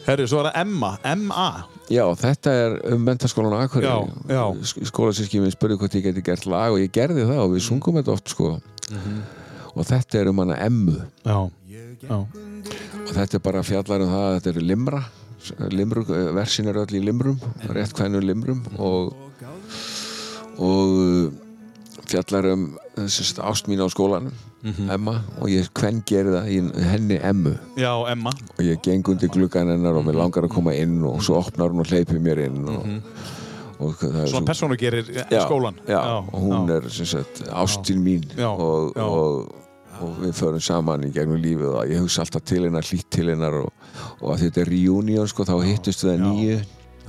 [0.07, 1.49] Herru, svo er það Emma, M.A.
[1.93, 3.91] Já, þetta er um mentaskólan á Akureyri.
[4.31, 4.87] Já, já.
[4.89, 8.01] skólasíski minn spurði hvort ég geti gert lag og ég gerði það og við sungum
[8.01, 8.57] þetta oft sko.
[8.91, 9.21] Mhm.
[9.71, 10.97] og þetta er um hana Emmu.
[11.23, 11.39] Já,
[12.03, 15.03] já, og þetta er bara fjallar um það að þetta eru limra
[15.73, 16.05] limru,
[16.37, 17.39] versin eru öll í limrum
[17.71, 19.12] rétt hvænum limrum og
[20.61, 21.33] og uh,
[22.11, 22.69] fjallar um
[22.99, 24.91] þessi ást mín á skólanum Mhm.
[24.93, 27.55] Emma og ég hvern gerir það í henni Emmu.
[27.81, 28.29] Já, Emma.
[28.59, 31.73] Og ég geng undir gluggan hennar og mér langar að koma inn og svo opnar
[31.73, 32.85] hún og hleypir mér inn og,
[33.81, 36.77] og það er Svona persónu gerir já, skólan já, og hún já.
[36.77, 39.07] er sem sagt ástin mín Já, og, já.
[40.01, 43.28] Og, við förum saman í gegnum lífið og ég hugsa alltaf til hennar, hlýtt til
[43.31, 43.72] hennar og,
[44.20, 46.60] og að þetta er reunion sko, þá hittust við það nýju.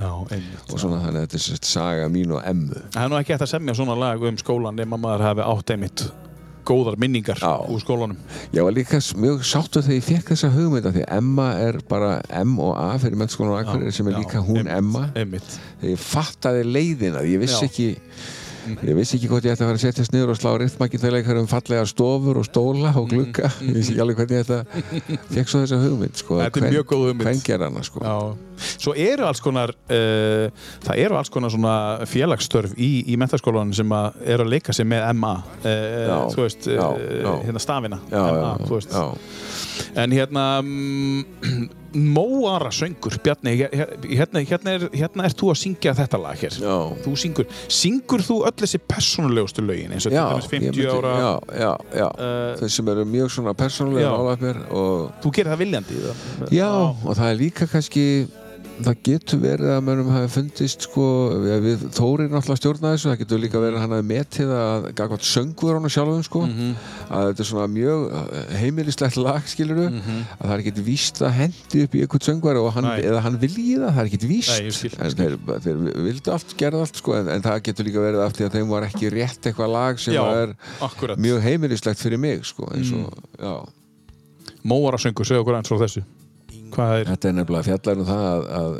[0.02, 3.36] Og svona þannig að þetta er sagt saga mín og emmu Það er nú ekki
[3.36, 6.02] hægt að semja svona lag um skólan nema maður hafi átt einmitt
[6.66, 7.66] góðar minningar Já.
[7.68, 8.18] úr skólanum.
[8.54, 12.12] Ég var líka mjög sáttu þegar ég fekk þessa hugmynda því Emma er bara
[12.42, 15.08] M og A fyrir mennskólan og Akureyri sem er líka hún Emma.
[15.18, 15.58] Einmitt.
[15.80, 17.88] Þegar ég fattaði leiðina ég vissi ekki
[18.70, 21.06] ég vissi ekki hvort ég ætti að fara að setjast niður og slá rithmakið
[21.40, 23.50] um fallega stofur og stóla og glugga.
[23.64, 24.60] Ég vissi ekki alveg hvernig þetta
[25.34, 27.26] fekk svo þessa hugmynd sko, Þetta er mjög góð hugmynd.
[27.26, 28.04] hvern ger hana sko.
[28.06, 28.16] Já,
[28.76, 31.74] svo eru alls konar uh, það eru alls konar svona
[32.08, 36.46] félagsstörf í, í mentaskólanum sem að eru að leika sig með MA uh, Já, þú
[36.46, 37.30] veist, já, uh, já.
[37.48, 38.98] hérna stafina já, MA, þú veist.
[39.98, 45.92] en hérna mm, Móara söngur Bjarni, hér- hérna, hérna, er, hérna ert þú að syngja
[45.98, 46.76] þetta lag hér Já.
[47.04, 51.12] þú syngur, syngur þú öll þessi persónulegustu lögin eins og dæmis ég 50 myndi- ára
[51.18, 51.32] já,
[51.64, 52.08] já, já.
[52.12, 54.12] Uh, þau sem eru mjög svona persónulega Já.
[54.16, 56.70] nálægt mér og þú gerir það viljandi það- já,
[57.04, 58.06] og það er líka kannski
[58.82, 61.04] það getur verið að mönnum hafi fundist sko,
[61.42, 64.86] við, við Þóri náttúrulega stjórna þessu, það getur líka verið að hann hafi metið að
[64.98, 66.42] gagvað söngur hann sjálfum sko,
[67.12, 71.34] að þetta er svona mjög eh, heimilislegt lag skiluru að það er ekkert víst að
[71.40, 74.54] hendi upp í eitthvað söngvar og hann, eða hann vilji það, það er ekkert víst.
[74.56, 75.36] Nei, skil, ég en þeir,
[75.66, 78.56] þeir vildu allt, gerða allt sko, en, en það getur líka verið af því að
[78.58, 80.56] þeim var ekki rétt eitthvað lag sem Já, er
[80.88, 81.20] akkurat.
[81.20, 83.54] mjög heimilislegt fyrir mig sko, eins og, já.
[84.62, 86.04] Móarasöngur, segja okkur eins frá þessu
[86.72, 88.72] er Þetta er nefnilega fjallar um það að, að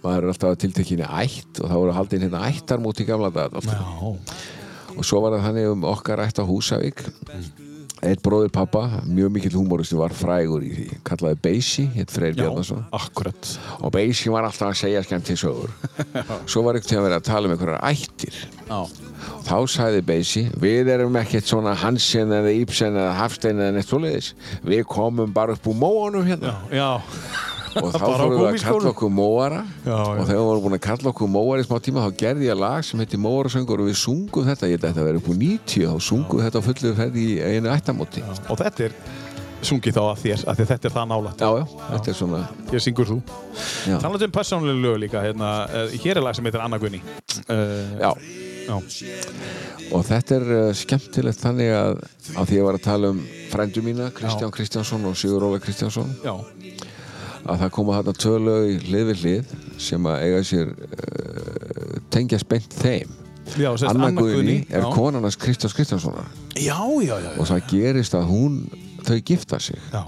[0.00, 3.56] maður er alltaf að tiltekinni ætt og það voru haldin hérna ættarmót í gamla dag
[3.60, 7.04] og svo var það þannig um okkar ætt á Húsavík
[8.00, 12.42] einn bróðir pappa, mjög mikill húmóristi var frægur í því, kallaði Beissi hétt Freyr já,
[12.46, 12.84] Bjarnason.
[13.80, 15.74] og Beissi var alltaf að segja skemmt til sögur.
[16.50, 18.40] Svo var einhvern tíðan verið að tala um einhverjar ættir.
[18.70, 18.80] Já,
[19.48, 24.32] þá sagði Beissi við erum ekkert svona Hansen eða Ibsen eða Hafstein eða neitt svoleiðis.
[24.64, 26.56] Við komum bara upp úr móanum hérna.
[26.72, 27.02] Já,
[27.78, 29.62] og þá fórum við að kalla okkur móara.
[29.84, 30.04] Já, já.
[30.10, 32.60] og þegar við vorum búin að kalla okkur móara í smá tíma þá gerði ég
[32.60, 36.06] lag sem heitir Móarasöngur og við sungum þetta, ég þetta verið upp úr 90 þá
[36.10, 38.96] sungum þetta á fullu ferði í einu ættamóti já, og þetta er
[39.66, 41.42] sungið þá að þér, að þetta er það nálægt.
[41.42, 42.40] Já, þetta er svona
[42.70, 43.18] Hér syngur þú.
[43.90, 47.02] Já, Talandi um persónulega lög líka hérna, uh, Hér er lag sem heitir Anna Gunni
[47.02, 48.10] uh, já.
[48.68, 48.76] já.
[49.90, 53.20] og þetta er uh, skemmtilegt þannig að á því ég var að tala um
[53.50, 56.08] frændu mína, Kristján Kristjánsson og Sigur Óla Kristjánsson.
[56.24, 56.34] Já,
[57.44, 61.98] að það koma þarna tvö lög í hlið við hlið sem að eiga sér uh,
[62.12, 63.16] tengja spennt þeim.
[63.88, 64.90] Anna Guðni er já.
[64.94, 66.28] konarnas Kristjáns Kristjánssonar.
[66.54, 68.58] Já, já, já, og það gerist að hún
[69.06, 69.80] þau gifta sig.
[69.90, 70.04] Já.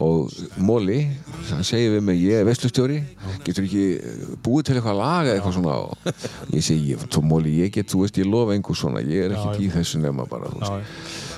[0.00, 1.02] og Móli,
[1.50, 3.02] hann segir við mig ég er vestlustjóri,
[3.44, 5.74] getur ekki eh, búið til eitthvað lag eða eitthvað svona?
[5.82, 9.66] Og ég segi, Móli, ég get, þú veist, ég lofa einhver svona, ég er ekki
[9.66, 10.48] í þessu nema bara,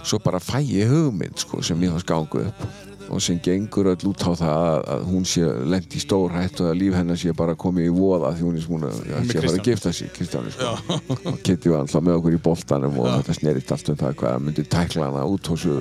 [0.05, 4.07] svo bara fæ ég hugmynd, sko, sem ég hans gangu upp og sem gengur öll
[4.11, 7.35] út á það að, að hún sé lent í stór hættu að líf hennar sé
[7.37, 10.13] bara komið í voða því hún er svona, að sé að fara að gifta sig
[10.17, 11.01] Kristjáni, sko,
[11.33, 14.37] og Kitty var alltaf með okkur í boltanum og þetta snerist allt um það hvað
[14.37, 15.79] hann myndi tækla hana út og svo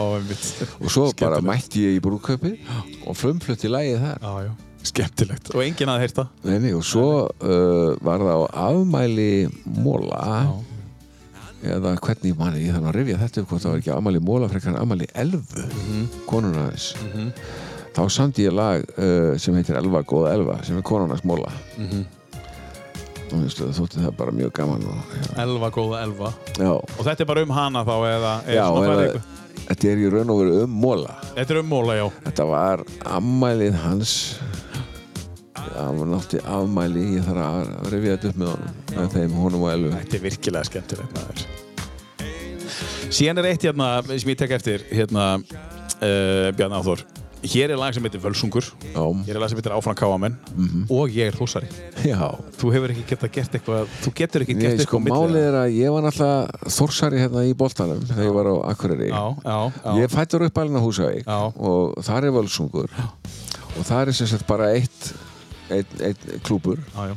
[0.00, 2.74] og Já, og svo bara mætti ég í brúðkaupið
[3.06, 4.18] og frumflutti lægið þar.
[4.24, 4.52] Já, já.
[4.90, 5.50] Skemmtilegt.
[5.52, 6.26] Og enginn að heyrta.
[6.72, 9.32] Og svo uh, var það á afmæli
[9.84, 10.22] Móla
[11.64, 14.48] eða hvernig manni, ég þannig að rifja þetta upp hvort það var ekki afmæli Móla
[14.52, 15.64] frekar en afmæli Elfu,
[16.30, 16.94] konuna þess
[17.96, 21.50] þá samdi ég lag uh, sem heitir Elva góða Elva sem er konunars Móla
[23.30, 26.32] og þú þótti það bara mjög gaman og, Elva, góða elva.
[26.58, 29.20] já, Og þetta er bara um hana þá eða já eða,
[29.68, 32.06] þetta er í raun og veru um Móla Þetta er um móla, já.
[32.26, 34.14] Þetta var afmælið hans
[35.56, 39.64] Það var nátti afmæli Ég þarf að rifja þetta upp með honum með þeim honum
[39.66, 39.92] og elvu.
[39.96, 41.46] Þetta er virkilega skemmtilegt maður.
[43.10, 47.02] Síðan er eitt hérna sem ég tek eftir hérna uh, Bjarni Áþór.
[47.40, 48.66] Hér er lag sem heitir Völsungur.
[48.92, 50.34] Já, Hér er lag sem heitir Áfram Káamenn
[50.92, 51.70] og ég er þúsari.
[52.04, 52.20] já.
[52.60, 55.56] Þú hefur ekki getað gert eitthvað, þú getur ekki gert sko, eitthvað milli málið er
[55.62, 59.08] að ég var náttúrulega þórsari hérna í boltanum þegar ég var á Akureyri.
[59.08, 59.90] Já, já, já.
[60.02, 62.92] Ég fættur upp alveg á Húsavík og þar er völsungur.
[63.78, 65.10] Og þar er sem sagt bara eitt
[66.46, 67.16] klúbur Já, já.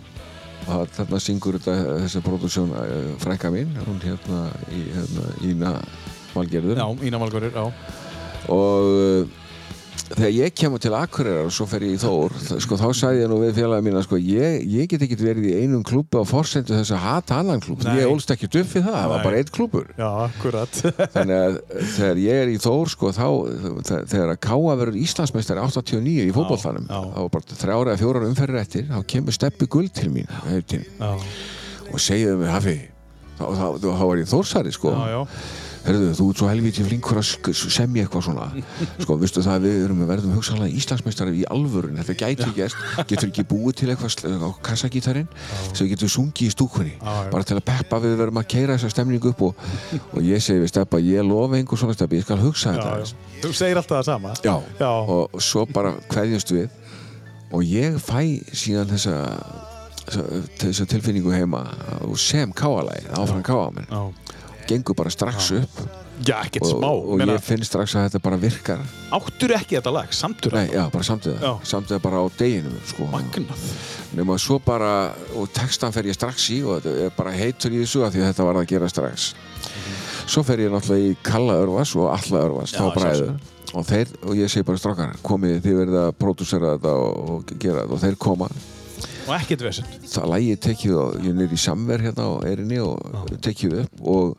[0.69, 1.73] og þarna syngur þetta
[2.05, 5.71] þessi produksjón uh, frænka mín hún hérna, í, hérna Ína
[6.34, 7.65] Valgerður Já, Ína Valgórir, já.
[8.53, 9.43] og uh,
[10.11, 13.30] þegar ég kemur til Akureyrar og svo fer ég í Þór sko, þá sagði ég
[13.31, 16.75] nú við félagið mína sko, ég, ég get ekki verið í einum klúbi á forsendu
[16.75, 19.51] þess að hata annan klúb ég ólst ekki upp við það, það var bara eitt
[19.55, 20.80] klúbur Já, akkurat.
[21.15, 21.57] þannig að
[21.95, 23.25] þegar ég er í Þór sko, þá,
[23.89, 26.99] þe- þegar að Káa verður Íslandsmeistari 89 í fótbollanum já.
[27.15, 31.13] þá var bara þrjára eða fjórar umferðir eftir þá kemur Steppi Gull til mín já,
[31.93, 32.77] og segið mér Hafi
[33.39, 34.91] þá, þá, þá, þá var ég Þórsari sko.
[34.93, 35.21] Já, já.
[35.84, 38.45] Herðu, þú ert svo helvítið flinkur að semja eitthvað svona.
[39.03, 42.85] Sko, veistu það að við erum við verðum hugsanlega Íslandsmeistari í alvörun Þetta gæti gerst,
[43.10, 45.27] getur ekki búið til eitthvað á kassagítarinn
[45.73, 46.93] sem við getum sungið í stúkunni.
[47.03, 49.68] Bara til að peppa við verum að keira þessa stemningu upp og,
[50.14, 53.19] og ég segi við Steppa, ég lofa einhver svona Steppa, ég skal hugsa þetta.
[53.43, 54.34] Þú segir alltaf það sama.
[54.39, 54.55] Já.
[54.80, 54.91] Já.
[55.18, 56.72] og svo bara kveðjumst við.
[57.53, 59.18] Og ég fæ síðan þessa
[60.03, 60.23] þessa,
[60.61, 61.64] þessa tilfinningu heima
[62.19, 64.01] sem káalægi, áfram káaminn Já.
[64.69, 65.81] Gengur bara strax upp.
[66.23, 66.88] Já, ekkert og, smá.
[66.94, 68.84] og Meina, ég finn strax að þetta bara virkar.
[69.18, 71.52] Áttur ekki þetta lag, samtur Nei, já, bara samtíða, Já.
[71.68, 73.07] samtíða bara á deginum sko.
[73.11, 73.64] Magnað.
[74.14, 74.91] nema svo bara
[75.35, 78.22] og textan fer ég strax í og þetta er bara heitur í þessu af því
[78.22, 79.34] að þetta var að gera strax.
[80.30, 83.34] Svo fer ég náttúrulega í Kalla Örvas og Alla Örvas, þá bræður.
[83.73, 87.53] og þeir, og ég segi bara strákar komið þið verið að pródúsera þetta og, og
[87.60, 87.98] gera þetta.
[87.98, 88.48] Og þeir koma
[89.24, 89.88] Og ekkert vesinn.
[90.10, 94.34] það lægi tekið og ég er í samver hérna á erinni og tekið upp og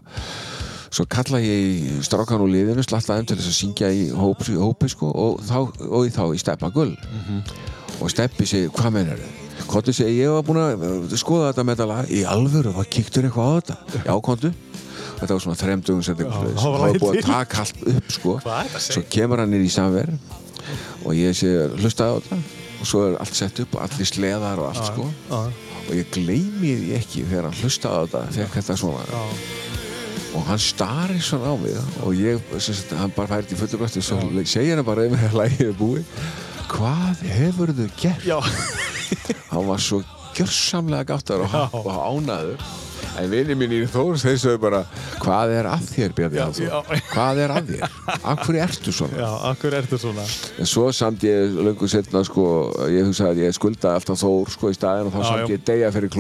[0.95, 4.91] svo kalla ég strákan og liðinu slatta þeim til þess að syngja í hópi, hópi
[4.93, 5.57] sko, og, þá,
[5.89, 6.93] og þá í steppa gull
[8.03, 9.41] og Steppi segi, hvað meinar þið?
[9.71, 12.89] Konti segi, ég var búinn að uh, skoða þetta með þetta lag í alvöru, hvað
[12.97, 14.03] kíktur eitthvað á þetta?
[14.05, 14.53] Já, kontu
[15.15, 18.33] Þetta var svona þremdugum sem það var búið að taka allt upp sko.
[18.83, 20.11] Svo kemur hann inn í samver
[21.05, 24.61] og ég sé, hlustaði á þetta og svo er allt sett upp og allir sleðar
[24.61, 25.09] og allt sko.
[25.85, 29.23] og ég gleymi því ekki þegar hann hlustaði á þetta fekk þetta svona.
[30.35, 34.03] Og hann starir svona á mig og ég, sagt, hann bara færi til fullu bröstu
[34.05, 36.25] svo segir hann bara ef lægið er búið
[36.75, 38.27] hvað hefur þau gert?
[39.53, 40.03] Hann var svo
[40.35, 42.59] gjörsamlega gáttar og, og ánaður
[43.21, 44.81] en vinið mín í Þórs þeir sögðu bara
[45.23, 46.69] hvað er að þér Bjarni
[47.13, 47.85] hvað er að þér?
[48.33, 49.19] af hverju ertu svona?
[49.23, 50.25] já, akkur ertu svona
[50.59, 52.47] en svo samt ég löngu setna sko,
[52.91, 55.53] ég hugsaði að ég skulda alltaf Þór sko í staðin og þá Já, samt já.
[55.55, 56.13] ég deyja fyrir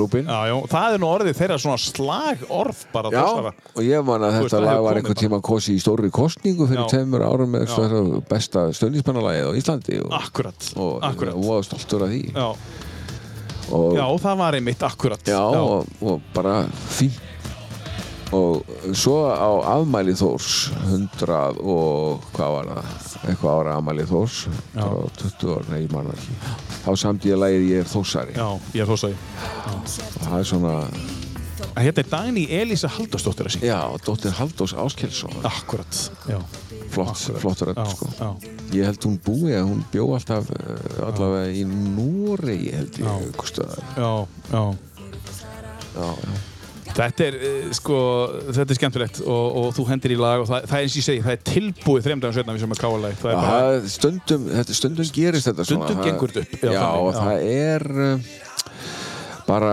[0.50, 3.54] já, það er nú orðið þeirra svona slagorð bara Já, þessara.
[3.74, 5.22] og ég man að þetta lag var einhvern bara.
[5.24, 7.68] tíma kosi í stóri kostningu fyrir tveimur árum með
[8.30, 12.22] besta stöðnismannalagið á Íslandi og, Akkurat, og akkurat var stoltur af því
[13.73, 15.23] og, já, það var einmitt akkurat.
[15.28, 17.20] Já, Og, og bara fínt.
[18.35, 18.65] Og
[18.97, 23.05] svo á afmæli Þórs 100 og hvað var það?
[23.31, 24.39] Eitthvað ára afmæli Þórs
[24.74, 24.81] Já.
[24.81, 26.55] bara 20 ára, nei, ég man það ekki.
[26.85, 28.35] Þá samt ég lagið ég er Þórsari.
[28.35, 29.15] Já, ég er þósaði
[29.70, 30.74] og það er svona,
[31.74, 33.70] Hérna er Dagný Elísa Halldórsdóttir að syngja.
[33.77, 36.39] Já, dóttir Halldórs Áskelsson Akkurat, já
[36.94, 38.30] flott, flott rödd sko.
[38.74, 43.06] ég held hún búi að hún bjó alltaf uh, allavega í Núri held ég
[45.94, 46.16] já.
[46.94, 47.96] Þetta er, eh, sko,
[48.54, 51.00] þetta er skemmtilegt og, og þú hendir í lag og það, það er eins og
[51.00, 54.44] ég segi, það er tilbúið þreimdagar setna við sem er káalag Það er bara, stundum,
[54.52, 58.28] þetta, stundum gerist þetta Stundum svona, gengur þetta upp, já, já, það er uh,
[59.46, 59.72] bara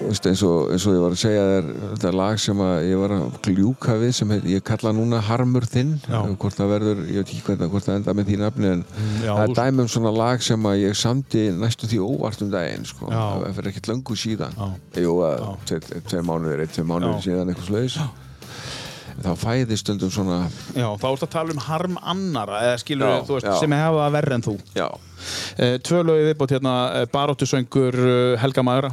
[0.00, 3.00] veist, eins, og, eins og ég var að segja þér þetta er lag sem ég
[3.00, 5.96] var að gljúka við sem heit, ég kalla núna Harmur þinn.
[6.06, 6.20] Já.
[6.38, 8.84] hvort það verður, ég veit ekki hvernig, hvort það enda með því nafni en
[9.24, 12.50] já, það er þú- dæmi um svona lag sem ég samdi næstu því óvart um
[12.54, 13.10] daginn sko.
[13.10, 14.54] Það fyrir ekkert löngu síðan.
[14.94, 15.16] Jú,
[15.66, 17.98] tveir mánuðir, eitt, tveir mánuðir síðan eitthvað slags
[19.22, 20.40] þá fæði stundum svona
[20.74, 23.56] já, þá ertu að tala um harm annara eða skilur Já, þú veist, já.
[23.62, 24.88] sem hefa það verri en þú já,
[25.56, 28.90] Eh, Tvö lögið viðbót hérna, eh, Baróttusöngur eh, Helga Magra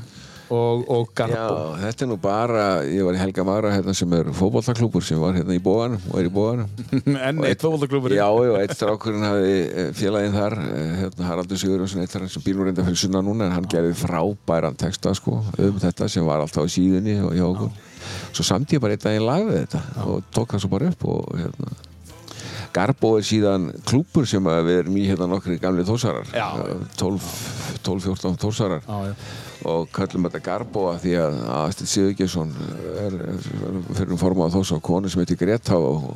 [0.52, 4.14] og, og Garbo Já, þetta er nú bara, ég var í Helga Magra hérna sem
[4.16, 6.72] er fótbollaklúbur sem var hérna í bóðanum og er í bóðanum.
[7.28, 10.58] Enn eitt fótboltaklúbur Já, já, eitt strákurinn hafði eh, félaginn þar,
[11.02, 14.80] hérna Haraldur Sigurjónsson, eitt sem býr nú reynda fyrir sunna núna en hann gerði frábæran
[14.80, 17.72] texta sko um þetta sem var alltaf á síðunni og hjá okkur.
[18.32, 21.08] Svo samt ég bara eitt daginn lag við þetta og tók það svo bara upp
[21.12, 21.74] og hérna
[22.72, 26.48] Garbo er síðan klúpur sem við erum í hérna nokkri gamli þósarar Já.
[27.02, 29.16] 12-14 þósarar Já, já.
[29.70, 32.54] Og kallum þetta Garbo af því að Astrid Sigurgesson
[33.02, 33.42] er, er
[33.98, 36.14] fyrir um formað þós á konu sem heitir Greta og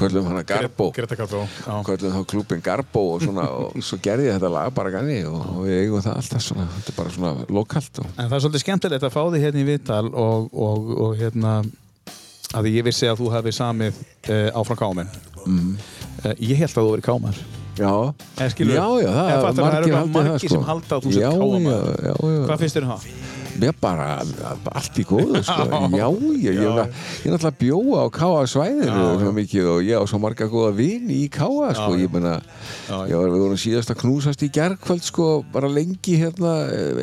[0.00, 1.74] kallum hana Garbo Greta Garbo já.
[1.88, 5.64] kallum þá klúbin Garbo og svona og svo gerði þetta lag bara ganni og, og
[5.66, 8.66] við eigum það alltaf svona þetta er bara svona lokalt og, En það er svolítið
[8.66, 11.56] skemmtilegt að fá þig hérna í Vital og, og, og hérna
[12.54, 14.00] að ég vissi að þú hefði samið
[14.30, 15.12] uh, áfram kámen
[15.44, 15.76] mm.
[16.38, 17.44] Ég held að þú verið kámar
[17.78, 21.30] já, já, já, það er margir margir það sko sem halda að þú já,
[22.04, 22.14] já,
[22.44, 23.08] Hvað finnst þér um það?
[23.60, 24.06] Mér bara
[24.74, 25.66] allt í góðu sko.
[25.94, 26.06] já,
[26.42, 26.88] ég, er
[27.30, 31.28] náttúrulega bjóa á Káa svæðinu svo mikið og ég á svo marga góða vini í
[31.32, 31.90] Káa sko.
[31.98, 32.36] Ég meina,
[33.08, 36.54] ég var, við vorum síðast að knúsast í gerkvöld sko, bara lengi hérna,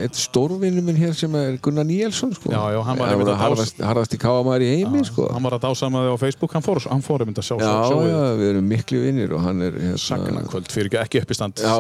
[0.02, 2.52] eitt stórvinnu minn hér sem er Gunnar Níelsson sko.
[2.52, 5.30] Já, já, hann var einmitt að harðast, harðast í Káa maður í heimi sko.
[5.32, 8.22] Hann var að dásama þig á Facebook, hann fór, um þetta sjá, já, sjá, já,
[8.42, 11.76] við erum miklu vinnir og hann er hérna, Sagnakvöld, fyrir ekki, uppistand já,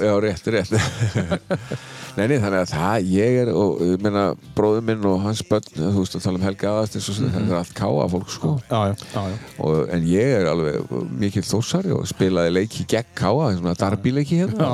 [0.00, 0.76] já, rétt, rétt
[2.18, 4.22] Nei, nei, þannig að það, ég er og, ég meina,
[4.56, 7.34] bróður minn og hans börn þú veist að tala um Helga aðast eins og mm
[7.36, 8.54] þetta er allt káa fólk, sko.
[8.66, 13.52] Já, já, já, og, en ég er alveg mikill þósari og spilaði leiki gegn káa
[13.54, 14.72] svona darbyleiki hérna.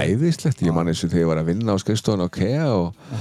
[0.00, 3.12] Æðislegt, ég man eins og þegar ég var að vinna á skrifstofan á KEA og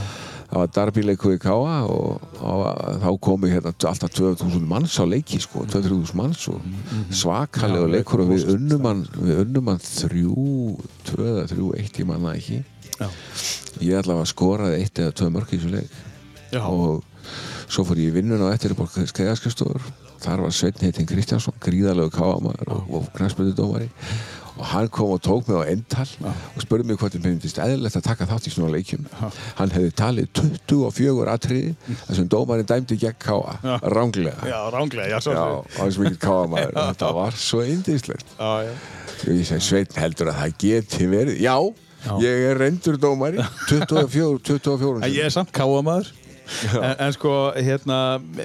[0.48, 2.64] það var darbyleiku í káa og, og
[3.04, 6.64] þá komu hérna alltaf 2000 manns á leiki sko, 2000 manns og
[7.12, 10.48] svakalega Já, leikur og við leikur unnum hann við unnum hann þrjú,
[11.12, 12.64] tvö eða þrjú, eitt ég manna ekki
[12.98, 13.10] Já.
[13.84, 16.02] ég allavega skoraði eitt eða tvö mörk í þessu leik.
[16.54, 16.64] Já.
[16.64, 17.04] og
[17.68, 19.84] svo fór ég í vinnuna á eftir upp á skeiðaskrisstofur
[20.24, 23.90] þar var Sveinn heitinn Kristjánsson gríðalegu káamæður og, knæspöndudómari
[24.58, 28.00] og hann kom og tók mig á endtal og spurði mig hvort ég myndist eðlilegt
[28.00, 29.04] að taka þátt í svona leikjum.
[29.60, 30.42] Hann hefði talið
[30.72, 31.76] 24 atriði
[32.08, 35.44] þar sem dómarinn dæmdi gegn káa ránglega Já, ránglega, já, svo Já,
[35.78, 38.74] hans mikið káamæður þetta var svo indislegt já, já.
[39.20, 41.44] og ég segi Sveinn heldur að það geti verið?
[41.46, 41.58] Já,
[42.22, 46.12] ég er reyndur dómari 24, 24 En ég er samt káamaður
[46.82, 47.98] en, en sko, hérna,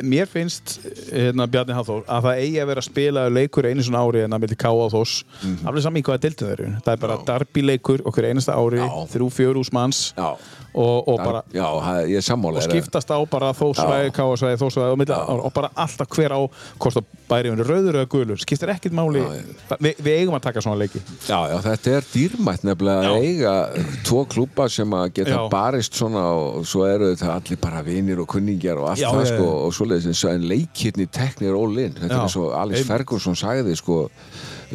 [0.02, 0.78] mér finnst
[1.12, 4.36] hérna, Bjarni Hafþór að það eigi að vera að spila leikur einu svona ári en
[4.36, 4.72] að milli K.A.
[4.72, 5.14] og Þós
[5.66, 6.72] alveg saman í hvaða deildin þeir eru.
[6.86, 10.02] Það er bara darbi leikur okkur einasta ári þrjú, fjör ús manns
[10.72, 12.10] og, og bara Já, það-
[12.48, 16.40] og skiptast á bara þósvæði, káasvæði, þósvæði og, og bara alltaf hver á
[16.80, 19.20] hvort að bæri unni rauður eða gulur skiptir ekkert máli,
[19.82, 21.00] Vi, við eigum að taka svona leiki.
[21.28, 23.54] Já, já, þetta er dýrmætt nefnilega að eiga
[24.06, 28.30] tvo klúpa sem að geta barist svona og svo eru þetta allir bara vinir og
[28.32, 31.94] kunningjar og allt Já, það sko og svoleiðis en leikirni teknir all in.
[31.98, 32.24] Þetta Já.
[32.24, 32.88] er svo Einmitt.
[32.88, 33.98] Ferguson sagði sko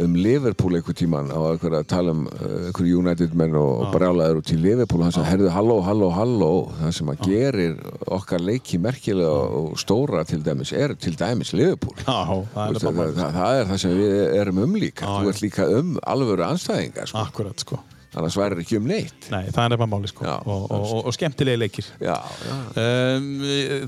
[0.04, 4.54] um Liverpool einhver tíman á að tala um uh, einhver United menn og, brjálaður út
[4.54, 6.52] í Liverpool og hann sagði, herðu, halló, halló, halló.
[6.84, 7.76] Það sem að gerir
[8.20, 11.98] okkar leiki merkilega og stóra til dæmis er til dæmis Liverpool.
[12.06, 15.14] Já, það er það, það, það er það sem við erum um líka.
[15.18, 17.26] Þú ert líka um alvöru anstæðingar sko.
[17.26, 17.84] akkurat sko
[18.16, 19.28] annars væri ekki um neitt.
[19.34, 20.24] Nei, það er bara máli sko.
[20.26, 21.90] Já, og, og, og, skemmtilegi leikir.
[22.02, 22.16] Já,
[22.48, 23.26] já, Um,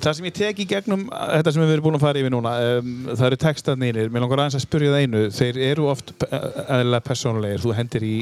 [0.01, 2.53] það sem ég tek í gegnum þetta sem við erum búin að fara yfir núna
[2.79, 5.23] um, það eru textarnir, mér langar aðeins að spyrja það einu.
[5.35, 8.17] Þeir eru oft eðlilega persónulegir, þú hendir í,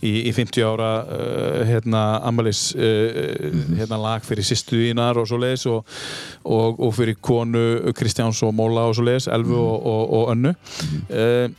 [0.00, 5.40] í, í 50 ára uh, hérna, amalis uh, hérna, lag fyrir sýstu þínar og svo
[5.42, 5.96] leiðis og,
[6.44, 10.54] og, og fyrir konu Kristjáns og Móla og svo leiðis Elfu og, og, og Önnu.
[11.08, 11.58] Um,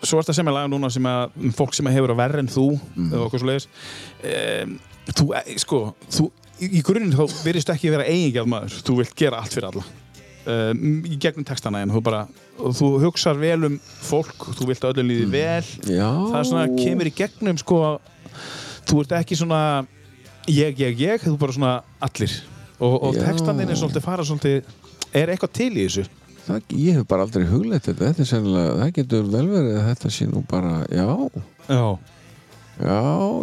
[0.00, 2.50] svo er þetta sem er lag núna sem að fólk sem hefur að verra en
[2.50, 2.66] þú
[2.96, 3.68] eða okkur svo leiðis
[4.24, 4.76] um,
[5.12, 6.30] þú, eh, sko, þú
[6.62, 8.80] í, grunninn þá virðist ekki vera eigingjald maður.
[8.86, 9.84] Þú vilt gera allt fyrir alla.
[10.46, 12.22] Um, í gegnum textana en þú bara
[12.56, 15.70] þú hugsar vel um fólk þú vilt að öllum líði vel.
[15.90, 16.06] Já.
[16.06, 17.80] Það er svona kemur í gegnum sko
[18.86, 19.62] þú ert ekki svona
[20.46, 21.72] ég, ég, ég, þú bara svona
[22.06, 22.36] allir.
[22.76, 23.24] Og, og Já.
[23.26, 24.70] textaninn er svolítið fara svolítið
[25.16, 26.06] er eitthvað til í þessu
[26.46, 28.10] það, ég hef bara aldrei hugleitt þetta.
[28.10, 31.08] Þetta er sennilega, það getur vel verið að þetta sé nú bara, já.
[31.66, 31.98] Já,
[32.76, 32.96] já,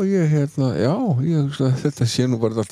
[0.06, 0.94] ég hérna já,
[1.26, 2.70] ég hugsa að þetta sé nú bara alltaf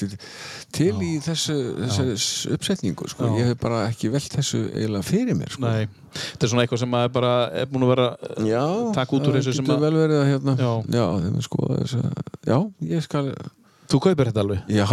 [0.72, 3.40] til í þessu, þessu uppsetningu, sko, Já.
[3.42, 5.66] ég hef bara ekki velt þessu eiginlega fyrir mér, sko.
[5.66, 5.88] Nei.
[6.14, 7.32] Þetta er svona eitthvað sem maður bara
[7.64, 8.06] er búin að vera
[8.46, 8.62] Já,
[8.94, 10.72] Taka út úr það þessu sem getur að- vel verið að hérna Já.
[11.00, 12.12] já þeim er skoða þess að
[12.52, 12.58] já,
[12.94, 13.26] ég skal,
[13.92, 14.64] þú kaupir þetta alveg?
[14.70, 14.88] Já,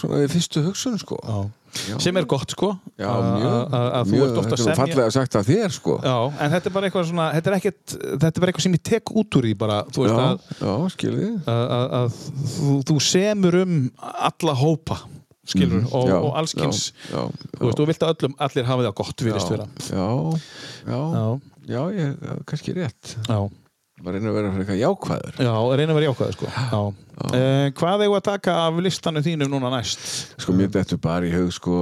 [0.00, 1.18] svona við fyrstu hugsun, sko.
[1.26, 1.40] Já.
[1.88, 1.96] Já.
[2.02, 2.72] sem er gott sko.
[2.98, 4.78] Já, að- mjög, að að þú ert ofta þetta að er nú semja.
[4.80, 5.94] fallega sagt af þér, sko.
[6.02, 8.74] Já, en þetta er bara eitthvað svona þetta er, ekkert, þetta er bara eitthvað sem
[8.78, 10.40] ég tek út úr því bara, þú veist að,
[11.46, 12.18] að, að, að
[12.56, 14.98] þú, þú semur um alla hópa
[15.50, 19.24] skilur, og, já, og allskins þú veist, þú vilt að öllum, allir hafa það gott
[19.26, 19.66] virðist vera.
[19.90, 20.08] já,
[20.86, 21.24] já, Já,
[21.70, 22.14] já, ég,
[22.50, 23.14] kannski rétt.
[23.28, 23.38] Já,
[24.00, 26.80] maður reynir að vera eitthvað jákvæður já, reyna að vera jákvæði sko Já.
[27.36, 30.00] Eh, Hvað við að taka af listanum þínum núna næst?
[30.40, 31.74] sko mér dettur bara í hug sko,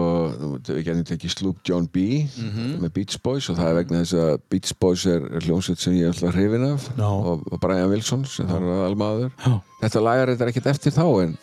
[0.66, 2.80] við getum tekið Sloop John B Mhm.
[2.82, 6.08] með Beach Boys og það er vegna þess að Beach Boys er hljómsveit sem ég
[6.08, 7.06] er alltaf hrifin af Já.
[7.06, 11.04] og, og Brian Wilson sem það er almaður Já, þetta lagar þetta ekkert eftir þá
[11.22, 11.38] en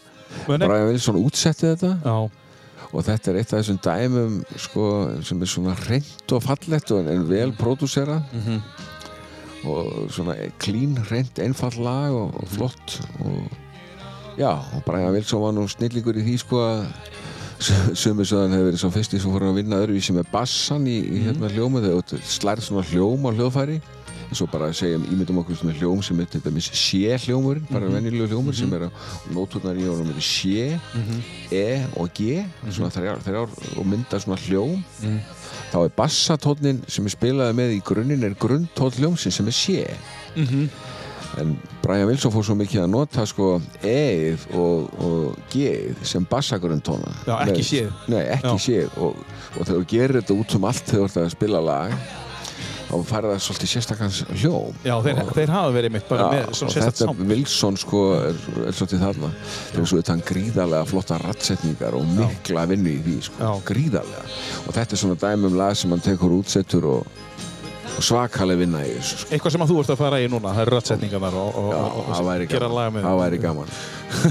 [0.50, 0.68] Meni?
[0.68, 2.18] Brian Wilson útsetti þetta já,
[2.92, 7.24] og þetta er eitt af þessum dæmum sko, sem er svona reynd og fallett en,
[7.30, 8.60] vel pródúsera Mhm.
[9.66, 13.46] Og svona clean, reynd, einfall lag og, og flott og
[14.38, 16.86] já, og Brian Wilson var nú snillingur í því sko að
[17.66, 21.52] hann hefur verið svo fyrsti sem fór að vinna öðruvísi með bassan í, í hérna
[21.54, 23.80] hljómu þegar slærð svona hljóm á hljóðfæri
[24.26, 28.28] en svo bara segjum, ímyndum okkur svona hljóm sem er til dæmis sé-hljómurinn, bara venjulegu
[28.32, 28.90] hljómur sem er á
[29.36, 30.80] nóturnar í er sé,
[31.54, 31.66] e
[31.96, 34.82] og g svona þrjár, þrjár og mynda svona hljóm
[35.72, 39.86] þá er bassatónnin sem er spilaði með í grunninn er grunntónn hljómsin sem er sé
[40.36, 40.70] Mhm.
[41.40, 47.12] en Brian Wilson fór svo mikið að nota sko e-ið og, og g-ið sem bassagrunntona
[47.28, 47.90] Já, ekki C-ið.
[48.08, 48.60] Nei, ekki Já.
[48.68, 49.16] sé-ið og,
[49.60, 51.92] og þegar þú gerir þetta út um allt þegar þú ert að spila lag
[52.86, 56.28] þá færði það svolítið sérstakans hljóm já þeir, og, þeir hafa verið mitt bara Já,
[56.36, 59.32] með svona og sérstætt þetta samt Wilson sko er, er svolítið þarna.
[59.72, 63.52] Þegar svo þetta hann gríðarlega flotta rattsetningar og mikla vinnu í því sko, Já.
[63.70, 64.26] gríðarlega.
[64.66, 67.20] Og þetta er svona dæmi um lag sem hann tekur útsettur og,
[67.96, 69.34] og svakaleg vinna í þessu sko.
[69.34, 71.82] eitthvað sem að þú ert að fara í núna, það eru rætsetningarnar og, og, Já,
[71.82, 73.10] og, og, það væri gera lag með.
[73.10, 73.76] Það væri gaman.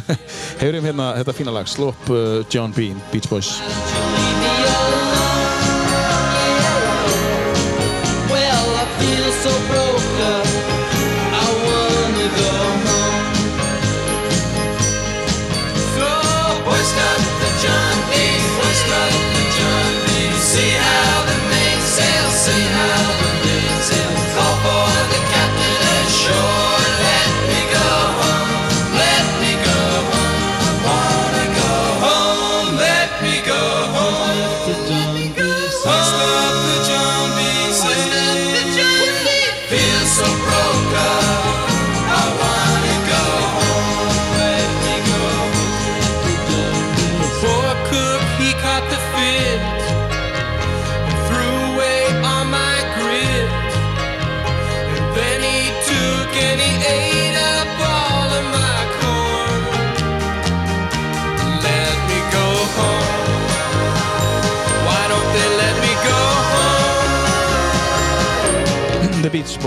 [0.63, 3.57] Heyrum hérna þetta fína lag, Slop uh, John Bean, Beach Boys
[9.45, 9.84] so proud.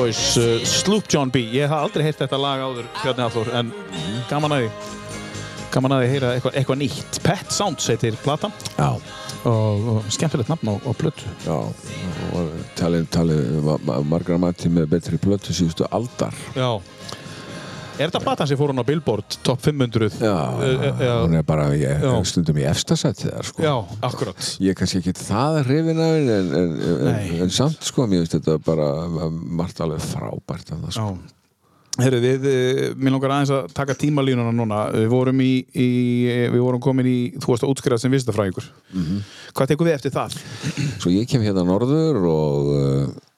[0.08, 1.36] Boys uh, Sloop John B.
[1.52, 3.72] Ég haf aldrei heyrt þetta lag áður Bjarni Hallur en
[4.30, 4.70] gaman að því.
[5.74, 7.18] Gaman að því heyra eitthvað, eitthvað nýtt.
[7.26, 8.48] Pet Sounds heitir plata
[8.78, 8.88] Já,
[9.52, 11.28] og, og skemmtilegt nafn á, plötu.
[11.44, 11.58] Já
[12.38, 16.32] og talið, talið ma- ma- margra mati með betri plötu síðustu aldar.
[16.56, 16.70] Já
[17.98, 20.19] Er þetta platan sem fór hún á Billboard top 500?
[20.22, 20.34] Já,
[21.02, 21.14] já.
[21.24, 22.11] hún er bara ég, Já.
[22.30, 23.74] stundum í efstasætti þar sko Já,
[24.06, 26.76] akkurat Ég er kannski ekki það hrifin af henni en, en,
[27.07, 28.91] en, en samt sko, mér finnst þetta bara
[29.32, 31.10] margt alveg frábært af það sko.
[31.18, 31.34] Já
[31.98, 32.44] Herru, við,
[33.02, 35.88] mér langar aðeins að taka tímalínuna núna Við vorum í, í
[36.53, 39.24] við vorum komin í, þú varst að útskrifast sem vistafræðingur Mhm.
[39.57, 40.36] Hvað tekur við eftir það?
[41.02, 42.69] Svo ég kem hérna norður og,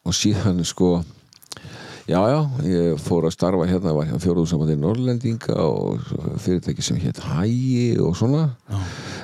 [0.04, 0.98] og síðan sko
[2.10, 6.02] já, já, ég fór að starfa hérna, var hérna fjóruðsamandi Norrlendinga og
[6.42, 8.50] fyrirtæki sem hétt Hægi og svona.
[8.70, 8.80] Já.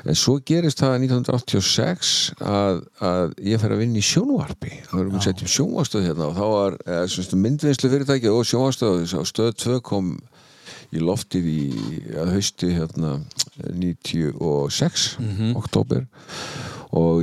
[0.06, 2.14] en svo gerist það 1986
[2.46, 4.72] að, að ég fer að vinna í sjónvarpi.
[4.86, 8.48] Það verðum að setja upp sjónvarstöð hérna og þá var eða, semst, myndvinnslu fyrirtæki og
[8.52, 10.14] sjónvarstöð og stöð 2 kom
[10.94, 11.62] í loftið í
[12.22, 13.18] að hausti hérna
[13.66, 15.08] 96
[15.58, 16.75] oktober og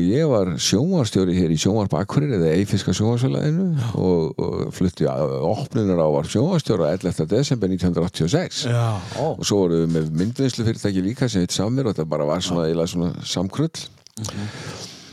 [0.03, 6.03] ég var sjónvarstjóri hér í sjónvarp Akkurir eða Eifiska sjónvarsfélaginu og, og flutti að opnunar
[6.05, 7.25] á var sjónvarstjóra 11.
[7.31, 8.85] desember 1986 Já,
[9.23, 12.45] og svo vorum við með myndvinnslu fyrirtæki líka sem heit Samir og þetta bara var
[12.45, 13.87] svona, eiginlega svona samkrull.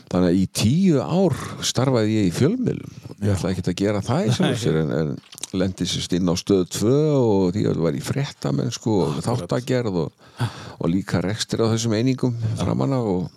[0.09, 1.35] Þannig að í tíu ár
[1.69, 2.99] starfaði ég í fjölmiðlum.
[3.21, 4.29] Ég ætlaði ekki að gera það
[4.63, 5.15] sér en, en
[5.55, 10.03] lendi sérst inn á stöð 2 og því að það var í fréttamennsku og þáttagerð
[10.03, 10.29] og,
[10.81, 13.29] og líka rekstir á þessum einingum framanna og.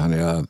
[0.00, 0.42] Þannig að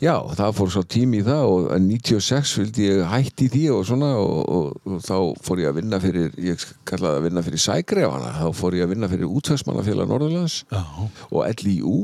[0.00, 3.82] já, það fór svo tími í það og en 96 vildi ég hætti því og
[3.88, 5.16] svona og, og, og þá
[5.46, 8.94] fór ég að vinna fyrir ég kallaði að vinna fyrir sægrefana þá fór ég að
[8.94, 10.82] vinna fyrir útvegsmannafélag Norðurlands Já,
[11.30, 11.98] og LIU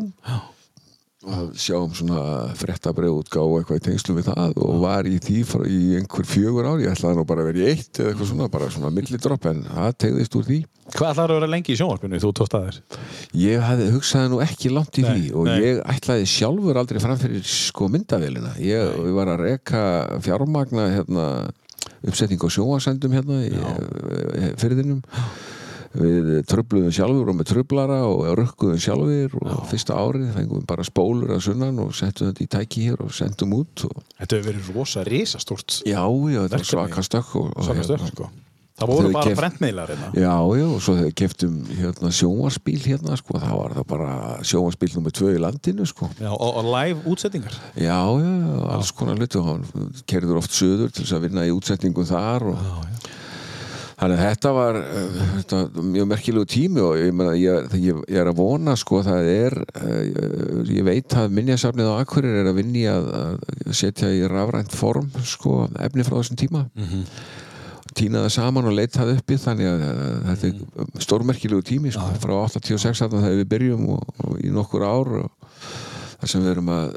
[1.27, 2.20] að sjá um svona
[2.59, 6.69] frettabrið útgáð og eitthvað í tengslu við það og var í því í einhver fjögur
[6.70, 9.48] ár ég ætlaði nú bara að vera í eitt eða eitthvað svona bara svona millidropp
[9.51, 10.59] en það tegðist úr því.
[10.86, 12.78] Hvað ætlar að vera lengi í sjónvarpinu þú tókst að þér?
[13.43, 15.57] ég hafði hugsaði nú ekki langt í Nei, því og nei.
[15.65, 19.82] ég ætlaði sjálfur aldrei fram fyrir sko myndavélina ég, ég var að reka
[20.23, 21.27] fjármagna hérna,
[22.07, 25.03] uppsetning á sjónvarsendum hérna í eh, firðinum
[25.97, 30.86] við tröfluðum sjálfur og með tröflara og rökkuðum sjálfur og fyrsta árið fengum við bara
[30.86, 34.51] spólur að sunnan og settum þetta í tæki hér og sendum út og Þetta hefur
[34.52, 38.32] verið rosa risastórt já, já, þetta var svaka stökk Svaka hérna, stökk, sko.
[38.77, 40.09] Það voru bara keypt- brentmiðlar hérna.
[40.20, 44.09] Já, já, og svo keftum hérna, sjónvarsbíl hérna, sko, þá var það bara
[44.44, 46.10] sjónvarsbíl nummer tvö í landinu, sko.
[46.20, 49.64] Já, og, og live útsettingar Já, já, já, alls konar hluti og hann
[50.05, 52.60] kerður oft söður til þess að vinna í útsetningu þar og
[53.97, 55.60] þannig að þetta var uh, þetta,
[55.94, 59.56] mjög merkilegu tími og ég, meina, ég, ég, ég er að vona sko það er
[59.62, 64.77] uh, ég veit að minjasafnið á Akkurir er að vinni að, að setja í rafrænt
[64.77, 66.66] form sko efni frá þessum tíma.
[67.97, 72.10] Týna það saman og leita það uppi þannig að uh, þetta er stórmerkilegu tími sko,
[72.20, 75.14] frá 86 þarna þegar við byrjum og, og í nokkur ár
[76.20, 76.93] þar sem við erum að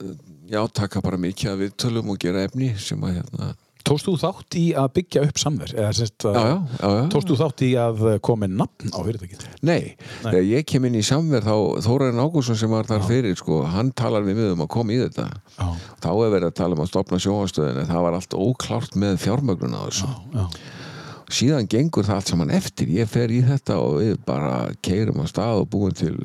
[0.49, 3.53] já, taka bara mikið af viðtölum og gera efni sem að hérna
[3.89, 5.71] Tókst þú þátt í að byggja upp samver?
[5.73, 7.03] Já, já, já, já.
[7.09, 9.45] Tókst þú þátt í að koma með nafn á fyrirtækið?
[9.65, 13.63] Nei, þegar ég kem inn í samverð þá Þóraðin Ágússon sem var þar fyrir sko,
[13.73, 15.25] hann talar við mig um að koma í þetta.
[15.57, 15.67] Já,
[16.05, 19.21] þá er verið að tala um að stopna sjónvastöðin en það var allt óklárt með
[19.25, 20.11] fjármögnun á þessu.
[20.37, 20.45] Já,
[21.39, 22.93] síðan gengur það allt saman eftir.
[22.93, 24.53] Ég fer í þetta og við bara
[24.85, 26.15] keirum á stað og búum til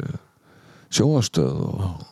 [0.94, 2.04] sjónvastöð og,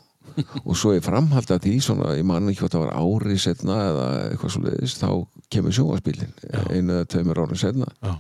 [0.65, 3.79] og svo ég framhaldi að því svona, ég man ekki hvað það var árið setna
[3.91, 5.11] eða eitthvað svo leiðist þá
[5.53, 6.35] kemur sjónvarsbílinn
[6.73, 8.17] einu eða tveimur árum setna já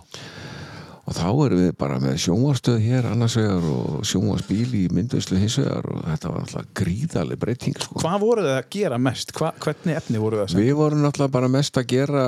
[1.02, 5.56] og þá erum við bara með sjónvarstöð hér annars vegar og sjónvarsbíl í myndveislu hins
[5.58, 7.98] vegar og þetta var alltaf gríðaleg breyting sko.
[7.98, 9.34] Hvað voru þið að gera mest?
[9.34, 10.68] Hva, hvernig efni voru þið að segja?
[10.68, 12.24] Við vorum náttúrulega bara mest að gera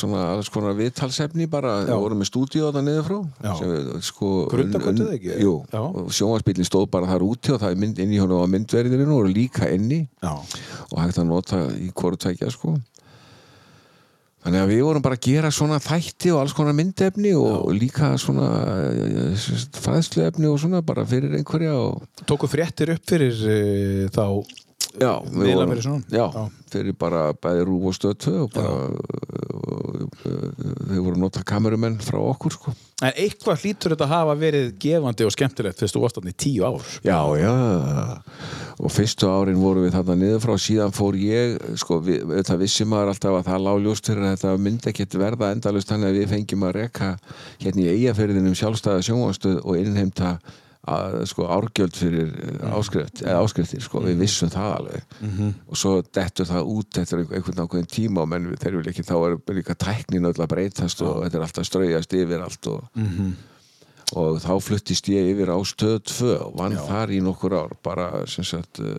[0.00, 1.92] svona alls konar viðtalsefni bara, Já.
[1.92, 5.38] við vorum með stúdíu þarna niður frá sko, Grundargötu, eða ekki?
[5.44, 5.54] Jú,
[6.16, 9.28] sjónvarsbílinn stóð bara þar úti og það er mynd, inn í honum á myndverðinu og
[9.28, 10.32] líka inni Já,
[10.88, 12.78] og hægt að nota í hvoru tækja sko
[14.46, 18.12] Þannig að við vorum bara að gera svona þætti og alls konar myndefni og líka
[18.22, 18.46] svona
[18.92, 19.46] eh,
[19.82, 24.22] fræðsluefni og svona bara fyrir einhverja og tóku fréttir upp fyrir uh, þá
[25.00, 26.44] já, vorum, fyrir já, Já.
[26.72, 30.18] fyrir bara bæði rúf og stötu og bara og, og,
[30.90, 32.74] þau voru nota kamerumenn frá okkur sko.
[33.04, 36.38] En eitthvað hlýtur þetta að hafa verið gefandi og skemmtilegt fyrst þú varst þarna í
[36.40, 37.52] tíu ár Já, já
[38.76, 42.86] og fyrstu árin voru við þarna niður frá síðan fór ég, sko, við, þetta vissi
[42.88, 46.30] maður alltaf að það lágljóst fyrir að þetta myndi ekkert verða endalust þannig að við
[46.34, 47.10] fengjum að reka
[47.62, 50.36] hérna í eigaferðinum sjálfstæða sjónvastöð og innheimta
[50.86, 52.30] að, sko, árgjöld fyrir
[52.76, 55.16] áskrift, eða áskriftir sko, við vissum það alveg.
[55.66, 59.16] Og svo dettur það út eftir einhvern ákveðin tíma og menn þeir vil ekki þá
[59.18, 62.86] er líka tæknin öll að breytast og þetta er alltaf strauðast yfir allt og,
[64.14, 68.04] og þá fluttist ég yfir á stöð 2 og vann þar í nokkur ár bara
[68.30, 68.94] sem sagt uh,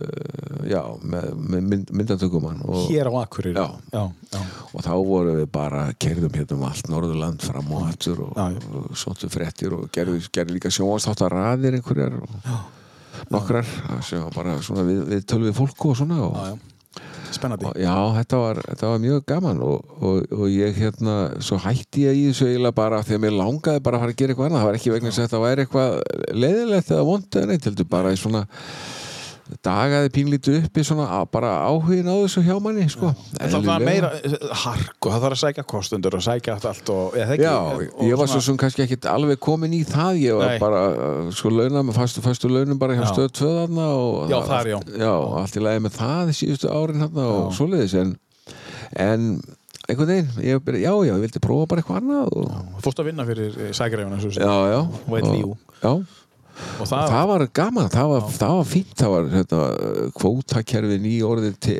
[0.68, 3.70] já, með, með mynd, myndatökumann og, Hér á Akureyri Já.
[3.94, 4.02] já,
[4.34, 4.42] já.
[4.74, 8.50] og þá vorum við bara kerðum hérna um allt Norðurland fram og hattur og, Já,
[8.52, 8.72] já.
[8.82, 13.64] og sóttu fréttir og gerði, gerði líka sjónvastáttar raðir einhverjar og nokkrar
[14.04, 16.74] sem var bara svona við, við tölvið fólku og svona og, Já, já.
[17.34, 17.72] Spennandi.
[17.82, 22.18] Já, þetta var, þetta var mjög gaman og, og, og ég hérna svo hætti ég
[22.18, 24.62] í þessu eiginlega bara að mér langaði bara að fara að gera eitthvað annað.
[24.62, 25.98] Það var ekki vegna þess að þetta væri eitthvað
[26.44, 28.44] leiðilegt eða vond eða neitt, heldur bara í svona
[29.64, 33.10] dagaði pínlítið upp í svona bara áhugin á þessu hjá manni sko.
[33.38, 37.16] Það var meira eh, hark og það þarf að sækja kostundur og sækja allt, og,
[37.18, 40.22] eða ekki, Já, og ég var svo svona- sem kannski ekkit alveg komin í það
[40.22, 40.58] ég var Nei.
[40.62, 43.12] bara, uh, sko launa með fastu, fastu launum bara hjá Já.
[43.12, 45.12] stöð tvöðarna og Já, þar, já.
[45.42, 48.16] Allt í lagi með það síðustu árin hérna og svoleiðis en,
[48.96, 49.28] en
[49.88, 52.48] einhvern veginn, ég, já, já, ég vildi prófa bara eitthvað annað og,
[52.84, 53.54] Fórst að vinna fyrir
[54.68, 55.54] já Og einn líú.
[55.80, 55.92] Já,
[56.78, 59.64] og það, það var gaman, það var, það var fínt það var hérna,
[60.18, 61.76] kvótakerfi ný orðið til,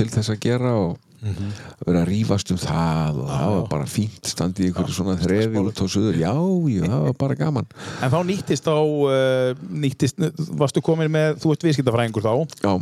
[0.00, 0.94] til þess að gera og
[1.24, 1.52] Mhm.
[1.86, 5.62] vera að rífast um það og það var bara fínt standið í einhverju svona þrefi
[5.62, 6.32] út á suður, já,
[6.68, 7.68] já, það var bara gaman.
[8.04, 10.20] En þá nýttist á uh, nýttist,
[10.52, 12.74] varstu komin með þú ert viðskiptafræðingur þá Já,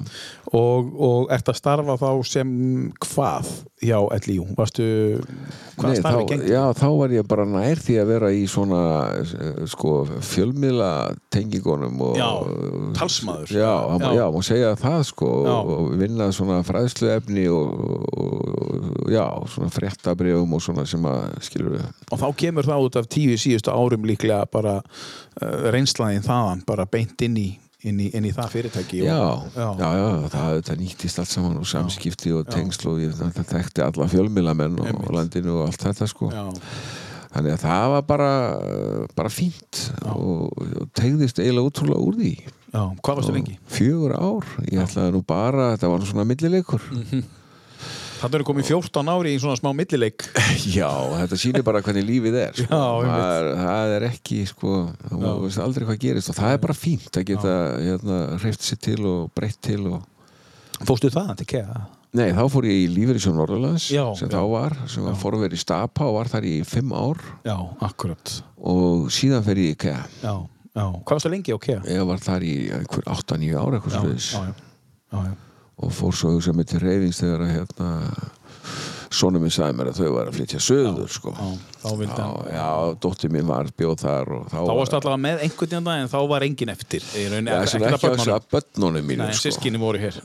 [0.58, 2.50] og, og ert að starfa þá sem
[3.06, 3.52] hvað
[3.82, 3.98] hjá
[4.28, 4.84] LIU varstu
[5.76, 6.50] hvað Nei, starfi þá, gengur?
[6.52, 8.82] já, þá var ég bara nær því að vera í svona
[9.18, 9.92] eh, sko,
[10.32, 10.90] fjölmiðla
[11.34, 12.28] tengingunum og, Já,
[13.00, 13.50] talsmaður.
[13.56, 14.12] já, Já.
[14.20, 15.54] já, má segja það sko Já.
[15.58, 17.72] og, vinna svona fræðsluefni og,
[18.12, 23.00] og, já, svona fréttabrifum og svona sem að skilur við og þá kemur það út
[23.02, 27.48] af tíu síðustu árum líklega bara uh, reynslaðin þaðan bara beint inn í,
[27.88, 31.60] inn í, inn í það fyrirtæki Já, og, já, já, það þetta nýttist allt saman
[31.60, 35.14] og samskipti og tengsl og ég þetta þekkti alla fjölmiðlamenn og, Einmitt.
[35.16, 36.44] landinu og allt þetta sko já,
[37.32, 38.32] Þannig að það var bara,
[39.16, 42.32] bara fínt og, og tegðist eiginlega útrúlega úr því.
[42.44, 43.54] já, hvað varstu lengi?
[43.72, 44.50] Fjögur ár.
[44.68, 46.84] Ég ætlaði nú bara, þetta var nú svona millileikur.
[48.22, 48.28] Mm.
[48.30, 50.26] Það eru komið 14 ári í svona smá millileik
[50.76, 52.54] Já, þetta sýnir bara hvernig lífið er.
[52.54, 52.68] Sko.
[52.70, 54.76] Já, það, er það er ekki, sko,
[55.08, 58.80] þú veist aldrei hvað gerist og það er bara fínt að geta hérna, hreift sér
[58.86, 60.00] til og breytt til og
[60.86, 61.82] Fórstu það til kea?
[62.18, 64.32] Nei, þá fór ég í Lífeyrissjón Norðurlands sem já.
[64.32, 67.54] þá var, sem var forveri Stapa og var þar í fimm ár Já,
[67.86, 70.02] akkurat og síðan fer ég í IKEA.
[70.22, 70.34] Já,
[70.74, 71.78] já, hvað varstu lengi á kea?
[71.88, 74.42] Ég var þar í einhver 8-9 ár eitthvað já, já,
[75.14, 75.32] já, já.
[75.82, 77.90] Og fór svo sem með til reyfings þegar að hérna
[79.12, 81.34] sonum minn sagði mér að þau var að flytja söður sko.
[81.36, 81.50] Já,
[81.82, 82.68] þá vildi já, hann já,
[83.04, 86.10] dóttir mín var bjóð þar og þá, Þá varstu allavega með einhvern tíðan dag en
[86.14, 89.50] þá var engin eftir Já, ekki, sem ekki að þess að börnunum mínum Nei, sko.
[89.50, 90.18] sískinni voru hér.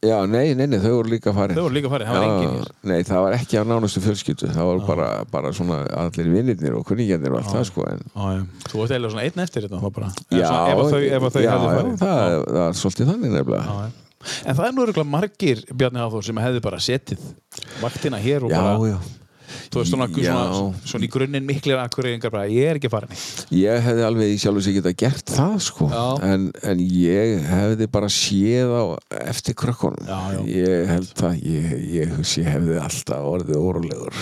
[0.00, 1.58] Já, nei, nei, nei, þau voru líka farin.
[1.58, 2.68] Þau voru líka farin, það var engin hér.
[2.88, 6.86] Nei, það var ekki á nánustu fjölskyldu það var bara, bara svona allir vinnirnir og
[6.88, 8.46] kunningjarnir og allt það sko en, Já, já.
[8.70, 10.08] Þú varst eiginlega svona einn eftir þetta þá bara.
[10.30, 13.12] Eða Já, svona, ef að þau, ef að þau já, já, það, það er svolítið
[13.12, 13.66] þannig nefnilega.
[13.68, 14.09] Já, já.
[14.44, 17.22] En það er nú margir Bjarni Hafþór sem hefði bara setið
[17.80, 18.98] vaktina hér og Já, bara já,
[19.70, 23.14] þú veist svona, svona, svona í grunninn miklir akkureyringar bara ég er ekki farin
[23.54, 25.88] Ég hefði alveg í sjálf sig geta gert það sko.
[26.24, 28.84] En, en ég hefði bara séð á
[29.30, 30.06] eftir krökkunum.
[30.48, 34.20] Ég held að ég, ég, ég hefði alltaf orðið órulegur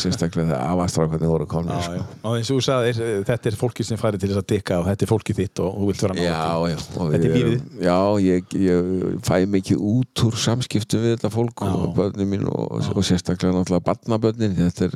[0.00, 2.06] sérstaklega þegar afastrákarnir voru komni Já, sko.
[2.22, 4.88] Og eins og þú sagðir, þetta er fólki sem farið til þess að dikka og
[4.90, 6.16] þetta er fólkið þitt og þú vilt vera
[6.56, 8.90] og Þetta er erum, já, ég, ég
[9.26, 11.70] fæ mikið út úr samskiptum við þetta fólk Já.
[11.72, 13.84] og börnin mín og, og sérstaklega náttúrulega
[14.46, 14.94] barnabörnin þetta er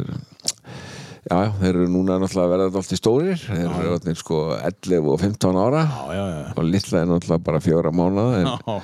[1.31, 3.41] já, já, þeir eru núna náttúrulega að verða alltaf stórir.
[3.45, 5.83] Þeir eru orðnir sko 11 og 15 ára.
[5.85, 6.53] Já, já, já.
[6.57, 8.79] og litla er náttúrulega bara fjóra mánuða en, Já,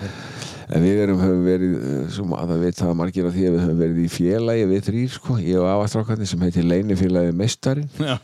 [0.67, 3.81] en við erum, höfum verið eh, það veit það margir af því að við höfum
[3.83, 7.91] verið í félagi við þrýr sko, ég og afastrákarnir sem heitir Leinifélagi Meistarinn.
[8.03, 8.17] Já,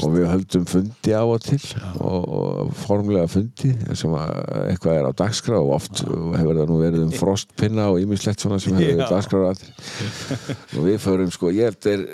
[0.00, 1.60] og við höldum fundi á og til
[2.00, 4.32] og, og formlega fundi sem að
[4.70, 8.60] eitthvað er á dagskrá og oft hefur það nú verið um frostpinna og ýmislegt svona
[8.62, 12.04] sem hefur dagskrá og við förum sko ég er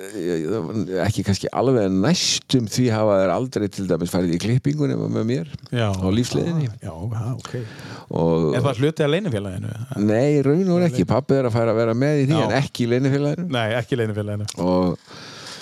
[1.06, 5.28] ekki kannski alveg næstum því hafa þeir aldrei til dæmis farið í klippingu nema með
[5.30, 6.70] mér Já, á lífsleiðinni.
[6.82, 7.52] Já, já, ok.
[7.60, 9.74] og Er það hluti að leinifélaginu?
[10.02, 12.46] nei, raun og ekki, pappi er að færa að vera með í því Já.
[12.46, 15.12] en ekki í leinifélaginu Nei, ekki leinifélaginu og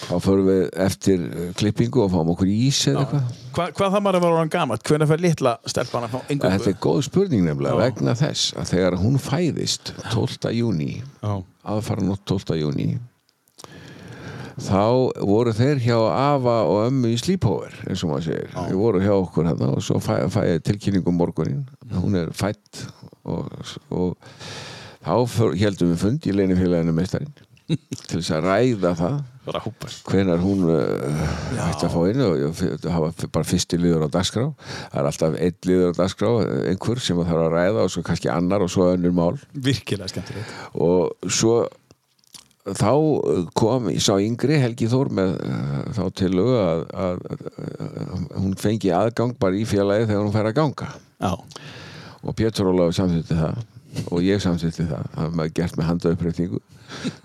[0.09, 4.05] þá förum við eftir uh, klippingu og fáum okkur ís eða eitthvað Hva, Hvað það
[4.07, 4.85] maður að vera orðan gamalt?
[4.89, 8.99] Hvernig fer litla stelpan að fá Þetta er góð spurning nefnilega vegna þess að þegar
[9.03, 10.55] hún fæðist 12.
[10.57, 10.91] júni
[11.69, 12.57] aðfara nótt 12.
[12.63, 12.89] júni
[14.59, 14.83] þá
[15.29, 19.13] voru þeir hjá Ava og ömmu í Sleepover eins og maður segir, þeir voru hjá
[19.15, 21.65] okkur hérna og svo fæ, fæ ég tilkynningu morgunin
[21.95, 22.85] hún er fætt
[23.29, 23.47] og,
[23.91, 24.17] og
[25.05, 25.15] þá
[25.61, 27.35] heldum við fund í leinifélaginu meistarinn
[28.09, 29.17] til þess að ræða það
[30.09, 31.21] hvenar hún uh,
[31.69, 34.45] ætti að fá inn og f- bara fyrsti liður á dagskrá.
[34.93, 36.31] Það er alltaf einn liður á dagskrá
[36.73, 39.39] einhver sem það þarf að ræða og svo kannski annar og svo önnur mál.
[39.53, 40.53] Virkilega skemmtilegt.
[40.81, 41.55] og svo
[42.77, 42.93] þá
[43.57, 48.93] kom, ég sá yngri Helgi Þór með uh, þá til að, að, að hún fengi
[48.95, 50.91] aðgang bara í félagi þegar hún fær að ganga.
[51.19, 51.33] Já.
[52.23, 53.63] og Pétur Ólaf samþýtti það
[54.13, 55.09] og ég samþýtti það.
[55.15, 56.63] Það var gert með handaupprætningu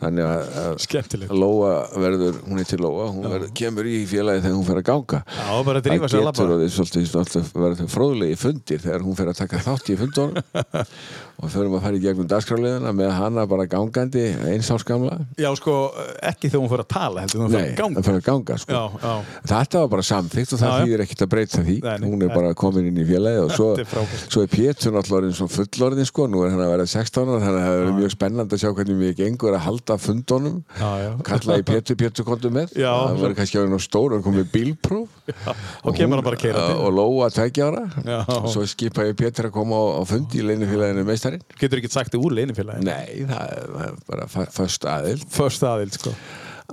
[0.01, 1.25] þannig að, að.
[1.33, 1.71] Lóa
[2.03, 5.21] verður, hún er til Lóa hún verður, kemur í félagi þegar hún fer að ganga.
[5.37, 6.69] Já, bara að drífa það sig að getur labba.
[6.77, 10.57] svolítið, svolítið verður þau fróðlegi fundir þegar hún fer að taka þátt í fundunum.
[11.43, 14.21] Og förum að fara í gegnum dagskráliðina með hana bara gangandi
[14.53, 15.17] eins árs gamla.
[15.39, 15.73] Já, sko,
[16.23, 18.77] ekki þegar hún fyrir að tala, heldur fyrir Nei, það fer að ganga sko.
[18.77, 19.39] Já, já.
[19.51, 21.77] Þetta var bara samþykkt og það þýðir ekkert að breyta því.
[21.83, 23.89] Nei, hún er bara komin inn í félagi og svo, er
[24.23, 27.41] svo er Pétur náttúrulega orðinn svo fullorðin sko, nú er hann að vera 16 ára
[27.43, 30.89] þannig að það verður mjög spennandi að sjá hvernig við gengur að halda fundunum Já,
[31.03, 31.09] já.
[31.29, 32.91] kalla í Pétur, Pétur kontu með Já.
[32.91, 35.17] það verður kannski orðinn á stór og komið bílpróf
[35.83, 37.29] Og bara að keira og Lóa
[38.03, 38.19] Já.
[38.37, 42.13] og svo skipa ég Pétur að koma á, fundi í leinufélaginu meistarinn Getur ekki sagt
[42.13, 42.87] þið úr leinifélagi.
[42.87, 46.13] Nei, það er, bara föst aðild Först aðild, sko.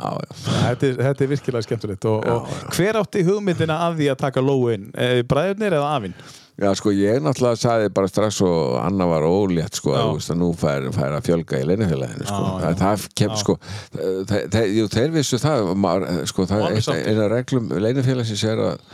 [0.01, 0.35] Já, já.
[0.47, 2.07] Þetta er, þetta er virkilega skemmtilegt.
[2.09, 4.86] Og, og hver átti hugmyndina að því að taka lóu inn?
[4.94, 6.15] E, Bræðurnir eða afinn?
[6.61, 10.41] Já, sko, ég náttúrulega sagði bara strax og Anna var ólétt, sko, að, veist, að
[10.43, 12.43] nú fær, fær að fjölga í leinafélaginu, sko.
[12.43, 12.61] Já, já.
[12.61, 13.57] Það, það kem, sko,
[13.97, 18.65] þeir, þeir, jú, þeir vissu það, maður, sko, það er eina af reglum leinafélagsins er
[18.69, 18.87] að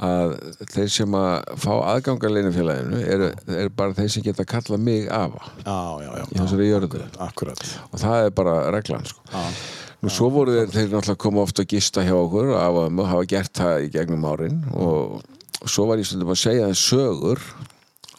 [0.00, 0.30] að
[0.70, 5.26] þeir sem að fá aðganga leinafélaginu eru er bara þeir sem geta kalla mig já.
[5.66, 7.64] í þessari jörðu Akkurat.
[7.90, 9.26] og það er bara reglan, sko.
[9.34, 9.44] Já.
[10.00, 13.28] Nú svo voru þeir, þeir náttúrulega koma ofta að gista hjá okkur af að hafa
[13.28, 15.20] gert það í gegnum árin og
[15.66, 17.42] svo var ég stundum að segja sögur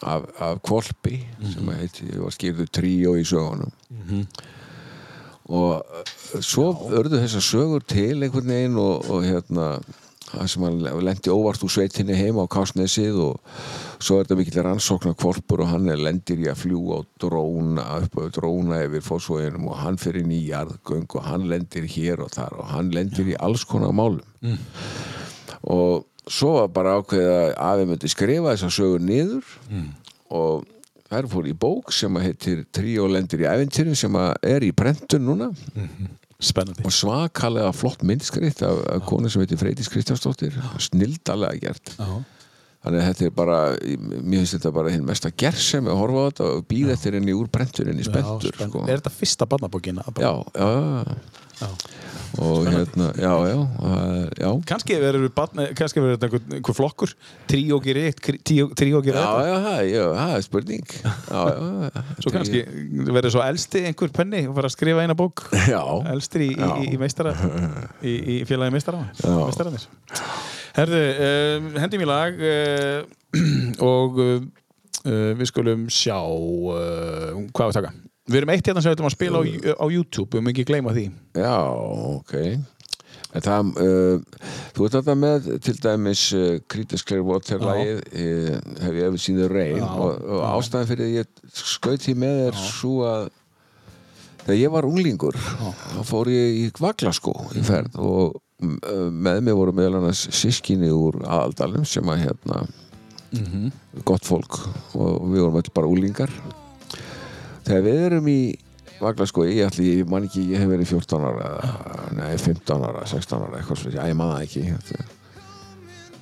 [0.02, 1.20] af, af kvolpi
[1.54, 3.72] sem að heiti, ég var skýrðu tríó í sögunum.
[5.52, 9.74] Og uh, svo örðu þessar sögur til einhvern veginn og, og hérna
[10.32, 13.56] það sem hann lendi óvart úr sveitinni heima á Kásnesið og
[14.02, 18.16] svo er þetta mikill rannsóknar kvolpur og hann lendir í að fljúa á dróna upp
[18.16, 22.32] á dróna yfir fósvóginum og hann fyrir inn í jarðgöng og hann lendir hér og
[22.32, 24.24] þar og hann lendir í alls konar málum.
[25.62, 29.54] Og svo var bara ákveðið að afi myndi skrifa þessar sögur niður
[30.32, 30.66] og
[31.12, 34.72] þær fór í bók sem að heitir Tríó lendir í æventýrin sem að er í
[34.72, 35.50] prentun núna
[36.42, 36.82] Spennandi.
[36.86, 42.08] og svakalega flott myndskrift af, af konu sem heitir Freydís Kristjánsdóttir snildalega gert Já.
[42.82, 46.26] þannig að þetta er bara mér finnst þetta bara hinn mesta gerðsemi að horfa á
[46.32, 48.72] þetta og býða eftir henni úr prentuninni spenntur Já, spennt.
[48.74, 48.82] sko.
[48.88, 50.02] Er þetta fyrsta barnabókina?
[50.18, 51.16] já, já, já,
[52.42, 53.58] og hérna, já, já,
[54.40, 54.48] já.
[54.66, 55.28] Kannski verður
[56.02, 57.12] verður þetta einhver, einhver flokkur.
[57.50, 58.22] Tríókir eitt,
[58.78, 59.58] tríókir Já, eitt já,
[59.90, 60.94] já, það er spurning.
[61.32, 62.62] Já, já, já Svo kannski
[63.12, 65.44] verður svo elsti einhver penni og fara að skrifa eina bók.
[65.68, 67.34] Já, Elstir í, í, í, í meistara
[68.00, 69.86] í, í félagi meistara meistaranir
[70.72, 73.02] Herðu, uh, hendum í lag uh,
[73.92, 74.40] og uh,
[75.02, 76.16] við skulum sjá
[77.52, 77.92] hvað við taka
[78.30, 79.42] Við erum eitt hérna sem við ætlum að spila á,
[79.82, 81.08] á YouTube mögum ekki gleyma því.
[81.34, 81.56] Já,
[82.12, 82.34] ok.
[83.32, 88.98] En það, uh, þú ert þetta með til dæmis uh, Creedence Clearwater lagið uh, hef
[88.98, 92.60] ég eftir síður reyn Já, og, og ástæðan fyrir að ég skaut því með er
[92.60, 93.24] svo að
[94.42, 99.74] þegar ég var unglingur þá fór ég í vaglaskó í ferð og með mig voru
[99.74, 102.60] meðal annars sískinni úr aðaldalum sem að hérna
[104.06, 104.60] gott fólk
[104.92, 106.36] og við vorum öll bara úlingar
[107.66, 108.40] þegar við erum í
[109.02, 111.50] vaglaskói, ég ætli, ég man ekki ég hef verið 14 ára,
[112.16, 114.62] nei 15 ára 16 ára, eitthvað svo, já ég man það ekki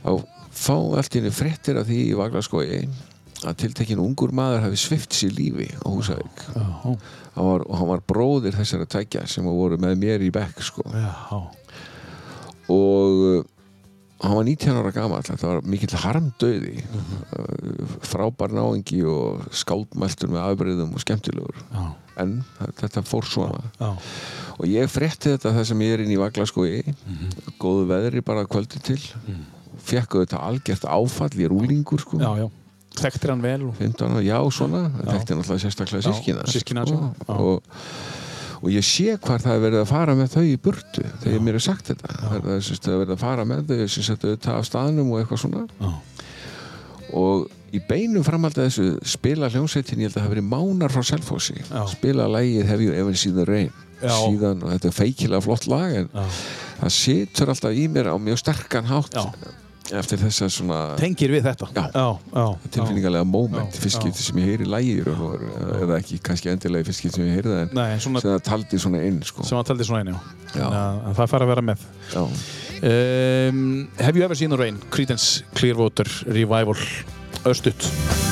[0.01, 0.13] þá
[0.61, 2.81] fá allt í henni fréttir af því í vaglaskói
[3.49, 6.43] að tiltekinn ungur maður hafi svift sér lífi á Húsavík.
[6.85, 6.99] Hann
[7.41, 10.85] og hann var bróðir þessara tækja sem voru með mér í bekk sko.
[10.93, 11.41] Já,
[12.75, 13.47] og
[14.21, 16.85] hann var 19 ára gamall þetta var mikill harmdauði.
[17.33, 21.63] Uh, frábær náingi og skáldmæltur með afbreyðum og skemmtilegur.
[21.73, 21.87] Já,
[22.25, 22.37] en
[22.81, 23.65] þetta fór svona.
[23.81, 23.91] Já,
[24.59, 26.83] og ég frétti þetta það sem ég er inn í vaglaskói
[27.63, 29.01] góðu veðri bara kvöldi til.
[29.81, 32.21] Fekk auðvitað algjört áfall í rúlingur sko.
[32.21, 32.49] Já, já.
[33.01, 34.81] Þekktir hann vel og 15 ára, já svona.
[34.99, 36.15] Þetta er náttúrulega sérstaklega
[36.51, 36.85] sískina.
[36.91, 36.99] Já.
[37.39, 37.63] og,
[38.61, 41.57] og ég sé hvar það er verið að fara með þau í burtu þegar mér
[41.61, 44.57] er sagt þetta það er, það er verið að fara með þau sem settu þetta
[44.59, 45.91] af staðnum og eitthvað svona Já.
[47.21, 50.93] og í beinum framhald að þessu spila hljómsveitin, ég held að það hafi verið mánar
[50.95, 51.85] frá Selfossi, Já.
[51.93, 53.71] spila lagið Have You Ever Seen the Rain
[54.01, 54.11] Já.
[54.17, 56.25] síðan, og þetta er feikilega flott lag en Já.
[56.83, 59.25] það situr alltaf í mér á mjög sterkan hátt Já.
[59.99, 61.85] Eftir þessa svona Tengir við þetta Já.
[61.95, 62.45] já, já,
[62.77, 63.81] tilfinningarlega moment, Já.
[63.85, 67.49] fyrst skipti sem ég heyri lægir eða ekki kannski endilega fyrst skipti sem ég heyri
[67.51, 69.43] það en Nei, en svona sem það taldi svona inn sko.
[69.49, 70.55] sem hann taldi svona einu Já.
[70.55, 72.23] Þannig að- að það fara að vera með Já.
[73.51, 74.79] um, Have you ever seen the rain?
[74.91, 76.77] Creedence Clearwater Revival
[77.45, 78.30] Östut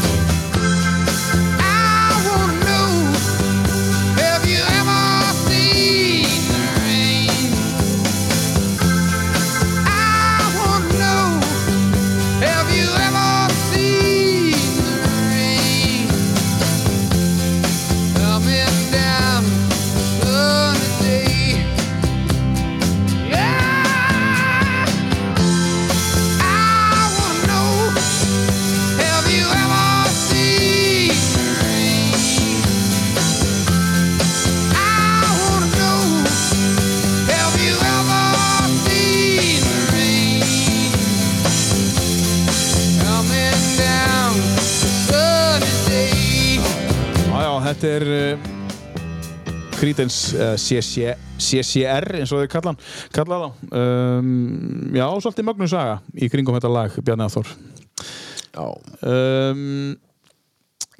[49.99, 52.75] Creedence uh, CC, CCR eins og þau kalla,
[53.15, 54.29] kalla þá um,
[54.95, 57.51] Já, svolítið mögnu saga í kringum þetta lag, Bjarni Aþór
[58.55, 58.66] Já.
[59.11, 59.97] um,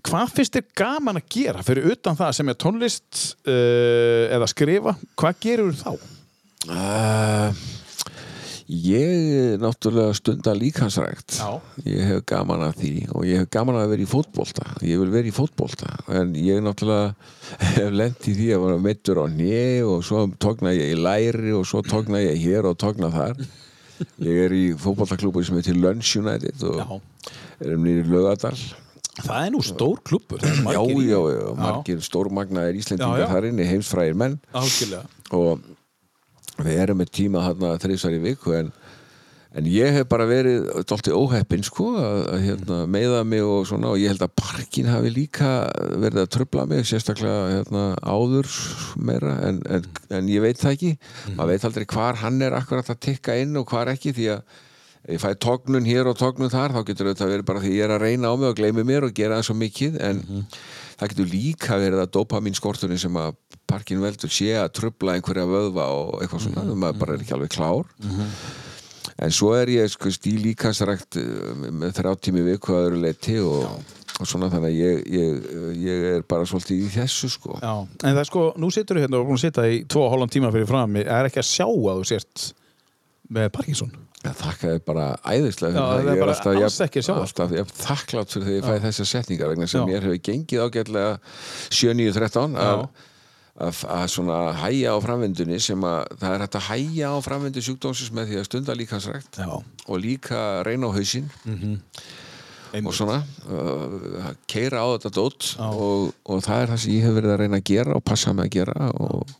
[0.09, 4.95] Hvað finnst þér gaman að gera fyrir utan það sem er tónlist uh, eða skrifa,
[5.19, 5.91] hvað gerur þá?
[6.69, 7.62] Uh,
[8.69, 11.61] ég náttúrulega stunda líkansrækt Já.
[11.89, 14.66] ég hef gaman að því og ég hef gaman að vera í fótbolta.
[14.85, 15.89] Ég vil vera í fótbolta.
[16.12, 17.15] En ég náttúrulega
[17.78, 21.55] hef lent í því að vera meittur á nýi og svo tókna ég í læri
[21.57, 23.40] og svo tókna ég hér og tókna þar.
[24.23, 27.01] Ég er í fótboltaklúbu sem heitir Lunch United og
[27.65, 28.55] erum nýri Lögadal
[29.19, 33.27] Það er nú stór klubbur já, já, já, margir stórmagnaðir Já, Íslendingar já.
[33.32, 34.36] þar inni, heimsfrægir menn.
[34.55, 35.01] Áskilja
[35.35, 35.65] og
[36.66, 38.70] við erum með tíma þarna þrísvar í viku en,
[39.59, 43.93] en ég hef bara verið dálítið óheppinn sko að, að hérna, meiða mig og svona
[43.93, 45.51] og ég held að parkin hafi líka
[45.94, 48.51] verið að tröfla mig sérstaklega hérna, áður
[49.01, 50.94] meira en, en, en ég veit það ekki.
[51.35, 54.64] Maður veit aldrei hvar hann er akkurat að tikka inn og hvar ekki því að
[55.09, 57.94] ég fæ tognun hér og tognun þar þá getur þetta verið bara því ég er
[57.94, 60.20] að reyna á mig og gleymi mér og gera það svo mikið en
[60.99, 63.37] það getur líka verið að dopamin skorturinn sem að
[63.69, 67.53] parkin veldur sé að trubla einhverja vöðva og eitthvað svona, maður bara er ekki alveg
[67.55, 67.93] klár.
[69.19, 71.19] En svo er ég sko stílíkansrækt
[71.75, 75.49] með þrjá tími viku að öðru leiti og, og svona þannig að ég, ég,
[75.83, 77.59] ég er bara svolítið í þessu sko.
[77.59, 79.81] Já, en það er sko, nú situr þú hérna og er búin að sitja í
[79.91, 82.47] tvo og hálfan tíma fyrir fram er ekki að sjá að þú sért
[83.35, 83.93] með Parkinson
[84.24, 85.99] þakka þér bara æðislega fyrir það.
[85.99, 88.86] er Ég bara alltaf að sjá það, alltaf, ég er þakklátt fyrir þegar ég fæ
[88.89, 89.86] þessar setningar vegna sem Já.
[89.86, 91.12] mér hefur gengið ágætlega
[91.70, 92.82] 7-9-13 að,
[93.69, 97.65] að, að svona hæja á framvindunni sem að það er hægt að hæja á framvindu
[97.69, 99.49] sjúkdómsins með því að stunda líkansrækt Já.
[99.86, 101.31] og líka reyna á hausinn
[102.85, 107.15] og svona uh, keira á þetta dót og, og það er það sem ég hef
[107.16, 109.36] verið að reyna að gera og passa mig að gera og,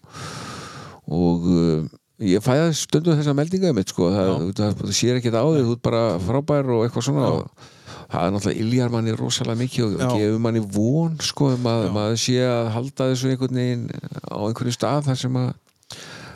[1.19, 1.83] og uh,
[2.19, 6.05] ég fæði stundum þessa meldinga mitt sko, það, sér ekki á því þú ert bara
[6.23, 7.67] frábær og eitthvað svona og
[8.09, 12.21] það er náttúrulega iljar manni rosalega mikið og gefur manni von sko, um að maður
[12.25, 13.85] sé að halda þessu einhvern veginn
[14.27, 15.51] á einhverju stað þar sem að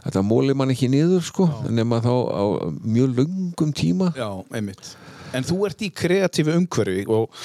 [0.02, 2.44] þetta móli mann ekki niður sko, nema þá á
[2.82, 4.10] mjög löngum tíma.
[4.18, 4.94] Já, einmitt
[5.36, 7.36] En þú ert í kreatífu umhverfi og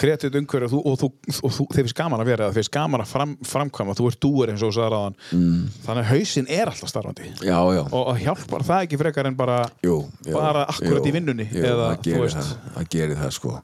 [0.00, 1.08] kreatífu umhverfi og þú, og þú,
[1.40, 3.96] og þú þeir finnst gaman að vera það, þeir finnst gaman að fram, framkvæma.
[3.98, 5.56] Þú ert dúer eins og þú sagði ráðan mm.
[5.86, 7.32] þannig að hausinn er alltaf starfandi.
[7.40, 11.16] Já, já, og, hjálpar það ekki frekar en bara jú, jú, bara akkurat jú, í
[11.16, 12.40] vinnunni, jú, eða, það gerir veist.
[12.40, 13.58] það, það gerir það sko.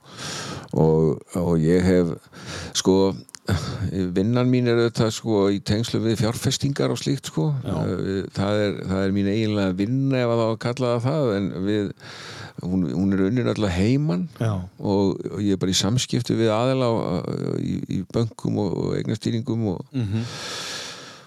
[0.76, 1.08] Og,
[1.40, 2.14] og ég hef
[2.76, 2.98] sko
[4.16, 7.52] vinnan mín er auðvitað sko í tengslu við fjárfestingar og slíkt sko.
[7.62, 11.48] Það er, það er mín eiginlega vinna ef að það að kalla það það en
[11.66, 11.92] við
[12.62, 14.54] hún, hún er unnin alltaf heiman Já.
[14.78, 16.88] og, og ég er bara í samskiptu við aðela
[17.60, 19.84] í, í bönkum og, og eignastýringum og,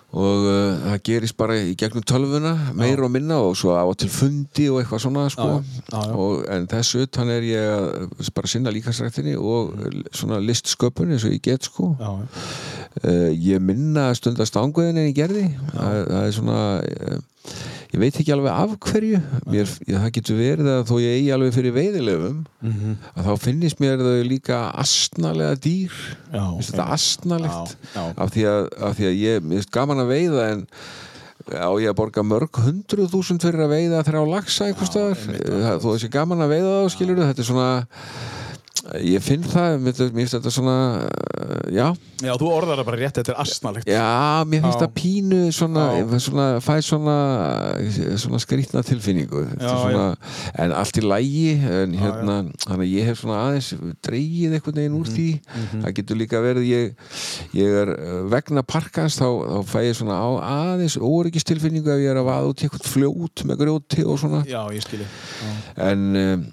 [0.09, 4.09] og uh, það gerist bara í gegnum tölvuna meira og minna og svo á til
[4.09, 5.49] fundi og eitthvað svona sko.
[5.61, 6.15] Já, já, já.
[6.17, 9.75] Og, en þessu utan er ég að bara sinna líkansræktinni og
[10.09, 11.91] svona listsköpun eins og ég get sko
[13.03, 15.47] uh, ég minna stundast ánguðin en ég gerði.
[15.73, 17.19] Það, það er svona uh,
[17.89, 19.19] ég veit ekki alveg af hverju.
[19.49, 22.95] Mér, ég, það getur verið að þó ég eigi alveg fyrir veiðilefum Mhm.
[23.15, 25.93] að þá finnist mér þau líka astnalega dýr.
[26.33, 28.07] Já, þetta astnalegt Já, já.
[28.17, 30.65] af því að, af því að ég, mér finnst gaman að veiða en
[31.49, 35.23] á ég að borga mörg hundruð þúsund fyrir að veiða þrjá lagsa einhvers staðar?
[35.23, 37.69] Það- þó þessi gaman að veiða þá skilur þetta er svona
[39.03, 41.89] ég finn það, mér finnst þetta svona uh, já,
[42.19, 43.87] Já, þú orðar það bara rétt, þetta er asnalegt.
[43.87, 45.83] Já, mér finnst það pínu svona,
[46.19, 47.15] svona fæ svona
[48.19, 49.43] svona skrýtna tilfinningu.
[49.55, 50.07] Já, svona,
[50.59, 52.35] en allt í lægi en hérna,
[52.65, 53.69] þannig að ég hef svona aðeins
[54.03, 55.27] dreigið einhvern veginn úr því.
[55.69, 57.07] það getur líka verið ég,
[57.55, 62.11] ég er uh, vegna parkans þá, þá fæ ég svona á aðeins óryggistilfinningu ef ég
[62.11, 64.43] er að vaða út í eitthvað fljót með grjóti og svona.
[64.49, 65.07] Já, ég skilji
[65.79, 66.45] en, um,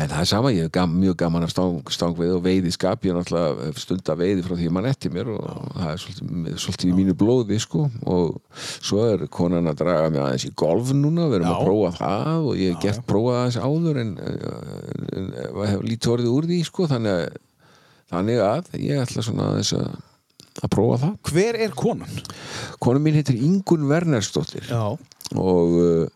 [0.00, 3.04] en það er sama ég er gam, mjög gaman að stang, stangveið og veiði skap.
[3.06, 5.46] Ég er náttúrulega hef stunda veiði frá því að mann eftir mér og
[5.76, 7.86] það er svolítið, svolítið í mínu blóði sko.
[8.10, 11.28] Og svo er konan að draga mig aðeins í golf núna.
[11.30, 11.54] Við erum Já.
[11.54, 14.44] að prófa það og ég hef gert prófað aðeins áður en, en,
[15.20, 15.32] en
[15.70, 16.90] hef lítið orðið úr því sko.
[16.90, 17.40] Þannig að,
[18.14, 19.90] þannig að ég ætla svona aðeins að
[20.60, 21.12] að prófa það.
[21.30, 22.18] Hver er konan?
[22.82, 24.66] Kona mín heitir Ingun Wernersdóttir.
[24.68, 24.96] Já.
[25.38, 26.08] Og uh,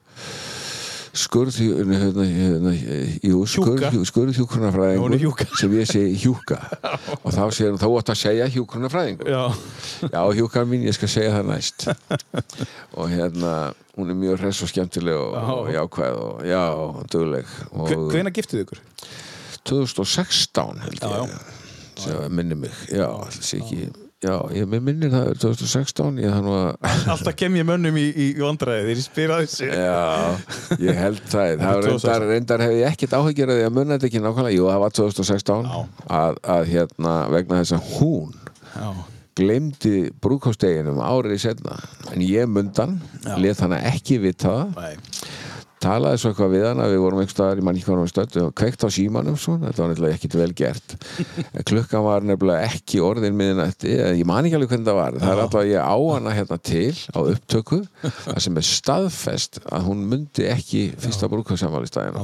[1.15, 2.75] skurð hérna,
[3.15, 3.91] Hjúka.
[5.23, 5.47] hjúka.
[5.59, 6.59] sem ég segi hjúka.
[7.25, 9.31] Og þá segir hún, þá átt að segja hjúkrunarfræðingur.
[9.31, 10.23] Já.
[10.39, 11.87] Hjúkan mín, ég skal segja það næst.
[12.99, 13.55] Og hérna
[13.95, 16.63] hún er mjög hress og skemmtileg og, jákvæð og já,
[17.13, 18.81] dugleg og Hvena giftið ykkur?
[19.71, 23.87] 2016 held ég minnir mig, já, alls ekki
[24.25, 28.27] já, ég minnir það er 2016 ég þannig að Alltaf kem ég mönnum í, í
[28.39, 29.69] vandræði þegar ég spyr að þessu.
[29.69, 31.55] Já, ég held það.
[31.61, 32.05] Það var 2016.
[32.05, 34.57] reyndar, reyndar hef ég ekkert áhyggjur að munna þetta ekki nákvæmlega.
[34.57, 35.81] Jú, það var 2016 Já.
[36.21, 38.37] að, að hérna, vegna þess að hún
[38.75, 38.89] Já.
[39.39, 41.79] glemdi brúkósteginum árið setna
[42.15, 42.99] en ég mundan,
[43.43, 44.79] let hana ekki vita það.
[44.81, 45.43] Nei
[45.85, 48.85] talaði svo eitthvað við hana, við vorum einhver staðar í manni hvað stödd og kveikt
[48.85, 50.97] á símanum svo, þetta var nefnilega ekkit vel gert.
[51.71, 55.19] Klukkan var nefnilega ekki orðin miðinætti, eða ég man ekki alveg hvernig það var.
[55.21, 59.61] Það er alltaf að ég á hana hérna til á upptöku, það sem er staðfest
[59.65, 62.19] að hún myndi ekki fyrsta brúkvæðsamvæli stæðin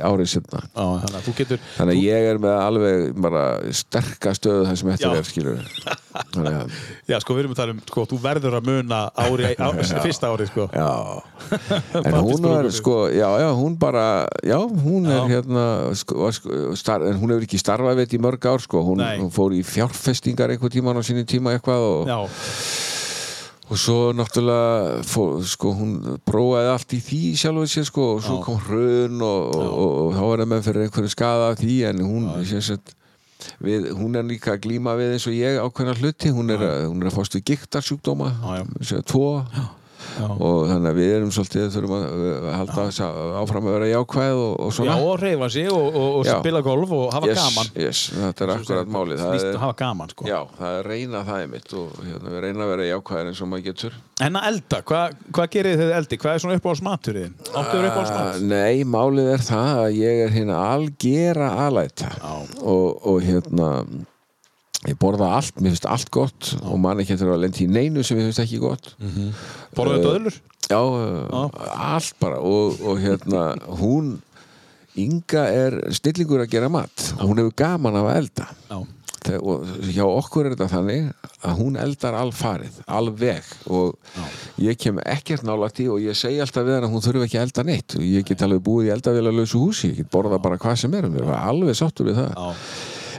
[0.00, 3.44] árið Já, þannig að þú getur þannig að ég er með alveg bara
[3.76, 5.10] sterka stöðu það sem Já.
[5.10, 5.60] er skilur
[6.50, 6.74] að
[7.10, 9.68] Já, sko, við erum að tala um, sko, þú verður að muna ári, á,
[10.04, 10.66] fyrsta ári, sko.
[10.74, 10.90] Já,
[12.00, 12.69] en hún var.
[12.76, 15.64] Sko, já, já, hún bara já, hún er hérna
[15.98, 19.30] sko, sko, star, en hún hefur ekki starfað veit í mörg ár, sko, hún, hún
[19.34, 22.12] fór í fjárfestingar einhver tíman á sinni tíma eitthvað og,
[23.70, 28.38] og svo náttúrulega fór, sko, hún prófaði allt í því sjálfur sér, sko, og svo
[28.46, 31.76] kom hrun og, og, og, og þá var það með fyrir einhverju skada af því,
[31.90, 32.94] en hún sem sagt,
[33.62, 37.00] við, hún er líka að glíma við eins og ég ákveðna hluti, hún er, hún
[37.02, 38.32] er að fást við giktarsjúkdóma,
[39.54, 39.68] Já,
[40.16, 40.26] já.
[40.30, 44.40] og þannig að við erum svolítið þurfum að halda þess að áfram að vera jákvæð
[44.40, 46.32] og, og já svona og reyfa sig og, og, og Já.
[46.40, 50.12] spila golf og hafa yes, gaman yes, þetta er akkurat málið það er, hafa gaman,
[50.14, 53.42] sko já, það er reyna það einmitt og hérna, við reyna að vera jákvæðir eins
[53.44, 56.16] og maður getur En að elda, hvað hva gerir þið eldi?
[56.20, 57.36] Hvað er svona uppáhaldsmaturinn?
[57.56, 58.26] Áttu þér uppáhaldsmat?
[58.26, 62.10] Ah, Nei, málið er það að ég er hérna algera alæta
[62.60, 63.70] og, og hérna
[64.88, 68.04] ég borða allt, mér finnst allt gott og mann ekki eftir að lendi í neinu
[68.06, 68.94] sem mér finnst ekki gott.
[69.76, 70.38] Borðuðu döðlur?
[70.70, 73.44] Já, uh, allt bara og, og hérna
[73.80, 74.18] hún
[75.00, 77.04] Inga er snillingur að gera mat.
[77.20, 78.46] Hún hefur gaman af að elda.
[78.70, 78.78] Já.
[79.20, 81.10] Þe- og hjá okkur er þetta þannig
[81.46, 83.94] að hún eldar alfarið, alveg og
[84.58, 87.38] ég kem ekkert nálægt í og ég segi alltaf við hann að hún þurfi ekki
[87.38, 87.96] að elda neitt.
[88.00, 91.08] Og ég get alveg búið í eldavélalausu húsi ég get borða bara hvað sem er,
[91.12, 92.56] mér var alveg sáttur við það.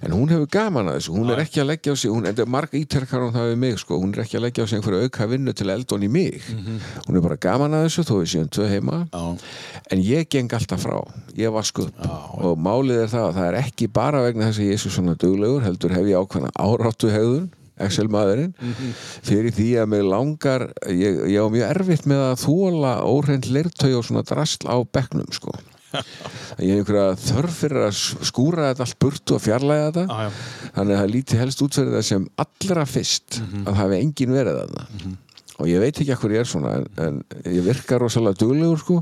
[0.01, 2.75] En hún hefur gaman að þessu, hún er ekki að leggja á sig hún, marg
[2.77, 5.29] íterkar hún það við mig sko, hún er ekki að leggja á sig einhverju auka
[5.31, 6.49] vinnu til hún í mig.
[7.07, 8.99] Hún er bara gaman að þessu þó við séum tvö heima.
[9.11, 9.37] Já.
[9.91, 10.99] en ég geng alltaf frá.
[11.37, 12.05] Ég vask upp.
[12.41, 14.93] Og málið er það að það er ekki bara vegna þess að ég er svo
[14.95, 17.49] svona duglegur heldur hef ég ákveðna áráttu hegðun
[17.81, 18.53] Excel maðurinn
[19.25, 23.91] fyrir því að mig langar ég, ég á mjög erfitt með að þóla óhreint leirtau
[23.97, 25.55] og svona drasl á bekknum sko
[25.91, 27.97] ég hef einhverja þörf fyrir að
[28.29, 30.05] skúra þetta allt burtu og fjarlæga þetta.
[30.07, 30.31] Já.
[30.77, 34.35] þannig að það líti helst út fyrir það sem allra fyrst að það hafi engin
[34.37, 34.87] verið þarna
[35.61, 38.97] og ég veit ekki hvað ég er svona en, en ég virka rosalega duglegur sko.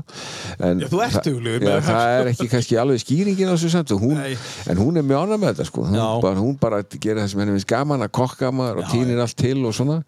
[0.60, 3.70] En, Já, þú ert duglegur já, það, það er ekki kannski alveg skýringin á þessu
[3.72, 3.94] samt.
[4.00, 5.84] Hún, en hún er mjög ánæg með þetta sko.
[5.88, 6.06] Hún Já.
[6.24, 9.22] bara, hún bara gerir það sem henni finnst gaman að kokka maður og Já, týnir
[9.24, 9.98] allt til og svona.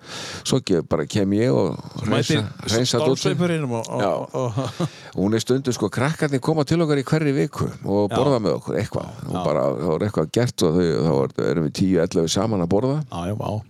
[0.45, 4.13] Svo ge- bara kem ég og reynsa, Mætir reynsa dóttir stálsveipurinn og, Já.
[4.13, 8.07] og, og, og hún er stundu sko, krakkarnir koma til okkar í hverri viku og
[8.13, 8.17] Já.
[8.19, 9.11] borða með okkur eitthvað.
[9.33, 12.73] Og bara, þá er eitthvað gert og þau, þá er- erum við 10-11 saman að
[12.77, 12.99] borða.
[13.09, 13.61] Já, já,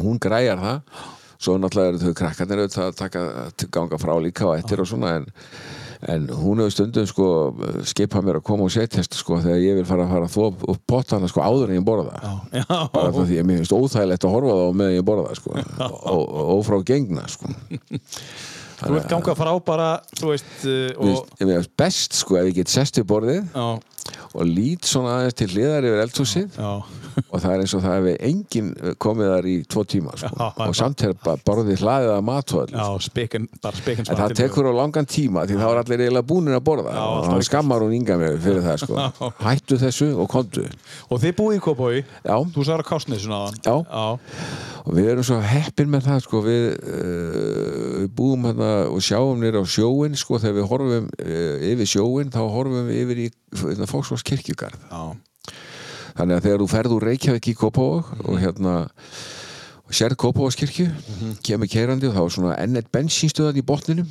[0.00, 0.82] hún græjar það
[1.40, 3.26] svo náttúrulega eru þau krakkarnir að taka,
[3.72, 5.26] ganga frá líka og eftir og svona en,
[6.12, 7.28] en hún hefur stundum sko
[7.88, 10.70] skipað mér að koma og setjast sko þegar ég vil fara að fara að þó
[10.74, 12.20] upp pottana sko áður en ég borða.
[12.20, 15.28] Það Já, bara það því að mér finnst óþægilegt að horfa það meðan ég borða
[15.30, 15.58] það sko
[16.14, 17.52] og, og ófrá gengna sko
[18.80, 22.60] þú ert gangað frá bara, þú veist uh, og, mér finnst best sko ef ég
[22.62, 23.68] get sest við borðið já,
[24.30, 26.60] og lít svona aðeins til hliðar yfir eldhúsið
[27.30, 28.70] og það er eins og það hefði enginn
[29.02, 30.30] komið þar í tvo tíma sko.
[30.30, 34.36] Já, og samt er bara borðið hlaðið að matvöld já, spekin, bara spekin En það
[34.40, 36.94] tekur á langan tíma því þá er allir eiginlega búnir að borða.
[36.94, 39.08] Já, og hann skammar hún ynga mér fyrir það sko.
[39.46, 40.66] Hættu þessu og kontu
[41.10, 42.86] Og þið búið í Kópói, Já, þú sagði
[44.84, 46.42] og við erum svo heppin með það sko.
[46.46, 51.68] við, uh, við búum hérna og sjáum nýra á sjóin sko, þegar við horfum uh,
[51.72, 53.28] yfir sjóin þá horfum við yfir í
[53.64, 54.88] hérna, Fóksváls kirkjugarð.
[56.16, 58.74] Þannig að þegar þú ferð úr Reykjavík í Kópavog og hérna
[59.90, 60.86] og sérð Kópavogskirkju
[61.42, 64.10] kemur keirandi og þá er svona enn eitt bensínstöðan í botninum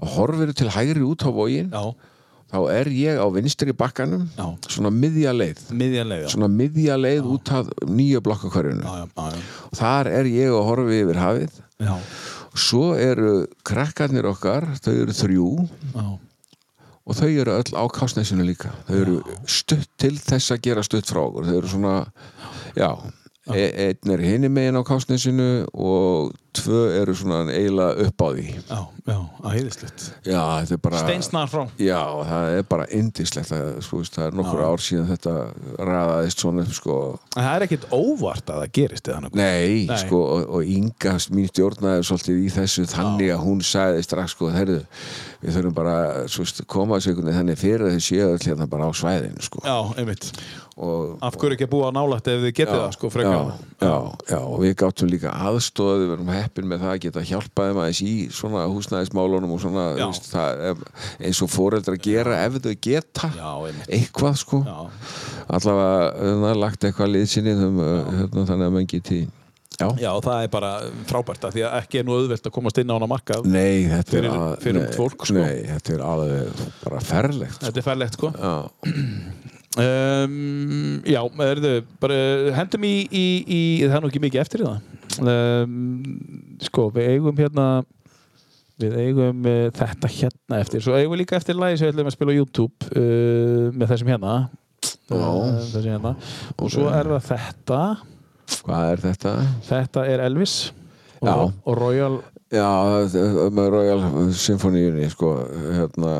[0.00, 1.94] og horfir til hægri út á vogin já,
[2.50, 4.46] þá er ég á vinstri bakkanum Já.
[4.68, 5.60] svona miðja leið.
[5.70, 6.30] Miðjanlega já.
[6.34, 9.44] svona miðja leið út af nýja blokkakvarjunu Já, já, já, já.
[9.80, 11.60] þar er ég að horfi yfir hafið.
[11.80, 11.94] Já,
[12.66, 13.30] svo eru
[13.64, 15.46] krakkarnir okkar þau eru þrjú.
[15.94, 16.08] Já.
[17.10, 18.70] og þau eru öll á kásnesinu líka.
[18.86, 19.16] Þau eru
[19.50, 21.46] stutt til þess að gera stutt frá okkur.
[21.48, 21.94] Þau eru svona
[22.76, 22.90] já,
[23.54, 28.44] einn er hinni megin á kásnesinu og tvö eru svona eiginlega upp á því.
[28.66, 30.40] Já, já, að heiðislegt já,
[30.98, 31.62] Steinsnar frá.
[31.78, 33.52] Já, það er bara indislegt
[33.86, 35.34] sko, það er nokkur ár síðan þetta
[35.78, 36.96] raðaðist svona sko.
[37.36, 40.00] Það er ekkit óvart að það gerist Nei, Nei.
[40.02, 44.50] sko, og, og Inga mín stjórnaði svolítið í þessu þannig að hún sagði strax, sko,
[44.54, 44.80] herðu
[45.40, 45.94] við þurfum bara,
[46.30, 49.46] svo veist, koma þessu einhvern veginn þannig fyrir þau séu öll hérna bara á svæðinu,
[49.46, 49.62] sko.
[49.64, 50.32] Já, einmitt
[50.80, 53.34] og, Af hverju ekki að búa nálægt ef þið getið það, sko, frekar?
[53.36, 53.94] já, já,
[54.32, 58.00] já, og við gáttum líka aðstóð við erum heppin með það að geta hjálpaði maður
[58.06, 60.84] í svona húsnæðismálunum og svona, veist, það er
[61.28, 63.50] eins og foreldrar gera ef þau geta Já,
[63.88, 64.62] eitthvað, sko.
[65.50, 66.00] Allavega,
[66.40, 69.20] það er lagt eitthvað liðsinni hérna, þannig að mann geti
[69.80, 70.70] já, já, það er bara
[71.08, 73.86] frábært að því að ekki er nú auðvelt að komast inn á hana markað Nei,
[73.88, 75.36] þetta Fyrir- að- fyrir nei, ungt fólk, sko.
[75.38, 77.64] Nei, þetta er alveg bara ferlegt sko.
[77.66, 78.32] Þetta er færlegt, sko.
[78.36, 78.52] Já,
[79.78, 82.18] um, Já, erðu, bara
[82.56, 84.80] hendum í, í, í það er nú ekki mikið eftir það.
[85.20, 85.78] Um,
[86.64, 87.66] Sko, við eigum hérna
[88.80, 90.80] Við eigum uh, þetta hérna eftir.
[90.84, 93.92] Svo eigum við líka eftir lagi sem við ætlum að spila á YouTube uh, með
[93.92, 94.36] þessum hérna.
[95.10, 96.14] Uh, þessum hérna.
[96.56, 97.80] Og svo er það þetta.
[98.64, 99.34] Hvað er þetta?
[99.68, 100.54] Þetta er Elvis
[101.20, 102.16] og, og Royal
[102.50, 102.66] Já,
[103.54, 104.00] með Royal
[104.34, 105.28] Symphony sko,
[105.70, 106.14] hérna,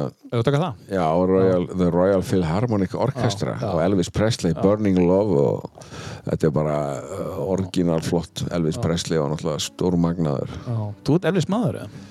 [0.86, 5.88] já, Royal, The Royal Philharmonic Orchestra Já, og Elvis Presley, Burning Love og
[6.28, 10.54] þetta er bara uh, orginal flott Elvis Presley og náttúrulega stórmagnaður.
[10.54, 10.78] Já.
[11.02, 12.06] Þú ert Elvis maður, eða?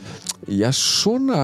[0.49, 1.41] Já, svona,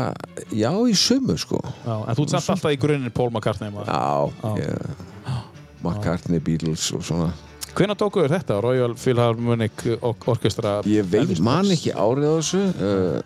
[0.51, 1.63] já, í sumu sko.
[1.85, 3.87] Já, en þú ert samt alltaf í grunninn Paul McCartney maður.
[3.87, 5.31] Já,
[5.79, 7.31] McCartney, Beatles og svona
[7.75, 8.59] Hvenær tókuðu þetta?
[8.63, 13.19] Royal Philharmonic Or- Orchestra Ég veit, man ekki árið á þessu uh,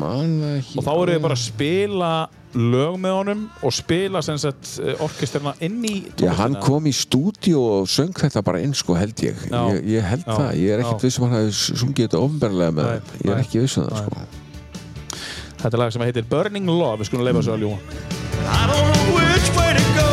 [0.00, 2.10] Man ekki Og þá eru þið bara að spila
[2.50, 6.64] lög með honum og spila sem sagt eh, orkestrina inn í Já, hann tónlistina.
[6.66, 9.60] kom í stúdíu og söng þetta bara inn, sko, held ég Já.
[9.70, 10.32] Ég, ég held Já.
[10.34, 11.06] það, ég er ekkert Já.
[11.06, 14.02] viss um hann hafi sungið þetta ofnberlega með Nei, Ég er ekki viss um það,
[14.02, 14.18] sko
[15.62, 17.78] Þetta er lag sem heitir Burning Love, við skulum leifa svo að ljúa
[18.50, 20.09] I don't know which way to go.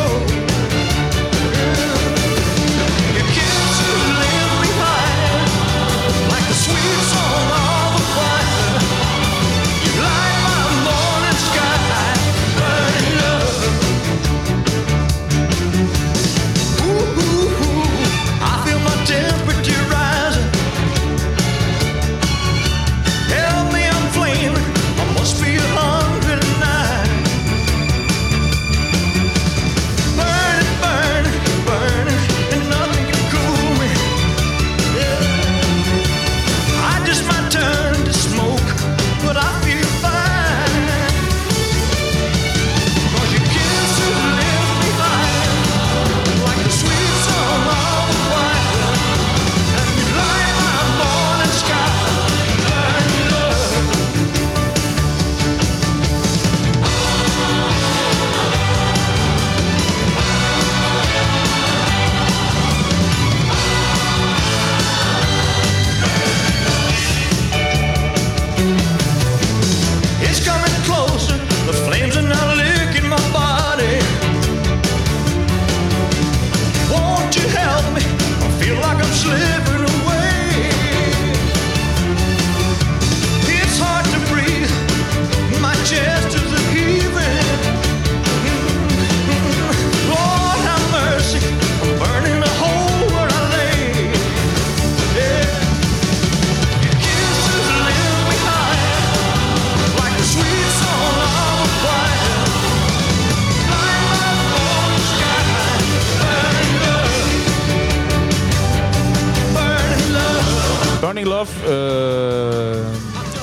[111.38, 112.86] Love uh,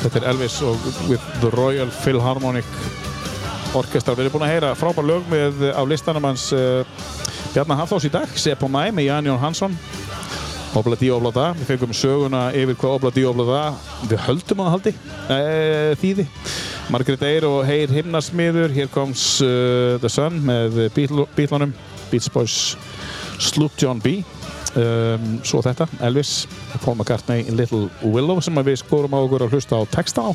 [0.02, 2.66] Þetta er Elvis og with the Royal Philharmonic
[3.76, 4.16] Orchestra.
[4.16, 6.82] Við erum búin að heyra frábær lög með á listanum hans uh,
[7.52, 9.78] Bjarnar Hafþós í dag Sepp og Mæ með Jan Jón Hansson.
[10.74, 11.47] Obla Dí Obla Da.
[11.55, 13.62] Við fengum söguna yfir hvað Obla Dí Obla Da.
[14.10, 14.94] Við höldum að það haldi.
[15.28, 16.28] Uh, þýði.
[16.90, 18.74] Margrét Eyr og Heyr Himnasmiður.
[18.74, 21.78] Here comes uh, the sun með Beatlunum.
[22.10, 22.74] Beach Boys
[23.39, 24.24] Sloop John B
[24.80, 26.44] um, Svo þetta, Elvis
[26.82, 30.30] Paul McCartney, Little Willow sem við skorum á okkur að hlusta á texta á.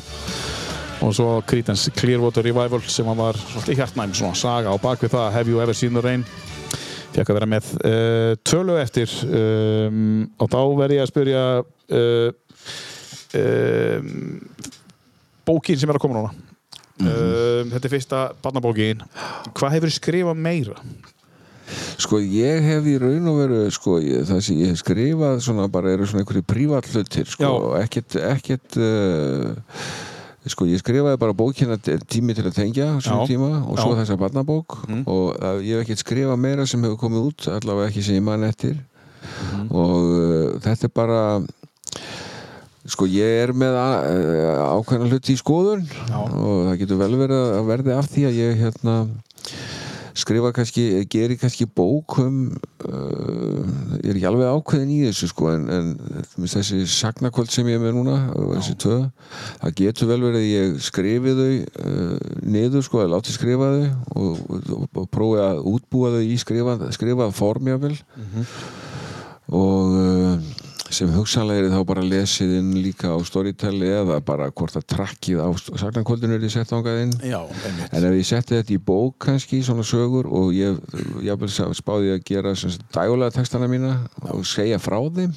[1.00, 5.52] Og svo Creedence Clearwater Revival sem var svolítið hjartnæm svona saga á bakvið það Have
[5.52, 6.26] You Ever Seen the Rain?
[7.14, 12.28] Fekk að vera með uh, tölu eftir um, og þá verð ég að spyrja uh,
[13.40, 14.12] um,
[15.48, 16.34] bókin sem er að koma núna.
[17.00, 19.00] Um, þetta er fyrsta barnabókin.
[19.56, 20.76] Hvað hefur skrifað meira?
[22.00, 25.68] Sko ég hef í raun og veru sko, ég, það sem ég hef skrifað svona
[25.72, 27.50] bara eru svona einhverju prívat hlutir sko,
[27.80, 29.52] ekkert, ekkert uh,
[30.50, 33.30] sko ég skrifaði bara bókina tími til að tengja svona Já.
[33.30, 34.00] tíma og svo Já.
[34.02, 38.06] þessa barnabók og uh, ég hef ekkert skrifað meira sem hefur komið út allavega ekki
[38.06, 38.78] sem ég man eftir
[39.70, 41.22] og uh, þetta er bara
[42.90, 46.16] sko ég er með ákveðna hluti í skoðun Já.
[46.18, 48.94] og það getur vel verið að verði af því að ég hérna
[50.20, 52.38] skrifa kannski, geri kannski bók um
[52.86, 53.58] uh,
[54.00, 55.90] ég er ekki alveg ákveðin í þessu sko en, en
[56.44, 58.98] þessi sagnakvöld sem ég er með núna þessi tvö,
[59.64, 62.16] það getur vel verið að ég skrifi þau uh,
[62.56, 63.84] niður sko, að láti skrifa þau
[64.14, 67.96] og, og, og prófi að útbúa þau í skrifað, skrifað form jáfnvel
[69.50, 70.50] og uh,
[70.90, 75.40] sem hugsanlega er þá bara lesið inn líka á Storytel eða bara hvort að trakkið
[75.42, 77.14] á sagnakvöldinu er ég sett ángað inn.
[77.22, 77.40] Já,
[77.92, 80.78] En ef ég setti þetta í bók kannski, svona sögur og ég,
[81.26, 81.46] ég
[81.78, 82.54] spáði að gera
[82.94, 83.96] dægulega textana mína
[84.34, 85.34] og segja frá þeim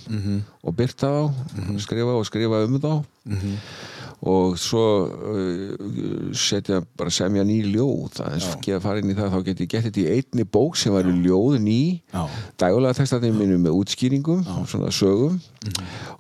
[0.64, 2.94] og byrta þá, skrifa og skrifa um þá
[4.24, 8.22] og svo uh, setja bara semja ný ljóð.
[8.24, 10.78] Aðeins ekki að fara inn í það, þá get ég gett þetta í einni bók
[10.80, 11.80] sem var í ljóð ný.
[12.14, 12.24] Já.
[12.62, 15.40] dægulega textarnir mínum með útskýringum svona sögum.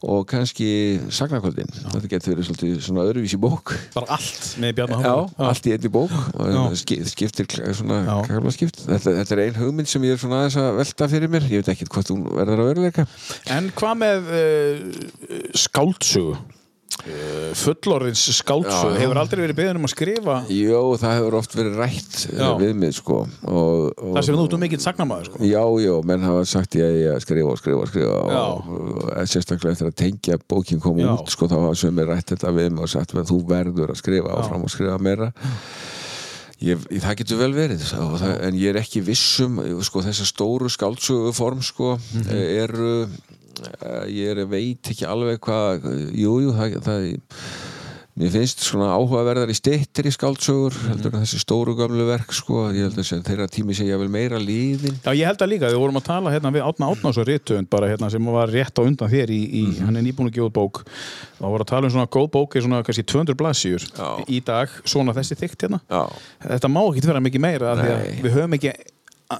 [0.03, 0.67] Og kannski
[1.13, 3.75] sagnakvöldin þetta getur verið svolítið svona öðruvísi bók.
[3.95, 6.15] Bara allt með Bjarnar Já, Hafþór allt í einni bók.
[6.33, 6.59] Já.
[6.73, 8.39] það skiptir svona Já.
[8.57, 11.47] skipt þetta, þetta er ein hugmynd sem ég er svona aðeins að velta fyrir mér.
[11.51, 13.07] Ég veit ekki hvort hún verður að veruleika.
[13.53, 16.35] En hvað með uh, skáldsögu?
[17.03, 18.99] Uh, fullorðins skáldsögu Já.
[19.01, 22.73] hefur aldrei verið beðin um að skrifa Jó, það hefur oft verið rætt eh, við
[22.79, 25.41] mig sko og, og, þar sem þú ert um mikill sagnamaður sko.
[25.49, 28.69] Já, já, menn hafa sagt ég að skrifa og skrifa og skrifa og,
[29.09, 31.09] og sérstaklega eftir að tengja bókin kom Já.
[31.17, 34.37] út sko þá hafa sömur rætt þetta við mig og sagt þú verður að skrifa
[34.39, 35.31] áfram og skrifa meira
[36.63, 40.29] Ég, ég, það getur vel verið og það, en ég er ekki vissum sko, þessar
[40.29, 42.29] stóru skáldsögu form sko, Mhm.
[42.63, 43.17] eru eh,
[44.09, 47.07] ég er, veit ekki alveg hvað jú, jú, það, það
[48.13, 52.67] mér finnst svona áhugaverðar í stittir í skáldsögur heldur en þessi stóru gamlu verk sko,
[52.69, 55.81] ég held að þeirra tími segja vel meira líðin Já, ég held að líka, við
[55.81, 59.09] vorum að tala hérna við Átna Átnásson Rittöfund bara hérna sem var rétt á undan
[59.09, 59.85] þér í, í Mhm.
[59.87, 60.83] hann er nýbúin að gefa út bók.
[61.41, 64.09] Og voru að tala um svona góð bók er svona kannski 200 blaðsjur Já.
[64.29, 65.81] í dag, svona þessi þykkt hérna.
[65.89, 66.05] Já,
[66.53, 67.73] Þetta má ekki vera mikið meira
[68.21, 68.75] við höfum ekki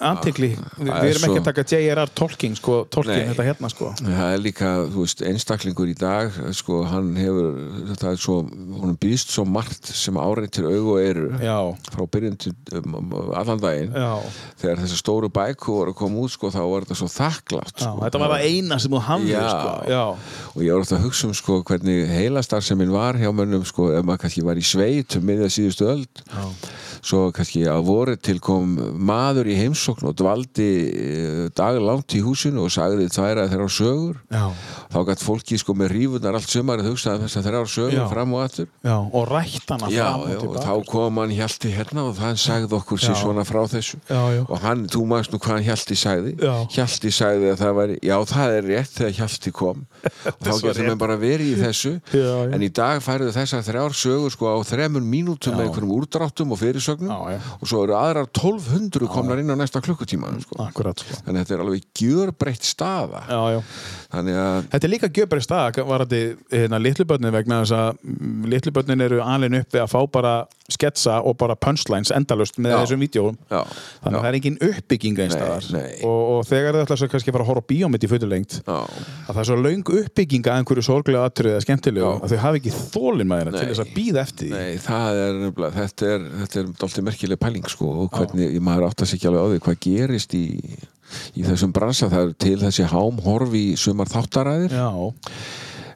[0.01, 2.11] antikli, við, það við er erum ekki að taka J.R.R.
[2.17, 3.89] Tolkien sko, Tolkien þetta hérna sko.
[3.99, 7.49] Það er líka, þú veist, einstaklingur í dag sko, hann hefur
[7.91, 8.38] þetta er svo,
[8.81, 11.57] hún býðst svo margt sem áreitir augu og eru Já,
[11.93, 13.93] frá byrjun til um, allan daginn.
[13.95, 17.75] Já, þegar þessi stóru bæku voru að koma út sko, þá var þetta svo þakklátt
[17.83, 17.93] sko.
[18.03, 20.05] þetta var það eina sem þú hafði sko,
[20.53, 23.65] og ég var ofta að hugsa um sko, hvernig heilastar sem minn var hjá mönnum
[23.67, 26.23] sko, ef maður kannski var í sveit um miðja síðustu öld.
[26.30, 26.45] Já,
[27.03, 32.64] svo kannski að voru til kom maður í heimsókn og dvaldi eh, daglangt í húsinu
[32.66, 34.20] og sagði tværa þeirra sögur.
[34.32, 34.52] Já,
[34.94, 38.03] þá gætt fólki sko með rífunar allt sumarið hugsaði þess að þeirra sögur Já.
[38.12, 38.70] fram og aftur.
[38.84, 42.06] Já, og rætt hana Já, fram og já, og tilbaka, þá kom hann Hjalti hérna
[42.08, 44.00] og það sagði okkur sér svona frá þessu.
[44.48, 46.36] Og hann, þú maður nú hvað hann Hjalti sagði.
[46.40, 46.53] Já.
[46.78, 49.84] Hjalti sagði að það væri já, það er rétt þegar Hjalti kom.
[50.34, 51.94] Og þá getur menn bara verið í þessu.
[52.14, 52.53] Já, já.
[52.56, 56.60] en í dag færðu þessar þrjár sögur sko á þremur mínútum með einhverjum úrdráttum og
[56.60, 57.12] fyrirsögnum.
[57.60, 60.59] Og svo eru aðrar 1200 komnar inn á næsta klukkutíma sko.
[60.67, 61.19] akkurat sko.
[61.25, 63.24] Þannig að þetta er alveg gjörbreytt staða.
[63.30, 63.61] Já, já.
[64.14, 69.06] Þannig að Þetta er líka gjöfberið stað varandi hérna, litlubörnin vegna þess að mm, litlubörnin
[69.08, 70.33] eru alveg uppi að fá bara
[70.72, 72.77] sketsa og bara punchlines endalust með Já.
[72.82, 73.61] þessum vídjóum já,
[74.03, 75.90] þannig að það er engin uppbygging nei.
[76.08, 78.56] og, og þegar þau ætla svo kannski að fara að horfa á bíómynd í fullulengt
[78.61, 82.14] já, að það er svo löng uppbygging að einhverju sorglega atriði eða skemmtilegu Já.
[82.16, 83.69] að þau hafi ekki þólin maður til Nei.
[83.72, 84.53] þess að býða eftir því.
[84.53, 88.88] Nei, það er nefnilega, þetta er, þetta er dálítið merkileg pæling sko og hvernig, maður
[88.90, 90.45] átt að ekki alveg á því hvað gerist í,
[91.40, 94.90] í þessum bransa, það er til þessi hámhorf í sumar þáttaræðir Já,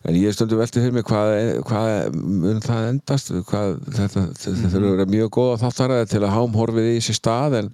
[0.07, 1.33] En ég stundu velti fyrir mig hvað,
[1.67, 6.33] hvað mun það endast hvað, þetta, þetta þurfa að vera mjög góða þáttaraði til að
[6.37, 7.69] hámhorfið í sér stað en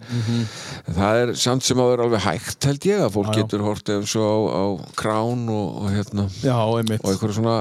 [0.98, 3.94] það er samt sem að vera alveg hægt held ég að fólk Já, getur hort
[3.94, 4.64] eins og á, á
[4.98, 6.28] krán og, og hérna.
[6.42, 7.58] Já, og einhverja svona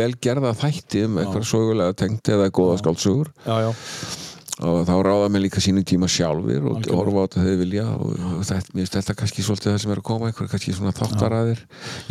[0.00, 3.34] velgerða þætti um einhverja sögulega tengt eða góða skáldsögur.
[3.44, 3.74] Já, já,
[4.62, 6.98] og þá ráða mér líka sínum tíma sjálfur og Algjörlega.
[7.00, 8.12] horfa á þetta þau vilja og,
[8.46, 11.64] þetta, mér finnst þetta kannski svolítið það sem er að koma einhver kannski svona þáttaræðir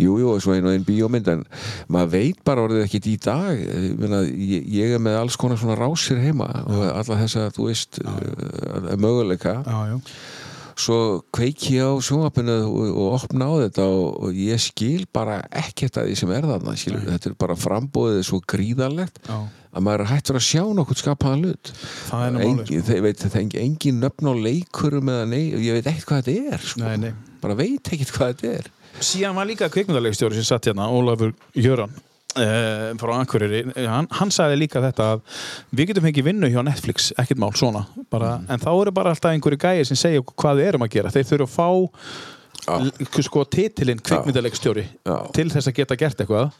[0.04, 1.46] jú, jú, og svo einu og einn bíómynd en
[1.88, 3.64] maður veit bara orðið ekkit í dag.
[3.64, 7.70] Ég, meina, ég, ég er með alls konar svona rásir heima og alla þessa, þú
[7.70, 9.62] veist uh, möguleika.
[9.64, 9.98] Já, já.
[10.84, 15.44] Svo kveiki ég á sjónvapinu og, og opna á þetta og, og ég skil bara
[15.54, 17.04] ekkert að því sem er þarna skilur.
[17.14, 19.22] þetta er bara frambóðið svo gríðarlegt.
[19.30, 19.38] Já.
[19.74, 21.74] Að maður er hættur að sjá nokkuð skapaðan hlut
[22.10, 25.12] Það er veit það er engin nöfn á leikurum
[25.58, 26.86] ég veit ekkert hvað þetta er sko.
[26.86, 27.14] Nei, nei.
[27.42, 28.72] bara veit ekkert hvað þetta er
[29.04, 31.96] Síðan var líka kvikmyndarleikstjóri sem satt hérna, Ólafur Jöran
[32.38, 35.24] uh, frá Akureyri, hann, hann sagði líka þetta að
[35.74, 38.48] við getum fengið vinnu hjá Netflix ekkert mál svona, bara, Mm.
[38.54, 41.28] en þá eru bara alltaf einhverju gæði sem segja hvað við erum að gera þeir
[41.32, 41.68] þurfa að fá
[43.28, 45.18] sko titilinn kvikmyndarleikstjóri Já.
[45.36, 46.52] til þess að geta gert eitthvað.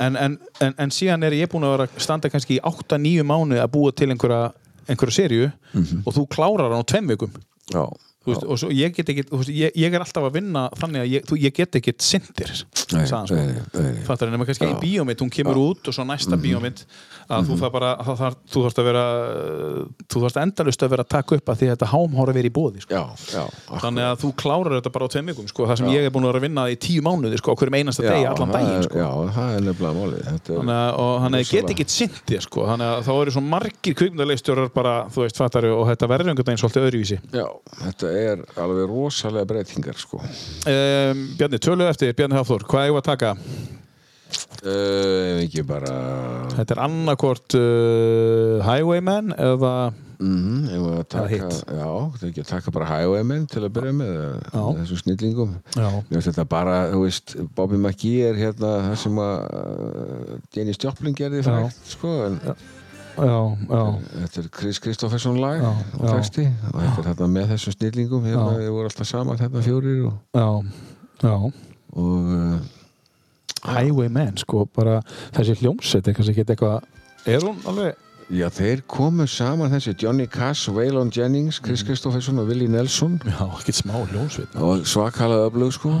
[0.00, 3.70] En, en, en, en síðan er ég búin að standa kannski í 8-9 mánu að
[3.74, 4.52] búa til einhverja,
[4.88, 6.02] einhverja serju Mhm.
[6.06, 7.30] og þú klárar hann á tveim vikum.
[7.72, 7.86] Já,
[8.26, 11.08] veist, og svo ég get ekki, veist, ég, ég er alltaf að vinna þannig að
[11.12, 12.52] ég, þú, ég get ekki sindir
[14.06, 16.84] fattar en nema kannski einn bíómynd, hún kemur út og svo næsta bíómynd
[17.32, 19.04] að þú þarf bara þú þarfst að vera
[20.12, 22.54] þú þarfst endalust að vera að taka upp að því að þetta hámhóra verið í
[22.58, 22.92] bóði sko.
[22.94, 23.44] já, já
[23.82, 26.26] þannig að þú klárar þetta bara á tveim vikum sko, það sem ég er búin
[26.26, 28.98] að vera að vinna í tíu mánuði sko, hverjum einasta degi, allan daginn er- sko.
[29.02, 32.42] já, það er nefnilega Þetta er- Þannig að, og hann rosalega- get ekki sint þér
[32.46, 35.36] sko, þannig að þá eru svo margir kvikmyndarleikstjórar bara, þú veist,
[38.16, 40.20] er alveg rosalega breytingar sko.
[40.22, 43.34] um, Bjarni, tölu eftir, Bjarni Hafþór, hvað eigum við að taka?
[44.64, 45.92] uh, ekki bara
[46.54, 49.72] Þetta er annarkort uh, Highwayman eða
[50.22, 51.88] mm, ef að taka, já,
[52.30, 54.62] að taka bara Highwaymen til að byrja með Já.
[54.82, 55.56] þessum snillingum
[56.12, 59.42] þetta bara, þú veist, Bobby McGee er hérna það sem að
[60.56, 62.56] Jenny Joplin gerði frægt, sko, en já,
[63.16, 66.12] já, þetta er Chris Kristoffersson lag Já, og já.
[66.16, 68.60] texti og þetta er hérna með þessum snillingum hérna, Já.
[68.62, 70.46] við vorum alltaf saman hérna fjórir og, já,
[71.22, 71.34] já.
[71.92, 72.56] og uh,
[73.62, 75.00] Highwayman, sko, bara
[75.36, 77.94] þessi hljómsveit er kannski ekki eitthvað er hún alveg
[78.32, 81.66] já, þeir komu saman þessi Johnny Cash, Waylon Jennings, Mhm.
[81.68, 85.94] Chris Kristoffersson og Willie Nelson já, ekki smá hljómsveit og svakalega öflug sko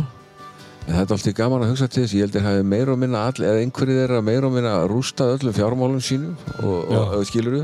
[0.86, 2.16] þetta er alltaf gaman að hugsa til þess.
[2.16, 5.36] Ég held að hafi meira og minna all, eða einhverju þeirra meira og minna rústað
[5.36, 7.62] öllum fjármálum sínum og, og, skilur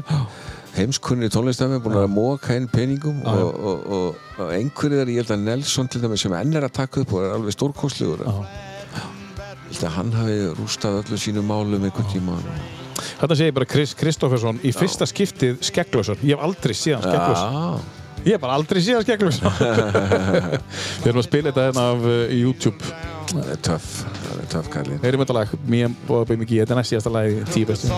[0.79, 5.23] heimskunni tónlistafinn búin að móka inn peningum Já, og, og, og, og einhverju þeirra ég
[5.25, 8.23] held að Nelson til dæmis sem enn er að taka upp og er alveg stórkostlegur
[8.29, 12.39] ég held að hann hafi rústað öllum sínum málum einhvern tíma.
[13.19, 17.98] Þetta segir bara Chris Kristoffersson í fyrsta skiptið skegglösar Ég hef aldrei síðan skegglösar Já,
[18.25, 19.53] Ég hef bara aldrei síðan skegglösar
[21.03, 22.93] Við erum að spila þetta hérna af uh, YouTube.
[23.29, 25.49] Það er töff það er töff kallinn Heyrim þetta lag,
[25.85, 27.93] and Bobby McGee Þetta er næst síðasta lag tíu bestu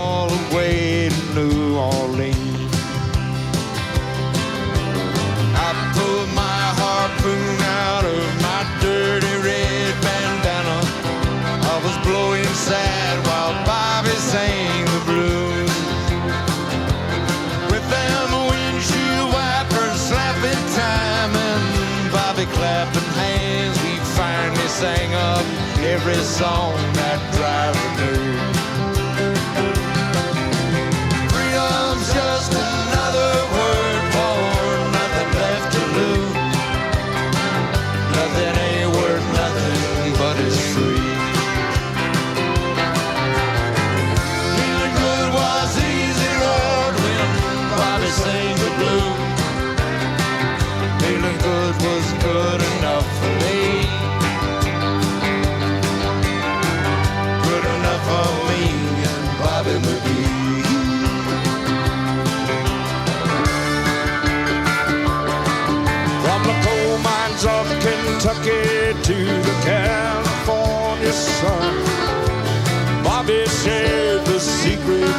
[26.02, 27.39] every song that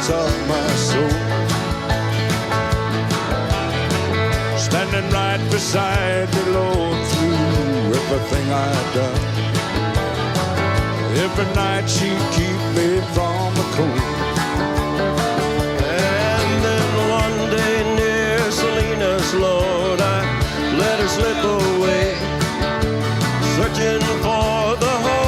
[0.02, 1.10] secrets of my soul.
[4.58, 9.20] Standing right beside me, Lord, through everything I've done.
[11.24, 14.02] Every night she'd keep me from the cold.
[15.84, 20.20] And then one day near Salinas, Lord, I
[20.78, 22.16] let her slip away.
[23.56, 25.21] Searching for the home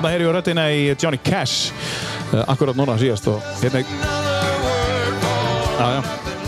[0.00, 1.74] Þannig heyri ég röddina í Johnny Cash.
[2.32, 3.82] Uh, akkurat núna síðast og hérna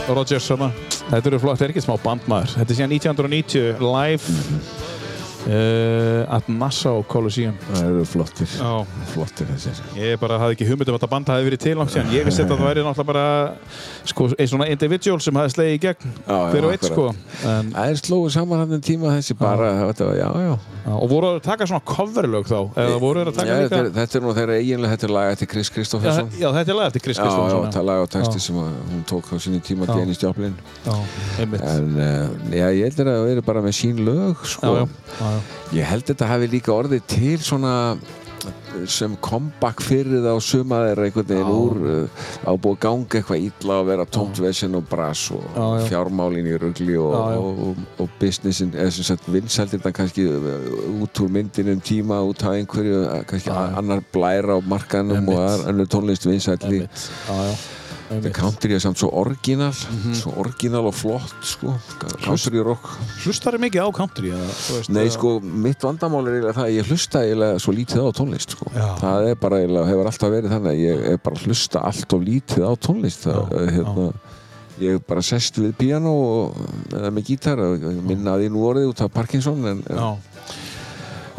[0.08, 0.70] Rogers svona.
[1.10, 2.54] Þetta eru flott, þetta er ekki smá bandmaður.
[2.56, 4.24] Þetta er síðan 1990 live
[5.48, 8.72] uh, at Nassau Coliseum Það eru flottir, Já,
[9.12, 9.80] flottir þessir.
[9.98, 12.26] ég bara hafði ekki hugmynd um að þetta band hafi verið til langt síðan Ég
[12.28, 13.24] vissi þetta að það væri náttúrulega bara
[14.12, 17.06] sko, einn svona individual sem hafi slegið í gegn Já, já, hver og eitt sko
[17.12, 20.54] en, Það er slóið saman hann en tíma þessi bara, þetta var, já, já.
[20.86, 24.56] já, Og voru að taka svona coverlög þá þetta, líka er, þetta er nú þeirra
[24.60, 26.30] eiginlega, þetta er lag eftir Chris Kristoffersson.
[26.38, 29.04] já, þetta er lag eftir Chris Kristoffersson þetta er lag og texti sem að hún
[29.08, 29.86] tók á sinni tíma.
[29.92, 30.54] Dennis Joplin.
[30.86, 30.94] Já,
[31.42, 34.74] einmitt En uh, já, ég heldur að það veri bara með sín lög, Já, sko.
[35.72, 37.76] Ég held þetta hafi líka orðið til svona
[38.90, 43.18] sem comeback fyrir það á suma þeirra einhvern veginn úr uh, á búið að ganga
[43.18, 45.84] eitthvað illa að vera tómt vesinn og brass og Já, já.
[45.90, 50.48] fjármálin í rugli og, og, og, og businessin eða sem sagt vinsældir það kannski uh,
[51.04, 55.68] út úr myndinum tíma út af einhverju uh, kannski Já, annar blæra á markanum og
[55.70, 56.82] annar tónlist vinsældi
[58.12, 58.34] Já, já, einmitt.
[58.36, 60.14] country er samt svo orginal Mhm.
[60.14, 61.74] svo orginal og flott sko
[62.22, 62.84] country rock
[63.24, 64.30] Hlustar þið mikið á country?
[64.32, 68.10] Eða, Nei, sko, mitt vandamál er eiginlega það að ég hlusta eiginlega svo lítið á
[68.12, 68.66] tónlist, sko.
[68.74, 68.86] Já.
[69.00, 72.20] Það er bara eiginlega, hefur alltaf verið þannig ég er bara að hlusta allt of
[72.20, 73.22] lítið á tónlist.
[73.26, 74.12] Það, Já, hérna,
[74.80, 76.54] ég hef bara sest við piano og,
[76.90, 79.96] eða með gítar og ég minna að því nú orðið út af Parkinson en, en,
[79.96, 80.16] Já.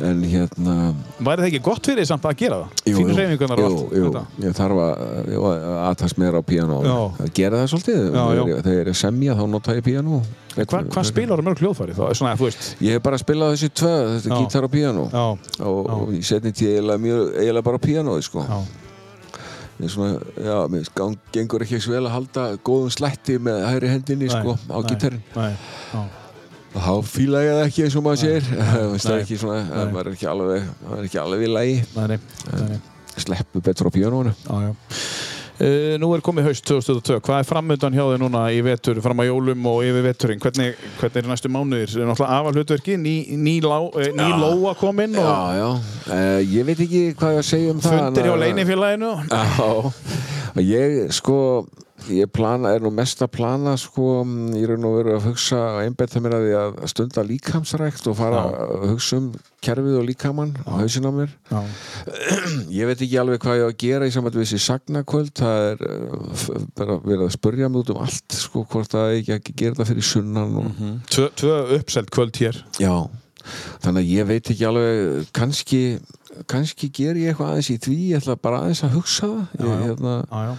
[0.01, 0.75] En hérna
[1.19, 2.85] Væri það ekki gott fyrir þig samt að gera það?
[2.89, 6.95] jú, reyfingunar jú, og allt jú, ég þarf að aðtast meira á piano Já.
[7.25, 7.99] að gera það svolítið.
[8.03, 8.43] Já, já.
[8.63, 10.21] þegar ég er að semja þá nota ég piano
[10.53, 12.03] Hva, hvað spilar þú mörg hljóðfæri þá?
[12.13, 12.51] Svona,
[12.85, 14.33] Ég hef bara spilað þessi tvö, þetta Já.
[14.33, 15.23] er gítar og piano Já,
[15.65, 18.45] og, og ég setni tíð eiginlega, mjög, eiginlega bara pianoði sko.
[18.49, 18.59] já,
[19.73, 20.89] Mér svona, já, mér
[21.33, 25.23] gengur ekki eins vel að halda góðum slætti með hægri hendinni sko, á nei, gítarinn
[25.33, 25.49] Nei,
[25.89, 26.03] já,
[26.73, 30.11] þá fíla ég það ekki eins og maður segir það er ekki svona, það er
[30.13, 32.81] ekki alveg það er ekki alveg í nei.
[33.13, 34.73] sleppu betur á já.
[35.61, 37.21] Uh, nú er komið haust 2022.
[37.23, 40.41] Hvað er framöndan hjá þig núna í vetur, fram að jólum og yfir veturinn?
[40.41, 41.93] Hvernig, hvernig er næstu mánuðir?
[41.93, 45.69] Er náttúrulega afal hlutverki, ný, ný, lá, eh, ný lóa kominn og Já, já,
[46.17, 49.13] uh, ég veit ekki hvað ég að segja um það fundir hjá leinifélaginu.
[49.29, 49.69] Já,
[50.73, 51.37] ég sko
[52.11, 54.23] ég plana, er nú mest að plana sko,
[54.57, 58.41] ég er nú verið að hugsa einbetta mér að því að stunda líkamsrækt og fara
[58.43, 58.65] Já.
[58.65, 59.27] að hugsa um
[59.63, 61.33] kerfið og líkamann og hausin á mér.
[61.51, 61.61] Já,
[62.79, 65.33] ég veit ekki alveg hvað ég á að gera í samvægt við þessi sagnakvöld.
[65.39, 66.47] Það er uh,
[66.79, 69.93] bara verið að spurja mig út um allt sko, hvort það ekki að gera það
[69.93, 70.81] fyrir sunnan og,
[71.13, 72.59] tvö, tvö uppselt kvöld hér.
[72.83, 72.95] já,
[73.83, 75.79] þannig að ég veit ekki alveg kannski
[76.49, 79.41] kannski ger ég eitthvað aðeins í því ég ætla bara aðeins að hugsa það.
[79.59, 80.53] Ég, hérna, Já, já.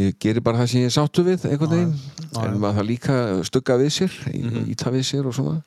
[0.00, 1.94] Ég gerir bara það sem ég sáttu við einhvern veginn,
[2.40, 3.16] en maður það líka
[3.48, 4.64] stugga við sér, Mhm.
[4.74, 5.60] íta við sér og svona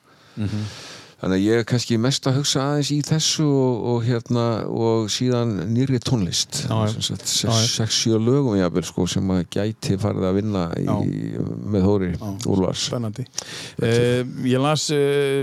[1.24, 5.08] þannig að ég er kannski mest að hugsa aðeins í þessu og, og hérna og
[5.12, 6.92] síðan nýri tónlist Já, já.
[6.92, 7.54] Sem sagt, Já, já.
[7.54, 10.86] sex, sex, sjö lögum jafnvel sko, sem að gæti farið að vinna í,
[11.74, 12.10] með Þóri
[12.50, 13.24] Úlfars Spennandi.
[13.80, 15.42] Uh, ég las uh,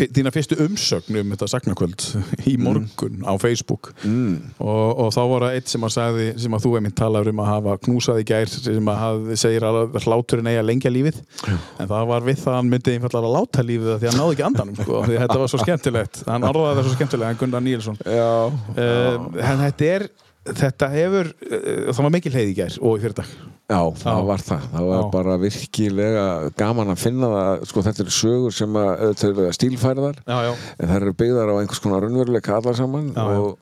[0.00, 2.06] þína fyrstu umsögn um þetta sagnakvöld
[2.50, 4.56] í morgun á Facebook mm.
[4.58, 7.42] og, og þá var það eitt sem að sagði, sem að þú einmitt talar um
[7.44, 11.22] að hafa knúsað í gær sem að hafði, segir að hláturinn eigi að lengja lífið
[11.46, 14.20] en það var við það að hann myndi einfallega að láta lífið því að hann
[14.20, 17.40] náði ekki andanum sko, að þetta var svo skemmtilegt hann orðaði það svo skemmtilega, hann
[17.44, 20.08] Gunnar Níelsson Já, uh, en þetta er
[20.50, 23.32] þetta hefur, uh, það var mikil heið í gær og í fyrir dag
[23.70, 24.22] Já, það Já.
[24.26, 24.62] var það.
[24.72, 25.08] Það var Já.
[25.12, 26.22] bara virkilega
[26.58, 27.60] gaman að finna það.
[27.70, 31.52] Sko, þetta eru sögur sem að, auðvitað eru stílfærðar, já, já, en það eru byggðar
[31.54, 33.52] á einhvers konar raunveruleika allar saman og,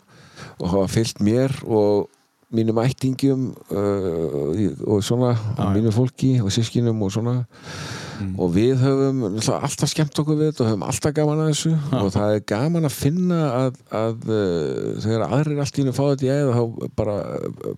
[0.56, 2.08] og hafa fyllt mér og
[2.56, 5.74] mínum ættingjum uh, í- og svona, og já.
[5.76, 7.36] mínu fólki og sískinum og svona.
[8.18, 8.30] Mm.
[8.42, 9.20] Og við höfum
[9.58, 12.88] alltaf skemmt okkur við þetta og höfum alltaf gaman að þessu og það er gaman
[12.88, 16.90] að finna að, að uh, þegar aðrir allt í hennu fá þetta í æða þá
[16.98, 17.76] bara uh,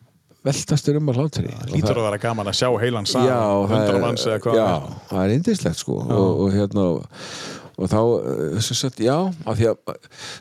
[0.48, 1.50] veltastur um að hlátri.
[1.52, 4.66] Og lítur það- að vera gaman að sjá heilan það hundra manns eða hvað já,
[4.66, 5.00] það er.
[5.10, 6.86] það er indislegt sko og, og hérna
[7.80, 9.16] og þá, eh, sem sagt, já
[9.48, 9.94] af því að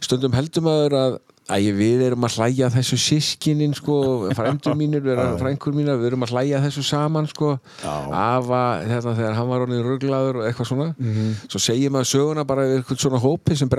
[0.03, 1.19] stundum heldur maður að
[1.49, 3.95] Æ, við erum að hlæja að þessu sískinin sko,
[4.37, 7.55] frændur mínir, við frængur mínar við erum að hlæja að þessu saman sko.
[7.83, 11.31] Afa, þetta þegar hann var orðin ruglaður og eitthvað svona Mhm.
[11.49, 13.69] svo segir maður söguna bara yfir eitthvað svona hópi sem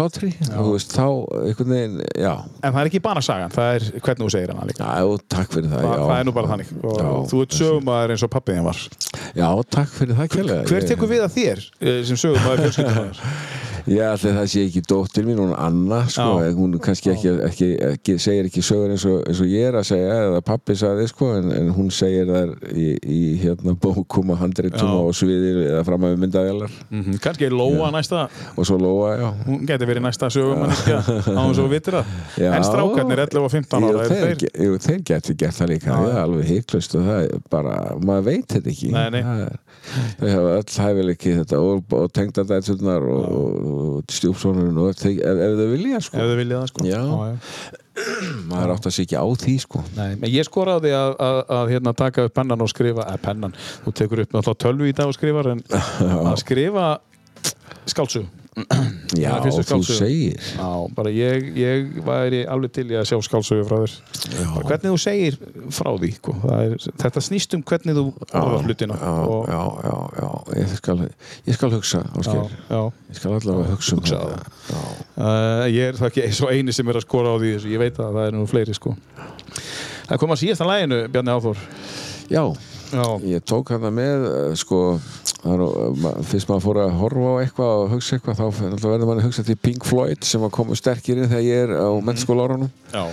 [0.00, 0.32] hlátri.
[0.58, 0.74] Og
[2.18, 2.34] já.
[2.64, 4.84] En það er ekki bara sagan, það er hvernig þú segir líka.
[4.90, 6.02] Já, takk fyrir það, já.
[6.10, 6.68] það er nú bara þannig.
[6.82, 8.76] Og Já, þú ert sögumæður eins og pappiðin var.
[9.36, 10.28] Já, takk fyrir það
[10.66, 13.22] hver Ég- tekur við að þér eh, sem sögumæður fjölskyldunar
[13.86, 16.50] Já, allir það sé ekki dóttir mín, hún Anna sko, Já.
[16.58, 19.86] hún kannski ekki, ekki, ekki segir ekki sögur eins og, eins og ég er að
[19.90, 24.40] segja eða pappi sagði sko, en, en hún segir þær í, í hérna bókum og
[24.42, 24.98] handritum Já.
[25.06, 28.26] og sviðir eða fram að myndavélar mm Kannski er Lóa næsta,
[28.56, 32.14] og svo Lóa, já hún geti verið næsta sögumanneskja á þess að vitir það.
[32.40, 32.50] Já.
[32.60, 34.64] En strákarnir 11 og 15 Jú, ára, eru þeir, þeir?
[34.66, 35.96] jú, þeir geti gert það líka Já.
[35.96, 39.22] það er alveg heiklust og það er bara maður veit þetta ekki Nei, nei.
[39.26, 39.58] Það er,
[40.20, 45.54] þau hafa öll hæfileiki þetta og, og tengdadætsurnar og, og, stjúpsonurinn og þeir- ef, ef
[45.60, 46.18] þau vilja sko.
[46.20, 46.86] Ef þið viljið það, sko.
[46.90, 47.02] Já.
[48.50, 49.82] maður átt að sé ekki á því sko.
[49.96, 53.94] Nei, ég skoraði að, að, að hérna, taka upp pennan og skrifa, eða pennan, þú
[54.00, 55.64] tekur upp tölvu í dag og skrifar, en
[56.30, 56.86] að skrifa
[57.90, 58.28] skálsug.
[59.20, 60.34] Já, þú segir.
[60.56, 63.94] Já, bara ég, ég væri alveg til í að sjá skálsögu frá þér.
[64.56, 65.38] Bara hvernig þú segir
[65.76, 66.34] frá því, sko.
[66.56, 68.98] Er, þetta snýst um hvernig þú orðar hlutina.
[68.98, 70.30] já, og, já, já, já,
[70.60, 70.98] ég skal,
[71.46, 72.80] ég skal hugsa já,
[73.10, 74.82] ég skal allavega hugsa um Hugsa þetta.
[75.20, 77.98] Uh, ég er það ekki svo eini sem er að skora á því ég veit
[78.02, 78.96] að það er nú fleiri sko.
[80.10, 81.64] Það kom að síðast að læginu, Bjarni Áþór
[82.30, 82.42] já,
[82.90, 84.78] Já, ég tók hana með eh, sko,
[85.46, 85.66] nú,
[86.02, 88.46] ma- fyrst maður fór að horfa á eitthvað og hugsa eitthvað þá
[88.82, 91.74] verður maður að hugsa til Pink Floyd sem að koma sterkir inn þegar ég er
[91.78, 93.04] á mennskóla árunum já,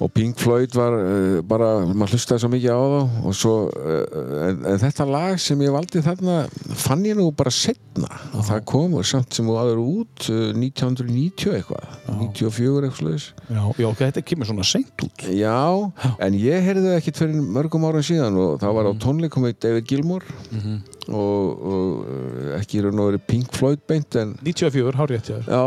[0.00, 3.00] og Pink Floyd var uh, bara, maður hlustaði svo mikið á þá.
[3.28, 6.36] Og svo, uh, en, en þetta lag sem ég valdi þarna
[6.80, 11.58] fann ég nú bara setna og það kom samt sem þú aður út uh, 1990
[11.58, 11.98] eitthvað.
[12.08, 15.26] 94 eitthvað sluðis já, já, þetta kemur svona seint út.
[15.36, 15.60] Já,
[16.16, 19.88] en ég heyrði ekkit fyrir mörgum árum síðan og það var á tónleikum með David
[19.90, 20.26] Gilmour
[21.10, 25.38] og, og uh, ekki raun og verið Pink Floyd beint en 94, hár rétt hjá
[25.38, 25.52] þér.
[25.52, 25.64] Já,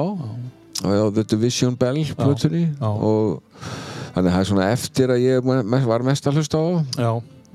[0.84, 2.90] á The Division Bell plötunni já.
[2.90, 3.44] og
[4.14, 6.68] þannig að það er svona eftir að ég var mest að hlusta á.
[6.98, 7.12] Já,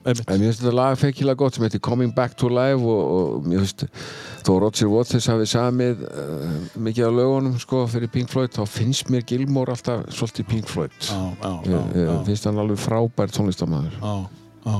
[0.09, 3.49] en mér finnst þetta lag feikilega gott sem heitir Coming Back to Life og, og
[3.49, 3.85] mér finnst
[4.47, 9.13] þó Roger Waters hafi samið uh, mikið af lögunum sko fyrir Pink Floyd þá finnst
[9.13, 10.95] mér Gilmour alltaf svolítið Pink Floyd.
[11.03, 14.15] Já, já, já, ég, ég finnst hann alveg frábær tónlistamæður já,
[14.65, 14.79] já.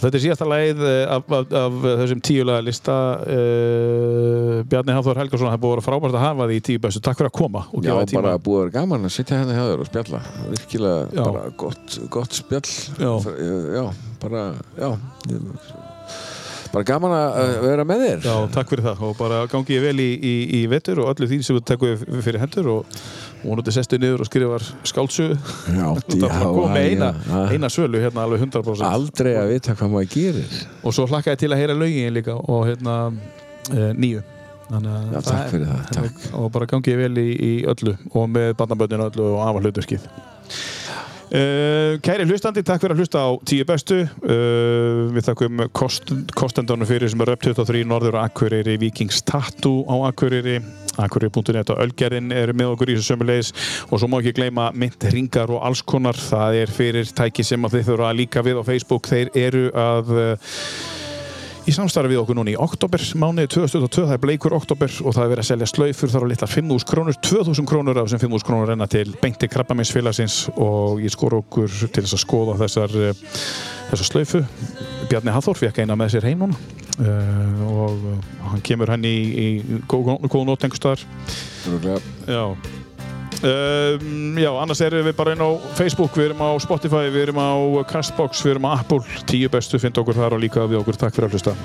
[0.00, 5.50] Þetta er síðasta lagið eh, af, af, af þessum tíulega lista uh, Bjarni Hafþór Helgason
[5.50, 7.04] það búið að vera frábært að hafa því í tíu bestu.
[7.04, 8.24] Takk fyrir að koma og Já, gefa tíma.
[8.24, 10.24] bara búið að vera gaman að sitja hérna hjá þér og spjalla.
[10.48, 11.22] Virkilega Já.
[11.28, 12.66] bara gott, gott spjall.
[12.96, 13.12] Já.
[13.76, 13.86] já,
[14.24, 14.44] bara
[14.80, 15.89] já
[16.70, 18.22] bara gaman að vera með þér.
[18.26, 19.02] Já, takk fyrir það.
[19.08, 22.02] Og bara gangi ég vel í, í, í vetur og öllu því sem þú tekur
[22.24, 22.98] fyrir hendur og
[23.42, 25.38] vonandi sestu niður og skrifar skáldsögu.
[25.76, 27.12] Já, Þú ert að koma með eina,
[27.50, 30.58] eina sölu hérna alveg 100% aldrei að vita hvað maður gerir.
[30.84, 32.98] Og svo hlakka ég til að heyra lögin líka og hérna
[33.70, 34.26] e, nýju.
[34.70, 36.26] Já, það takk fyrir það, takk.
[36.38, 40.04] og bara gangi ég vel í, í öllu og með bandaböndinu öllu og afa hlutverkið.
[40.06, 40.79] Uh,
[41.30, 44.00] kæri hlustandi, takk fyrir að hlusta á tíu bestu.
[44.24, 50.10] Uh, við þakkum kost, kostendunum fyrir sem er Röp 23 Norður Akureyri Vikings Tattoo á
[50.10, 50.58] Akureyri.
[51.00, 53.52] Akureyri.net og Ölgerinn eru með okkur í þessu sömulegis
[53.88, 56.18] og svo má ekki gleyma mynd ringar og alls konar.
[56.18, 59.08] Það er fyrir tæki sem að þið þurfa að líka við á Facebook.
[59.08, 60.56] Þeir eru að uh,
[61.70, 65.22] í samstarfi við okkur núna í oktober mánuði 2022, það er bleikur oktober og það
[65.22, 68.48] er verið að selja slaufur þar á litla 5.000 krónur 2.000 krónur af þessum 5.000
[68.48, 73.22] krónur renna til beinti krabbaminsfélagsins og ég skor okkur til þess að skoða þessar eh,
[73.92, 74.42] þessar slaufu.
[75.10, 76.58] Bjarni Hathor fekk eina með sér heim núna
[76.98, 81.08] uh, og uh, hann kemur henni í, í góð, góð nót einhvers staðar.
[81.70, 82.02] Örugglega.
[82.26, 82.79] Já
[83.40, 87.40] Um, já, annars erum við bara inn á Facebook, við erum á Spotify, við erum
[87.40, 87.50] á
[87.88, 91.16] Castbox, við erum á Apple, tíu bestu, finnst okkur þar og líka við okkur, takk
[91.16, 91.56] fyrir að hlusta